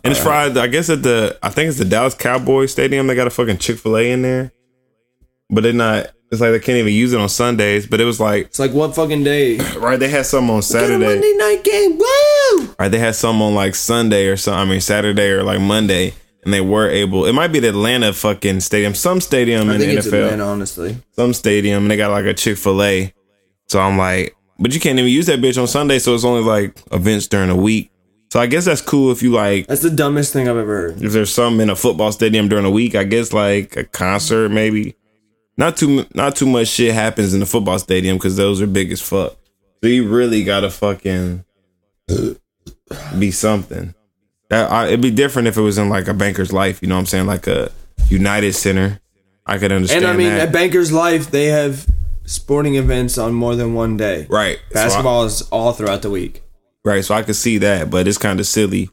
And 0.03 0.11
it's 0.13 0.21
Friday. 0.23 0.59
I 0.59 0.67
guess 0.67 0.89
at 0.89 1.03
the 1.03 1.37
I 1.43 1.49
think 1.49 1.67
it's 1.69 1.77
the 1.77 1.85
Dallas 1.85 2.15
Cowboys 2.15 2.71
Stadium. 2.71 3.07
They 3.07 3.15
got 3.15 3.27
a 3.27 3.29
fucking 3.29 3.57
Chick 3.57 3.77
Fil 3.77 3.97
A 3.97 4.11
in 4.11 4.21
there, 4.21 4.51
but 5.49 5.61
they're 5.63 5.73
not. 5.73 6.07
It's 6.31 6.39
like 6.41 6.51
they 6.51 6.59
can't 6.59 6.77
even 6.77 6.93
use 6.93 7.11
it 7.13 7.19
on 7.19 7.27
Sundays. 7.27 7.87
But 7.87 7.99
it 8.01 8.05
was 8.05 8.19
like 8.19 8.45
It's 8.45 8.59
like 8.59 8.71
what 8.71 8.93
fucking 8.95 9.23
day? 9.23 9.57
right. 9.77 9.99
They 9.99 10.09
had 10.09 10.25
some 10.27 10.49
on 10.51 10.61
Saturday. 10.61 11.03
Monday 11.03 11.33
night 11.37 11.63
game. 11.63 11.97
Woo! 11.97 12.75
Right, 12.79 12.89
they 12.89 12.99
had 12.99 13.15
some 13.15 13.41
on 13.41 13.55
like 13.55 13.73
Sunday 13.75 14.27
or 14.27 14.37
something. 14.37 14.59
I 14.59 14.65
mean 14.65 14.81
Saturday 14.81 15.29
or 15.31 15.43
like 15.43 15.59
Monday, 15.59 16.13
and 16.43 16.53
they 16.53 16.61
were 16.61 16.87
able. 16.87 17.25
It 17.25 17.33
might 17.33 17.47
be 17.47 17.59
the 17.59 17.69
Atlanta 17.69 18.13
fucking 18.13 18.59
stadium, 18.59 18.93
some 18.93 19.21
stadium 19.21 19.69
in 19.71 19.79
the 19.79 19.87
NFL, 19.87 20.45
honestly. 20.45 20.97
some 21.13 21.33
stadium. 21.33 21.83
And 21.83 21.91
they 21.91 21.97
got 21.97 22.11
like 22.11 22.25
a 22.25 22.33
Chick 22.35 22.57
Fil 22.57 22.83
A. 22.83 23.13
So 23.67 23.79
I'm 23.79 23.97
like, 23.97 24.35
but 24.59 24.73
you 24.73 24.79
can't 24.79 24.99
even 24.99 25.11
use 25.11 25.25
that 25.27 25.39
bitch 25.39 25.59
on 25.59 25.67
Sunday. 25.67 25.97
So 25.99 26.13
it's 26.13 26.23
only 26.25 26.43
like 26.43 26.77
events 26.91 27.25
during 27.27 27.49
the 27.49 27.55
week. 27.55 27.91
So 28.31 28.39
I 28.39 28.45
guess 28.45 28.65
that's 28.65 28.81
cool 28.81 29.11
if 29.11 29.23
you 29.23 29.31
like 29.31 29.65
That's 29.65 29.81
the 29.81 29.89
dumbest 29.89 30.31
thing 30.33 30.47
I've 30.47 30.57
ever 30.57 30.81
heard. 30.81 31.01
if 31.01 31.11
there's 31.11 31.33
some 31.33 31.59
in 31.59 31.71
a 31.71 31.75
football 31.75 32.11
stadium 32.11 32.47
during 32.47 32.63
the 32.65 32.69
week, 32.69 32.93
I 32.93 33.03
guess 33.03 33.33
like 33.33 33.75
a 33.75 33.83
concert 33.83 34.49
maybe. 34.49 34.95
Not 35.59 35.75
too 35.77 36.05
not 36.15 36.35
too 36.37 36.45
much 36.45 36.69
shit 36.69 36.93
happens 36.93 37.33
in 37.33 37.41
the 37.41 37.45
football 37.45 37.77
stadium 37.79 38.15
because 38.17 38.37
those 38.37 38.61
are 38.61 38.67
big 38.67 38.91
as 38.93 39.01
fuck. 39.01 39.35
So 39.83 39.89
you 39.89 40.07
really 40.07 40.43
gotta 40.45 40.69
fucking 40.71 41.43
be 43.19 43.31
something. 43.31 43.93
That 44.49 44.71
I, 44.71 44.87
it'd 44.87 45.01
be 45.01 45.11
different 45.11 45.47
if 45.49 45.57
it 45.57 45.61
was 45.61 45.77
in 45.77 45.89
like 45.89 46.07
a 46.07 46.13
Bankers 46.13 46.51
Life. 46.53 46.81
You 46.81 46.87
know 46.87 46.95
what 46.95 46.99
I'm 47.01 47.05
saying? 47.07 47.27
Like 47.27 47.45
a 47.47 47.71
United 48.09 48.53
Center. 48.53 48.99
I 49.45 49.57
could 49.57 49.71
understand 49.71 50.05
And 50.05 50.13
I 50.13 50.15
mean, 50.17 50.29
that. 50.29 50.47
at 50.47 50.53
Bankers 50.53 50.91
Life, 50.91 51.29
they 51.29 51.47
have 51.47 51.85
sporting 52.23 52.75
events 52.75 53.17
on 53.17 53.33
more 53.33 53.55
than 53.55 53.73
one 53.73 53.97
day. 53.97 54.27
right. 54.29 54.59
So 54.71 54.79
I- 54.79 54.83
Basketball 54.85 55.23
is 55.25 55.41
all 55.51 55.73
throughout 55.73 56.01
the 56.03 56.09
week. 56.09 56.41
right. 56.85 57.03
So 57.03 57.13
I 57.15 57.23
could 57.23 57.35
see 57.35 57.57
that, 57.59 57.89
but 57.89 58.07
it's 58.07 58.17
kind 58.17 58.39
of 58.39 58.45
silly. 58.47 58.89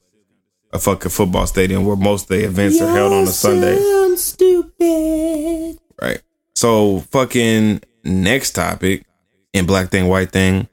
A 0.73 0.79
fucking 0.81 1.11
football 1.11 1.47
stadium 1.47 1.85
where 1.87 1.97
most 1.97 2.23
of 2.25 2.29
the 2.37 2.45
events 2.45 2.81
are 2.83 2.91
held 2.93 3.13
on 3.13 3.23
a 3.23 3.27
Sunday. 3.29 3.77
stupid. 4.17 5.79
Right. 6.03 6.21
So 6.57 7.01
fucking 7.11 7.83
next 8.03 8.53
topic 8.53 9.05
in 9.53 9.67
black 9.67 9.91
thing, 9.91 10.09
white 10.09 10.31
thing, 10.33 10.69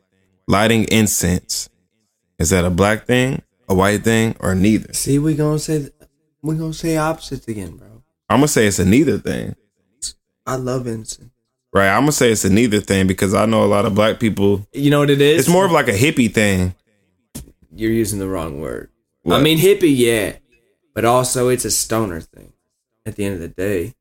lighting 0.47 0.85
incense. 0.85 1.69
Is 2.39 2.51
that 2.51 2.63
a 2.63 2.69
black 2.69 3.05
thing, 3.05 3.41
a 3.67 3.75
white 3.75 4.05
thing, 4.05 4.37
or 4.39 4.55
neither? 4.55 4.93
See, 4.93 5.19
we 5.19 5.35
gonna 5.35 5.59
say 5.59 5.89
we 6.41 6.55
gonna 6.55 6.73
say 6.73 6.95
opposites 6.95 7.49
again, 7.49 7.75
bro. 7.75 8.01
I'm 8.29 8.37
gonna 8.37 8.47
say 8.47 8.65
it's 8.65 8.79
a 8.79 8.85
neither 8.85 9.17
thing. 9.17 9.57
I 10.45 10.55
love 10.55 10.87
incense. 10.87 11.29
Right. 11.73 11.89
I'm 11.89 12.03
gonna 12.03 12.13
say 12.13 12.31
it's 12.31 12.45
a 12.45 12.49
neither 12.49 12.79
thing 12.79 13.05
because 13.05 13.33
I 13.33 13.45
know 13.45 13.65
a 13.65 13.67
lot 13.67 13.85
of 13.85 13.93
black 13.93 14.21
people. 14.21 14.65
You 14.71 14.89
know 14.89 14.99
what 14.99 15.09
it 15.09 15.19
is? 15.19 15.41
It's 15.41 15.49
more 15.49 15.65
of 15.65 15.71
like 15.73 15.89
a 15.89 15.97
hippie 15.97 16.33
thing. 16.33 16.75
you're 17.75 17.91
using 17.91 18.19
the 18.19 18.29
wrong 18.29 18.61
word. 18.61 18.89
What? 19.23 19.37
I 19.37 19.43
mean 19.43 19.57
hippie, 19.57 19.93
yeah, 19.97 20.37
but 20.93 21.03
also 21.03 21.49
it's 21.49 21.65
a 21.65 21.71
stoner 21.71 22.21
thing. 22.21 22.53
At 23.05 23.17
the 23.17 23.25
end 23.25 23.35
of 23.35 23.41
the 23.41 23.49
day, 23.49 23.95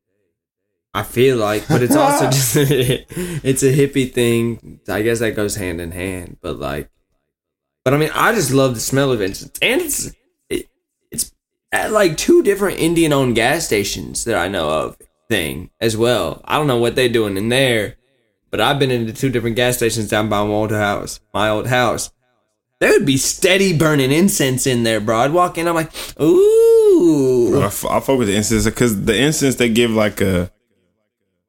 I 0.94 1.02
feel 1.02 1.38
like, 1.38 1.66
but 1.68 1.82
it's 1.82 1.96
also 1.96 2.26
just 2.30 2.56
it's 2.56 3.62
a 3.62 3.72
hippie 3.72 4.12
thing. 4.12 4.80
I 4.88 5.02
guess 5.02 5.20
that 5.20 5.36
goes 5.36 5.56
hand 5.56 5.80
in 5.80 5.92
hand. 5.92 6.38
But 6.40 6.58
like, 6.58 6.90
but 7.84 7.94
I 7.94 7.96
mean, 7.96 8.10
I 8.14 8.34
just 8.34 8.52
love 8.52 8.74
the 8.74 8.80
smell 8.80 9.12
of 9.12 9.20
incense, 9.20 9.58
and 9.62 9.80
it's 9.80 10.12
it, 10.50 10.68
it's 11.10 11.32
at 11.72 11.92
like 11.92 12.16
two 12.16 12.42
different 12.42 12.78
Indian-owned 12.78 13.34
gas 13.34 13.64
stations 13.66 14.24
that 14.24 14.36
I 14.36 14.48
know 14.48 14.68
of. 14.68 14.96
Thing 15.28 15.70
as 15.80 15.96
well. 15.96 16.42
I 16.44 16.58
don't 16.58 16.66
know 16.66 16.76
what 16.76 16.94
they're 16.94 17.08
doing 17.08 17.38
in 17.38 17.48
there, 17.48 17.96
but 18.50 18.60
I've 18.60 18.78
been 18.78 18.90
into 18.90 19.14
two 19.14 19.30
different 19.30 19.56
gas 19.56 19.78
stations 19.78 20.10
down 20.10 20.28
by 20.28 20.42
my 20.44 20.50
old 20.50 20.72
house. 20.72 21.20
My 21.32 21.48
old 21.48 21.68
house. 21.68 22.10
There 22.80 22.90
would 22.90 23.06
be 23.06 23.16
steady 23.16 23.74
burning 23.74 24.12
incense 24.12 24.66
in 24.66 24.82
there, 24.82 25.00
bro. 25.00 25.20
I'd 25.20 25.32
walk 25.32 25.56
in, 25.56 25.68
I'm 25.68 25.74
like, 25.74 25.90
ooh. 26.20 27.62
I, 27.62 27.66
f- 27.66 27.86
I 27.86 28.00
fuck 28.00 28.18
with 28.18 28.28
the 28.28 28.36
incense 28.36 28.66
because 28.66 29.04
the 29.06 29.16
incense 29.16 29.54
they 29.54 29.70
give 29.70 29.92
like 29.92 30.20
a 30.20 30.52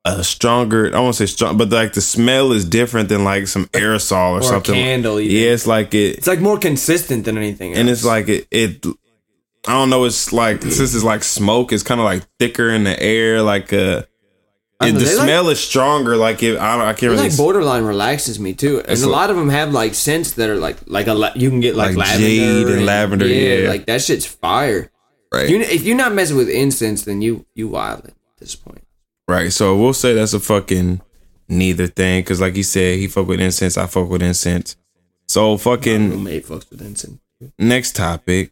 a 0.05 0.23
stronger. 0.23 0.95
I 0.95 0.99
won't 0.99 1.15
say 1.15 1.25
strong, 1.25 1.57
but 1.57 1.69
like 1.69 1.93
the 1.93 2.01
smell 2.01 2.51
is 2.51 2.65
different 2.65 3.09
than 3.09 3.23
like 3.23 3.47
some 3.47 3.65
aerosol 3.67 4.33
or, 4.33 4.37
Or 4.39 4.43
something. 4.43 4.73
candle 4.75 5.19
even. 5.19 5.35
Yeah, 5.35 5.53
it's 5.53 5.65
like 5.67 5.93
it. 5.93 6.17
It's 6.17 6.27
like 6.27 6.39
more 6.41 6.57
consistent 6.57 7.25
than 7.25 7.37
anything 7.37 7.71
else. 7.71 7.79
and 7.79 7.89
it's 7.89 8.03
like 8.05 8.27
it, 8.27 8.47
it 8.51 8.85
I 9.65 9.71
don't 9.73 9.89
know. 9.89 10.03
It's 10.03 10.33
like 10.33 10.61
since 10.61 10.93
it's 10.93 11.03
like 11.05 11.23
smoke, 11.23 11.71
it's 11.71 11.83
kind 11.83 12.01
of 12.01 12.05
like 12.05 12.23
thicker 12.39 12.69
in 12.69 12.83
the 12.83 13.01
air. 13.01 13.41
Like 13.41 13.71
uh, 13.71 14.03
it, 14.81 14.91
the 14.91 14.99
they 14.99 15.15
like- 15.15 15.23
smell 15.23 15.47
is 15.47 15.61
stronger. 15.61 16.17
Like 16.17 16.43
it, 16.43 16.57
I 16.57 16.75
don't, 16.77 16.85
I 16.85 16.91
can't 16.91 17.11
really. 17.13 17.29
like 17.29 17.37
borderline 17.37 17.83
relaxes 17.85 18.41
me 18.41 18.53
too, 18.53 18.79
and 18.79 18.89
a 18.99 19.01
like- 19.07 19.09
lot 19.09 19.29
of 19.29 19.37
them 19.37 19.47
have 19.47 19.71
like 19.71 19.93
scents 19.95 20.33
that 20.33 20.49
are 20.49 20.57
like 20.57 20.79
like 20.85 21.07
a 21.07 21.31
you 21.35 21.49
can 21.49 21.61
get 21.61 21.75
like, 21.77 21.95
Like 21.95 22.07
lavender 22.09 22.27
jade 22.27 22.67
and 22.67 22.85
lavender, 22.85 23.27
yeah. 23.27 23.69
like 23.69 23.85
that 23.85 24.01
shit's 24.01 24.25
fire. 24.25 24.91
right, 25.31 25.49
You, 25.49 25.61
if 25.61 25.83
you're 25.83 25.95
not 25.95 26.13
messing 26.13 26.35
with 26.35 26.49
incense, 26.49 27.03
then 27.03 27.21
you 27.21 27.45
you 27.55 27.69
wild 27.69 28.03
at 28.05 28.13
this 28.39 28.55
point. 28.57 28.82
Right. 29.33 29.51
So 29.51 29.75
we'll 29.75 29.93
say 29.93 30.13
that's 30.13 30.33
a 30.33 30.39
fucking 30.39 31.01
neither 31.47 31.87
thing 31.87 32.21
because, 32.21 32.41
like 32.41 32.55
you 32.55 32.63
said, 32.63 32.99
he 32.99 33.07
fuck 33.07 33.27
with 33.27 33.39
incense. 33.39 33.77
I 33.77 33.87
fuck 33.87 34.09
with 34.09 34.21
incense. 34.21 34.75
So 35.27 35.57
fucking 35.57 36.11
Roommate 36.11 36.45
fucks 36.45 36.69
with 36.69 36.81
incense. 36.81 37.19
next 37.57 37.95
topic: 37.95 38.51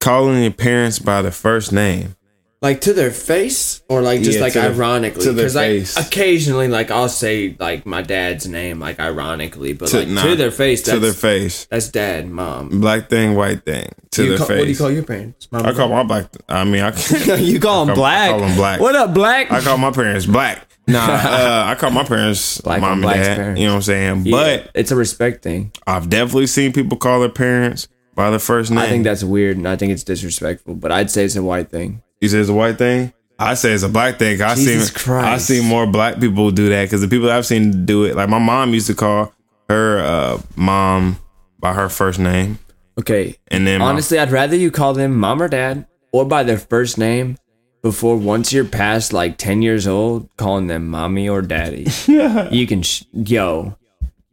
calling 0.00 0.42
your 0.42 0.52
parents 0.52 0.98
by 0.98 1.22
the 1.22 1.32
first 1.32 1.72
name. 1.72 2.16
Like 2.60 2.80
to 2.82 2.92
their 2.92 3.10
face 3.12 3.82
or 3.88 4.02
like 4.02 4.20
just 4.22 4.38
Yeah, 4.38 4.44
like 4.44 4.56
ironically 4.56 5.22
to 5.24 5.32
their 5.32 5.46
like 5.50 5.54
face. 5.54 5.96
occasionally 5.96 6.66
like 6.66 6.90
i'll 6.90 7.08
say 7.08 7.54
like 7.60 7.86
my 7.86 8.02
dad's 8.02 8.48
name 8.48 8.80
like 8.80 8.98
ironically 8.98 9.74
but 9.74 9.88
To- 9.90 9.98
like 10.00 10.08
nah, 10.08 10.22
to 10.24 10.34
their 10.36 10.50
face 10.50 10.82
to 10.82 10.98
their 10.98 11.12
face. 11.12 11.66
that's 11.70 11.88
dad 11.88 12.28
mom 12.28 12.80
Black 12.80 13.08
thing, 13.08 13.34
white 13.36 13.64
thing. 13.64 13.88
To 14.12 14.22
You 14.24 14.28
their 14.30 14.38
call- 14.38 14.46
face. 14.48 14.58
what 14.58 14.64
do 14.64 14.70
you 14.70 14.76
call 14.76 14.90
your 14.90 15.02
parents 15.04 15.48
Mom, 15.52 15.64
I 15.66 15.72
call 15.72 15.88
my 15.88 16.02
black. 16.02 16.26
I 16.48 16.64
mean, 16.64 16.82
I. 16.82 17.36
you 17.36 17.60
call 17.60 17.86
them 17.86 17.94
black 17.94 18.30
I 18.30 18.38
call 18.38 18.42
'em 18.44 18.56
black. 18.56 18.80
what 18.80 18.94
up 18.96 19.14
black 19.14 19.52
I 19.52 19.60
call 19.60 19.78
my 19.78 19.90
parents 19.92 20.26
black. 20.26 20.66
Nah, 20.88 20.98
uh, 21.06 21.64
I 21.66 21.74
call 21.74 21.90
my 21.90 22.02
parents 22.04 22.60
Black 22.62 22.80
mom 22.80 23.04
on 23.04 23.12
and 23.12 23.22
dad. 23.22 23.36
parents. 23.36 23.60
You 23.60 23.66
know 23.66 23.72
what 23.74 23.76
I'm 23.76 23.82
saying? 23.82 24.22
Yeah, 24.26 24.30
But 24.32 24.70
it's 24.74 24.90
a 24.90 24.96
respect 24.96 25.42
thing 25.44 25.70
I've 25.86 26.08
definitely 26.08 26.46
seen 26.48 26.72
people 26.72 26.96
call 26.96 27.20
their 27.20 27.28
parents 27.28 27.88
by 28.14 28.30
their 28.30 28.38
first 28.40 28.70
name. 28.70 28.80
i 28.80 28.88
think 28.88 29.04
that's 29.04 29.22
weird 29.22 29.56
and 29.58 29.68
i 29.68 29.76
think 29.76 29.92
it's 29.92 30.02
disrespectful 30.02 30.74
but 30.74 30.90
i'd 30.90 31.08
say 31.08 31.24
it's 31.24 31.36
a 31.36 31.42
white 31.42 31.70
thing 31.70 32.02
you 32.20 32.28
say 32.28 32.38
it's 32.38 32.48
a 32.48 32.54
white 32.54 32.78
thing. 32.78 33.12
I 33.38 33.54
say 33.54 33.72
it's 33.72 33.84
a 33.84 33.88
black 33.88 34.18
thing. 34.18 34.40
I 34.42 34.54
Jesus 34.56 34.88
seen 34.88 34.94
Christ. 34.96 35.26
I 35.26 35.38
seen 35.38 35.64
more 35.68 35.86
black 35.86 36.18
people 36.18 36.50
do 36.50 36.68
that 36.70 36.84
because 36.84 37.00
the 37.00 37.08
people 37.08 37.30
I've 37.30 37.46
seen 37.46 37.86
do 37.86 38.04
it, 38.04 38.16
like 38.16 38.28
my 38.28 38.38
mom 38.40 38.74
used 38.74 38.88
to 38.88 38.94
call 38.94 39.32
her 39.68 40.00
uh, 40.00 40.40
mom 40.56 41.18
by 41.60 41.72
her 41.74 41.88
first 41.88 42.18
name, 42.18 42.58
okay 42.98 43.36
and 43.48 43.66
then 43.66 43.80
my- 43.80 43.86
honestly 43.86 44.18
i'd 44.18 44.30
rather 44.30 44.56
you 44.56 44.70
call 44.70 44.92
them 44.94 45.14
mom 45.16 45.40
or 45.42 45.48
dad 45.48 45.86
or 46.12 46.24
by 46.24 46.42
their 46.42 46.58
first 46.58 46.98
name 46.98 47.36
before 47.82 48.16
once 48.16 48.52
you're 48.52 48.64
past 48.64 49.12
like 49.12 49.38
10 49.38 49.62
years 49.62 49.86
old 49.86 50.28
calling 50.36 50.66
them 50.66 50.88
mommy 50.88 51.28
or 51.28 51.42
daddy 51.42 51.86
you 52.50 52.66
can 52.66 52.82
sh- 52.82 53.04
yo 53.12 53.76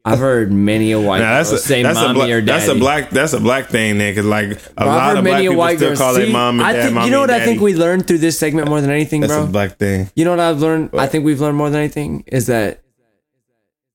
i've 0.06 0.20
heard 0.20 0.52
many 0.52 0.92
a 0.92 1.00
white 1.00 1.20
Nah, 1.20 1.26
girl 1.26 1.36
that's 1.38 1.52
a, 1.52 1.58
say 1.58 1.84
that's 1.84 1.98
a 1.98 2.02
mommy 2.04 2.14
black 2.16 2.30
or 2.30 2.42
daddy 2.42 2.46
that's 2.60 2.68
a 2.72 2.76
black 2.76 3.10
that's 3.10 3.34
a 3.34 3.40
black 3.40 3.68
thing 3.68 3.98
there 3.98 4.12
because 4.12 4.26
like 4.26 4.52
a 4.52 4.60
I've 4.78 4.86
lot 4.88 5.18
of 5.18 5.24
black 5.24 5.40
a 5.40 5.42
people 5.42 5.56
white 5.58 5.78
still 5.78 5.96
call 5.96 6.14
See, 6.16 6.32
mom 6.32 6.60
and 6.60 6.68
I 6.68 6.74
dad 6.74 6.94
think, 6.94 7.06
you 7.06 7.12
know 7.12 7.20
what 7.22 7.32
I 7.32 7.44
think 7.44 7.60
we 7.62 7.74
learned 7.76 8.08
through 8.08 8.20
this 8.20 8.38
segment 8.40 8.70
more 8.70 8.80
than 8.82 8.92
anything, 8.92 9.22
that's 9.22 9.34
bro? 9.34 9.44
a 9.44 9.48
black 9.48 9.78
thing. 9.78 10.10
You 10.16 10.24
know 10.26 10.32
what 10.32 10.40
I've 10.40 10.60
learned? 10.60 10.92
I 10.94 11.08
think 11.08 11.26
we've 11.26 11.42
learned 11.42 11.58
more 11.58 11.70
than 11.70 11.80
anything 11.80 12.24
is 12.28 12.46
that 12.48 12.82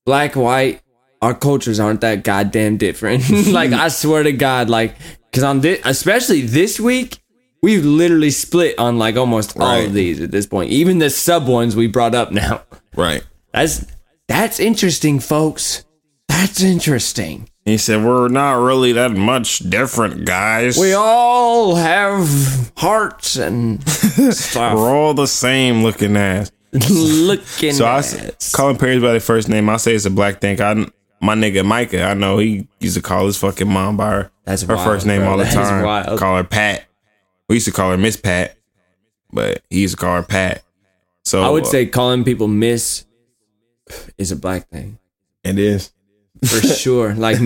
black, 0.05 0.35
white, 0.35 0.83
our 1.23 1.35
cultures 1.35 1.79
aren't 1.79 2.01
that 2.01 2.25
goddamn 2.25 2.77
different. 2.77 3.29
like 3.49 3.73
I 3.73 3.89
swear 3.89 4.23
to 4.23 4.33
God, 4.33 4.69
like 4.69 4.97
because 5.31 5.45
on 5.45 5.61
this, 5.61 5.81
especially 5.85 6.41
this 6.43 6.81
week, 6.81 7.23
we've 7.63 7.85
literally 7.85 8.31
split 8.31 8.79
on 8.79 8.99
like 8.99 9.17
almost 9.17 9.57
all 9.59 9.85
of 9.85 9.93
these 9.93 10.21
at 10.21 10.31
this 10.33 10.47
point. 10.47 10.71
Even 10.73 10.99
the 10.99 11.11
sub 11.11 11.47
ones 11.47 11.77
we 11.77 11.87
brought 11.87 12.15
up 12.15 12.33
now. 12.33 12.63
Right. 12.97 13.23
That's 13.53 13.87
That's 14.29 14.59
interesting, 14.59 15.21
folks. 15.21 15.85
That's 16.31 16.63
interesting. 16.63 17.49
He 17.65 17.77
said, 17.77 18.05
We're 18.05 18.29
not 18.29 18.53
really 18.63 18.93
that 18.93 19.11
much 19.13 19.59
different, 19.59 20.25
guys. 20.25 20.79
We 20.79 20.93
all 20.95 21.75
have 21.75 22.73
hearts 22.77 23.37
and 23.37 23.87
stuff. 23.89 24.75
We're 24.77 24.95
all 24.97 25.13
the 25.15 25.27
same 25.27 25.83
looking 25.83 26.17
ass. 26.17 26.51
Looking 26.73 27.73
So 27.73 27.85
I 27.85 27.99
at 27.99 28.05
s- 28.15 28.55
call 28.55 28.71
him 28.71 28.77
Paris 28.77 29.03
by 29.03 29.13
the 29.13 29.21
first 29.21 29.49
name. 29.49 29.69
I 29.69 29.77
say 29.77 29.95
it's 29.95 30.05
a 30.07 30.11
black 30.11 30.41
thing. 30.41 30.61
I 30.63 30.75
my 31.21 31.35
nigga 31.35 31.65
Micah, 31.67 32.05
I 32.05 32.15
know 32.15 32.39
he 32.39 32.67
used 32.79 32.97
to 32.97 33.03
call 33.03 33.27
his 33.27 33.37
fucking 33.37 33.69
mom 33.69 33.97
by 33.99 34.11
her, 34.11 34.31
That's 34.45 34.63
her 34.63 34.75
wild, 34.75 34.87
first 34.89 35.05
name 35.07 35.21
bro. 35.23 35.33
all 35.33 35.37
the 35.37 35.45
That 35.45 35.53
time. 35.53 35.85
wild. 35.85 36.19
Call 36.19 36.37
her 36.37 36.45
Pat. 36.45 36.85
We 37.49 37.57
used 37.57 37.67
to 37.67 37.73
call 37.73 37.91
her 37.91 37.99
Miss 37.99 38.17
Pat, 38.17 38.57
but 39.33 39.63
he 39.69 39.81
used 39.83 39.97
to 39.97 40.01
call 40.01 40.15
her 40.17 40.23
Pat. 40.23 40.63
So 41.25 41.43
I 41.43 41.51
would 41.51 41.65
uh, 41.65 41.67
say 41.67 41.87
calling 41.87 42.25
people 42.25 42.47
miss 42.49 43.05
is 44.17 44.31
a 44.33 44.37
black 44.37 44.69
thing. 44.71 44.99
it 45.45 45.59
is. 45.59 45.93
For 46.47 46.61
sure. 46.75 47.15
Like 47.15 47.39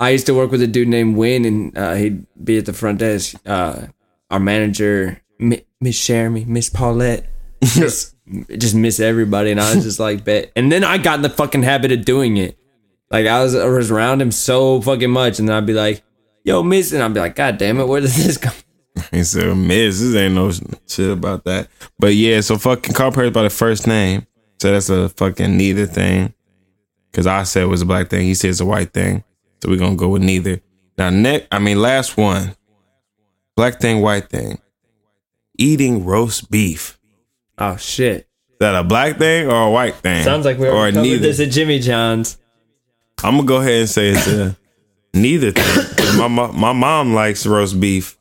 I 0.00 0.10
used 0.10 0.26
to 0.26 0.34
work 0.34 0.50
with 0.50 0.62
a 0.62 0.66
dude 0.66 0.88
named 0.88 1.16
Win, 1.16 1.44
and 1.44 1.76
uh, 1.78 1.94
he'd 1.94 2.26
be 2.42 2.58
at 2.58 2.66
the 2.66 2.72
front 2.72 2.98
desk. 2.98 3.36
Uh, 3.46 3.86
our 4.30 4.40
manager, 4.40 5.20
Mi- 5.38 5.64
Miss 5.80 6.04
Jeremy, 6.04 6.44
Miss 6.44 6.68
Paulette, 6.68 7.26
miss, 7.78 8.14
just 8.58 8.74
miss 8.74 9.00
everybody, 9.00 9.50
and 9.50 9.60
I 9.60 9.74
was 9.74 9.84
just 9.84 10.00
like, 10.00 10.24
bet. 10.24 10.50
And 10.56 10.70
then 10.70 10.84
I 10.84 10.98
got 10.98 11.16
in 11.16 11.22
the 11.22 11.30
fucking 11.30 11.62
habit 11.62 11.92
of 11.92 12.04
doing 12.04 12.36
it. 12.36 12.58
Like 13.10 13.26
I 13.26 13.42
was, 13.42 13.54
I 13.54 13.66
was 13.66 13.90
around 13.90 14.20
him 14.20 14.32
so 14.32 14.80
fucking 14.80 15.10
much, 15.10 15.38
and 15.38 15.48
then 15.48 15.56
I'd 15.56 15.66
be 15.66 15.72
like, 15.74 16.02
"Yo, 16.44 16.62
Miss," 16.62 16.92
and 16.92 17.02
I'd 17.02 17.14
be 17.14 17.20
like, 17.20 17.36
"God 17.36 17.56
damn 17.58 17.78
it, 17.78 17.86
where 17.86 18.00
did 18.00 18.10
this 18.12 18.36
come?" 18.36 18.54
He 19.10 19.22
said, 19.24 19.54
Miss, 19.56 20.00
this 20.00 20.14
ain't 20.14 20.34
no 20.34 20.50
shit 20.88 21.10
about 21.10 21.44
that. 21.44 21.68
But 21.98 22.14
yeah, 22.14 22.40
so 22.40 22.56
fucking 22.56 22.94
call 22.94 23.12
Paris 23.12 23.30
by 23.30 23.42
the 23.42 23.50
first 23.50 23.86
name. 23.86 24.26
So 24.60 24.72
that's 24.72 24.88
a 24.88 25.10
fucking 25.10 25.54
neither 25.54 25.84
thing. 25.86 26.32
Cause 27.12 27.26
I 27.26 27.44
said 27.44 27.62
it 27.62 27.66
was 27.66 27.82
a 27.82 27.86
black 27.86 28.08
thing. 28.10 28.22
He 28.22 28.34
said 28.34 28.50
it's 28.50 28.60
a 28.60 28.66
white 28.66 28.92
thing. 28.92 29.24
So 29.62 29.70
we're 29.70 29.78
gonna 29.78 29.96
go 29.96 30.08
with 30.10 30.22
neither. 30.22 30.60
Now 30.98 31.10
next 31.10 31.46
I 31.50 31.58
mean 31.58 31.80
last 31.80 32.16
one. 32.16 32.54
Black 33.56 33.80
thing, 33.80 34.02
white 34.02 34.28
thing. 34.28 34.58
Eating 35.58 36.04
roast 36.04 36.50
beef. 36.50 36.98
Oh 37.56 37.76
shit! 37.78 38.28
Is 38.50 38.56
that 38.60 38.74
a 38.74 38.84
black 38.84 39.16
thing 39.16 39.46
or 39.50 39.68
a 39.68 39.70
white 39.70 39.94
thing? 39.94 40.22
Sounds 40.24 40.44
like 40.44 40.58
we 40.58 40.68
or 40.68 40.72
already 40.76 40.94
covered 40.96 41.08
neither. 41.08 41.22
this 41.22 41.40
at 41.40 41.50
Jimmy 41.50 41.78
John's. 41.78 42.36
I'm 43.24 43.36
gonna 43.36 43.46
go 43.48 43.56
ahead 43.62 43.80
and 43.80 43.88
say 43.88 44.10
it's 44.10 44.26
a 44.28 44.54
neither 45.14 45.52
thing. 45.52 45.64
'Cause 45.96 46.18
My, 46.18 46.28
mo- 46.28 46.52
my 46.52 46.74
mom 46.74 47.14
likes 47.14 47.46
roast 47.46 47.80
beef. 47.80 48.18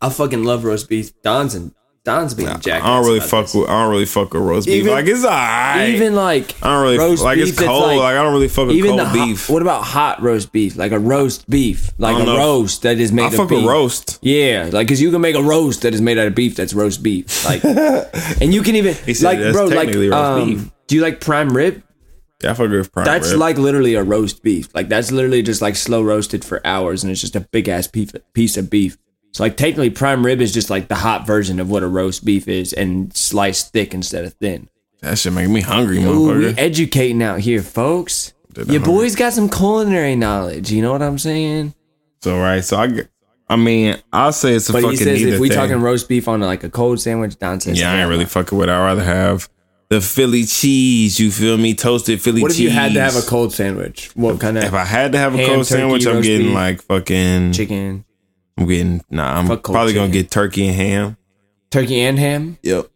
I 0.00 0.08
fucking 0.08 0.42
love 0.44 0.64
roast 0.64 0.88
beef. 0.88 1.12
Don's 1.20 1.54
and 1.54 1.74
Don's 2.08 2.32
being 2.32 2.48
I 2.48 2.56
jacked. 2.56 2.84
don't 2.86 3.04
really 3.04 3.20
fuck 3.20 3.52
with 3.54 3.68
I 3.68 3.82
don't 3.82 3.90
really 3.90 4.06
fuck 4.06 4.32
with 4.32 4.42
roast 4.42 4.66
beef. 4.66 4.76
Even- 4.76 4.92
Like 4.92 5.06
it's 5.06 5.24
alright. 5.24 5.90
Even 5.90 6.14
like 6.14 6.54
I 6.62 6.70
don't 6.72 6.82
really 6.82 6.98
roast 6.98 7.22
like 7.22 7.36
beef 7.36 7.48
it's 7.48 7.58
cold. 7.60 7.82
Like, 7.82 7.98
like- 7.98 8.16
I 8.16 8.22
don't 8.22 8.32
really 8.32 8.48
fuck 8.48 8.68
with 8.68 8.76
even 8.76 8.90
cold 8.92 9.00
the 9.00 9.04
hot- 9.06 9.26
beef. 9.26 9.50
what 9.50 9.60
about 9.60 9.82
hot 9.84 10.22
roast 10.22 10.50
beef? 10.50 10.76
Like 10.76 10.92
a 10.92 10.98
roast 10.98 11.48
beef, 11.50 11.90
like 11.98 12.16
a 12.16 12.24
know. 12.24 12.36
roast 12.38 12.80
that 12.82 12.98
is 12.98 13.12
made 13.12 13.24
I 13.24 13.26
of 13.26 13.34
fuck 13.34 13.48
beef. 13.50 13.58
with 13.58 13.66
roast. 13.70 14.18
Yeah, 14.22 14.70
like 14.72 14.86
because 14.86 15.02
you 15.02 15.10
can 15.10 15.20
make 15.20 15.36
a 15.36 15.42
roast 15.42 15.82
that 15.82 15.92
is 15.92 16.00
made 16.00 16.16
out 16.16 16.26
of 16.26 16.34
beef. 16.34 16.56
That's 16.56 16.72
roast 16.72 17.02
beef. 17.02 17.44
Like, 17.44 17.62
and 18.40 18.54
you 18.54 18.62
can 18.62 18.74
even 18.76 18.94
said 18.94 19.20
like, 19.22 19.52
bro, 19.52 19.66
like, 19.66 19.88
roast 19.94 20.12
um, 20.14 20.46
beef. 20.48 20.70
do 20.86 20.96
you 20.96 21.02
like 21.02 21.20
prime 21.20 21.54
rib? 21.54 21.82
Yeah, 22.42 22.52
I 22.52 22.54
fuck 22.54 22.70
with 22.70 22.90
prime 22.92 23.04
rib. 23.04 23.12
That's 23.14 23.30
rib. 23.32 23.40
like 23.40 23.58
literally 23.58 23.94
a 23.96 24.02
roast 24.02 24.42
beef. 24.42 24.68
Like 24.74 24.88
that's 24.88 25.10
literally 25.12 25.42
just 25.42 25.60
like 25.60 25.76
slow 25.76 26.02
roasted 26.02 26.42
for 26.44 26.66
hours, 26.66 27.02
and 27.04 27.10
it's 27.10 27.20
just 27.20 27.36
a 27.36 27.40
big 27.40 27.68
ass 27.68 27.86
piece 28.32 28.56
of 28.56 28.70
beef. 28.70 28.96
So 29.32 29.44
like 29.44 29.56
technically, 29.56 29.90
prime 29.90 30.24
rib 30.24 30.40
is 30.40 30.52
just 30.52 30.70
like 30.70 30.88
the 30.88 30.94
hot 30.96 31.26
version 31.26 31.60
of 31.60 31.70
what 31.70 31.82
a 31.82 31.86
roast 31.88 32.24
beef 32.24 32.48
is, 32.48 32.72
and 32.72 33.14
sliced 33.14 33.72
thick 33.72 33.94
instead 33.94 34.24
of 34.24 34.32
thin. 34.34 34.68
that 35.02 35.18
shit 35.18 35.32
making 35.32 35.52
me 35.52 35.60
hungry, 35.60 35.98
Ooh, 36.02 36.28
we 36.28 36.44
motherfucker. 36.44 36.54
educating 36.58 37.22
out 37.22 37.40
here, 37.40 37.62
folks. 37.62 38.32
Your 38.66 38.80
boys 38.80 39.14
got 39.14 39.32
some 39.34 39.48
culinary 39.48 40.16
knowledge. 40.16 40.72
You 40.72 40.82
know 40.82 40.90
what 40.90 41.02
I'm 41.02 41.18
saying? 41.18 41.74
So 42.22 42.36
right, 42.38 42.64
so 42.64 42.76
I, 42.78 42.86
get- 42.88 43.08
I 43.48 43.54
mean, 43.56 43.96
I'll 44.12 44.32
say 44.32 44.54
it's 44.54 44.68
a 44.68 44.72
But 44.72 44.82
fucking 44.82 44.98
he 44.98 45.04
says 45.04 45.22
if 45.22 45.38
we 45.38 45.48
thing. 45.48 45.56
talking 45.56 45.80
roast 45.80 46.08
beef 46.08 46.26
on 46.26 46.40
like 46.40 46.64
a 46.64 46.70
cold 46.70 47.00
sandwich, 47.00 47.38
Don 47.38 47.60
says 47.60 47.78
yeah, 47.80 47.92
I 47.92 48.00
ain't 48.00 48.08
really 48.10 48.24
fucking 48.24 48.58
with. 48.58 48.68
it. 48.68 48.72
I'd 48.72 48.84
rather 48.84 49.04
have 49.04 49.48
the 49.90 50.00
Philly 50.00 50.44
cheese. 50.44 51.20
You 51.20 51.30
feel 51.30 51.56
me? 51.56 51.74
Toasted 51.74 52.20
Philly 52.20 52.42
What 52.42 52.50
if 52.50 52.56
cheese. 52.56 52.64
you 52.64 52.70
had 52.70 52.92
to 52.94 53.00
have 53.00 53.14
a 53.16 53.22
cold 53.22 53.52
sandwich? 53.54 54.10
What 54.16 54.40
kind 54.40 54.58
of? 54.58 54.64
If 54.64 54.74
I 54.74 54.84
had 54.84 55.12
to 55.12 55.18
have 55.18 55.34
a 55.34 55.38
cold 55.38 55.50
turkey, 55.50 55.64
sandwich, 55.64 56.06
I'm 56.06 56.20
getting 56.22 56.46
beef, 56.48 56.54
like 56.54 56.82
fucking. 56.82 57.52
chicken, 57.52 58.04
I'm 58.58 58.66
getting 58.66 59.00
nah. 59.08 59.38
I'm 59.38 59.46
Fuck 59.46 59.62
cold 59.62 59.74
probably 59.74 59.94
gonna 59.94 60.08
chicken. 60.08 60.22
get 60.22 60.30
turkey 60.30 60.66
and 60.68 60.76
ham. 60.76 61.16
turkey 61.70 62.00
and 62.00 62.18
ham? 62.18 62.58
Yep. 62.62 62.88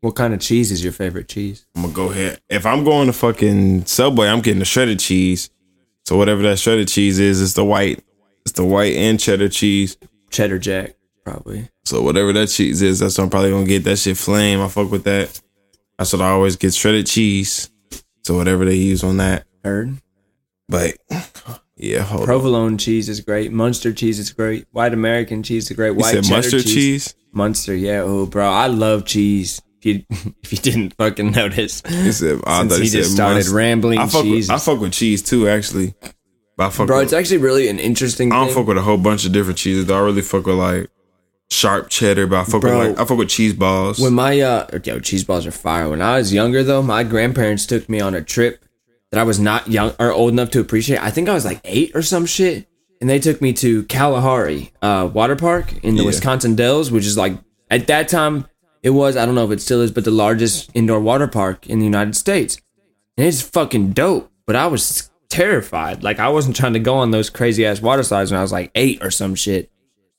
What 0.00 0.14
kind 0.14 0.34
of 0.34 0.40
cheese 0.40 0.70
is 0.70 0.84
your 0.84 0.92
favorite 0.92 1.28
cheese? 1.28 1.66
I'm 1.74 1.82
gonna 1.82 1.94
go 1.94 2.10
ahead. 2.10 2.40
If 2.48 2.66
I'm 2.66 2.84
going 2.84 3.06
to 3.06 3.12
fucking 3.12 3.86
Subway, 3.86 4.28
I'm 4.28 4.40
getting 4.42 4.58
the 4.60 4.64
shredded 4.66 5.00
cheese. 5.00 5.50
So 6.04 6.16
whatever 6.16 6.42
that 6.42 6.58
shredded 6.58 6.86
cheese 6.88 7.18
is, 7.18 7.42
it's 7.42 7.54
the 7.54 7.64
white. 7.64 8.04
It's 8.42 8.52
the 8.52 8.64
white 8.64 8.94
and 8.94 9.18
cheddar 9.18 9.48
cheese. 9.48 9.96
Cheddar 10.30 10.58
Jack, 10.58 10.94
probably. 11.24 11.68
So 11.84 12.02
whatever 12.02 12.32
that 12.34 12.48
cheese 12.48 12.82
is, 12.82 13.00
that's 13.00 13.16
what 13.18 13.24
I'm 13.24 13.30
probably 13.30 13.50
gonna 13.50 13.66
get. 13.66 13.82
That 13.84 13.98
shit 13.98 14.16
flame. 14.16 14.60
I 14.60 14.68
fuck 14.68 14.90
with 14.90 15.04
that. 15.04 15.40
That's 15.98 16.12
what 16.12 16.22
I 16.22 16.28
always 16.30 16.56
get. 16.56 16.74
Shredded 16.74 17.06
cheese. 17.06 17.70
So 18.22 18.36
whatever 18.36 18.64
they 18.64 18.74
use 18.76 19.02
on 19.02 19.16
that. 19.16 19.46
Heard. 19.64 19.96
But 20.68 20.96
yeah, 21.76 22.00
hold 22.00 22.22
on. 22.22 22.26
Provolone 22.26 22.78
cheese 22.78 23.08
is 23.08 23.20
great. 23.20 23.52
Munster 23.52 23.92
cheese 23.92 24.18
is 24.18 24.32
great. 24.32 24.66
White 24.72 24.94
American 24.94 25.42
cheese 25.42 25.70
is 25.70 25.76
great. 25.76 25.90
You 25.90 25.94
White 25.96 26.14
said 26.14 26.24
cheddar 26.24 26.36
mustard 26.36 26.64
cheese. 26.64 27.14
Munster, 27.32 27.74
yeah. 27.74 28.00
Oh, 28.04 28.26
bro, 28.26 28.48
I 28.48 28.66
love 28.68 29.04
cheese. 29.04 29.60
If 29.82 29.84
you 29.86 30.04
if 30.42 30.52
you 30.52 30.58
didn't 30.58 30.94
fucking 30.96 31.32
notice, 31.32 31.82
He 31.86 32.12
said, 32.12 32.40
I 32.46 32.60
Since 32.66 32.78
he 32.78 32.88
just 32.88 33.12
started 33.12 33.34
mustard. 33.36 33.54
rambling 33.54 33.98
I 33.98 34.06
fuck, 34.06 34.22
cheese. 34.22 34.48
with, 34.48 34.56
I 34.56 34.58
fuck 34.58 34.80
with 34.80 34.92
cheese 34.92 35.22
too, 35.22 35.48
actually. 35.48 35.94
But 36.56 36.66
I 36.68 36.70
fuck 36.70 36.86
bro, 36.86 36.96
with, 36.98 37.04
it's 37.04 37.12
actually 37.12 37.38
really 37.38 37.68
an 37.68 37.78
interesting. 37.78 38.32
I 38.32 38.36
don't 38.36 38.46
thing. 38.46 38.56
fuck 38.56 38.66
with 38.68 38.78
a 38.78 38.82
whole 38.82 38.96
bunch 38.96 39.26
of 39.26 39.32
different 39.32 39.58
cheeses. 39.58 39.84
though. 39.86 39.96
I 39.98 40.00
really 40.00 40.22
fuck 40.22 40.46
with 40.46 40.56
like 40.56 40.88
sharp 41.50 41.90
cheddar, 41.90 42.26
but 42.26 42.38
I 42.40 42.44
fuck 42.44 42.62
Bro. 42.62 42.78
with 42.78 42.88
like 42.90 42.98
I 42.98 43.04
fuck 43.04 43.18
with 43.18 43.28
cheese 43.28 43.52
balls. 43.52 43.98
When 44.00 44.14
my 44.14 44.40
uh 44.40 44.66
yo 44.82 44.98
cheese 45.00 45.24
balls 45.24 45.46
are 45.46 45.50
fire. 45.52 45.90
When 45.90 46.00
I 46.00 46.16
was 46.16 46.32
younger 46.32 46.62
though, 46.64 46.82
my 46.82 47.04
grandparents 47.04 47.66
took 47.66 47.86
me 47.90 48.00
on 48.00 48.14
a 48.14 48.22
trip 48.22 48.64
that 49.16 49.22
I 49.22 49.24
was 49.24 49.40
not 49.40 49.66
young 49.68 49.94
or 49.98 50.12
old 50.12 50.30
enough 50.30 50.50
to 50.50 50.60
appreciate. 50.60 51.02
I 51.02 51.10
think 51.10 51.28
I 51.30 51.32
was 51.34 51.46
like 51.46 51.60
eight 51.64 51.92
or 51.94 52.02
some 52.02 52.26
shit, 52.26 52.68
and 53.00 53.08
they 53.08 53.18
took 53.18 53.40
me 53.40 53.54
to 53.54 53.84
Kalahari 53.84 54.72
uh, 54.82 55.08
Water 55.10 55.36
Park 55.36 55.72
in 55.82 55.94
the 55.96 56.02
Yeah. 56.02 56.08
Wisconsin 56.08 56.54
Dells, 56.54 56.90
which 56.90 57.06
is 57.06 57.16
like 57.16 57.32
at 57.70 57.86
that 57.86 58.08
time 58.08 58.46
it 58.82 58.90
was 58.90 59.16
I 59.16 59.24
don't 59.24 59.34
know 59.34 59.46
if 59.46 59.50
it 59.52 59.62
still 59.62 59.80
is, 59.80 59.90
but 59.90 60.04
the 60.04 60.10
largest 60.10 60.70
indoor 60.74 61.00
water 61.00 61.26
park 61.26 61.66
in 61.66 61.78
the 61.78 61.86
United 61.86 62.14
States, 62.14 62.58
and 63.16 63.26
it's 63.26 63.40
fucking 63.40 63.92
dope. 63.92 64.30
But 64.46 64.54
I 64.54 64.66
was 64.66 65.10
terrified. 65.30 66.02
Like 66.02 66.18
I 66.18 66.28
wasn't 66.28 66.56
trying 66.56 66.74
to 66.74 66.78
go 66.78 66.96
on 66.96 67.10
those 67.10 67.30
crazy 67.30 67.64
ass 67.64 67.80
water 67.80 68.02
slides 68.02 68.30
when 68.30 68.38
I 68.38 68.42
was 68.42 68.52
like 68.52 68.70
eight 68.74 69.02
or 69.02 69.10
some 69.10 69.34
shit. 69.34 69.70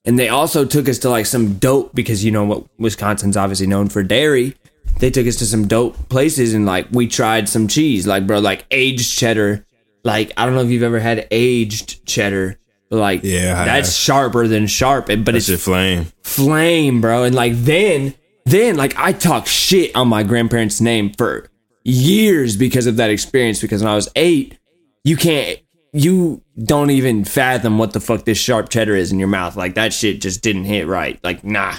And 0.06 0.18
they 0.18 0.30
also 0.30 0.66
took 0.66 0.90
us 0.90 1.00
to 1.00 1.10
like 1.10 1.26
some 1.26 1.56
dope 1.60 1.94
because 1.94 2.26
you 2.26 2.32
know 2.32 2.46
what 2.46 2.66
Wisconsin's 2.80 3.38
obviously 3.38 3.68
known 3.68 3.90
for 3.90 4.02
dairy. 4.04 4.56
They 5.00 5.12
took 5.12 5.28
us 5.28 5.36
to 5.38 5.46
some 5.46 5.68
dope 5.68 6.10
places 6.10 6.54
and 6.54 6.66
like 6.66 6.88
we 6.92 7.08
tried 7.08 7.48
some 7.50 7.68
cheese, 7.68 8.08
like 8.08 8.26
bro, 8.26 8.40
like 8.40 8.66
aged 8.72 9.18
cheddar. 9.18 9.66
Like 10.04 10.32
I 10.38 10.46
don't 10.46 10.56
know 10.56 10.62
if 10.62 10.70
you've 10.70 10.84
ever 10.84 11.00
had 11.00 11.28
aged 11.32 12.06
cheddar, 12.06 12.58
but 12.90 12.98
like 12.98 13.22
Yeah, 13.24 13.66
that's 13.66 13.96
sharper 13.96 14.48
than 14.48 14.66
sharp, 14.68 15.08
but 15.08 15.26
that 15.26 15.36
it's 15.36 15.64
flame. 15.64 16.08
flame, 16.24 17.02
bro. 17.02 17.24
And 17.24 17.36
like 17.36 17.54
then, 17.56 18.14
then 18.46 18.76
like 18.76 18.98
I 18.98 19.12
talk 19.12 19.46
shit 19.48 19.96
on 19.96 20.08
my 20.08 20.24
grandparents' 20.24 20.82
name 20.82 21.12
for 21.14 21.50
years 21.84 22.56
because 22.58 22.88
of 22.88 22.96
that 22.98 23.10
experience. 23.10 23.62
Because 23.62 23.84
when 23.84 23.92
I 23.92 23.96
was 23.96 24.10
eight, 24.16 24.58
you 25.04 25.16
can't, 25.18 25.60
you 25.94 26.42
don't 26.62 26.90
even 26.92 27.24
fathom 27.24 27.78
what 27.78 27.94
the 27.94 28.00
fuck 28.00 28.26
this 28.26 28.38
sharp 28.38 28.70
cheddar 28.70 28.96
is 28.96 29.12
in 29.12 29.20
your 29.20 29.28
mouth. 29.28 29.56
Like 29.56 29.76
that 29.76 29.94
shit 29.94 30.22
just 30.22 30.42
didn't 30.42 30.66
hit 30.66 30.88
right. 30.88 31.20
Like 31.24 31.44
nah, 31.44 31.76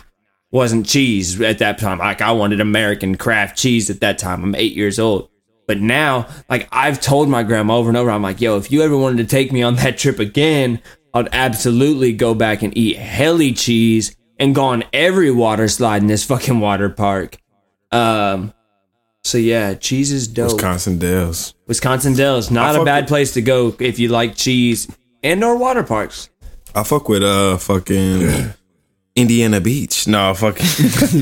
wasn't 0.51 0.87
cheese 0.87 1.41
at 1.41 1.59
that 1.59 1.79
time. 1.79 1.99
Like 1.99 2.21
I 2.21 2.33
wanted 2.33 2.61
American 2.61 3.17
Kraft 3.17 3.57
cheese 3.59 3.91
at 3.91 4.01
that 4.01 4.19
time. 4.19 4.43
I'm 4.43 4.55
eight 4.55 4.75
years 4.75 4.99
old. 4.99 5.29
But 5.67 5.81
now, 5.81 6.27
like 6.49 6.67
I've 6.73 7.01
told 7.01 7.29
my 7.29 7.43
grandma 7.43 7.77
over 7.77 7.91
and 7.91 7.97
over, 7.97 8.11
I'm 8.11 8.23
like, 8.23 8.41
yo, 8.41 8.57
if 8.57 8.73
you 8.73 8.81
ever 8.83 8.97
wanted 8.97 9.19
to 9.19 9.25
take 9.27 9.53
me 9.53 9.63
on 9.63 9.77
that 9.77 9.99
trip 9.99 10.19
again, 10.19 10.81
I'd 11.13 11.29
absolutely 11.33 12.13
go 12.13 12.35
back 12.35 12.63
and 12.63 12.77
eat 12.77 12.97
heli 12.97 13.53
cheese 13.53 14.17
and 14.39 14.55
go 14.55 14.65
on 14.65 14.85
every 14.93 15.31
water 15.31 15.69
slide 15.69 16.01
in 16.01 16.09
this 16.09 16.25
fucking 16.25 16.61
water 16.61 16.89
park. 16.89 17.37
Um, 17.93 18.55
so 19.25 19.37
yeah, 19.37 19.75
cheese 19.75 20.11
is 20.11 20.27
dope. 20.29 20.53
Wisconsin 20.53 20.99
Dells. 20.99 21.55
Wisconsin 21.67 22.15
Dells, 22.15 22.51
not 22.51 22.75
a 22.77 22.85
bad 22.85 23.05
with- 23.05 23.09
place 23.09 23.35
to 23.35 23.43
go 23.43 23.75
if 23.79 23.99
you 23.99 24.09
like 24.09 24.37
cheese 24.37 24.89
and 25.23 25.45
or 25.45 25.59
water 25.59 25.83
parks. 25.83 26.31
I 26.75 26.83
fuck 26.85 27.09
with 27.09 27.23
uh 27.23 27.59
fucking 27.59 28.53
Indiana 29.19 29.61
Beach. 29.61 30.07
No, 30.07 30.33
fucking. 30.35 30.65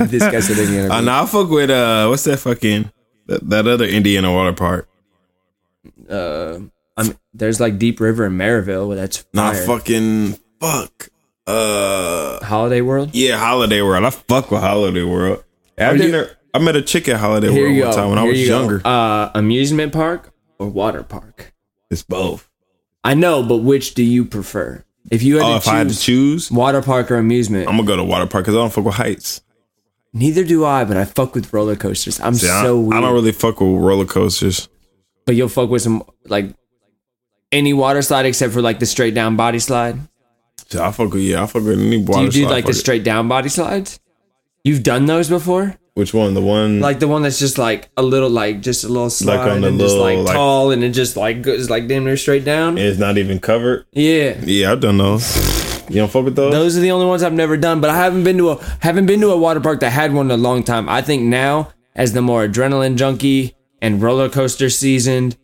this 0.08 0.22
guy 0.22 0.40
said 0.40 0.58
Indiana 0.58 0.94
uh, 0.94 1.00
no, 1.00 1.22
I 1.22 1.26
fuck 1.26 1.48
with 1.50 1.70
uh 1.70 2.06
what's 2.08 2.24
that 2.24 2.38
fucking 2.38 2.90
that, 3.26 3.48
that 3.50 3.66
other 3.66 3.86
Indiana 3.86 4.32
water 4.32 4.52
park? 4.52 4.88
uh, 6.10 6.58
I'm, 6.96 7.18
there's 7.34 7.60
like 7.60 7.78
Deep 7.78 8.00
River 8.00 8.26
in 8.26 8.32
Merrillville, 8.38 8.88
where 8.88 8.96
that's 8.96 9.24
Nah, 9.32 9.52
fire. 9.52 9.66
fucking 9.66 10.38
fuck. 10.60 11.08
Uh, 11.46 12.44
Holiday 12.44 12.80
World. 12.80 13.10
yeah, 13.14 13.36
Holiday 13.38 13.82
World. 13.82 14.04
I 14.04 14.10
fuck 14.10 14.50
with 14.50 14.60
Holiday 14.60 15.02
World. 15.04 15.44
You- 15.78 16.10
there. 16.10 16.30
I 16.54 16.58
met 16.58 16.74
a 16.74 16.80
chick 16.82 17.06
at 17.08 17.18
Holiday 17.20 17.52
Here 17.52 17.68
World 17.70 17.84
one 17.84 17.94
time 17.94 18.08
when 18.10 18.18
I 18.18 18.24
was 18.24 18.40
you 18.40 18.48
go. 18.48 18.58
younger. 18.60 18.80
Uh, 18.84 19.30
amusement 19.34 19.92
park 19.92 20.32
or 20.58 20.68
water 20.68 21.02
park? 21.02 21.52
It's 21.90 22.02
both. 22.02 22.48
I 23.04 23.12
know, 23.14 23.42
but 23.42 23.58
which 23.58 23.92
do 23.94 24.02
you 24.02 24.24
prefer? 24.24 24.82
If 25.10 25.22
you 25.22 25.36
had 25.36 25.44
Oh, 25.44 25.48
to 25.50 25.56
if 25.56 25.62
choose 25.64 25.72
I 25.72 25.76
had 25.78 25.88
to 25.90 25.98
choose, 25.98 26.50
water 26.50 26.82
park 26.82 27.10
or 27.10 27.16
amusement, 27.16 27.68
I'm 27.68 27.76
gonna 27.76 27.86
go 27.86 27.96
to 27.96 28.04
water 28.04 28.26
park 28.26 28.44
because 28.44 28.54
I 28.54 28.58
don't 28.58 28.72
fuck 28.72 28.84
with 28.84 28.94
heights. 28.94 29.40
neither 30.12 30.42
do 30.44 30.64
I. 30.64 30.84
But 30.84 30.96
I 30.96 31.04
fuck 31.04 31.34
with 31.34 31.52
roller 31.52 31.76
coasters. 31.76 32.18
I'm 32.20 32.34
See, 32.34 32.48
I, 32.48 32.62
so 32.62 32.78
weird. 32.80 32.94
I 32.94 33.00
don't 33.00 33.14
really 33.14 33.32
fuck 33.32 33.60
with 33.60 33.70
roller 33.70 34.04
coasters. 34.06 34.68
but 35.24 35.34
you'll 35.36 35.48
fuck 35.48 35.70
with 35.70 35.82
some 35.82 36.02
like 36.24 36.54
any 37.52 37.72
water 37.72 38.02
slide 38.02 38.26
except 38.26 38.52
for 38.52 38.60
like 38.62 38.78
the 38.80 38.86
straight 38.86 39.14
down 39.14 39.36
body 39.36 39.58
slide. 39.60 39.98
So 40.68 40.82
I 40.82 40.90
fuck 40.90 41.12
with 41.12 41.22
yeah, 41.22 41.42
I 41.44 41.46
fuck 41.46 41.62
with 41.62 41.78
any 41.78 41.98
water. 41.98 42.20
Do 42.20 42.24
you 42.24 42.30
do 42.32 42.42
slide, 42.42 42.50
like 42.50 42.64
the 42.64 42.70
it. 42.72 42.74
straight 42.74 43.04
down 43.04 43.28
body 43.28 43.48
slides? 43.48 44.00
You've 44.64 44.82
done 44.82 45.06
those 45.06 45.28
before? 45.28 45.76
Which 45.96 46.12
one? 46.12 46.34
The 46.34 46.42
one 46.42 46.80
Like 46.80 46.98
the 47.00 47.08
one 47.08 47.22
that's 47.22 47.38
just 47.38 47.56
like 47.56 47.88
a 47.96 48.02
little 48.02 48.28
like 48.28 48.60
just 48.60 48.84
a 48.84 48.88
little 48.88 49.08
slide 49.08 49.48
on 49.48 49.62
the 49.62 49.68
and 49.68 49.80
just 49.80 49.96
like, 49.96 50.18
like- 50.18 50.34
tall 50.34 50.70
and 50.70 50.84
it 50.84 50.90
just 50.90 51.16
like 51.16 51.40
goes 51.40 51.70
like 51.70 51.88
damn 51.88 52.04
near 52.04 52.18
straight 52.18 52.44
down. 52.44 52.76
it's 52.76 52.98
not 52.98 53.16
even 53.16 53.40
covered. 53.40 53.86
Yeah. 53.92 54.38
Yeah, 54.42 54.72
I've 54.72 54.80
done 54.80 54.98
those. 54.98 55.24
You 55.88 55.96
don't 55.96 56.10
fuck 56.10 56.26
with 56.26 56.36
those? 56.36 56.52
Those 56.52 56.76
are 56.76 56.80
the 56.80 56.90
only 56.90 57.06
ones 57.06 57.22
I've 57.22 57.32
never 57.32 57.56
done, 57.56 57.80
but 57.80 57.88
I 57.88 57.96
haven't 57.96 58.24
been 58.24 58.36
to 58.36 58.50
a 58.50 58.64
haven't 58.80 59.06
been 59.06 59.22
to 59.22 59.30
a 59.30 59.38
water 59.38 59.60
park 59.60 59.80
that 59.80 59.88
had 59.90 60.12
one 60.12 60.26
in 60.26 60.32
a 60.32 60.36
long 60.36 60.62
time. 60.64 60.86
I 60.86 61.00
think 61.00 61.22
now, 61.22 61.72
as 61.94 62.12
the 62.12 62.20
more 62.20 62.46
adrenaline 62.46 62.96
junkie 62.96 63.56
and 63.80 64.02
roller 64.02 64.28
coaster 64.28 64.68
seasoned, 64.68 65.38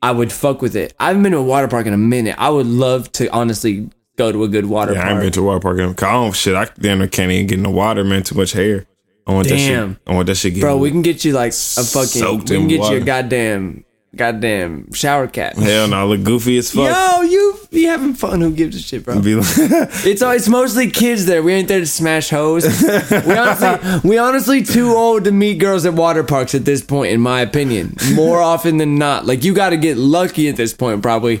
I 0.00 0.12
would 0.12 0.32
fuck 0.32 0.62
with 0.62 0.74
it. 0.74 0.94
I 0.98 1.08
haven't 1.08 1.22
been 1.24 1.32
to 1.32 1.38
a 1.38 1.42
water 1.42 1.68
park 1.68 1.84
in 1.86 1.92
a 1.92 1.98
minute. 1.98 2.36
I 2.38 2.48
would 2.48 2.66
love 2.66 3.12
to 3.12 3.28
honestly 3.30 3.90
go 4.16 4.32
to 4.32 4.42
a 4.44 4.48
good 4.48 4.64
water 4.66 4.94
yeah, 4.94 5.00
I 5.00 5.02
ain't 5.02 5.10
park. 5.16 5.22
been 5.24 5.32
to 5.32 5.40
a 5.40 5.44
water 5.44 5.60
park. 5.60 5.78
in- 5.80 5.92
Cause 5.94 6.08
I 6.08 6.12
don't 6.12 6.32
shit. 6.34 6.54
I 6.54 6.66
damn 6.80 6.98
near 7.00 7.08
can't 7.08 7.30
even 7.30 7.46
get 7.46 7.58
in 7.58 7.62
the 7.64 7.70
water, 7.70 8.04
man. 8.04 8.22
Too 8.22 8.36
much 8.36 8.52
hair. 8.52 8.86
I 9.28 9.32
want 9.32 9.48
that 9.48 9.56
Damn. 9.56 9.92
shit. 9.94 10.00
I 10.06 10.14
want 10.14 10.26
that 10.26 10.34
shit. 10.36 10.54
Getting, 10.54 10.62
Bro, 10.62 10.78
we 10.78 10.90
can 10.90 11.02
get 11.02 11.24
you 11.24 11.32
like 11.34 11.52
a 11.52 11.54
fucking 11.84 12.06
Soaked 12.08 12.50
we 12.50 12.56
can 12.56 12.68
get 12.68 12.90
you 12.90 12.96
a 12.96 13.00
goddamn 13.00 13.84
goddamn 14.16 14.90
shower 14.94 15.26
cap. 15.28 15.54
Hell 15.56 15.86
no, 15.88 16.00
I 16.00 16.04
look 16.04 16.22
goofy 16.24 16.56
as 16.56 16.70
fuck. 16.72 16.90
Yo, 16.90 17.22
you 17.28 17.60
be 17.70 17.84
having 17.84 18.14
fun. 18.14 18.40
Who 18.40 18.50
gives 18.52 18.74
a 18.74 18.80
shit, 18.80 19.04
bro? 19.04 19.20
Be 19.20 19.34
like, 19.34 19.46
It's 19.58 20.22
it's 20.22 20.48
mostly 20.48 20.90
kids 20.90 21.26
there. 21.26 21.42
We 21.42 21.52
ain't 21.52 21.68
there 21.68 21.78
to 21.80 21.86
smash 21.86 22.30
hoes. 22.30 22.64
We 22.64 23.36
honestly, 23.36 24.00
we 24.08 24.16
honestly 24.18 24.62
too 24.62 24.92
old 24.94 25.24
to 25.24 25.30
meet 25.30 25.58
girls 25.58 25.84
at 25.84 25.92
water 25.92 26.24
parks 26.24 26.54
at 26.54 26.64
this 26.64 26.82
point, 26.82 27.12
in 27.12 27.20
my 27.20 27.42
opinion. 27.42 27.96
More 28.14 28.40
often 28.40 28.78
than 28.78 28.96
not, 28.96 29.26
like 29.26 29.44
you 29.44 29.52
got 29.52 29.70
to 29.70 29.76
get 29.76 29.98
lucky 29.98 30.48
at 30.48 30.56
this 30.56 30.72
point, 30.72 31.02
probably 31.02 31.40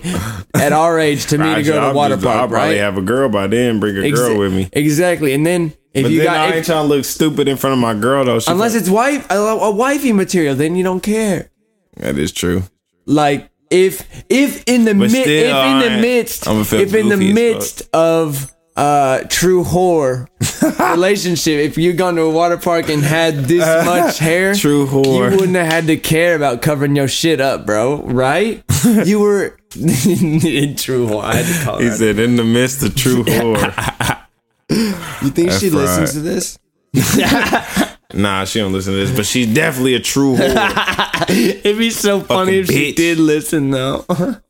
at 0.54 0.72
our 0.74 0.98
age, 0.98 1.24
to 1.28 1.38
meet 1.38 1.56
a 1.56 1.62
girl 1.62 1.78
at 1.82 1.90
a 1.92 1.94
water 1.94 2.16
just- 2.16 2.26
I'll 2.26 2.38
park, 2.40 2.50
probably 2.50 2.74
right? 2.74 2.80
have 2.82 2.98
a 2.98 3.02
girl 3.02 3.30
by 3.30 3.46
then. 3.46 3.80
Bring 3.80 3.96
a 3.96 4.10
girl 4.10 4.30
Exa- 4.30 4.38
with 4.38 4.52
me. 4.52 4.68
Exactly, 4.74 5.32
and 5.32 5.46
then 5.46 5.72
if 5.98 6.02
But 6.04 6.12
you 6.12 6.18
then 6.18 6.26
got, 6.26 6.36
I 6.36 6.48
if- 6.48 6.54
ain't 6.56 6.66
trying 6.66 6.84
to 6.88 6.88
look 6.94 7.04
stupid 7.04 7.48
in 7.48 7.56
front 7.56 7.74
of 7.74 7.80
my 7.80 7.94
girl 7.94 8.24
though. 8.24 8.40
She 8.40 8.50
unless 8.50 8.74
it's 8.74 8.88
wife 8.90 9.26
a, 9.30 9.36
a 9.36 9.70
wifey 9.70 10.12
material, 10.12 10.54
then 10.54 10.74
you 10.76 10.82
don't 10.84 11.02
care. 11.02 11.50
that 11.96 12.16
is 12.18 12.32
true. 12.32 12.62
like 13.06 13.50
if 13.70 14.06
if 14.30 14.64
in 14.66 14.84
the 14.84 14.94
mid, 14.94 15.12
if 15.12 15.26
in 15.26 15.78
the 15.80 16.00
midst 16.00 16.46
if 16.72 16.94
in 16.94 17.08
the 17.10 17.16
midst 17.18 17.82
of 17.94 18.50
uh 18.76 19.20
true 19.28 19.64
whore 19.64 20.26
relationship 20.94 21.58
if 21.60 21.76
you 21.76 21.92
gone 21.92 22.14
to 22.14 22.22
a 22.22 22.30
water 22.30 22.56
park 22.56 22.88
and 22.88 23.02
had 23.02 23.34
this 23.46 23.66
much 23.84 24.18
hair 24.18 24.54
True 24.54 24.86
whore. 24.86 25.30
you 25.32 25.36
wouldn't 25.36 25.56
have 25.56 25.66
had 25.66 25.86
to 25.88 25.96
care 25.96 26.36
about 26.36 26.62
covering 26.62 26.94
your 26.96 27.08
shit 27.08 27.40
up 27.40 27.66
bro 27.66 28.02
right 28.04 28.62
you 29.04 29.18
were 29.20 29.58
in 29.76 30.76
true 30.76 31.06
whore 31.08 31.24
i 31.24 31.34
had 31.36 31.46
to 31.46 31.64
call 31.64 31.78
He 31.78 31.90
said, 31.90 32.18
"In 32.20 32.36
the 32.36 32.44
midst 32.44 32.82
of 32.84 32.94
true 32.94 33.24
whore." 33.24 34.17
You 35.22 35.30
think 35.30 35.52
she 35.52 35.68
That's 35.68 35.74
listens 35.74 36.12
to 36.12 36.20
this 36.20 36.58
nah, 38.14 38.44
she 38.44 38.60
don't 38.60 38.72
listen 38.72 38.94
to 38.94 38.98
this, 38.98 39.14
but 39.14 39.26
she's 39.26 39.52
definitely 39.52 39.94
a 39.94 40.00
true 40.00 40.36
whore. 40.36 41.28
it'd 41.28 41.78
be 41.78 41.90
so 41.90 42.20
funny 42.20 42.58
if 42.58 42.66
she 42.66 42.92
did 42.92 43.18
listen 43.18 43.70
though 43.70 44.04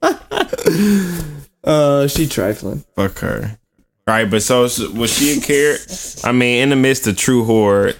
uh 1.64 2.06
she 2.06 2.26
trifling 2.26 2.84
Fuck 2.94 3.18
her. 3.18 3.58
Right, 4.06 4.30
but 4.30 4.42
so 4.42 4.68
so 4.68 4.90
was 4.92 5.12
she 5.12 5.38
a 5.38 5.40
carrot? 5.40 6.20
I 6.24 6.32
mean, 6.32 6.62
in 6.62 6.70
the 6.70 6.76
midst 6.76 7.06
of 7.06 7.16
true 7.16 7.44
whore, 7.44 7.94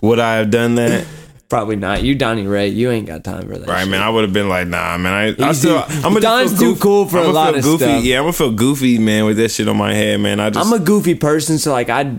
would 0.00 0.20
I 0.20 0.36
have 0.36 0.50
done 0.50 0.76
that? 0.76 1.06
Probably 1.48 1.76
not. 1.76 2.02
You 2.02 2.14
Donnie 2.14 2.46
Rey, 2.46 2.68
you 2.68 2.90
ain't 2.90 3.06
got 3.06 3.24
time 3.24 3.48
for 3.48 3.56
that. 3.56 3.66
Right, 3.66 3.80
shit. 3.82 3.90
man. 3.90 4.02
I 4.02 4.10
would 4.10 4.22
have 4.24 4.34
been 4.34 4.50
like, 4.50 4.68
nah, 4.68 4.98
man. 4.98 5.34
I, 5.40 5.48
I 5.48 5.52
still, 5.52 5.82
too- 5.82 5.94
I'm 5.94 6.02
gonna 6.02 6.20
Don's 6.20 6.58
too 6.58 6.76
cool 6.76 7.06
for 7.08 7.18
a 7.18 7.22
I'ma 7.22 7.30
lot 7.32 7.56
of 7.56 7.62
goofy. 7.62 7.84
stuff. 7.84 8.04
Yeah, 8.04 8.18
I'm 8.18 8.24
gonna 8.24 8.32
feel 8.34 8.52
goofy, 8.52 8.98
man, 8.98 9.24
with 9.24 9.38
that 9.38 9.50
shit 9.50 9.66
on 9.66 9.78
my 9.78 9.94
head, 9.94 10.20
man. 10.20 10.40
I 10.40 10.50
just, 10.50 10.66
I'm 10.66 10.78
a 10.78 10.84
goofy 10.84 11.14
person, 11.14 11.56
so 11.58 11.72
like 11.72 11.88
I 11.88 12.18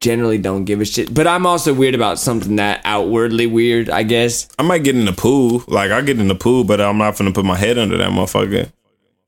generally 0.00 0.36
don't 0.38 0.64
give 0.66 0.80
a 0.82 0.84
shit. 0.84 1.12
But 1.14 1.26
I'm 1.26 1.46
also 1.46 1.72
weird 1.72 1.94
about 1.94 2.18
something 2.18 2.56
that 2.56 2.82
outwardly 2.84 3.46
weird, 3.46 3.88
I 3.88 4.02
guess. 4.02 4.46
I 4.58 4.62
might 4.62 4.84
get 4.84 4.94
in 4.94 5.06
the 5.06 5.12
pool. 5.12 5.64
Like 5.66 5.90
I 5.90 6.02
get 6.02 6.18
in 6.20 6.28
the 6.28 6.34
pool, 6.34 6.64
but 6.64 6.82
I'm 6.82 6.98
not 6.98 7.16
gonna 7.16 7.32
put 7.32 7.46
my 7.46 7.56
head 7.56 7.78
under 7.78 7.96
that 7.96 8.10
motherfucker. 8.10 8.70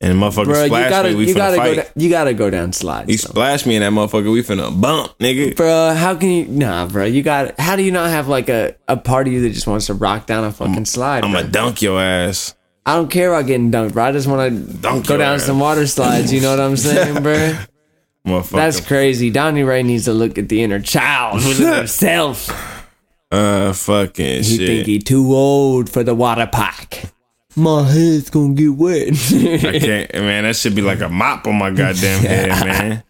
And 0.05 0.11
the 0.20 0.27
motherfucker 0.27 0.45
Bro, 0.47 0.61
you 0.62 0.66
splash 0.66 0.91
gotta 0.91 1.09
me. 1.11 1.15
We 1.15 1.29
you 1.29 1.35
finna 1.35 1.37
gotta 1.37 1.57
fight. 1.59 1.77
go 1.77 1.83
down, 1.83 1.93
you 1.95 2.11
gotta 2.11 2.35
go 2.35 2.51
down 2.51 2.73
slides. 2.73 3.09
he 3.09 3.15
though. 3.16 3.31
splashed 3.31 3.66
me 3.66 3.77
in 3.77 3.83
that 3.83 3.93
motherfucker. 3.93 4.33
We 4.33 4.43
finna 4.43 4.79
bump, 4.81 5.16
nigga. 5.19 5.55
Bro, 5.55 5.95
how 5.95 6.16
can 6.16 6.29
you 6.29 6.47
nah, 6.47 6.87
bro? 6.87 7.05
You 7.05 7.23
got 7.23 7.59
how 7.61 7.77
do 7.77 7.85
you 7.85 7.93
not 7.93 8.11
have 8.11 8.27
like 8.27 8.49
a, 8.49 8.74
a 8.89 8.97
part 8.97 9.29
of 9.29 9.33
you 9.33 9.43
that 9.43 9.51
just 9.51 9.69
wants 9.69 9.87
to 9.87 9.95
rock 9.95 10.27
down 10.27 10.43
a 10.43 10.51
fucking 10.51 10.87
slide? 10.87 11.23
I'm 11.24 11.31
bro? 11.31 11.41
gonna 11.43 11.53
dunk 11.53 11.83
your 11.83 12.01
ass. 12.03 12.57
I 12.85 12.97
don't 12.97 13.09
care 13.12 13.33
about 13.33 13.47
getting 13.47 13.70
dunked, 13.70 13.93
bro. 13.93 14.03
I 14.07 14.11
just 14.11 14.27
want 14.27 14.66
to 14.83 15.03
go 15.07 15.16
down 15.16 15.37
ass. 15.37 15.45
some 15.45 15.61
water 15.61 15.87
slides. 15.87 16.33
You 16.33 16.41
know 16.41 16.51
what 16.51 16.59
I'm 16.59 16.77
saying, 16.77 17.23
bro? 17.23 17.57
Motherfucker. 18.27 18.51
That's 18.51 18.81
crazy. 18.81 19.31
Donnie 19.31 19.62
Rey 19.62 19.85
needs 19.85 20.07
to 20.07 20.12
look 20.12 20.37
at 20.37 20.49
the 20.49 20.65
inner 20.65 20.81
child 20.81 21.37
within 21.47 21.74
himself. 21.77 22.51
uh 23.31 23.73
fucking 23.73 24.43
He 24.43 24.57
shit. 24.57 24.66
think 24.66 24.87
he 24.87 24.99
too 24.99 25.33
old 25.33 25.89
for 25.89 26.03
the 26.03 26.15
water 26.15 26.49
park. 26.51 27.03
My 27.55 27.83
head's 27.83 28.31
gonna 28.31 28.55
get 28.55 28.69
wet. 28.74 29.09
I 29.12 29.79
can't, 29.79 30.15
man. 30.15 30.45
That 30.45 30.57
should 30.57 30.74
be 30.74 30.83
like 30.83 31.01
a 31.01 31.09
mop 31.09 31.47
on 31.47 31.57
my 31.57 31.70
goddamn 31.70 32.20
head, 32.24 32.49
man. 32.66 33.03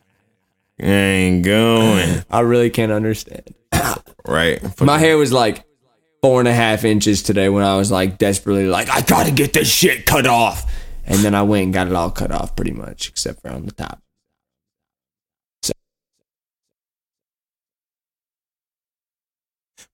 I 0.81 0.85
ain't 0.85 1.45
going 1.45 2.25
I 2.29 2.41
really 2.41 2.71
can't 2.71 2.91
understand. 2.91 3.55
right. 4.27 4.61
My 4.81 4.99
hair 4.99 5.17
was 5.17 5.33
like 5.33 5.65
four 6.23 6.41
and 6.41 6.49
a 6.49 6.53
half 6.55 6.85
inches 6.85 7.23
today 7.23 7.49
when 7.49 7.63
I 7.65 7.77
was 7.77 7.91
like 7.93 8.19
desperately 8.19 8.67
like, 8.67 8.89
I 8.89 9.03
gotta 9.03 9.31
get 9.31 9.53
this 9.53 9.73
shit 9.73 10.07
cut 10.07 10.27
off. 10.27 10.65
And 11.05 11.19
then 11.21 11.35
I 11.35 11.43
went 11.43 11.65
and 11.65 11.75
got 11.75 11.87
it 11.89 11.93
all 11.95 12.11
cut 12.11 12.33
off 12.33 12.57
pretty 12.57 12.71
much, 12.73 13.09
except 13.09 13.43
for 13.43 13.51
on 13.51 13.67
the 13.67 13.73
top. 13.73 14.01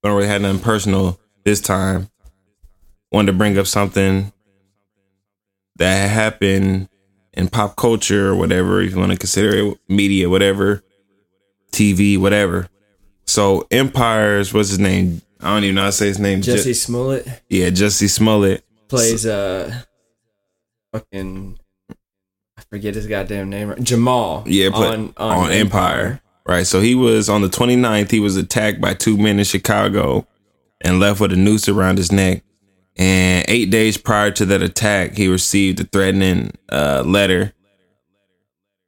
I 0.01 0.07
don't 0.07 0.15
really 0.15 0.27
had 0.27 0.41
nothing 0.41 0.61
personal 0.61 1.19
this 1.43 1.59
time. 1.61 2.09
Wanted 3.11 3.31
to 3.33 3.37
bring 3.37 3.57
up 3.57 3.67
something 3.67 4.31
that 5.79 6.09
happened 6.09 6.89
in 7.33 7.49
pop 7.49 7.75
culture 7.75 8.29
or 8.29 8.35
whatever, 8.35 8.81
if 8.81 8.91
you 8.91 8.99
want 8.99 9.11
to 9.11 9.17
consider 9.17 9.55
it 9.55 9.79
media, 9.87 10.29
whatever, 10.29 10.83
TV, 11.71 12.17
whatever. 12.17 12.69
So 13.25 13.67
Empires, 13.71 14.53
what's 14.53 14.69
his 14.69 14.79
name? 14.79 15.21
I 15.39 15.53
don't 15.53 15.63
even 15.63 15.75
know 15.75 15.81
how 15.81 15.87
to 15.87 15.93
say 15.93 16.07
his 16.07 16.19
name. 16.19 16.41
Jesse 16.41 16.73
Smollett 16.73 17.27
yeah, 17.49 17.69
Jesse 17.69 18.07
Smollett. 18.07 18.63
plays 18.87 19.25
uh 19.25 19.83
fucking 20.91 21.57
I 22.57 22.61
forget 22.69 22.95
his 22.95 23.07
goddamn 23.07 23.49
name. 23.49 23.73
Jamal. 23.81 24.43
Yeah, 24.45 24.69
play, 24.71 24.87
on, 24.87 25.13
on, 25.17 25.51
Empire. 25.51 26.21
Right. 26.45 26.67
So 26.67 26.81
he 26.81 26.93
was 26.93 27.29
on 27.29 27.41
the 27.41 27.47
29th, 27.47 28.11
he 28.11 28.19
was 28.19 28.35
attacked 28.35 28.81
by 28.81 28.95
two 28.95 29.17
men 29.17 29.39
in 29.39 29.45
Chicago 29.45 30.27
and 30.81 30.99
left 30.99 31.21
with 31.21 31.31
a 31.31 31.37
noose 31.37 31.69
around 31.69 31.99
his 31.99 32.11
neck. 32.11 32.43
And 32.99 33.45
eight 33.47 33.69
days 33.71 33.97
prior 33.97 34.29
to 34.31 34.45
that 34.47 34.61
attack, 34.61 35.15
he 35.15 35.29
received 35.29 35.79
a 35.79 35.85
threatening 35.85 36.51
uh, 36.69 37.01
letter, 37.05 37.53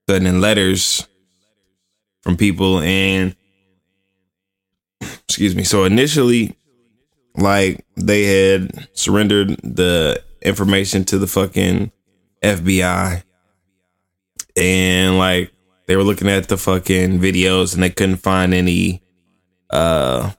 threatening 0.05 0.41
letters 0.41 1.07
from 2.21 2.35
people. 2.35 2.81
And 2.81 3.37
excuse 4.99 5.55
me. 5.55 5.63
So 5.63 5.85
initially, 5.85 6.57
like 7.37 7.85
they 7.95 8.23
had 8.23 8.89
surrendered 8.91 9.55
the 9.63 10.21
information 10.41 11.05
to 11.05 11.17
the 11.17 11.27
fucking 11.27 11.93
FBI 12.43 13.23
and 14.57 15.17
like 15.17 15.53
they 15.87 15.95
were 15.95 16.03
looking 16.03 16.27
at 16.27 16.49
the 16.49 16.57
fucking 16.57 17.19
videos 17.19 17.73
and 17.73 17.83
they 17.83 17.89
couldn't 17.89 18.17
find 18.17 18.53
any 18.53 19.01
uh 19.69 20.31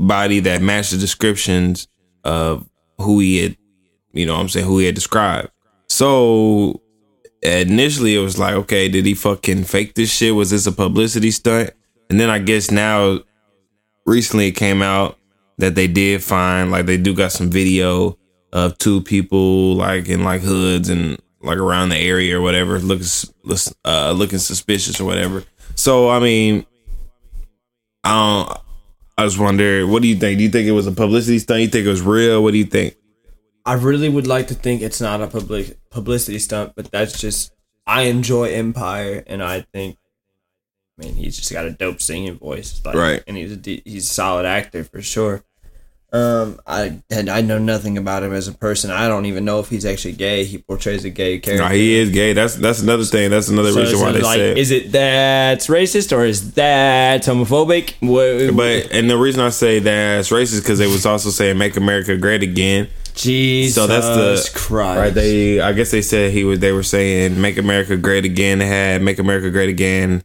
anybody 0.00 0.40
that 0.40 0.62
matched 0.62 0.92
the 0.92 0.98
descriptions 0.98 1.88
of 2.24 2.68
who 2.98 3.20
he 3.20 3.42
had 3.42 3.56
you 4.12 4.26
know 4.26 4.36
I'm 4.36 4.48
saying 4.48 4.66
who 4.66 4.78
he 4.78 4.86
had 4.86 4.94
described. 4.94 5.50
So 5.88 6.80
initially 7.42 8.14
it 8.14 8.20
was 8.20 8.38
like 8.38 8.54
okay 8.54 8.88
did 8.88 9.06
he 9.06 9.14
fucking 9.14 9.64
fake 9.64 9.94
this 9.94 10.12
shit? 10.12 10.34
Was 10.34 10.50
this 10.50 10.66
a 10.66 10.72
publicity 10.72 11.30
stunt? 11.30 11.70
And 12.08 12.18
then 12.18 12.30
I 12.30 12.38
guess 12.38 12.70
now 12.70 13.20
recently 14.06 14.48
it 14.48 14.52
came 14.52 14.82
out 14.82 15.18
that 15.58 15.74
they 15.74 15.86
did 15.86 16.22
find 16.22 16.70
like 16.70 16.86
they 16.86 16.96
do 16.96 17.14
got 17.14 17.32
some 17.32 17.50
video 17.50 18.18
of 18.52 18.78
two 18.78 19.02
people 19.02 19.74
like 19.74 20.08
in 20.08 20.24
like 20.24 20.40
hoods 20.40 20.88
and 20.88 21.20
like 21.42 21.58
around 21.58 21.90
the 21.90 21.96
area 21.96 22.38
or 22.38 22.40
whatever 22.40 22.78
looking 22.78 23.06
uh 23.84 24.12
looking 24.12 24.38
suspicious 24.38 25.00
or 25.00 25.04
whatever. 25.04 25.44
So 25.74 26.10
i 26.10 26.18
mean 26.18 26.66
i 28.02 28.10
don't 28.10 28.60
I 29.20 29.26
just 29.26 29.38
wonder, 29.38 29.86
what 29.86 30.00
do 30.00 30.08
you 30.08 30.16
think? 30.16 30.38
Do 30.38 30.44
you 30.44 30.48
think 30.48 30.66
it 30.66 30.72
was 30.72 30.86
a 30.86 30.92
publicity 30.92 31.38
stunt? 31.38 31.60
You 31.60 31.68
think 31.68 31.84
it 31.84 31.90
was 31.90 32.00
real? 32.00 32.42
What 32.42 32.52
do 32.52 32.58
you 32.58 32.64
think? 32.64 32.96
I 33.66 33.74
really 33.74 34.08
would 34.08 34.26
like 34.26 34.46
to 34.46 34.54
think 34.54 34.80
it's 34.80 34.98
not 34.98 35.20
a 35.20 35.26
public 35.26 35.78
publicity 35.90 36.38
stunt, 36.38 36.72
but 36.74 36.90
that's 36.90 37.20
just 37.20 37.52
I 37.86 38.02
enjoy 38.04 38.44
Empire, 38.44 39.22
and 39.26 39.42
I 39.42 39.66
think, 39.74 39.98
I 40.98 41.04
mean, 41.04 41.16
he's 41.16 41.36
just 41.36 41.52
got 41.52 41.66
a 41.66 41.70
dope 41.70 42.00
singing 42.00 42.38
voice, 42.38 42.80
like, 42.82 42.94
Right. 42.94 43.22
And 43.26 43.36
he's 43.36 43.52
a 43.52 43.82
he's 43.84 44.04
a 44.04 44.08
solid 44.08 44.46
actor 44.46 44.84
for 44.84 45.02
sure. 45.02 45.44
Um, 46.12 46.58
I 46.66 47.00
and 47.08 47.28
I 47.28 47.40
know 47.40 47.58
nothing 47.58 47.96
about 47.96 48.24
him 48.24 48.32
as 48.32 48.48
a 48.48 48.52
person. 48.52 48.90
I 48.90 49.06
don't 49.06 49.26
even 49.26 49.44
know 49.44 49.60
if 49.60 49.68
he's 49.68 49.84
actually 49.84 50.14
gay. 50.14 50.44
He 50.44 50.58
portrays 50.58 51.04
a 51.04 51.10
gay 51.10 51.38
character. 51.38 51.62
Nah, 51.62 51.70
he 51.70 51.94
is 51.94 52.10
gay. 52.10 52.32
That's 52.32 52.56
that's 52.56 52.82
another 52.82 53.04
thing. 53.04 53.30
That's 53.30 53.48
another 53.48 53.70
So 53.70 53.80
reason 53.80 54.00
why 54.00 54.10
they 54.12 54.20
like, 54.20 54.36
said. 54.38 54.58
is 54.58 54.72
it 54.72 54.90
that's 54.90 55.68
racist 55.68 56.16
or 56.16 56.24
is 56.24 56.54
that 56.54 57.22
homophobic? 57.22 57.94
What, 58.00 58.56
but 58.56 58.90
and 58.92 59.08
the 59.08 59.16
reason 59.16 59.40
I 59.40 59.50
say 59.50 59.78
that's 59.78 60.30
racist 60.30 60.62
because 60.62 60.80
they 60.80 60.88
was 60.88 61.06
also 61.06 61.30
saying 61.30 61.56
"Make 61.58 61.76
America 61.76 62.16
Great 62.16 62.42
Again." 62.42 62.88
Jesus 63.14 63.74
So 63.76 63.86
that's 63.86 64.06
the 64.06 64.58
Christ. 64.58 64.98
right. 64.98 65.14
They 65.14 65.60
I 65.60 65.72
guess 65.72 65.92
they 65.92 66.02
said 66.02 66.32
he 66.32 66.42
was. 66.42 66.58
They 66.58 66.72
were 66.72 66.82
saying 66.82 67.40
"Make 67.40 67.56
America 67.56 67.96
Great 67.96 68.24
Again." 68.24 68.58
They 68.58 68.66
had 68.66 69.00
"Make 69.00 69.20
America 69.20 69.48
Great 69.50 69.68
Again." 69.68 70.24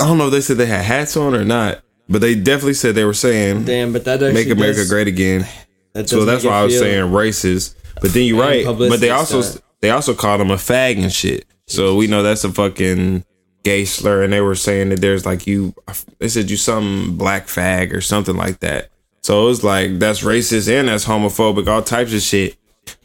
I 0.00 0.06
don't 0.08 0.18
know 0.18 0.26
if 0.26 0.32
they 0.32 0.42
said 0.42 0.58
they 0.58 0.66
had 0.66 0.84
hats 0.84 1.16
on 1.16 1.34
or 1.34 1.44
not, 1.44 1.80
but 2.08 2.20
they 2.20 2.34
definitely 2.34 2.74
said 2.74 2.94
they 2.94 3.04
were 3.04 3.14
saying 3.14 3.64
Damn, 3.64 3.92
but 3.92 4.04
that 4.04 4.20
"Make 4.20 4.48
America 4.48 4.80
does- 4.80 4.90
Great 4.90 5.08
Again." 5.08 5.46
that 5.92 6.08
So 6.08 6.24
that's 6.24 6.44
why 6.44 6.60
I 6.60 6.64
was 6.64 6.78
saying 6.78 7.10
racist. 7.10 7.74
But 8.00 8.12
then 8.12 8.24
you're 8.24 8.40
right. 8.40 8.64
But 8.64 9.00
they 9.00 9.10
also 9.10 9.40
stunt. 9.40 9.64
they 9.80 9.90
also 9.90 10.14
called 10.14 10.40
him 10.40 10.50
a 10.50 10.56
fag 10.56 11.02
and 11.02 11.12
shit. 11.12 11.46
So 11.66 11.96
we 11.96 12.06
know 12.06 12.22
that's 12.22 12.44
a 12.44 12.52
fucking 12.52 13.24
gay 13.64 13.84
slur. 13.84 14.22
And 14.22 14.32
they 14.32 14.40
were 14.40 14.54
saying 14.54 14.90
that 14.90 15.00
there's 15.00 15.24
like 15.26 15.46
you. 15.46 15.74
They 16.18 16.28
said 16.28 16.50
you 16.50 16.56
some 16.56 17.16
black 17.16 17.46
fag 17.46 17.92
or 17.92 18.00
something 18.00 18.36
like 18.36 18.60
that. 18.60 18.90
So 19.22 19.44
it 19.44 19.48
was 19.48 19.64
like 19.64 19.98
that's 19.98 20.22
racist 20.22 20.68
and 20.68 20.88
that's 20.88 21.04
homophobic, 21.06 21.66
all 21.66 21.82
types 21.82 22.12
of 22.12 22.20
shit. 22.20 22.56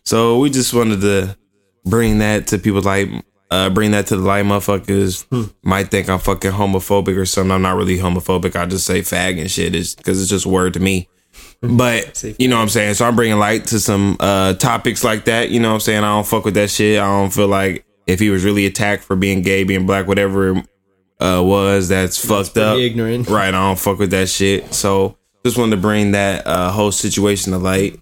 So 0.04 0.40
we 0.40 0.50
just 0.50 0.74
wanted 0.74 1.02
to 1.02 1.38
bring 1.86 2.20
that 2.20 2.48
to 2.48 2.58
people 2.60 2.82
like 2.82 3.10
uh 3.52 3.70
bring 3.70 3.92
that 3.92 4.08
to 4.08 4.16
the 4.16 4.22
light 4.24 4.46
motherfuckers 4.46 5.54
might 5.62 5.90
think 5.92 6.10
I'm 6.10 6.20
fucking 6.20 6.52
homophobic 6.52 7.18
or 7.18 7.26
something. 7.26 7.52
I'm 7.52 7.62
not 7.62 7.76
really 7.76 7.98
homophobic. 7.98 8.56
I 8.56 8.66
just 8.66 8.86
say 8.88 9.02
fag 9.02 9.40
and 9.40 9.52
shit 9.52 9.76
is 9.76 9.94
because 9.94 10.20
it's 10.22 10.30
just 10.30 10.46
a 10.46 10.50
word 10.50 10.74
to 10.74 10.80
me. 10.80 11.08
But 11.62 12.24
you 12.40 12.48
know 12.48 12.56
what 12.56 12.64
I'm 12.64 12.70
saying? 12.70 12.96
So 12.96 13.06
I'm 13.06 13.16
bringing 13.16 13.38
light 13.38 13.66
to 13.68 13.80
some 13.80 14.18
uh 14.20 14.54
topics 14.56 15.04
like 15.04 15.26
that. 15.26 15.50
You 15.52 15.60
know 15.60 15.68
what 15.70 15.76
I'm 15.76 15.80
saying? 15.82 16.00
I 16.04 16.08
don't 16.16 16.26
fuck 16.26 16.46
with 16.46 16.56
that 16.56 16.70
shit. 16.72 17.00
I 17.00 17.06
don't 17.06 17.32
feel 17.32 17.48
like 17.48 17.86
if 18.08 18.20
he 18.20 18.30
was 18.32 18.44
really 18.44 18.66
attacked 18.66 19.04
for 19.04 19.16
being 19.16 19.42
gay, 19.44 19.64
being 19.64 19.86
black, 19.86 20.08
whatever 20.08 20.58
it 20.58 20.66
uh 21.20 21.42
was, 21.44 21.88
that's, 21.90 22.24
fucked 22.26 22.58
up. 22.58 22.78
ignorant. 22.78 23.30
Right. 23.30 23.50
I 23.50 23.52
don't 23.52 23.78
fuck 23.80 24.00
with 24.00 24.10
that 24.12 24.28
shit. 24.30 24.74
So 24.74 25.18
just 25.46 25.58
wanted 25.58 25.76
to 25.76 25.82
bring 25.82 26.12
that 26.14 26.48
uh 26.48 26.72
whole 26.72 26.92
situation 26.92 27.52
to 27.54 27.60
light. 27.60 28.00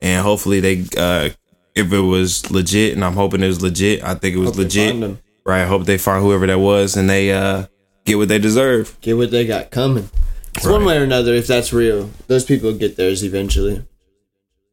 And 0.00 0.22
hopefully 0.24 0.60
they 0.60 0.84
uh 0.96 1.30
if 1.76 1.92
it 1.92 2.00
was 2.00 2.50
legit, 2.50 2.94
and 2.94 3.04
I'm 3.04 3.12
hoping 3.14 3.42
it 3.42 3.46
was 3.48 3.62
legit. 3.62 4.02
I 4.02 4.14
think 4.14 4.34
it 4.34 4.38
was 4.38 4.48
Hope 4.48 4.56
they 4.56 4.62
legit. 4.64 4.90
find 4.92 5.04
'em. 5.04 5.18
Right. 5.44 5.62
I 5.62 5.66
hope 5.66 5.84
they 5.84 5.98
find 5.98 6.22
whoever 6.24 6.46
that 6.46 6.58
was 6.58 6.96
and 6.96 7.08
they 7.08 7.30
uh 7.32 7.66
get 8.04 8.18
what 8.18 8.28
they 8.28 8.38
deserve. 8.38 8.96
Get 9.00 9.16
what 9.16 9.30
they 9.30 9.46
got 9.46 9.70
coming. 9.70 10.10
It's 10.56 10.66
one 10.66 10.84
way 10.84 10.96
or 10.96 11.02
another, 11.04 11.34
if 11.34 11.46
that's 11.46 11.72
real, 11.72 12.10
those 12.28 12.44
people 12.44 12.72
get 12.72 12.96
theirs 12.96 13.22
eventually. 13.22 13.84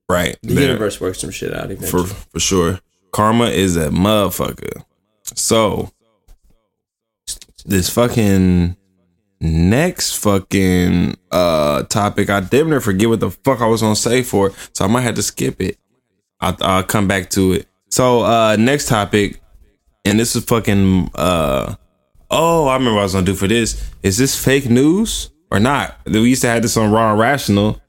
Right. 0.09 0.37
The 0.41 0.53
They're- 0.53 0.63
universe 0.67 0.99
works 1.01 1.19
some 1.19 1.29
shit 1.31 1.53
out 1.53 1.69
eventually. 1.71 2.05
for 2.07 2.13
for 2.31 2.39
sure. 2.39 2.79
Karma 3.11 3.45
is 3.49 3.75
a 3.77 3.89
motherfucker. 3.89 4.83
So 5.35 5.91
this 7.65 7.89
fucking 7.89 8.75
next 9.39 10.15
fucking 10.17 11.15
uh 11.31 11.83
topic, 11.83 12.29
I 12.29 12.39
damn 12.39 12.69
near 12.69 12.81
forget 12.81 13.09
what 13.09 13.19
the 13.19 13.29
fuck 13.31 13.61
I 13.61 13.67
was 13.67 13.81
gonna 13.81 13.95
say 13.95 14.23
for 14.23 14.47
it, 14.47 14.53
so 14.73 14.85
I 14.85 14.87
might 14.87 15.01
have 15.01 15.15
to 15.15 15.23
skip 15.23 15.61
it. 15.61 15.77
I'll, 16.43 16.57
I'll 16.61 16.83
come 16.83 17.07
back 17.07 17.29
to 17.31 17.53
it. 17.53 17.67
So 17.89 18.21
uh 18.21 18.55
next 18.57 18.87
topic, 18.87 19.41
and 20.05 20.19
this 20.19 20.35
is 20.35 20.43
fucking 20.43 21.11
uh 21.15 21.75
oh 22.31 22.67
I 22.67 22.73
remember 22.73 22.95
what 22.95 23.01
I 23.01 23.03
was 23.03 23.13
gonna 23.13 23.25
do 23.25 23.35
for 23.35 23.47
this. 23.47 23.91
Is 24.01 24.17
this 24.17 24.41
fake 24.41 24.69
news 24.69 25.29
or 25.51 25.59
not? 25.59 25.97
We 26.05 26.21
used 26.21 26.41
to 26.41 26.47
have 26.49 26.61
this 26.61 26.77
on 26.77 26.91
Raw 26.91 27.11
and 27.11 27.19
Rational, 27.19 27.81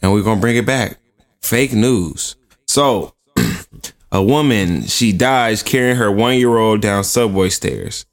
and 0.00 0.12
we're 0.12 0.22
gonna 0.22 0.40
bring 0.40 0.56
it 0.56 0.66
back. 0.66 0.98
Fake 1.40 1.72
news. 1.72 2.36
So 2.66 3.14
a 4.12 4.22
woman 4.22 4.82
she 4.82 5.12
dies 5.12 5.62
carrying 5.62 5.96
her 5.96 6.10
one 6.10 6.36
year 6.38 6.56
old 6.56 6.80
down 6.80 7.04
subway 7.04 7.48
stairs. 7.48 8.06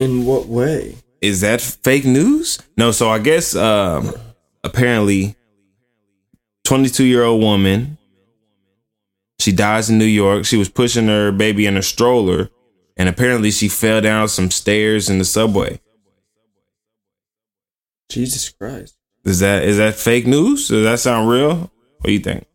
In 0.00 0.26
what 0.26 0.46
way? 0.46 0.96
Is 1.20 1.40
that 1.42 1.60
fake 1.60 2.04
news? 2.04 2.58
No. 2.76 2.90
So 2.90 3.08
I 3.08 3.20
guess 3.20 3.54
um, 3.54 4.12
apparently, 4.64 5.36
twenty 6.64 6.88
two 6.88 7.04
year 7.04 7.22
old 7.22 7.40
woman. 7.40 7.96
She 9.42 9.50
dies 9.50 9.90
in 9.90 9.98
New 9.98 10.04
York. 10.04 10.44
She 10.44 10.56
was 10.56 10.68
pushing 10.68 11.08
her 11.08 11.32
baby 11.32 11.66
in 11.66 11.76
a 11.76 11.82
stroller, 11.82 12.48
and 12.96 13.08
apparently 13.08 13.50
she 13.50 13.68
fell 13.68 14.00
down 14.00 14.28
some 14.28 14.52
stairs 14.52 15.10
in 15.10 15.18
the 15.18 15.24
subway. 15.24 15.80
Jesus 18.08 18.48
Christ. 18.50 18.96
Is 19.24 19.40
that 19.40 19.64
is 19.64 19.78
that 19.78 19.96
fake 19.96 20.28
news? 20.28 20.68
Does 20.68 20.84
that 20.84 21.00
sound 21.00 21.28
real? 21.28 21.56
What 21.56 22.04
do 22.04 22.12
you 22.12 22.20
think? 22.20 22.46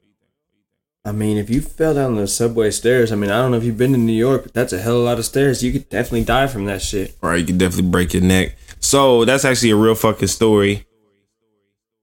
I 1.04 1.12
mean, 1.12 1.38
if 1.38 1.50
you 1.50 1.60
fell 1.60 1.94
down 1.94 2.16
the 2.16 2.26
subway 2.26 2.72
stairs, 2.72 3.12
I 3.12 3.16
mean, 3.16 3.32
I 3.32 3.42
don't 3.42 3.52
know 3.52 3.58
if 3.58 3.66
you've 3.66 3.78
been 3.78 3.92
to 3.92 3.98
New 3.98 4.14
York, 4.14 4.44
but 4.44 4.54
that's 4.54 4.72
a 4.72 4.80
hell 4.80 4.96
of 4.96 5.02
a 5.02 5.06
lot 5.06 5.20
of 5.20 5.26
stairs. 5.26 5.62
You 5.62 5.74
could 5.74 5.90
definitely 5.90 6.24
die 6.24 6.48
from 6.48 6.66
that 6.66 6.82
shit. 6.82 7.18
Right, 7.22 7.40
you 7.40 7.46
could 7.46 7.58
definitely 7.58 7.90
break 7.90 8.14
your 8.14 8.24
neck. 8.24 8.56
So 8.80 9.26
that's 9.26 9.44
actually 9.44 9.72
a 9.72 9.76
real 9.76 9.96
fucking 9.96 10.30
story. 10.30 10.86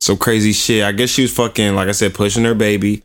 So 0.00 0.14
crazy 0.14 0.52
shit. 0.52 0.84
I 0.84 0.92
guess 0.92 1.08
she 1.08 1.22
was 1.22 1.34
fucking, 1.34 1.74
like 1.74 1.88
I 1.88 1.92
said, 1.92 2.12
pushing 2.12 2.44
her 2.44 2.54
baby. 2.54 3.02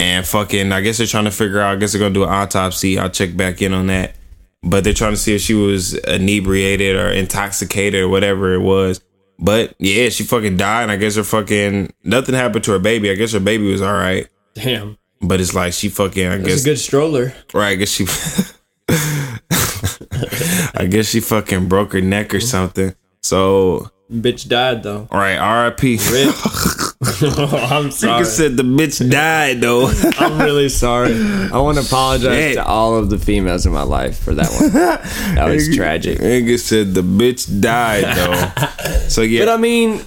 And 0.00 0.26
fucking, 0.26 0.72
I 0.72 0.80
guess 0.80 0.98
they're 0.98 1.06
trying 1.06 1.24
to 1.24 1.30
figure 1.30 1.60
out, 1.60 1.76
I 1.76 1.76
guess 1.78 1.92
they're 1.92 2.00
gonna 2.00 2.14
do 2.14 2.24
an 2.24 2.30
autopsy. 2.30 2.98
I'll 2.98 3.10
check 3.10 3.36
back 3.36 3.60
in 3.62 3.72
on 3.72 3.88
that. 3.88 4.14
But 4.62 4.84
they're 4.84 4.92
trying 4.92 5.12
to 5.12 5.16
see 5.16 5.34
if 5.34 5.40
she 5.40 5.54
was 5.54 5.94
inebriated 5.94 6.96
or 6.96 7.10
intoxicated 7.10 8.02
or 8.02 8.08
whatever 8.08 8.52
it 8.54 8.60
was. 8.60 9.00
But 9.38 9.74
yeah, 9.78 10.10
she 10.10 10.24
fucking 10.24 10.56
died. 10.58 10.82
And 10.84 10.92
I 10.92 10.96
guess 10.96 11.16
her 11.16 11.24
fucking, 11.24 11.92
nothing 12.04 12.34
happened 12.34 12.64
to 12.64 12.72
her 12.72 12.78
baby. 12.78 13.10
I 13.10 13.14
guess 13.14 13.32
her 13.32 13.40
baby 13.40 13.70
was 13.70 13.80
all 13.80 13.94
right. 13.94 14.28
Damn. 14.54 14.98
But 15.22 15.40
it's 15.40 15.54
like 15.54 15.72
she 15.72 15.88
fucking, 15.88 16.26
I 16.26 16.36
That's 16.38 16.48
guess, 16.48 16.62
a 16.62 16.64
good 16.64 16.78
stroller. 16.78 17.34
Right, 17.54 17.70
I 17.70 17.74
guess 17.76 17.90
she. 17.90 18.06
I 20.74 20.86
guess 20.86 21.08
she 21.08 21.20
fucking 21.20 21.68
broke 21.68 21.92
her 21.92 22.00
neck 22.00 22.34
or 22.34 22.40
something. 22.40 22.94
So, 23.22 23.90
Bitch 24.10 24.48
died, 24.48 24.82
though. 24.82 25.06
all 25.10 25.18
right, 25.18 25.36
R.I.P. 25.36 25.94
I'm 26.00 26.00
Nigga 27.88 27.92
sorry. 27.92 28.24
said 28.24 28.56
the 28.56 28.62
bitch 28.62 29.08
died 29.10 29.60
though. 29.60 29.86
I'm 30.18 30.38
really 30.40 30.68
sorry. 30.68 31.14
I 31.14 31.58
want 31.58 31.78
to 31.78 31.84
apologize 31.84 32.34
Shit. 32.34 32.54
to 32.56 32.64
all 32.66 32.96
of 32.96 33.08
the 33.08 33.18
females 33.18 33.64
in 33.66 33.72
my 33.72 33.82
life 33.84 34.18
for 34.18 34.34
that 34.34 34.48
one. 34.60 34.72
That 35.36 35.48
was 35.48 35.74
tragic. 35.74 36.18
Nigga 36.18 36.58
said 36.58 36.92
the 36.94 37.02
bitch 37.02 37.60
died 37.60 38.04
though. 38.16 39.08
So 39.08 39.22
yeah, 39.22 39.44
But 39.46 39.52
I 39.52 39.56
mean, 39.56 40.00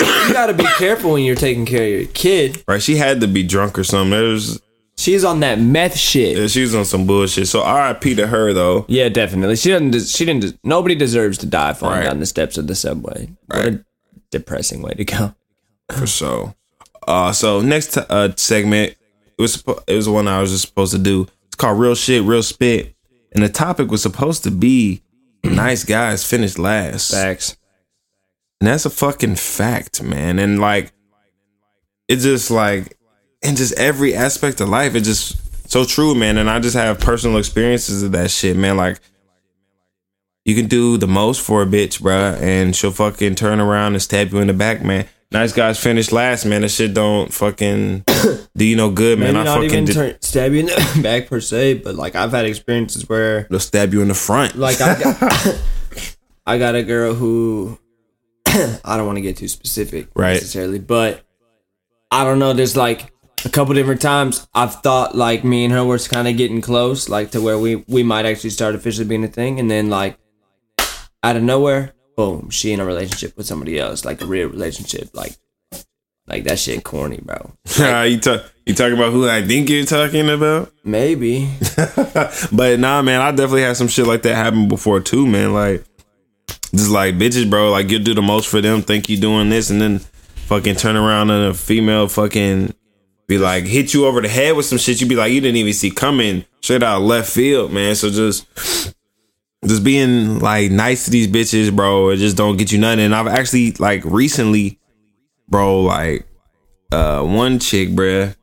you 0.00 0.32
got 0.32 0.46
to 0.46 0.54
be 0.54 0.64
careful 0.78 1.12
when 1.12 1.24
you're 1.24 1.34
taking 1.36 1.66
care 1.66 1.82
of 1.84 1.88
your 1.90 2.06
kid. 2.12 2.62
right. 2.68 2.80
She 2.82 2.96
had 2.96 3.20
to 3.22 3.26
be 3.28 3.42
drunk 3.42 3.78
or 3.78 3.84
something. 3.84 4.10
There's 4.10 4.58
She's 4.98 5.22
on 5.22 5.38
that 5.40 5.60
meth 5.60 5.96
shit. 5.96 6.50
she 6.50 6.60
was 6.62 6.74
on 6.74 6.84
some 6.84 7.06
bullshit. 7.06 7.46
So 7.46 7.62
R.I.P. 7.62 8.16
to 8.16 8.26
her 8.26 8.52
though. 8.52 8.84
Yeah, 8.88 9.08
definitely. 9.08 9.54
She 9.54 9.70
doesn't. 9.70 9.92
She 10.08 10.24
didn't. 10.24 10.58
Nobody 10.64 10.96
deserves 10.96 11.38
to 11.38 11.46
die 11.46 11.72
falling 11.74 11.98
Right. 12.00 12.04
down 12.06 12.18
the 12.18 12.26
steps 12.26 12.58
of 12.58 12.66
the 12.66 12.74
subway. 12.74 13.30
What 13.46 13.64
a 13.66 13.84
depressing 14.32 14.82
way 14.82 14.94
to 14.94 15.04
go. 15.04 15.34
for 15.92 16.06
sure. 16.06 16.54
Uh, 17.06 17.30
so 17.32 17.60
next 17.60 17.96
uh 17.96 18.34
segment, 18.34 18.96
it 19.38 19.40
was 19.42 19.56
suppo- 19.56 19.82
it 19.86 19.94
was 19.94 20.06
the 20.06 20.12
one 20.12 20.26
I 20.26 20.40
was 20.40 20.50
just 20.50 20.66
supposed 20.68 20.92
to 20.92 20.98
do. 20.98 21.28
It's 21.46 21.54
called 21.54 21.78
Real 21.78 21.94
Shit, 21.94 22.24
Real 22.24 22.42
Spit, 22.42 22.94
and 23.32 23.44
the 23.44 23.48
topic 23.48 23.90
was 23.92 24.02
supposed 24.02 24.42
to 24.44 24.50
be 24.50 25.02
nice 25.44 25.84
guys 25.84 26.26
finish 26.26 26.58
last, 26.58 27.12
Facts. 27.12 27.56
and 28.60 28.66
that's 28.66 28.84
a 28.84 28.90
fucking 28.90 29.36
fact, 29.36 30.02
man. 30.02 30.40
And 30.40 30.60
like, 30.60 30.92
it's 32.08 32.24
just 32.24 32.50
like 32.50 32.97
in 33.42 33.56
just 33.56 33.72
every 33.78 34.14
aspect 34.14 34.60
of 34.60 34.68
life, 34.68 34.94
it's 34.94 35.06
just 35.06 35.70
so 35.70 35.84
true, 35.84 36.14
man. 36.14 36.38
And 36.38 36.48
I 36.50 36.60
just 36.60 36.76
have 36.76 36.98
personal 37.00 37.38
experiences 37.38 38.02
of 38.02 38.12
that 38.12 38.30
shit, 38.30 38.56
man. 38.56 38.76
Like. 38.76 38.98
You 40.44 40.54
can 40.54 40.66
do 40.66 40.96
the 40.96 41.06
most 41.06 41.42
for 41.42 41.60
a 41.60 41.66
bitch, 41.66 42.00
bruh, 42.00 42.40
and 42.40 42.74
she'll 42.74 42.90
fucking 42.90 43.34
turn 43.34 43.60
around 43.60 43.92
and 43.92 44.00
stab 44.00 44.32
you 44.32 44.38
in 44.38 44.46
the 44.46 44.54
back, 44.54 44.82
man. 44.82 45.06
Nice 45.30 45.52
guys 45.52 45.78
finish 45.78 46.10
last, 46.10 46.46
man. 46.46 46.62
That 46.62 46.70
shit 46.70 46.94
don't 46.94 47.30
fucking 47.34 48.04
do 48.56 48.64
you 48.64 48.74
no 48.74 48.90
good, 48.90 49.18
man. 49.18 49.34
Maybe 49.34 49.40
I 49.40 49.44
not 49.44 49.54
fucking 49.56 49.70
even 49.70 49.84
did, 49.84 49.92
turn, 49.94 50.16
stab 50.22 50.52
you 50.52 50.60
in 50.60 50.66
the 50.66 51.00
back 51.02 51.26
per 51.28 51.40
se, 51.42 51.74
but 51.74 51.96
like 51.96 52.14
I've 52.14 52.30
had 52.30 52.46
experiences 52.46 53.06
where 53.10 53.46
they'll 53.50 53.60
stab 53.60 53.92
you 53.92 54.00
in 54.00 54.08
the 54.08 54.14
front. 54.14 54.56
like 54.56 54.80
I 54.80 54.98
got, 54.98 55.60
I 56.46 56.56
got 56.56 56.74
a 56.76 56.82
girl 56.82 57.12
who 57.12 57.78
I 58.46 58.96
don't 58.96 59.04
want 59.04 59.16
to 59.16 59.22
get 59.22 59.36
too 59.36 59.48
specific 59.48 60.08
Right. 60.14 60.32
necessarily, 60.34 60.78
but 60.78 61.26
I 62.10 62.24
don't 62.24 62.38
know. 62.38 62.54
There's 62.54 62.74
like 62.74 63.12
a 63.48 63.50
couple 63.50 63.74
different 63.74 64.02
times 64.02 64.46
I've 64.54 64.74
thought 64.74 65.16
like 65.16 65.42
me 65.42 65.64
and 65.64 65.72
her 65.72 65.84
were 65.84 65.98
kind 65.98 66.28
of 66.28 66.36
getting 66.36 66.60
close, 66.60 67.08
like 67.08 67.30
to 67.32 67.40
where 67.40 67.58
we 67.58 67.76
we 67.88 68.02
might 68.02 68.26
actually 68.26 68.50
start 68.50 68.74
officially 68.74 69.06
being 69.06 69.24
a 69.24 69.28
thing, 69.28 69.58
and 69.58 69.70
then 69.70 69.88
like 69.88 70.18
out 71.22 71.36
of 71.36 71.42
nowhere 71.42 71.94
boom, 72.18 72.50
she 72.50 72.72
in 72.72 72.80
a 72.80 72.84
relationship 72.84 73.36
with 73.36 73.46
somebody 73.46 73.78
else, 73.78 74.04
like 74.04 74.20
a 74.20 74.26
real 74.26 74.48
relationship, 74.48 75.08
like 75.14 75.36
like 76.26 76.44
that 76.44 76.58
shit 76.58 76.84
corny, 76.84 77.20
bro. 77.22 77.52
you 78.04 78.18
talk 78.20 78.44
you 78.66 78.74
talking 78.74 78.94
about 78.94 79.12
who 79.12 79.28
I 79.28 79.42
think 79.42 79.70
you're 79.70 79.86
talking 79.86 80.28
about? 80.28 80.72
Maybe. 80.84 81.48
but 82.52 82.80
nah, 82.80 83.02
man, 83.02 83.20
I 83.20 83.30
definitely 83.30 83.62
had 83.62 83.76
some 83.76 83.88
shit 83.88 84.06
like 84.06 84.22
that 84.22 84.34
happen 84.34 84.68
before 84.68 85.00
too, 85.00 85.26
man. 85.26 85.54
Like 85.54 85.84
just 86.74 86.90
like 86.90 87.14
bitches, 87.14 87.48
bro. 87.48 87.70
Like 87.70 87.90
you 87.90 87.98
do 87.98 88.14
the 88.14 88.22
most 88.22 88.48
for 88.48 88.60
them, 88.60 88.82
think 88.82 89.08
you 89.08 89.16
doing 89.16 89.48
this, 89.48 89.70
and 89.70 89.80
then 89.80 90.00
fucking 90.48 90.76
turn 90.76 90.96
around 90.96 91.30
and 91.30 91.46
a 91.46 91.54
female 91.54 92.08
fucking 92.08 92.74
be 93.28 93.38
like 93.38 93.64
hit 93.64 93.92
you 93.92 94.06
over 94.06 94.20
the 94.20 94.28
head 94.28 94.56
with 94.56 94.66
some 94.66 94.78
shit. 94.78 95.00
You 95.00 95.06
be 95.06 95.14
like 95.14 95.30
you 95.30 95.40
didn't 95.40 95.56
even 95.56 95.72
see 95.74 95.90
coming 95.90 96.44
straight 96.60 96.82
out 96.82 97.02
of 97.02 97.06
left 97.06 97.30
field, 97.30 97.70
man. 97.70 97.94
So 97.94 98.10
just 98.10 98.46
just 99.64 99.84
being 99.84 100.40
like 100.40 100.70
nice 100.70 101.04
to 101.04 101.10
these 101.10 101.28
bitches, 101.28 101.74
bro. 101.74 102.08
It 102.08 102.16
just 102.16 102.36
don't 102.36 102.56
get 102.56 102.72
you 102.72 102.78
nothing. 102.78 103.00
And 103.00 103.14
I've 103.14 103.26
actually 103.26 103.72
like 103.72 104.02
recently, 104.04 104.78
bro, 105.48 105.82
like 105.82 106.26
uh 106.90 107.22
one 107.22 107.58
chick, 107.58 107.90
bruh. 107.90 108.34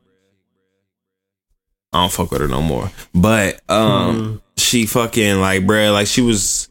I 1.92 2.02
don't 2.02 2.12
fuck 2.12 2.30
with 2.30 2.42
her 2.42 2.48
no 2.48 2.62
more. 2.62 2.90
But 3.12 3.60
um 3.68 4.40
she 4.56 4.86
fucking 4.86 5.40
like 5.40 5.64
bruh, 5.64 5.92
like 5.92 6.06
she 6.06 6.22
was 6.22 6.68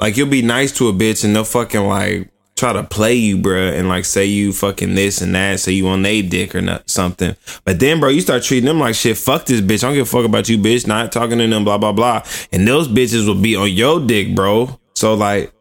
like 0.00 0.16
you'll 0.16 0.28
be 0.28 0.42
nice 0.42 0.72
to 0.78 0.88
a 0.88 0.92
bitch 0.94 1.24
and 1.24 1.36
they'll 1.36 1.44
fucking 1.44 1.86
like 1.86 2.30
try 2.60 2.74
to 2.74 2.84
play 2.84 3.14
you, 3.14 3.38
bruh, 3.38 3.72
and 3.76 3.88
like 3.88 4.04
say 4.04 4.26
you 4.26 4.52
fucking 4.52 4.94
this 4.94 5.22
and 5.22 5.34
that, 5.34 5.58
say 5.60 5.72
you 5.72 5.88
on 5.88 6.02
they 6.02 6.20
dick 6.20 6.54
or 6.54 6.60
not, 6.60 6.88
something. 6.88 7.34
But 7.64 7.80
then, 7.80 7.98
bro, 8.00 8.10
you 8.10 8.20
start 8.20 8.42
treating 8.42 8.66
them 8.66 8.78
like 8.78 8.94
shit. 8.94 9.16
Fuck 9.16 9.46
this 9.46 9.62
bitch. 9.62 9.82
I 9.82 9.88
don't 9.88 9.94
give 9.94 10.06
a 10.06 10.10
fuck 10.10 10.26
about 10.26 10.48
you, 10.48 10.58
bitch. 10.58 10.86
Not 10.86 11.10
talking 11.10 11.38
to 11.38 11.46
them, 11.46 11.64
blah 11.64 11.78
blah 11.78 11.92
blah. 11.92 12.22
And 12.52 12.68
those 12.68 12.86
bitches 12.86 13.26
will 13.26 13.40
be 13.40 13.56
on 13.56 13.70
your 13.70 13.98
dick, 13.98 14.34
bro. 14.34 14.78
So 14.94 15.14
like, 15.14 15.52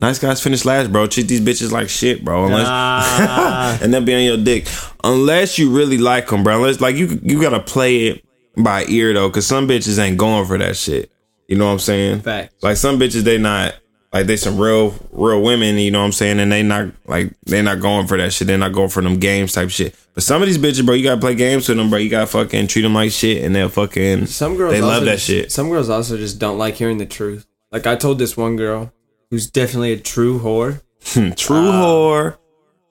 nice 0.00 0.18
guys 0.18 0.42
finish 0.42 0.64
last, 0.64 0.90
bro. 0.90 1.06
Treat 1.06 1.28
these 1.28 1.42
bitches 1.42 1.70
like 1.70 1.90
shit, 1.90 2.24
bro. 2.24 2.46
Unless 2.46 3.82
and 3.82 3.92
they'll 3.92 4.00
be 4.00 4.14
on 4.14 4.22
your 4.24 4.38
dick, 4.38 4.66
unless 5.04 5.58
you 5.58 5.70
really 5.70 5.98
like 5.98 6.28
them, 6.28 6.42
bro. 6.42 6.56
Unless 6.56 6.80
like 6.80 6.96
you 6.96 7.20
you 7.22 7.40
gotta 7.40 7.60
play 7.60 8.06
it 8.06 8.24
by 8.56 8.86
ear 8.86 9.12
though, 9.12 9.28
because 9.28 9.46
some 9.46 9.68
bitches 9.68 9.98
ain't 9.98 10.16
going 10.16 10.46
for 10.46 10.56
that 10.56 10.76
shit. 10.76 11.12
You 11.48 11.56
know 11.58 11.66
what 11.66 11.72
I'm 11.72 11.78
saying? 11.80 12.20
Facts. 12.22 12.62
Like 12.62 12.78
some 12.78 12.98
bitches, 12.98 13.22
they 13.22 13.36
not 13.36 13.74
like 14.12 14.26
they 14.26 14.36
some 14.36 14.58
real 14.58 14.94
real 15.12 15.42
women. 15.42 15.76
You 15.76 15.90
know 15.90 16.00
what 16.00 16.06
I'm 16.06 16.12
saying? 16.12 16.40
And 16.40 16.50
they 16.50 16.62
not 16.62 16.88
like 17.06 17.32
they 17.44 17.62
not 17.62 17.80
going 17.80 18.06
for 18.06 18.16
that 18.16 18.32
shit. 18.32 18.46
They're 18.46 18.58
not 18.58 18.72
going 18.72 18.88
for 18.88 19.02
them 19.02 19.18
games 19.18 19.52
type 19.52 19.70
shit. 19.70 19.94
But 20.14 20.22
some 20.22 20.40
of 20.42 20.48
these 20.48 20.58
bitches, 20.58 20.84
bro, 20.86 20.94
you 20.94 21.02
gotta 21.04 21.20
play 21.20 21.34
games 21.34 21.68
with 21.68 21.76
them, 21.78 21.90
bro. 21.90 21.98
You 21.98 22.08
gotta 22.08 22.26
fucking 22.26 22.68
treat 22.68 22.82
them 22.82 22.94
like 22.94 23.10
shit, 23.10 23.44
and 23.44 23.54
they'll 23.54 23.68
fucking 23.68 24.26
Some 24.26 24.56
girls 24.56 24.72
they 24.72 24.80
love 24.80 25.04
that 25.04 25.14
just- 25.14 25.26
shit. 25.26 25.52
Some 25.52 25.68
girls 25.68 25.88
also 25.90 26.16
just 26.16 26.38
don't 26.38 26.58
like 26.58 26.74
hearing 26.74 26.98
the 26.98 27.06
truth. 27.06 27.46
Like 27.70 27.86
I 27.86 27.96
told 27.96 28.18
this 28.18 28.36
one 28.36 28.56
girl 28.56 28.92
who's 29.30 29.50
definitely 29.50 29.92
a 29.92 29.98
true 29.98 30.38
whore. 30.40 30.82
True 31.02 31.70
whore. 31.70 32.38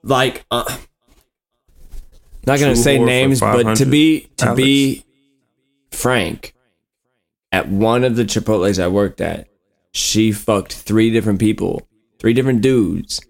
Like 0.02 0.44
uh, 0.50 0.64
not 2.46 2.60
gonna 2.60 2.74
True 2.74 2.82
say 2.82 2.98
names, 2.98 3.40
but 3.40 3.76
to 3.78 3.86
be 3.86 4.28
to 4.36 4.54
be 4.54 5.04
frank, 5.90 6.54
at 7.50 7.68
one 7.68 8.04
of 8.04 8.14
the 8.16 8.24
Chipotle's 8.24 8.78
I 8.78 8.86
worked 8.86 9.20
at, 9.20 9.48
she 9.96 10.32
fucked 10.32 10.72
three 10.74 11.10
different 11.10 11.38
people, 11.40 11.86
three 12.18 12.32
different 12.34 12.60
dudes 12.62 13.20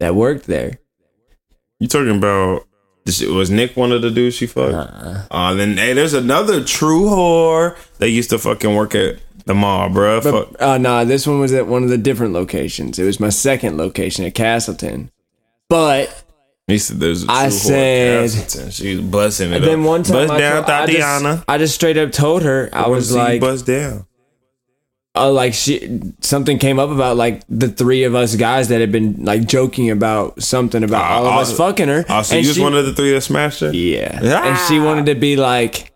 that 0.00 0.14
worked 0.14 0.46
there. 0.46 0.78
You 1.78 1.88
talking 1.88 2.16
about? 2.16 2.66
this- 3.04 3.22
Was 3.22 3.50
Nick 3.50 3.76
one 3.76 3.92
of 3.92 4.02
the 4.02 4.10
dudes 4.10 4.36
she 4.36 4.46
fucked? 4.46 4.74
Uh-uh. 4.74 5.22
Uh, 5.30 5.54
then 5.54 5.76
hey, 5.76 5.92
there's 5.94 6.12
another 6.14 6.62
true 6.64 7.04
whore 7.04 7.76
that 7.98 8.10
used 8.10 8.30
to 8.30 8.38
fucking 8.38 8.74
work 8.74 8.94
at 8.94 9.16
the 9.46 9.54
mall, 9.54 9.88
bro. 9.88 10.20
Fuck. 10.20 10.52
But 10.52 10.62
uh, 10.62 10.78
nah, 10.78 11.04
this 11.04 11.26
one 11.26 11.40
was 11.40 11.52
at 11.52 11.66
one 11.66 11.82
of 11.82 11.88
the 11.88 11.98
different 11.98 12.34
locations. 12.34 12.98
It 12.98 13.04
was 13.04 13.18
my 13.20 13.30
second 13.30 13.76
location 13.78 14.24
at 14.24 14.34
Castleton. 14.34 15.10
But 15.68 16.24
He 16.66 16.78
said 16.78 16.98
there's 17.00 17.22
a 17.22 17.26
true 17.26 17.34
I 17.34 17.48
said- 17.48 18.24
at 18.24 18.30
Castleton. 18.32 18.70
She 18.72 18.96
was 18.96 19.04
busting 19.04 19.52
it 19.52 19.56
And 19.56 19.64
then 19.64 19.84
one 19.84 20.02
time 20.02 20.26
bust 20.28 20.32
I, 20.32 20.38
down, 20.40 20.64
told- 20.64 20.70
I, 20.70 20.86
just, 20.86 21.44
I 21.48 21.58
just 21.58 21.74
straight 21.76 21.96
up 21.96 22.12
told 22.12 22.42
her 22.42 22.68
I 22.72 22.88
was 22.88 23.14
like, 23.14 23.40
bust 23.40 23.64
down. 23.66 24.06
Uh, 25.16 25.30
like 25.30 25.54
she 25.54 26.00
something 26.20 26.58
came 26.58 26.78
up 26.78 26.90
about 26.90 27.16
like 27.16 27.42
the 27.48 27.68
three 27.68 28.04
of 28.04 28.14
us 28.14 28.36
guys 28.36 28.68
that 28.68 28.80
had 28.80 28.92
been 28.92 29.24
like 29.24 29.46
joking 29.46 29.90
about 29.90 30.42
something 30.42 30.84
about 30.84 31.02
Uh, 31.10 31.14
all 31.14 31.26
of 31.26 31.32
us 31.34 31.52
uh, 31.52 31.56
fucking 31.56 31.88
her. 31.88 32.04
Oh, 32.08 32.22
so 32.22 32.36
and 32.36 32.44
you 32.44 32.50
was 32.50 32.56
she- 32.56 32.62
one 32.62 32.74
of 32.74 32.84
the 32.86 32.92
three 32.94 33.12
that 33.12 33.20
smashed 33.22 33.60
her? 33.60 33.72
yeah, 33.72 34.20
Ah. 34.22 34.48
and 34.48 34.58
she 34.68 34.78
wanted 34.78 35.06
to 35.06 35.14
be 35.14 35.36
like. 35.36 35.88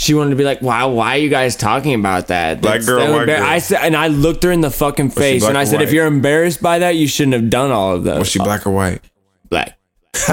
She 0.00 0.14
wanted 0.14 0.30
to 0.30 0.36
be 0.36 0.44
like, 0.44 0.60
"Why? 0.60 0.84
Why 0.84 1.16
are 1.16 1.18
you 1.18 1.28
guys 1.28 1.56
talking 1.56 1.92
about 1.94 2.28
that?" 2.28 2.60
Black 2.60 2.86
girl, 2.86 3.04
so 3.04 3.10
white 3.12 3.22
embar- 3.22 3.26
girl. 3.38 3.42
I 3.42 3.58
said, 3.58 3.80
and 3.82 3.96
I 3.96 4.06
looked 4.06 4.44
her 4.44 4.52
in 4.52 4.60
the 4.60 4.70
fucking 4.70 5.10
face, 5.10 5.42
and 5.42 5.58
I 5.58 5.62
or 5.62 5.66
said, 5.66 5.82
"If 5.82 5.92
you're 5.92 6.06
embarrassed 6.06 6.62
by 6.62 6.78
that, 6.78 6.94
you 6.94 7.08
shouldn't 7.08 7.32
have 7.34 7.50
done 7.50 7.72
all 7.72 7.96
of 7.96 8.04
those." 8.04 8.20
Was 8.20 8.28
she 8.28 8.38
black 8.38 8.64
or 8.64 8.70
white? 8.70 9.00
black? 9.50 9.76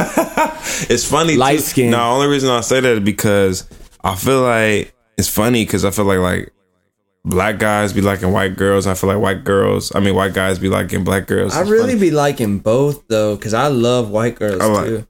It's 0.88 1.04
funny. 1.10 1.36
Light 1.36 1.56
too. 1.60 1.66
skin. 1.66 1.90
No, 1.92 2.12
only 2.12 2.28
reason 2.28 2.50
I 2.52 2.62
say 2.62 2.80
that 2.80 2.94
is 2.98 3.00
because 3.00 3.68
I 4.04 4.14
feel 4.16 4.42
like 4.42 4.94
it's 5.18 5.28
funny 5.30 5.66
because 5.66 5.84
I 5.84 5.90
feel 5.90 6.06
like 6.06 6.20
like 6.20 6.54
black 7.26 7.58
guys 7.60 7.92
be 7.92 8.02
liking 8.02 8.32
white 8.32 8.56
girls. 8.56 8.88
I 8.88 8.94
feel 8.94 9.10
like 9.10 9.20
white 9.22 9.44
girls. 9.44 9.94
I 9.96 10.00
mean, 10.00 10.16
white 10.16 10.34
guys 10.34 10.60
be 10.60 10.70
liking 10.70 11.04
black 11.04 11.28
girls. 11.28 11.54
I 11.56 11.62
It's 11.62 11.70
really 11.70 11.90
funny. 11.94 12.00
be 12.00 12.12
liking 12.12 12.60
both 12.60 13.04
though, 13.08 13.36
because 13.36 13.54
I 13.54 13.68
love 13.68 14.10
white 14.10 14.36
girls 14.36 14.62
I 14.62 14.66
like- 14.68 14.86
too. 14.86 15.08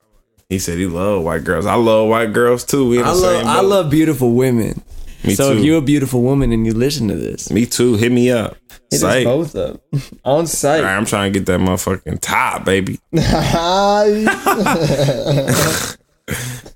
He 0.49 0.59
said 0.59 0.77
he 0.77 0.85
love 0.85 1.23
white 1.23 1.43
girls. 1.43 1.65
I 1.65 1.73
love 1.75 2.07
white 2.07 2.31
girls 2.31 2.63
too. 2.63 2.87
We 2.89 3.01
I 3.01 3.07
love 3.09 3.17
same 3.17 3.47
I 3.47 3.61
love 3.61 3.89
beautiful 3.89 4.33
women. 4.33 4.81
Me 5.23 5.33
so 5.33 5.51
too. 5.53 5.59
if 5.59 5.65
you're 5.65 5.79
a 5.79 5.81
beautiful 5.81 6.21
woman 6.21 6.51
and 6.51 6.67
you 6.67 6.73
listen 6.73 7.07
to 7.07 7.15
this, 7.15 7.49
Me 7.49 7.65
too. 7.65 7.95
Hit 7.95 8.11
me 8.11 8.31
up. 8.31 8.55
hit 8.91 9.03
us 9.03 9.23
both 9.23 9.55
up 9.55 9.81
on 10.23 10.45
site. 10.45 10.83
Right, 10.83 10.95
I'm 10.95 11.05
trying 11.05 11.33
to 11.33 11.39
get 11.39 11.47
that 11.47 11.59
motherfucking 11.59 12.19
top, 12.21 12.63
baby. 12.63 12.99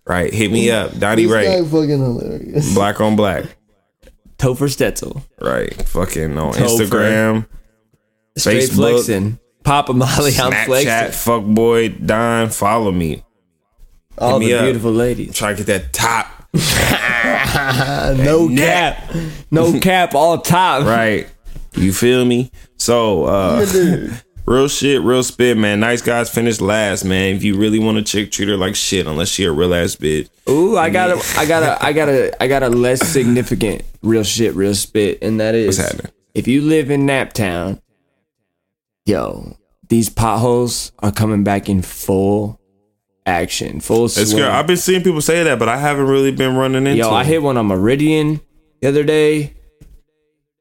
Right, 0.06 0.34
hit 0.34 0.52
me 0.52 0.72
up, 0.72 0.98
Donnie 0.98 1.28
Rey, 1.28 1.62
fucking 1.64 1.90
hilarious. 1.90 2.74
black 2.74 3.00
on 3.00 3.16
black. 3.16 3.46
Topher 4.40 4.68
Stetzel, 4.70 5.22
Right, 5.40 5.74
fucking 5.88 6.38
on 6.38 6.54
Topher. 6.54 6.88
Instagram, 6.88 7.46
straight 8.38 8.64
Facebook, 8.70 8.76
flexing, 9.04 9.40
Papa 9.64 9.94
Molly, 9.94 10.32
I'm 10.40 10.52
Snapchat, 10.52 10.66
flexing. 10.66 11.34
fuckboy, 11.34 12.06
Don. 12.06 12.50
Follow 12.50 12.92
me. 12.92 13.24
All 14.18 14.40
me 14.40 14.48
the 14.48 14.54
up. 14.56 14.64
beautiful 14.64 14.92
ladies. 14.92 15.36
Try 15.36 15.54
to 15.54 15.64
get 15.64 15.68
that 15.68 15.94
top. 15.94 16.28
no 18.18 18.48
neck. 18.48 18.98
cap, 18.98 19.16
no 19.52 19.80
cap, 19.82 20.16
all 20.16 20.40
top. 20.40 20.86
Right. 20.86 21.28
You 21.76 21.94
feel 21.94 22.26
me? 22.26 22.52
So, 22.78 23.26
uh, 23.26 23.66
real 24.46 24.68
shit, 24.68 25.02
real 25.02 25.24
spit, 25.24 25.58
man. 25.58 25.80
Nice 25.80 26.02
guys 26.02 26.30
finish 26.30 26.60
last, 26.62 27.04
man. 27.06 27.36
If 27.36 27.44
you 27.44 27.58
really 27.58 27.80
want 27.80 27.98
a 27.98 28.02
chick, 28.02 28.32
treat 28.32 28.50
her 28.50 28.58
like 28.58 28.76
shit, 28.76 29.08
unless 29.08 29.30
she 29.30 29.44
a 29.46 29.52
real 29.52 29.74
ass 29.74 29.96
bitch. 29.96 30.30
Ooh, 30.50 30.78
I 30.78 30.90
got 30.90 31.12
a, 31.12 31.22
I 31.40 31.46
got 31.46 31.64
a, 31.64 31.86
I 31.86 31.94
got 31.94 32.10
a, 32.10 32.44
I 32.44 32.48
got 32.48 32.64
a 32.64 32.70
less 32.70 33.08
significant 33.08 33.84
real 34.02 34.24
shit, 34.24 34.56
real 34.56 34.76
spit, 34.76 35.20
and 35.22 35.40
that 35.40 35.56
is 35.56 35.78
What's 35.78 35.92
happening? 35.92 36.12
if 36.34 36.48
you 36.48 36.62
live 36.62 36.90
in 36.90 37.06
Naptown, 37.06 37.82
yo, 39.06 39.56
these 39.88 40.10
potholes 40.10 40.92
are 41.00 41.12
coming 41.12 41.44
back 41.44 41.70
in 41.70 41.82
full 41.82 42.60
action, 43.26 43.80
full 43.80 44.06
It's 44.06 44.16
swing. 44.16 44.38
good. 44.38 44.48
I've 44.50 44.68
been 44.68 44.78
seeing 44.78 45.04
people 45.04 45.22
say 45.22 45.44
that, 45.44 45.60
but 45.60 45.70
I 45.70 45.78
haven't 45.78 46.06
really 46.08 46.32
been 46.32 46.56
running 46.56 46.88
into. 46.88 46.98
Yo, 46.98 47.12
I 47.12 47.24
hit 47.24 47.42
one 47.44 47.58
on 47.58 47.68
Meridian 47.68 48.42
the 48.82 48.88
other 48.90 49.04
day. 49.04 49.54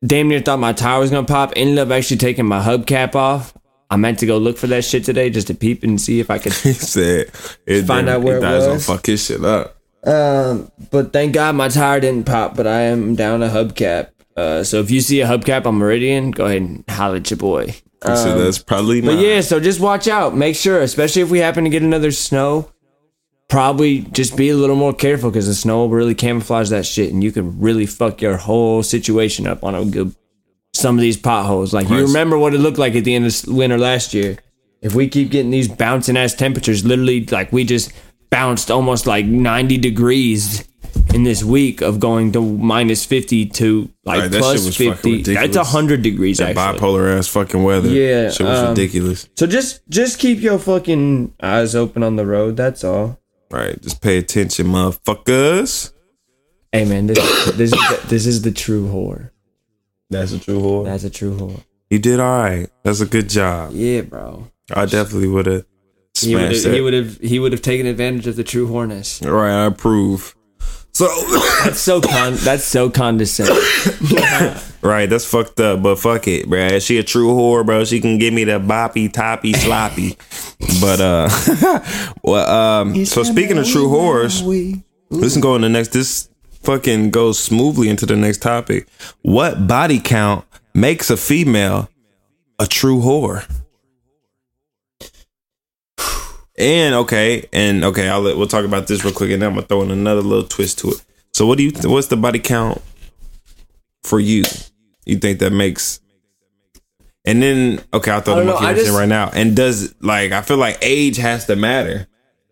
Damn 0.07 0.29
near 0.29 0.41
thought 0.41 0.61
my 0.61 0.73
tire 0.73 1.01
was 1.01 1.11
gonna 1.11 1.27
pop. 1.27 1.53
Ended 1.57 1.79
up 1.79 1.91
actually 1.91 2.19
taking 2.19 2.47
my 2.47 2.61
hubcap 2.63 3.15
off. 3.17 3.53
I 3.91 3.97
meant 3.97 4.19
to 4.19 4.27
go 4.27 4.37
look 4.39 4.59
for 4.59 4.67
that 4.69 4.85
shit 4.85 5.05
today 5.05 5.31
just 5.31 5.47
to 5.47 5.55
peep 5.55 5.83
and 5.83 6.01
see 6.01 6.21
if 6.21 6.31
I 6.31 6.39
could 6.39 6.53
He 6.65 6.73
said, 6.75 7.31
it 7.67 7.83
Find 7.85 8.07
didn't- 8.07 8.09
out 8.09 8.23
where 8.23 8.35
he 8.35 8.39
it 8.39 8.43
thought 8.43 8.55
was 8.57 8.67
gonna 8.67 8.79
fuck 8.81 9.07
his 9.07 9.25
shit 9.25 9.45
up. 9.45 9.77
Um, 10.05 10.71
but 10.91 11.13
thank 11.13 11.33
God 11.35 11.55
my 11.57 11.69
tire 11.69 11.99
didn't 12.01 12.25
pop. 12.27 12.57
But 12.57 12.67
I 12.67 12.83
am 12.83 13.15
down 13.17 13.43
a 13.43 13.49
hubcap. 13.49 14.11
Uh, 14.37 14.63
so 14.63 14.79
if 14.81 14.91
you 14.91 15.01
see 15.01 15.21
a 15.21 15.27
hubcap 15.27 15.67
on 15.67 15.75
Meridian, 15.77 16.31
go 16.31 16.45
ahead 16.47 16.63
and 16.63 16.85
holler 16.89 17.17
at 17.17 17.31
your 17.31 17.37
boy. 17.39 17.67
He 17.67 18.15
said 18.17 18.39
that's 18.39 18.59
probably 18.59 19.01
Um, 19.01 19.07
But 19.07 19.19
yeah, 19.19 19.41
so 19.41 19.59
just 19.59 19.81
watch 19.81 20.07
out. 20.07 20.37
Make 20.37 20.55
sure, 20.55 20.81
especially 20.83 21.23
if 21.23 21.31
we 21.31 21.41
happen 21.41 21.65
to 21.65 21.71
get 21.71 21.83
another 21.83 22.13
snow, 22.13 22.71
probably 23.49 24.03
just 24.13 24.37
be 24.37 24.51
a 24.51 24.57
little 24.57 24.77
more 24.77 24.93
careful 24.93 25.31
because 25.31 25.47
the 25.49 25.55
snow 25.55 25.79
will 25.79 25.89
really 25.89 26.15
camouflage 26.15 26.69
that 26.71 26.87
shit, 26.87 27.13
and 27.13 27.25
you 27.25 27.33
could 27.33 27.61
really 27.61 27.87
fuck 27.87 28.23
your 28.23 28.37
whole 28.37 28.85
situation 28.85 29.47
up 29.49 29.65
on 29.65 29.75
a 29.75 29.85
good 29.85 30.15
some 30.79 30.97
of 30.97 31.01
these 31.01 31.17
potholes. 31.17 31.75
Like 31.75 31.89
you 31.89 32.03
remember 32.03 32.39
what 32.39 32.55
it 32.55 32.59
looked 32.59 32.79
like 32.79 32.95
at 32.95 33.05
the 33.05 33.15
end 33.15 33.27
of 33.27 33.35
winter 33.49 33.79
last 33.79 34.15
year. 34.15 34.39
If 34.81 34.95
we 34.95 35.09
keep 35.09 35.31
getting 35.31 35.51
these 35.51 35.69
bouncing 35.69 36.17
ass 36.17 36.35
temperatures, 36.35 36.85
literally 36.85 37.27
like 37.27 37.53
we 37.53 37.65
just 37.65 37.93
bounced 38.31 38.71
almost 38.71 39.07
like 39.07 39.27
ninety 39.27 39.77
degrees 39.77 40.69
in 41.15 41.25
this 41.25 41.43
week 41.43 41.81
of 41.81 41.99
going 41.99 42.33
to 42.33 42.41
minus 42.41 43.05
fifty 43.05 43.47
to 43.47 43.91
like 44.05 44.21
Right, 44.21 44.31
plus 44.31 44.57
shit 44.57 44.67
was 44.67 44.77
fucking 44.77 44.93
fifty. 44.95 45.17
That's 45.35 45.41
ridiculous. 45.41 45.69
hundred 45.73 46.03
degrees 46.03 46.39
that 46.39 46.57
actually. 46.57 46.79
bipolar 46.79 47.19
ass 47.19 47.27
fucking 47.29 47.63
weather. 47.63 47.89
Yeah, 47.89 48.31
shit 48.31 48.47
was 48.47 48.59
um, 48.61 48.69
ridiculous. 48.71 49.29
So 49.37 49.47
just 49.47 49.81
just 49.89 50.19
keep 50.19 50.41
your 50.41 50.59
fucking 50.59 51.35
eyes 51.43 51.75
open 51.75 52.03
on 52.03 52.17
the 52.17 52.27
road. 52.27 52.57
That's 52.57 52.85
all. 52.85 53.19
Right, 53.51 53.81
just 53.81 54.01
pay 54.03 54.19
attention, 54.19 54.67
motherfuckers. 54.67 55.93
Hey 56.73 56.85
man, 56.85 57.07
this 57.07 57.19
this 57.57 57.73
is 57.73 57.79
the, 57.79 58.01
this 58.09 58.27
is 58.27 58.43
the 58.43 58.53
true 58.53 58.87
whore. 58.87 59.31
That's 60.11 60.33
a 60.33 60.39
true 60.39 60.61
whore. 60.61 60.85
That's 60.85 61.05
a 61.05 61.11
true 61.11 61.37
whore. 61.37 61.63
You 61.91 61.99
did 61.99 62.21
all 62.21 62.39
right. 62.39 62.69
That's 62.83 63.01
a 63.01 63.07
good 63.07 63.29
job. 63.29 63.73
Yeah, 63.73 64.03
bro. 64.03 64.51
I 64.75 64.87
definitely 64.87 65.29
would 65.29 65.47
have 65.47 65.65
He 66.19 66.35
would 66.35 66.43
smashed 66.47 66.65
have. 66.65 66.75
He 66.75 66.81
would 66.81 66.95
have. 66.95 67.19
He 67.19 67.39
would 67.39 67.53
have 67.53 67.63
taken 67.63 67.87
advantage 67.87 68.27
of 68.27 68.37
the 68.37 68.45
true 68.45 68.67
horness. 68.67 69.23
Right, 69.23 69.63
I 69.63 69.67
approve. 69.67 70.35
So, 70.93 71.07
That's 71.65 71.79
so 71.79 72.01
con. 72.01 72.35
that's 72.37 72.65
so 72.65 72.91
condescending. 72.91 73.55
right, 74.83 75.07
that's 75.07 75.25
fucked 75.25 75.61
up, 75.61 75.81
but 75.81 75.97
fuck 75.97 76.27
it, 76.27 76.49
bruh. 76.49 76.85
She 76.85 76.99
a 76.99 77.05
true 77.05 77.29
whore, 77.29 77.65
bro. 77.65 77.85
She 77.85 78.01
can 78.01 78.19
give 78.19 78.35
me 78.35 78.43
the 78.43 78.59
boppy, 78.59 79.13
toppy, 79.13 79.53
sloppy. 79.53 80.17
but, 80.81 81.01
uh, 81.01 81.29
well, 82.25 82.51
um, 82.51 83.07
so 83.07 83.23
speaking 83.23 83.59
of 83.59 83.67
true 83.69 83.87
whores, 83.89 84.43
let's 85.11 85.37
go 85.37 85.55
in 85.55 85.63
the 85.63 85.69
next, 85.69 85.93
this 85.93 86.29
fucking 86.63 87.11
goes 87.11 87.39
smoothly 87.39 87.89
into 87.89 88.07
the 88.07 88.17
next 88.17 88.43
topic. 88.43 88.89
What 89.23 89.67
body 89.67 90.01
count 90.01 90.45
makes 90.75 91.11
a 91.11 91.17
female 91.17 91.89
a 92.59 92.67
true 92.67 93.01
whore? 93.01 93.47
And 96.59 96.95
okay, 96.97 97.49
and 97.53 97.85
okay, 97.85 98.09
I'll 98.09 98.21
let, 98.21 98.37
we'll 98.37 98.49
talk 98.49 98.65
about 98.65 98.89
this 98.89 99.05
real 99.05 99.15
quick, 99.15 99.31
and 99.31 99.41
then 99.41 99.51
I'm 99.51 99.55
gonna 99.55 99.67
throw 99.67 99.83
in 99.83 99.93
another 99.93 100.23
little 100.23 100.47
twist 100.47 100.81
to 100.81 100.89
it. 100.89 101.05
So, 101.33 101.47
what 101.47 101.57
do 101.57 101.63
you? 101.63 101.73
What's 101.85 102.09
the 102.09 102.17
body 102.17 102.41
count 102.41 102.83
for 104.03 104.19
you? 104.19 104.43
You 105.07 105.19
think 105.19 105.39
that 105.39 105.53
makes? 105.53 106.01
And 107.25 107.41
then 107.41 107.81
okay, 107.95 108.11
I'll 108.11 108.23
throw 108.23 108.35
the 108.37 108.45
know, 108.45 108.61
monkey 108.61 108.83
I 108.83 108.89
in 108.89 108.95
right 108.95 109.09
now. 109.09 109.31
And 109.33 109.55
does 109.55 109.95
like 110.01 110.33
I 110.33 110.43
feel 110.43 110.57
like 110.57 110.79
age 110.83 111.17
has 111.19 111.47
to 111.47 111.55
matter 111.55 112.09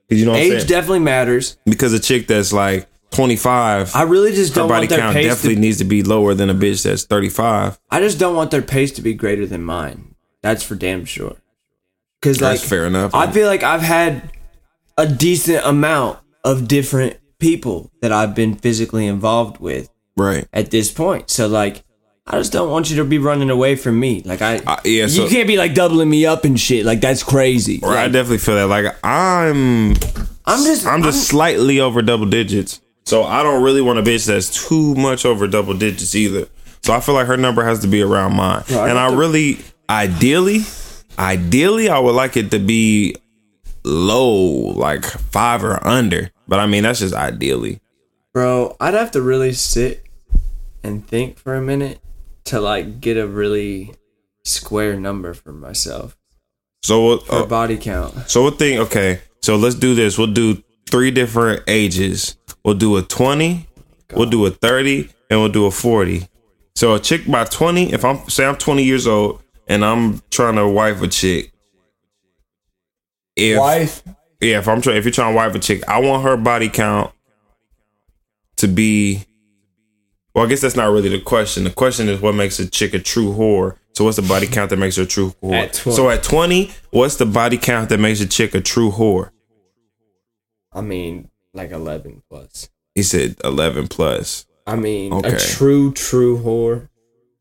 because 0.06 0.20
you 0.20 0.26
know 0.26 0.32
what 0.32 0.40
I'm 0.40 0.52
Age 0.52 0.68
definitely 0.68 1.00
matters. 1.00 1.56
because 1.64 1.92
a 1.92 1.98
chick 1.98 2.28
that's 2.28 2.52
like 2.52 2.86
25, 3.12 3.94
I 3.94 4.02
really 4.02 4.32
just 4.32 4.54
don't 4.54 4.68
want 4.68 4.88
their 4.88 4.98
count 4.98 5.14
pace. 5.14 5.26
definitely 5.26 5.54
To, 5.54 5.60
needs 5.60 5.78
to 5.78 5.84
be 5.84 6.02
lower 6.02 6.34
than 6.34 6.50
a 6.50 6.54
bitch 6.54 6.82
that's 6.82 7.04
35. 7.04 7.78
I 7.90 8.00
just 8.00 8.18
don't 8.18 8.36
want 8.36 8.50
their 8.50 8.62
pace 8.62 8.92
to 8.92 9.02
be 9.02 9.14
greater 9.14 9.46
than 9.46 9.62
mine. 9.62 10.14
That's 10.42 10.62
for 10.62 10.74
damn 10.74 11.04
sure. 11.04 11.36
Because 12.20 12.40
like, 12.40 12.58
That's 12.58 12.68
fair 12.68 12.86
enough. 12.86 13.14
I 13.14 13.30
feel 13.30 13.46
like 13.46 13.62
I've 13.62 13.82
had 13.82 14.30
a 14.98 15.06
decent 15.06 15.64
amount 15.64 16.18
of 16.44 16.68
different 16.68 17.18
people 17.38 17.90
that 18.00 18.12
I've 18.12 18.34
been 18.34 18.54
physically 18.54 19.06
involved 19.06 19.58
with 19.58 19.88
right. 20.16 20.46
at 20.52 20.70
this 20.70 20.90
point. 20.90 21.30
So 21.30 21.46
like, 21.46 21.84
I 22.26 22.38
just 22.38 22.52
don't 22.52 22.70
want 22.70 22.90
you 22.90 22.96
to 22.96 23.04
be 23.04 23.18
running 23.18 23.50
away 23.50 23.76
from 23.76 24.00
me. 24.00 24.22
Like 24.24 24.42
I, 24.42 24.56
Uh, 24.58 24.76
yeah, 24.84 25.06
so- 25.06 25.24
you 25.24 25.30
can't 25.30 25.46
be 25.46 25.56
like 25.56 25.74
doubling 25.74 26.10
me 26.10 26.26
up 26.26 26.44
and 26.44 26.58
shit. 26.58 26.84
Like 26.84 27.00
that's 27.00 27.22
crazy. 27.22 27.80
Right, 27.82 28.04
I 28.04 28.08
definitely 28.08 28.38
feel 28.38 28.56
that. 28.56 28.66
Like 28.66 28.96
I'm, 29.04 29.90
I'm 30.44 30.64
just, 30.64 30.86
I'm 30.86 31.02
just 31.02 31.28
slightly 31.28 31.80
over 31.80 32.02
double 32.02 32.26
digits. 32.26 32.80
So 33.06 33.22
I 33.22 33.42
don't 33.42 33.62
really 33.62 33.80
want 33.80 33.98
a 33.98 34.02
bitch 34.02 34.26
that's 34.26 34.68
too 34.68 34.94
much 34.96 35.24
over 35.24 35.46
double 35.46 35.74
digits 35.74 36.14
either. 36.14 36.48
So 36.82 36.92
I 36.92 37.00
feel 37.00 37.14
like 37.14 37.26
her 37.28 37.36
number 37.36 37.64
has 37.64 37.80
to 37.80 37.86
be 37.88 38.02
around 38.02 38.34
mine. 38.34 38.64
I 38.70 38.88
and 38.88 38.98
I 38.98 39.14
really, 39.14 39.58
ideally, 39.88 40.60
ideally, 41.18 41.88
I 41.88 41.98
would 41.98 42.14
like 42.14 42.36
it 42.36 42.50
to 42.50 42.58
be 42.58 43.14
low, 43.84 44.34
like 44.34 45.04
five 45.04 45.64
or 45.64 45.84
under. 45.86 46.30
But 46.48 46.60
I 46.60 46.66
mean, 46.66 46.82
that's 46.82 47.00
just 47.00 47.14
ideally. 47.14 47.80
bro. 48.32 48.76
I'd 48.80 48.94
have 48.94 49.12
to 49.12 49.22
really 49.22 49.52
sit 49.52 50.04
and 50.82 51.06
think 51.06 51.38
for 51.38 51.54
a 51.54 51.62
minute 51.62 52.00
to 52.44 52.60
like 52.60 53.00
get 53.00 53.16
a 53.16 53.26
really 53.26 53.94
square 54.44 54.94
number 54.98 55.34
for 55.34 55.52
myself 55.52 56.16
So, 56.84 57.18
for 57.18 57.34
uh, 57.42 57.46
body 57.46 57.76
count. 57.76 58.14
so 58.30 58.42
what 58.44 58.58
thing? 58.60 58.78
Okay, 58.78 59.20
so 59.42 59.56
let's 59.56 59.74
do 59.74 59.94
this. 59.96 60.16
We'll 60.18 60.28
do 60.32 60.62
three 60.90 61.10
different 61.10 61.62
ages. 61.66 62.36
We'll 62.64 62.74
do 62.74 62.96
a 62.96 63.02
twenty, 63.02 63.68
we'll 64.12 64.30
do 64.30 64.44
a 64.46 64.50
thirty, 64.50 65.10
and 65.30 65.40
we'll 65.40 65.48
do 65.50 65.66
a 65.66 65.70
forty. 65.70 66.28
So 66.74 66.94
a 66.94 67.00
chick 67.00 67.30
by 67.30 67.44
twenty. 67.44 67.92
If 67.92 68.04
I'm 68.04 68.28
say 68.28 68.44
I'm 68.46 68.56
twenty 68.56 68.84
years 68.84 69.06
old 69.06 69.42
and 69.66 69.84
I'm 69.84 70.22
trying 70.30 70.56
to 70.56 70.68
wife 70.68 71.02
a 71.02 71.08
chick, 71.08 71.52
if 73.36 74.02
yeah, 74.40 74.58
if 74.58 74.68
I'm 74.68 74.80
trying, 74.80 74.96
if 74.96 75.04
you're 75.04 75.12
trying 75.12 75.32
to 75.32 75.36
wife 75.36 75.54
a 75.54 75.58
chick, 75.58 75.86
I 75.88 76.00
want 76.00 76.22
her 76.24 76.36
body 76.36 76.68
count 76.68 77.12
to 78.56 78.68
be. 78.68 79.24
Well, 80.34 80.44
I 80.44 80.48
guess 80.48 80.60
that's 80.60 80.76
not 80.76 80.90
really 80.90 81.08
the 81.08 81.20
question. 81.20 81.64
The 81.64 81.70
question 81.70 82.08
is 82.08 82.20
what 82.20 82.34
makes 82.34 82.58
a 82.58 82.68
chick 82.68 82.92
a 82.92 82.98
true 82.98 83.32
whore. 83.32 83.76
So 83.94 84.04
what's 84.04 84.16
the 84.16 84.22
body 84.22 84.46
count 84.46 84.68
that 84.68 84.76
makes 84.76 84.96
her 84.96 85.04
a 85.04 85.06
true 85.06 85.34
whore? 85.42 85.54
At 85.54 85.74
So 85.74 86.10
at 86.10 86.22
20, 86.22 86.70
what's 86.90 87.16
the 87.16 87.24
body 87.24 87.56
count 87.56 87.88
that 87.88 87.98
makes 87.98 88.20
a 88.20 88.26
chick 88.26 88.54
a 88.54 88.60
true 88.60 88.90
whore? 88.90 89.30
I 90.76 90.82
mean, 90.82 91.30
like 91.54 91.72
eleven 91.72 92.22
plus. 92.30 92.68
He 92.94 93.02
said 93.02 93.36
11 93.44 93.88
plus. 93.88 94.46
I 94.66 94.76
mean, 94.76 95.12
Okay. 95.12 95.34
a 95.34 95.38
true, 95.38 95.92
true 95.92 96.38
whore. 96.38 96.88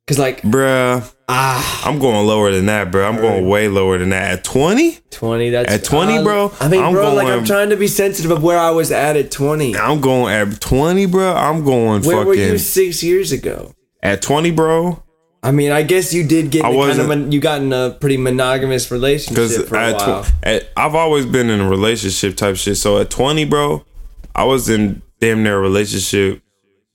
Cause 0.07 0.19
like 0.19 0.41
Bruh, 0.43 1.11
ah, 1.29 1.87
I'm 1.87 1.97
going 1.97 2.27
lower 2.27 2.51
than 2.51 2.65
that, 2.67 2.91
bro. 2.91 3.07
I'm 3.07 3.15
going 3.17 3.47
way 3.47 3.67
lower 3.67 3.97
than 3.97 4.09
that. 4.09 4.31
At 4.39 4.43
20? 4.43 4.99
twenty. 5.09 5.49
That's 5.49 5.71
At 5.71 5.83
20, 5.83 6.17
uh, 6.17 6.23
bro, 6.23 6.53
I 6.59 6.67
mean, 6.67 6.83
I'm 6.83 6.93
bro, 6.93 7.13
like 7.15 7.27
I'm 7.27 7.43
trying 7.45 7.69
to 7.69 7.77
be 7.77 7.87
sensitive 7.87 8.29
of 8.31 8.43
where 8.43 8.59
I 8.59 8.69
was 8.71 8.91
at 8.91 9.15
at 9.17 9.31
twenty. 9.31 9.75
I'm 9.75 10.01
going 10.01 10.33
at 10.33 10.59
20, 10.61 11.05
bro. 11.07 11.33
I'm 11.33 11.63
going 11.63 12.03
Where 12.03 12.17
fucking 12.17 12.27
were 12.27 12.35
you 12.35 12.57
six 12.57 13.01
years 13.03 13.31
ago? 13.31 13.73
at 14.03 14.21
20, 14.21 14.51
bro. 14.51 15.01
I 15.45 15.51
mean, 15.51 15.72
I 15.72 15.84
guess 15.84 16.11
you 16.11 16.23
did 16.27 16.49
get 16.49 16.65
I 16.65 16.73
kind 16.76 16.99
of 16.99 17.07
mon- 17.07 17.31
you 17.31 17.39
got 17.39 17.61
in 17.61 17.72
a 17.72 17.91
pretty 17.91 18.17
monogamous 18.17 18.89
relationship 18.89 19.67
for 19.67 19.76
a 19.77 19.93
while. 19.93 20.23
tw- 20.23 20.34
at 20.41 20.69
I've 20.76 20.95
always 20.95 21.27
been 21.27 21.51
in 21.51 21.61
a 21.61 21.69
relationship 21.69 22.35
type 22.35 22.55
shit. 22.55 22.77
So 22.77 22.97
at 22.97 23.11
20, 23.11 23.45
bro, 23.45 23.85
I 24.34 24.43
was 24.43 24.69
in 24.69 25.03
damn 25.19 25.43
near 25.43 25.57
a 25.57 25.61
relationship 25.61 26.41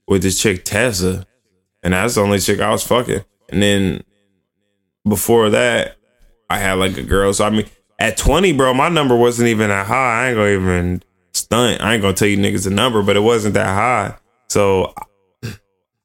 with 0.05 0.21
this 0.21 0.41
chick 0.41 0.65
Tessa, 0.65 1.25
and 1.81 1.93
that's 1.93 2.15
the 2.15 2.21
only 2.21 2.39
chick 2.39 2.59
I 2.59 2.71
was 2.71 2.83
fucking. 2.83 3.23
And 3.47 3.61
then 3.63 4.03
before 5.07 5.49
that, 5.51 5.95
I 6.49 6.57
had 6.59 6.73
like 6.73 6.97
a 6.97 7.03
girl. 7.03 7.31
So 7.31 7.45
I 7.45 7.51
mean, 7.51 7.67
at 7.99 8.17
20, 8.17 8.51
bro, 8.51 8.73
my 8.73 8.89
number 8.89 9.15
wasn't 9.15 9.47
even 9.47 9.69
that 9.69 9.87
high. 9.87 10.25
I 10.25 10.27
ain't 10.27 10.35
gonna 10.35 10.49
even 10.49 11.03
stunt. 11.31 11.81
I 11.81 11.93
ain't 11.93 12.01
gonna 12.01 12.15
tell 12.15 12.27
you 12.27 12.37
niggas 12.37 12.65
the 12.65 12.69
number, 12.69 13.01
but 13.01 13.15
it 13.15 13.21
wasn't 13.21 13.53
that 13.53 13.67
high. 13.67 14.15
So 14.49 14.93